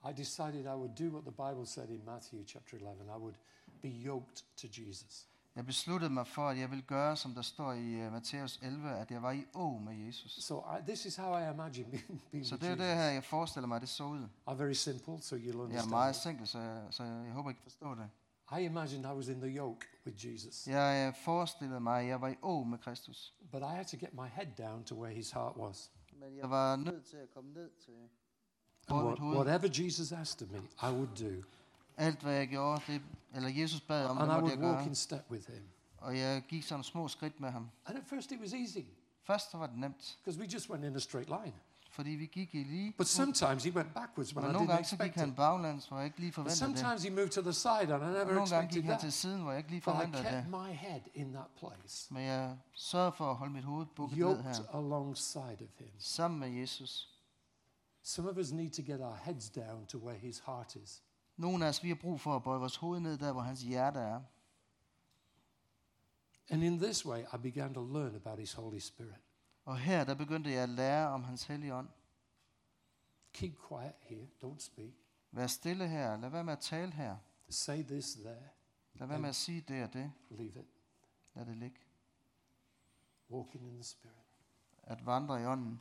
I 0.05 0.13
decided 0.13 0.61
I 0.67 0.75
would 0.77 0.95
do 0.99 1.05
what 1.15 1.23
the 1.25 1.31
Bible 1.33 1.67
said 1.67 1.89
in 1.89 2.05
Matthew 2.05 2.45
chapter 2.47 2.77
11. 2.77 3.07
I 3.09 3.19
would 3.19 3.37
be 3.83 3.89
yoked 3.89 4.45
to 4.57 4.67
Jesus. 4.81 5.29
Jeg 5.57 5.67
besluttede 5.67 6.11
mig 6.13 6.27
for, 6.27 6.49
at 6.49 6.59
jeg 6.59 6.71
ville 6.71 6.83
gøre, 6.83 7.17
som 7.17 7.35
der 7.35 7.43
står 7.43 7.73
i 7.73 8.07
uh, 8.07 8.13
Matthæus 8.13 8.59
11, 8.63 8.91
at 8.97 9.11
jeg 9.11 9.23
var 9.23 9.31
i 9.33 9.45
å 9.55 9.79
med 9.79 9.95
Jesus. 10.07 10.33
So 10.45 10.59
I, 10.61 10.83
this 10.87 11.05
is 11.07 11.17
how 11.17 11.39
I 11.39 11.51
imagine 11.51 11.91
being, 11.91 12.23
being 12.31 12.47
Så 12.47 12.55
with 12.55 12.63
det 12.65 12.71
er 12.71 12.75
det 12.77 12.85
Jesus. 12.85 12.97
her, 13.03 13.11
jeg 13.11 13.25
forestiller 13.25 13.67
mig, 13.69 13.81
det 13.81 13.89
så 13.89 14.05
ud. 14.05 14.27
I'm 14.49 14.53
very 14.55 14.73
simple, 14.73 15.23
so 15.23 15.37
you'll 15.37 15.43
Jeg 15.47 15.55
er 15.55 15.63
understand. 15.63 15.91
meget 15.91 16.17
simpel, 16.17 16.47
så 16.47 16.59
jeg, 16.59 16.87
så 16.91 17.03
jeg 17.05 17.33
håber, 17.33 17.51
I 17.51 17.53
kan 17.53 17.63
forstå 17.63 17.95
det. 17.95 18.11
I 18.61 18.65
imagined 18.65 19.05
I 19.05 19.15
was 19.17 19.29
in 19.29 19.41
the 19.41 19.57
yoke 19.59 19.87
with 20.07 20.27
Jesus, 20.27 20.67
Jeg 20.67 21.09
øh, 21.09 21.15
forestillede 21.25 21.81
mig, 21.81 22.03
at 22.03 22.09
jeg 22.09 22.21
var 22.21 22.29
i 22.29 22.37
å 22.43 22.65
med 22.65 22.79
Kristus. 22.79 23.35
but 23.53 23.63
I 23.63 23.65
had 23.77 23.85
to 23.85 23.97
get 23.97 24.15
my 24.15 24.27
head 24.29 24.47
down 24.59 24.85
to 24.85 24.95
where 25.03 25.15
his 25.15 25.31
heart 25.31 25.57
was. 25.57 25.91
Men 26.13 26.37
jeg 26.37 26.51
var 26.51 26.77
nødt 26.77 27.05
til 27.05 27.17
at 27.17 27.31
komme 27.35 27.53
ned 27.53 27.71
til 27.85 27.95
what, 28.97 29.19
whatever 29.21 29.69
Jesus 29.83 30.13
asked 30.13 30.43
of 30.43 30.53
me, 30.53 30.59
I 30.83 30.93
would 30.93 31.09
do. 31.19 31.45
Alt, 31.97 32.21
hvad 32.23 32.33
jeg 32.35 32.49
gjorde, 32.49 32.83
det, 32.87 33.03
eller 33.35 33.49
Jesus 33.49 33.81
bad 33.81 34.07
om, 34.07 34.17
det 34.17 34.23
And 34.23 34.33
I 34.33 34.35
måtte 34.35 34.51
jeg 34.51 34.59
would 34.59 34.71
walk 34.75 34.79
gøre. 34.79 34.89
in 34.89 34.95
step 34.95 35.25
with 35.31 35.51
him. 35.53 35.63
Og 35.99 36.19
jeg 36.19 36.43
gik 36.49 36.63
sådan 36.65 36.85
små 36.85 37.09
skridt 37.09 37.41
med 37.41 37.51
ham. 37.51 37.71
And 37.87 37.99
at 37.99 38.05
first 38.07 38.33
it 38.33 38.41
was 38.41 38.53
easy 38.53 38.79
Først 39.25 39.51
så 39.51 39.57
var 39.59 39.67
det 39.67 39.79
nemt, 39.79 40.19
because 40.25 40.41
we 40.41 40.47
just 40.55 40.71
went 40.71 40.85
in 40.85 40.97
a 40.97 40.99
straight 40.99 41.29
line. 41.29 41.55
fordi 41.91 42.11
vi 42.11 42.27
gik 42.27 42.55
i 42.55 42.63
lige. 42.65 42.95
But 42.99 43.07
sometimes 43.07 43.65
he 43.65 43.73
went 43.73 43.95
backwards 43.95 44.35
when 44.37 44.45
Og 44.45 44.51
I 44.51 44.53
nogle 44.53 44.69
didn't 44.69 44.73
gange 44.75 44.85
så 44.89 44.95
expect 44.95 45.13
gik 45.15 45.21
han 45.21 45.29
it. 45.29 45.37
baglands, 45.37 45.87
hvor 45.87 45.97
jeg 45.97 46.07
ikke 46.07 46.21
lige 46.21 46.33
forventede 46.33 46.67
det. 46.71 46.79
sometimes 46.79 47.03
he 47.03 47.11
moved 47.11 47.29
to 47.29 47.43
the 47.43 47.53
side 47.53 47.71
and 47.81 47.91
I 47.91 47.93
Og 47.93 48.01
never 48.01 48.15
nogle 48.15 48.25
gange 48.25 48.43
expected 48.45 48.73
gik 48.73 48.85
han 48.85 48.99
til 48.99 49.07
that. 49.07 49.13
siden, 49.13 49.41
hvor 49.43 49.51
jeg 49.51 49.59
ikke 49.59 49.71
lige 49.71 49.81
But 49.81 49.95
I 49.95 49.97
forventede 49.97 50.23
kept 50.23 50.35
det. 50.35 50.49
my 50.51 50.73
head 50.73 51.01
in 51.15 51.33
that 51.33 51.47
place, 51.59 52.15
Men 52.15 52.23
jeg 52.23 52.57
sørgede 52.73 53.13
for 53.13 53.31
at 53.31 53.37
holde 53.37 53.53
mit 53.53 53.65
hoved 53.65 53.87
bukket 53.87 54.19
ned 54.19 54.27
yoked 54.27 54.43
her. 54.45 54.77
alongside 54.79 55.59
of 55.65 55.71
him. 55.79 55.89
Sammen 55.99 56.41
med 56.41 56.49
Jesus. 56.61 57.09
Some 58.09 58.31
of 58.31 58.39
us 58.39 58.53
need 58.53 58.71
to 58.71 58.83
get 58.83 59.01
our 59.01 59.17
heads 59.17 59.51
down 59.51 59.87
to 59.87 59.99
where 59.99 60.19
his 60.19 60.39
heart 60.39 60.77
is. 60.77 61.03
Nogle 61.37 61.65
af 61.65 61.69
os, 61.69 61.83
vi 61.83 61.89
har 61.89 61.95
brug 61.95 62.21
for 62.21 62.37
at 62.37 62.43
bøje 62.43 62.59
vores 62.61 62.77
hoved 62.77 63.01
ned 63.01 63.19
der, 63.19 63.33
hvor 63.33 63.41
hans 63.41 63.63
hjerte 63.63 63.99
er. 63.99 64.23
And 66.51 66.63
in 66.63 66.79
this 66.79 67.07
way, 67.07 67.25
I 67.35 67.37
began 67.43 67.75
to 67.75 67.81
learn 67.93 68.15
about 68.15 68.39
his 68.39 68.53
Holy 68.53 68.79
Spirit. 68.79 69.21
Og 69.65 69.79
her, 69.79 70.05
der 70.05 70.15
begyndte 70.15 70.51
jeg 70.51 70.63
at 70.63 70.69
lære 70.69 71.09
om 71.09 71.25
hans 71.25 71.45
hellige 71.45 71.75
ånd. 71.75 71.89
Keep 73.33 73.55
quiet 73.69 73.95
here, 74.01 74.29
don't 74.45 74.59
speak. 74.61 74.93
Vær 75.33 75.47
stille 75.47 75.89
her. 75.89 76.17
Lad 76.17 76.31
være 76.31 76.45
med 76.45 76.53
at 76.53 76.61
tale 76.61 76.93
her. 76.93 77.17
Say 77.49 77.83
this 77.83 78.13
there, 78.15 78.49
Lad 78.95 79.07
være 79.07 79.19
med 79.19 79.29
at 79.29 79.35
sige 79.37 79.61
det 79.61 79.85
og 79.85 79.93
det. 79.93 80.13
leave 80.31 80.61
it. 80.61 80.67
Lad 81.35 81.47
det 81.47 81.57
ligge. 81.57 81.81
Walking 83.31 83.67
in 83.67 83.75
the 83.75 83.85
Spirit. 83.85 84.17
At 84.83 85.07
vandre 85.07 85.43
i 85.43 85.45
ånden. 85.47 85.81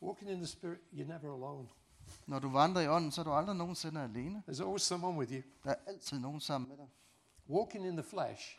Walking 0.00 0.30
in 0.30 0.38
the 0.38 0.46
Spirit, 0.46 0.78
you're 0.92 1.06
never 1.06 1.32
alone. 1.32 1.68
Når 2.26 2.38
du 2.38 2.48
vandrer 2.48 2.82
i 2.82 2.88
ånden, 2.88 3.10
så 3.10 3.20
er 3.20 3.24
du 3.24 3.32
aldrig 3.32 3.56
nogensinde 3.56 4.02
alene. 4.02 4.42
There's 4.48 4.62
always 4.62 4.82
someone 4.82 5.18
with 5.18 5.32
you. 5.32 5.42
Der 5.64 5.70
er 5.70 5.74
altid 5.86 6.18
nogen 6.18 6.40
sammen 6.40 6.68
med 6.68 6.76
dig. 6.76 6.86
Walking 7.48 7.86
in 7.86 7.92
the 7.96 8.02
flesh, 8.02 8.58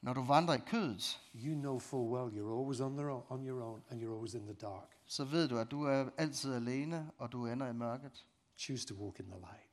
Når 0.00 0.12
du 0.14 0.22
vandrer 0.22 0.54
i 0.54 0.58
kødet, 0.66 1.20
you 1.34 1.54
know 1.54 1.78
full 1.78 2.12
well 2.12 2.28
you're 2.38 2.58
always 2.60 2.80
on, 2.80 2.96
the, 2.96 3.04
on 3.06 3.46
your 3.46 3.62
own 3.62 3.82
and 3.90 4.02
you're 4.02 4.12
always 4.14 4.34
in 4.34 4.44
the 4.44 4.54
dark. 4.54 4.88
så 5.06 5.24
ved 5.24 5.48
du, 5.48 5.58
at 5.58 5.70
du 5.70 5.82
er 5.82 6.10
altid 6.16 6.54
alene, 6.54 7.10
og 7.18 7.32
du 7.32 7.46
ender 7.46 7.66
i 7.68 7.72
mørket. 7.72 8.26
Choose 8.56 8.86
to 8.86 8.94
walk 8.94 9.18
in 9.20 9.24
the 9.26 9.38
light. 9.38 9.68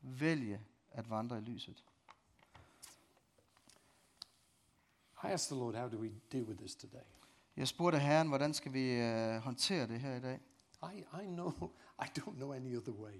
Vælge 0.00 0.60
at 0.90 1.10
vandre 1.10 1.38
i 1.38 1.40
lyset. 1.40 1.84
I 5.24 5.26
asked 5.26 5.48
the 5.50 5.60
Lord, 5.60 5.74
how 5.74 5.88
do 5.88 5.96
we 5.98 6.10
deal 6.32 6.44
with 6.44 6.58
this 6.58 6.74
today? 6.74 7.04
Jeg 7.58 7.68
spurgte 7.68 7.98
Herren, 7.98 8.28
hvordan 8.28 8.54
skal 8.54 8.72
vi 8.72 8.90
øh, 8.92 9.36
håndtere 9.36 9.86
det 9.86 10.00
her 10.00 10.14
i 10.16 10.20
dag? 10.20 10.40
I, 10.94 10.98
I 10.98 11.26
know, 11.26 11.50
I 12.04 12.06
don't 12.18 12.34
know 12.34 12.52
any 12.52 12.76
other 12.76 12.92
way 12.92 13.14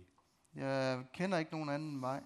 Jeg 0.54 1.06
kender 1.12 1.38
ikke 1.38 1.50
nogen 1.52 1.68
anden 1.68 2.00
vej, 2.02 2.22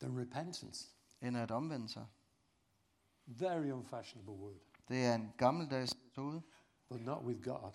than 0.00 0.20
repentance. 0.20 0.88
end 1.22 1.36
at 1.36 1.50
omvende 1.50 1.88
sig. 1.88 2.06
Very 3.26 3.70
unfashionable 3.70 4.32
word, 4.34 4.54
Det 4.88 5.04
er 5.04 5.14
en 5.14 5.32
gammeldags 5.36 5.96
metode, 6.04 6.42
but 6.88 7.00
not 7.00 7.24
with 7.24 7.42
God. 7.42 7.72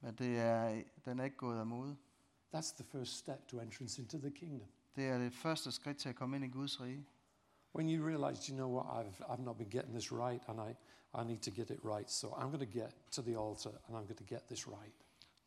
men 0.00 0.14
det 0.14 0.38
er, 0.38 0.82
den 1.04 1.20
er 1.20 1.24
ikke 1.24 1.36
gået 1.36 1.58
af 1.58 1.66
mode. 1.66 1.96
That's 2.54 2.74
the 2.76 2.84
first 2.84 3.12
step 3.12 3.48
to 3.48 3.60
entrance 3.60 4.02
into 4.02 4.18
the 4.18 4.30
kingdom. 4.30 4.68
Det 4.96 5.08
er 5.08 5.18
det 5.18 5.32
første 5.32 5.72
skridt 5.72 5.98
til 5.98 6.08
at 6.08 6.16
komme 6.16 6.36
ind 6.36 6.44
i 6.44 6.48
Guds 6.48 6.80
rige. 6.80 7.06
When 7.72 7.88
you 7.88 8.06
realize, 8.06 8.48
you 8.48 8.56
know 8.56 8.68
what, 8.76 8.86
I've, 9.06 9.22
I've 9.32 9.44
not 9.44 9.56
been 9.58 9.70
getting 9.70 9.92
this 9.94 10.12
right 10.12 10.42
and 10.48 10.60
I, 10.60 10.74
I 11.20 11.24
need 11.24 11.38
to 11.42 11.50
get 11.50 11.70
it 11.70 11.78
right. 11.84 12.10
So 12.10 12.26
I'm 12.26 12.48
going 12.50 12.72
to 12.72 12.78
get 12.78 12.90
to 13.10 13.22
the 13.22 13.36
altar 13.36 13.70
and 13.86 13.96
I'm 13.96 14.04
going 14.06 14.18
to 14.18 14.24
get 14.34 14.40
this 14.48 14.66
right. 14.68 14.94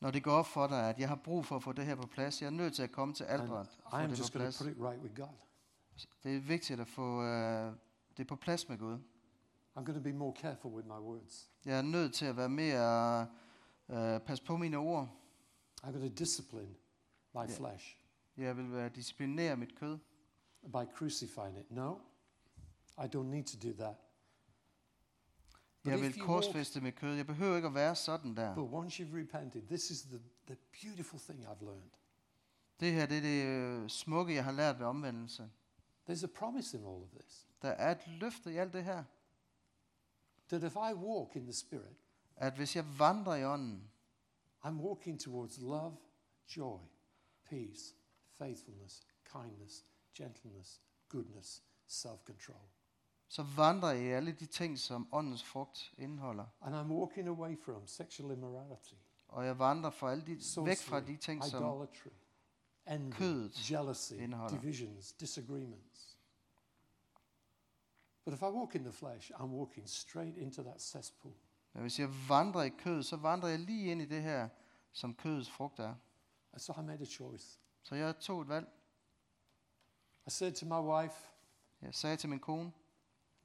Når 0.02 0.12
det 0.12 0.24
går 0.24 0.32
op 0.32 0.46
for 0.46 0.68
dig, 0.68 0.90
at 0.90 1.00
jeg 1.00 1.08
har 1.10 1.16
brug 1.16 1.46
for 1.46 1.56
at 1.56 1.64
få 1.64 1.72
det 1.72 1.86
her 1.86 1.96
på 1.96 2.08
plads, 2.08 2.42
jeg 2.42 2.48
er 2.48 2.52
nødt 2.52 2.74
til 2.74 2.84
at 2.84 2.92
komme 2.92 3.14
til 3.14 3.24
And 3.24 3.42
alderet 3.42 3.68
og 3.84 3.92
få 3.92 3.98
I'm 3.98 4.02
det 4.10 4.20
på 4.34 4.38
plads. 4.38 4.58
to 4.58 4.64
put 4.64 4.72
it 4.74 4.82
right 4.82 5.02
with 5.02 5.16
God. 5.16 5.36
Det 6.24 6.36
er 6.36 6.40
vigtigt 6.40 6.80
at 6.80 6.88
få 6.88 7.24
øh, 7.24 7.72
det 8.18 8.28
på 8.28 8.36
plads 8.36 8.70
med 8.70 8.78
Gud. 8.78 8.98
I'm 9.78 9.84
going 9.84 9.96
to 9.98 10.04
be 10.04 10.14
more 10.14 10.34
careful 10.36 10.72
with 10.74 10.88
my 10.88 10.94
words. 11.00 11.50
Jeg 11.66 11.78
er 11.78 11.82
nødt 11.82 12.14
til 12.14 12.26
at 12.26 12.38
være 12.38 12.50
mere 12.50 13.28
øh, 13.90 14.20
pas 14.20 14.42
på 14.42 14.58
mine 14.58 14.78
ord. 14.78 15.10
I'm 15.84 15.92
going 15.92 16.10
to 16.18 16.24
discipline 16.24 16.76
my 17.36 17.40
Yeah. 17.42 17.50
flesh 17.50 17.98
Jeg 18.38 18.58
vil 18.58 18.72
være 18.72 18.90
disciplinere 18.90 19.56
mit 19.58 19.76
kød. 19.80 19.98
by 20.64 20.86
crucifying 20.96 21.58
it. 21.60 21.72
No, 21.72 21.96
I 22.98 23.08
don't 23.08 23.30
need 23.30 23.44
to 23.44 23.68
do 23.68 23.74
that. 23.74 23.96
But 25.84 25.92
Jeg 25.92 26.02
vil 26.02 26.22
korsfeste 26.22 26.82
mit 26.82 26.96
kød. 26.96 27.16
Jeg 27.16 27.28
behøver 27.28 27.56
ikke 27.56 27.68
at 27.68 27.74
være 27.74 27.96
sådan 27.96 28.38
der. 28.38 28.56
But 28.56 28.70
once 28.74 29.04
you've 29.04 29.16
repented, 29.16 29.68
this 29.68 29.90
is 29.90 30.02
the, 30.02 30.20
the 30.48 30.58
beautiful 30.82 31.20
thing 31.20 31.46
I've 31.46 31.66
learned. 31.66 31.92
Det 32.80 32.94
her 32.94 33.06
det 33.06 33.18
er 33.18 33.22
det 33.22 33.46
øh, 33.46 33.90
smukke, 33.90 34.36
jeg 34.36 34.44
har 34.44 34.52
lært 34.52 34.80
ved 34.80 34.86
omvendelse. 34.86 35.50
There's 36.10 36.24
a 36.24 36.28
promise 36.28 36.78
in 36.78 36.84
all 36.84 37.04
of 37.04 37.10
this. 37.20 37.48
Der 37.62 37.70
er 37.70 37.92
et 37.92 38.08
løfte 38.08 38.54
i 38.54 38.58
alt 38.58 38.74
det 38.74 38.84
her. 38.84 39.04
that 40.50 40.64
if 40.64 40.76
I 40.76 40.94
walk 40.94 41.36
in 41.36 41.44
the 41.44 41.54
Spirit, 41.54 41.98
at 42.36 42.56
hvis 42.56 42.76
jeg 42.76 43.00
vandrer 43.00 43.36
i 43.36 43.46
ånden, 43.46 43.92
I'm 44.66 44.80
walking 44.82 45.20
towards 45.20 45.58
love, 45.58 45.98
joy, 46.58 46.80
peace, 47.44 47.96
faithfulness, 48.38 49.02
kindness, 49.26 49.86
gentleness, 50.14 50.82
goodness, 51.10 51.64
self 51.88 52.20
control. 52.26 52.70
Så 53.28 53.44
vandrer 53.44 53.90
jeg 53.92 54.04
i 54.04 54.08
alle 54.10 54.32
de 54.32 54.46
ting, 54.46 54.80
som 54.80 55.08
åndens 55.12 55.44
frugt 55.44 55.94
indeholder. 55.98 56.46
And 56.62 56.76
I'm 56.76 56.92
walking 56.94 57.28
away 57.28 57.58
from 57.64 57.88
sexual 57.88 58.32
immorality, 58.32 58.94
Og 59.28 59.46
jeg 59.46 59.60
vandrer 59.60 59.90
fra 59.90 60.12
alle 60.12 60.26
de, 60.26 60.32
væk 60.32 60.38
fra 60.40 60.44
sorcery, 60.44 61.02
de 61.08 61.18
ting, 61.18 61.44
som 61.44 61.64
idolatry, 61.64 62.10
envy, 62.90 63.14
kødet 63.14 63.72
jealousy, 63.72 64.14
indeholder. 64.14 64.60
divisions, 64.62 65.12
disagreements. 65.12 66.18
But 68.26 68.34
if 68.34 68.42
I 68.42 68.46
walk 68.46 68.76
in 68.76 68.84
the 68.84 68.94
flesh, 68.94 69.32
I'm 69.32 69.44
walking 69.52 69.90
straight 69.90 70.38
into 70.38 70.64
that 70.64 70.82
cesspool. 70.82 71.34
Men 71.74 71.82
hvis 71.82 72.00
jeg 72.00 72.10
vandrer 72.30 72.62
i 72.64 72.70
kød, 72.70 73.04
så 73.04 73.16
vandrer 73.16 73.50
jeg 73.50 73.60
lige 73.60 73.92
ind 73.92 74.02
i 74.02 74.06
det 74.06 74.22
her, 74.22 74.50
som 74.92 75.16
kødets 75.16 75.50
frugt 75.50 75.80
er. 75.80 75.96
And 76.54 76.60
so 76.60 76.74
I 76.74 76.84
made 76.84 77.02
a 77.02 77.06
choice. 77.06 77.60
Så 77.82 77.96
jeg 77.96 78.20
tog 78.20 78.42
et 78.42 78.48
valg. 78.48 78.68
I 80.28 80.30
said 80.30 80.54
to 80.54 80.66
my 80.66 80.88
wife, 80.90 81.30
Jeg 81.82 81.94
sagde 81.96 82.16
til 82.18 82.30
min 82.30 82.40
kone, 82.40 82.72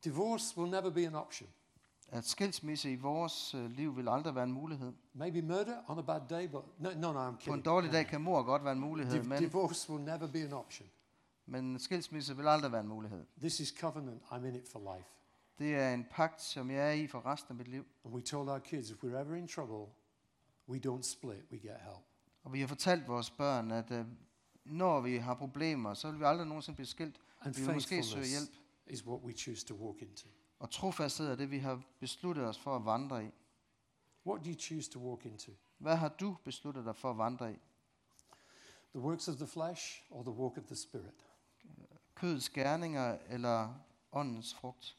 divorce 0.05 0.59
will 0.59 0.70
never 0.70 0.90
be 0.90 1.07
an 1.07 1.14
option. 1.14 1.49
at 2.11 2.24
skilsmisse 2.24 2.92
i 2.92 2.96
vores 2.96 3.55
øh, 3.55 3.70
liv 3.70 3.96
vil 3.96 4.09
aldrig 4.09 4.34
være 4.34 4.44
en 4.44 4.53
mulighed. 4.53 4.92
Maybe 5.12 5.42
murder 5.42 5.76
on 5.86 5.99
a 5.99 6.03
bad 6.03 6.20
day, 6.30 6.49
but 6.49 6.64
no, 6.78 6.90
no, 6.90 7.12
no 7.12 7.28
I'm 7.28 7.30
På 7.30 7.30
en 7.30 7.36
kidding. 7.38 7.64
dårlig 7.64 7.92
dag 7.92 8.07
kan 8.07 8.20
mor 8.20 8.42
godt 8.42 8.64
være 8.64 8.72
en 8.72 8.80
mulighed, 8.80 9.22
men, 9.22 9.38
divorce 9.38 9.92
will 9.92 10.05
never 10.05 10.26
be 10.26 10.38
an 10.38 10.53
option. 10.53 10.88
men 11.46 11.78
skilsmisse 11.78 12.36
vil 12.36 12.49
aldrig 12.49 12.72
være 12.72 12.80
en 12.80 12.88
mulighed. 12.88 13.24
This 13.40 13.61
is 13.61 13.68
covenant. 13.68 14.22
I'm 14.22 14.44
in 14.46 14.55
it 14.55 14.68
for 14.72 14.96
life. 14.96 15.09
Det 15.59 15.74
er 15.74 15.94
en 15.94 16.07
pagt, 16.11 16.42
som 16.42 16.70
jeg 16.70 16.88
er 16.88 16.92
i 16.92 17.07
for 17.07 17.26
resten 17.26 17.53
af 17.53 17.57
mit 17.57 17.68
liv. 17.68 17.84
And 18.05 18.14
we 18.14 18.20
told 18.20 18.49
our 18.49 18.59
kids, 18.59 18.90
if 18.90 19.05
we're 19.05 19.20
ever 19.20 19.34
in 19.34 19.49
trouble, 19.49 19.92
we 20.68 20.80
don't 20.86 21.03
split, 21.03 21.44
we 21.53 21.59
get 21.59 21.76
help. 21.80 22.05
Og 22.44 22.53
vi 22.53 22.61
har 22.61 22.66
fortalt 22.66 23.09
vores 23.09 23.30
børn, 23.30 23.70
at 23.70 23.90
øh, 23.90 24.05
når 24.64 25.01
vi 25.01 25.16
har 25.16 25.34
problemer, 25.34 25.94
så 25.94 26.11
vil 26.11 26.20
vi 26.20 26.24
aldrig 26.24 26.46
nogensinde 26.46 26.76
blive 26.76 26.86
skilt. 26.86 27.20
And 27.40 27.55
Vi 27.55 27.62
vil 27.62 27.74
måske 27.74 28.03
søge 28.03 28.26
hjælp. 28.26 28.51
Is 28.91 29.07
what 29.07 29.22
we 29.22 29.32
choose 29.32 29.66
to 29.66 29.74
walk 29.74 30.03
into. 30.03 30.28
Og 30.59 30.70
trofasthed 30.70 31.28
er 31.28 31.36
det, 31.36 31.51
vi 31.51 31.59
har 31.59 31.82
besluttet 32.01 32.45
os 32.45 32.59
for 32.59 32.76
at 32.76 32.84
vandre 32.84 33.24
i. 33.24 33.30
What 34.26 34.45
do 34.45 34.51
you 34.51 34.57
choose 34.59 34.91
to 34.91 34.99
walk 35.01 35.26
into? 35.26 35.53
Hvad 35.78 35.97
har 35.97 36.09
du 36.09 36.36
besluttet 36.45 36.84
dig 36.84 36.97
for 36.97 37.11
at 37.11 37.18
vandre 37.18 37.53
i? 37.53 37.57
The 38.91 39.01
works 39.01 39.28
of 39.28 39.36
the 39.36 39.47
flesh 39.47 40.03
or 40.11 40.22
the 40.22 40.32
walk 40.32 40.59
of 40.59 40.64
the 40.64 40.76
Spirit? 40.76 41.26
Kødets 42.14 42.51
gerninger 42.51 43.18
eller 43.28 43.74
åndens 44.12 44.55
frugt? 44.55 44.97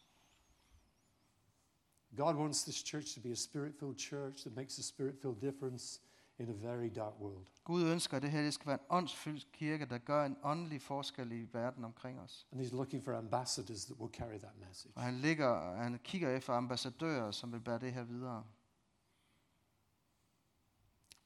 God 2.17 2.35
wants 2.35 2.63
this 2.63 2.75
church 2.75 3.15
to 3.15 3.21
be 3.21 3.31
a 3.31 3.35
spirit 3.35 3.75
filled 3.79 3.97
church 3.97 4.43
that 4.43 4.55
makes 4.55 4.79
a 4.79 4.81
spirit 4.81 5.21
filled 5.21 5.41
difference 5.41 6.01
in 6.39 6.49
a 6.49 6.53
very 6.53 6.89
dark 6.95 7.13
world. 7.19 7.45
Gud 7.63 7.83
ønsker, 7.83 8.17
at 8.17 8.23
det 8.23 8.31
her 8.31 8.41
det 8.41 8.53
skal 8.53 8.67
være 8.67 8.79
en 8.79 8.85
åndsfyldt 8.89 9.51
kirke, 9.51 9.85
der 9.85 9.97
gør 9.97 10.25
en 10.25 10.37
åndelig 10.43 10.81
forskel 10.81 11.31
i 11.31 11.47
verden 11.53 11.83
omkring 11.83 12.19
os. 12.19 12.47
And 12.51 12.61
He's 12.61 12.75
looking 12.75 13.03
for 13.03 13.17
ambassadors 13.17 13.85
that 13.85 13.97
will 13.97 14.13
carry 14.13 14.39
that 14.39 14.57
message. 14.67 14.93
Og 14.95 15.03
han, 15.03 15.13
ligger, 15.13 15.75
han 15.75 15.99
kigger 16.03 16.29
efter 16.29 16.53
ambassadører, 16.53 17.31
som 17.31 17.51
vil 17.51 17.59
bære 17.59 17.79
det 17.79 17.93
her 17.93 18.03
videre. 18.03 18.43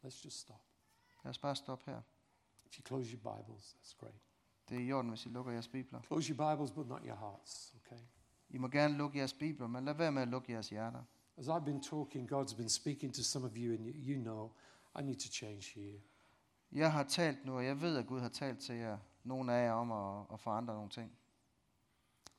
Let's 0.03 0.25
just 0.25 0.39
stop. 0.39 0.61
Lad 1.23 1.29
os 1.29 1.37
bare 1.37 1.55
stoppe 1.55 1.91
her. 1.91 2.01
If 2.65 2.77
you 2.77 2.83
close 2.83 3.11
your 3.11 3.35
Bibles, 3.35 3.75
that's 3.81 3.95
great. 3.99 4.21
Det 4.69 4.77
er 4.77 4.81
i 4.81 4.91
orden, 4.91 5.09
hvis 5.09 5.25
I 5.25 5.29
lukker 5.29 5.51
jeres 5.51 5.67
bibler. 5.67 6.01
Close 6.01 6.33
your 6.33 6.51
Bibles, 6.51 6.71
but 6.71 6.87
not 6.87 7.01
your 7.05 7.15
hearts, 7.15 7.75
okay? 7.75 8.01
I 8.49 8.57
må 8.57 8.67
gerne 8.67 8.97
lukke 8.97 9.17
jeres 9.17 9.33
bibler, 9.33 9.67
men 9.67 9.85
lad 9.85 9.93
være 9.93 10.11
med 10.11 10.21
at 10.21 10.27
lukke 10.27 10.51
jeres 10.51 10.69
hjerter. 10.69 11.03
As 11.37 11.47
I've 11.47 11.65
been 11.65 11.81
talking, 11.81 12.31
God's 12.31 12.55
been 12.55 12.69
speaking 12.69 13.13
to 13.13 13.23
some 13.23 13.45
of 13.45 13.51
you, 13.55 13.73
and 13.73 13.85
you, 13.85 14.13
you 14.13 14.21
know 14.21 14.51
I 14.99 15.03
need 15.03 15.15
to 15.15 15.29
change 15.31 15.61
here. 15.75 15.99
Jeg 16.71 16.91
har 16.91 17.03
talt 17.03 17.45
nu, 17.45 17.55
og 17.55 17.65
jeg 17.65 17.81
ved, 17.81 17.97
at 17.97 18.07
Gud 18.07 18.19
har 18.19 18.29
talt 18.29 18.59
til 18.59 18.75
jer, 18.75 18.97
nogle 19.23 19.53
af 19.53 19.65
jer, 19.65 19.71
om 19.71 19.91
at, 19.91 20.25
at 20.33 20.39
forandre 20.39 20.73
nogle 20.73 20.89
ting. 20.89 21.11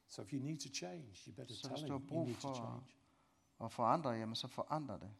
So 0.08 0.22
if 0.22 0.32
you 0.32 0.42
need 0.42 0.58
to 0.58 0.68
change, 0.74 1.04
you 1.26 1.34
better 1.34 1.54
Så 1.54 1.60
tell 1.62 1.72
hvis 1.74 1.82
du 1.86 1.92
har 1.92 1.98
you 2.00 2.06
brug 2.08 2.26
need 2.26 2.34
to 2.34 2.40
for- 2.40 2.54
change. 2.54 2.82
Og 3.58 3.72
forandre, 3.72 4.10
jamen 4.10 4.34
så 4.34 4.48
forandre 4.48 4.94
det. 4.94 5.10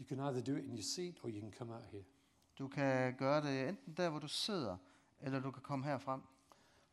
You 0.00 0.06
can 0.06 0.18
either 0.20 0.40
do 0.42 0.56
it 0.58 0.64
in 0.64 0.70
your 0.74 0.82
seat 0.82 1.14
or 1.24 1.28
you 1.28 1.40
can 1.40 1.52
come 1.52 1.74
out 1.74 1.84
here. 1.84 2.04
Du 2.58 2.68
kan 2.68 3.14
gøre 3.16 3.42
det 3.42 3.68
enten 3.68 3.94
der, 3.94 4.10
hvor 4.10 4.18
du 4.18 4.28
sidder, 4.28 4.76
eller 5.20 5.40
du 5.40 5.50
kan 5.50 5.62
komme 5.62 5.84
herfrem. 5.84 6.20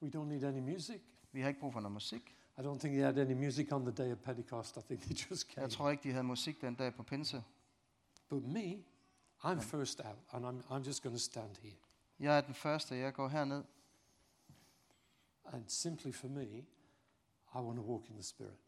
We 0.02 0.10
don't 0.16 0.26
need 0.26 0.44
any 0.44 0.60
music. 0.60 1.02
Vi 1.32 1.42
har 1.42 1.48
ikke 1.48 1.60
brug 1.60 1.74
for 1.74 1.80
noget 1.80 1.94
musik. 1.94 2.36
I 2.58 2.62
don't 2.62 2.80
think 2.80 2.94
they 2.94 3.02
had 3.04 3.18
any 3.18 3.34
music 3.34 3.72
on 3.72 3.82
the 3.86 3.92
day 3.96 4.12
of 4.12 4.18
Pentecost. 4.18 4.78
I 4.78 4.80
think 4.82 5.02
they 5.02 5.30
just 5.32 5.48
came. 5.48 5.62
Jeg 5.64 5.72
tror 5.72 5.90
ikke, 5.90 6.04
de 6.04 6.12
havde 6.12 6.24
musik 6.24 6.62
den 6.62 6.76
dag 6.76 6.94
på 6.96 7.04
pinse. 7.04 7.44
But 8.30 8.44
me, 8.44 8.84
I'm 9.44 9.60
first 9.60 10.02
out, 10.02 10.18
and 10.32 10.46
I'm, 10.46 10.64
I'm 10.70 10.84
just 10.84 11.04
going 11.04 11.16
to 11.16 11.24
stand 11.24 11.58
here. 11.58 11.78
Jeg 12.20 12.38
er 12.38 12.42
den 12.42 12.54
første, 12.54 12.96
jeg 12.96 13.14
går 13.14 13.28
herned. 13.28 13.64
And 15.46 15.64
simply 15.68 16.12
for 16.12 16.28
me, 16.28 16.66
I 17.56 17.60
want 17.60 17.78
to 17.78 17.84
walk 17.84 18.10
in 18.10 18.16
the 18.16 18.24
Spirit. 18.24 18.60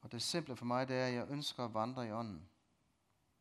Og 0.00 0.12
det 0.12 0.22
simple 0.22 0.56
for 0.56 0.64
mig, 0.64 0.88
det 0.88 0.96
er, 0.96 1.06
at 1.06 1.14
jeg 1.14 1.26
ønsker 1.30 1.64
at 1.64 1.74
vandre 1.74 2.06
i 2.06 2.10
ånden. 2.10 2.48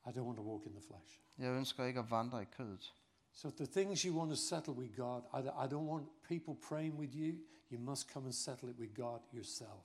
I 0.05 0.09
don't 0.09 0.21
want 0.21 0.37
to 0.37 0.43
walk 0.43 0.65
in 0.65 0.71
the 0.71 0.81
flesh. 0.81 1.19
Jeg 1.37 1.51
ønsker 1.51 1.85
ikke 1.85 1.99
at 1.99 2.11
vandre 2.11 2.41
i 2.41 2.45
kødet. 2.45 2.93
So 3.31 3.49
the 3.49 3.65
things 3.65 4.01
you 4.01 4.17
want 4.19 4.29
to 4.29 4.35
settle 4.35 4.73
with 4.73 4.95
God, 4.95 5.21
I, 5.33 5.65
I 5.65 5.67
don't 5.73 5.87
want 5.89 6.07
people 6.23 6.55
praying 6.69 6.99
with 6.99 7.15
you. 7.15 7.37
You 7.71 7.79
must 7.79 8.11
come 8.11 8.25
and 8.25 8.33
settle 8.33 8.69
it 8.69 8.77
with 8.79 8.95
God 8.95 9.19
yourself. 9.33 9.83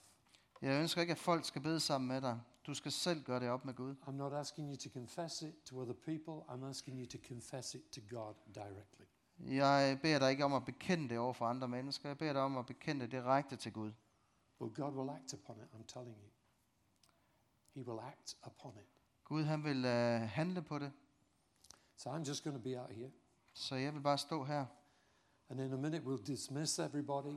Jeg 0.63 0.81
ønsker 0.81 1.01
ikke, 1.01 1.11
at 1.11 1.19
folk 1.19 1.45
skal 1.45 1.63
bede 1.63 1.81
sammen 1.81 2.09
med 2.09 2.21
dig. 2.21 2.41
Du 2.67 2.75
skal 2.75 2.93
selv 2.93 3.23
gøre 3.23 3.41
det 3.41 3.49
op 3.49 3.65
med 3.65 3.75
Gud. 3.75 3.95
I'm 4.07 4.11
not 4.13 4.33
asking 4.33 4.71
you 4.71 4.77
to 4.77 4.91
confess 4.91 5.43
it 5.43 5.55
to 5.65 5.77
other 5.77 5.95
people. 5.95 6.55
I'm 6.55 6.65
asking 6.65 7.01
you 7.01 7.07
to 7.07 7.19
confess 7.29 7.75
it 7.75 7.83
to 7.93 8.01
God 8.17 8.35
directly. 8.55 9.05
Jeg 9.39 9.99
beder 10.03 10.19
dig 10.19 10.31
ikke 10.31 10.45
om 10.45 10.53
at 10.53 10.65
bekende 10.65 11.09
det 11.09 11.19
over 11.19 11.33
for 11.33 11.47
andre 11.47 11.69
mennesker. 11.69 12.09
Jeg 12.09 12.19
beder 12.19 12.33
dig 12.33 12.43
om 12.43 12.57
at 12.57 12.67
bekende 12.67 13.01
det 13.01 13.13
direkte 13.13 13.57
til 13.57 13.73
Gud. 13.73 13.93
But 14.59 14.75
God 14.75 14.93
will 14.93 15.11
act 15.11 15.35
upon 15.35 15.57
it, 15.57 15.69
I'm 15.75 15.87
telling 15.87 16.17
you. 16.17 16.31
He 17.75 17.89
will 17.89 18.01
act 18.01 18.37
upon 18.47 18.73
it. 18.77 18.89
Gud 19.25 19.45
han 19.45 19.65
vil 19.65 19.79
uh, 19.85 20.29
handle 20.29 20.63
på 20.63 20.79
det. 20.79 20.93
So 21.97 22.11
I'm 22.11 22.29
just 22.29 22.45
going 22.45 22.57
to 22.57 22.63
be 22.63 22.81
out 22.81 22.91
here. 22.91 23.11
Så 23.55 23.75
jeg 23.75 23.95
vil 23.95 24.01
bare 24.01 24.19
stå 24.19 24.45
her. 24.45 24.67
And 25.49 25.61
in 25.61 25.73
a 25.73 25.77
minute, 25.77 26.03
we'll 26.05 26.27
dismiss 26.27 26.79
everybody 26.79 27.37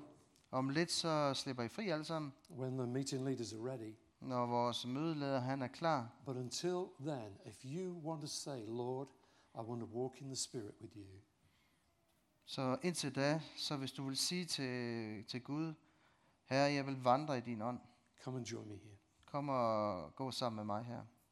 Om 0.55 0.69
lidt 0.69 0.91
så 0.91 1.33
slipper 1.33 1.63
I 1.63 1.67
fri 1.67 1.89
alle 1.89 2.05
sammen, 2.05 2.33
when 2.49 2.77
the 2.77 2.87
meeting 2.87 3.25
leaders 3.25 3.53
are 3.53 3.71
ready. 3.71 3.93
når 4.21 4.45
vores 4.45 4.85
mødeleder 4.85 5.39
han 5.39 5.61
er 5.61 5.67
klar. 5.67 6.09
But 6.25 6.35
until 6.37 6.85
then, 6.99 7.37
if 7.45 7.65
you 7.65 8.01
want 8.03 8.21
to 8.21 8.27
say, 8.27 8.59
Lord, 8.67 9.07
I 9.55 9.57
want 9.59 9.81
to 9.81 9.87
walk 9.87 10.21
in 10.21 10.27
the 10.27 10.35
Spirit 10.35 10.73
with 10.81 10.97
you, 10.97 11.19
Så 12.45 12.77
indtil 12.83 13.15
da, 13.15 13.41
så 13.57 13.77
hvis 13.77 13.91
du 13.91 14.03
vil 14.05 14.17
sige 14.17 14.45
til, 14.45 15.25
til 15.25 15.43
Gud, 15.43 15.73
Herre, 16.45 16.71
jeg 16.73 16.85
vil 16.85 17.03
vandre 17.03 17.37
i 17.37 17.41
din 17.41 17.61
ånd. 17.61 17.79
come 18.23 18.37
and 18.37 18.45
join 18.45 18.67
me 18.67 18.75
here. 18.75 18.97
Kom 19.25 19.49
og 19.49 20.15
gå 20.15 20.31
sammen 20.31 20.55
med 20.55 20.63
mig 20.75 20.85
her. 20.85 21.01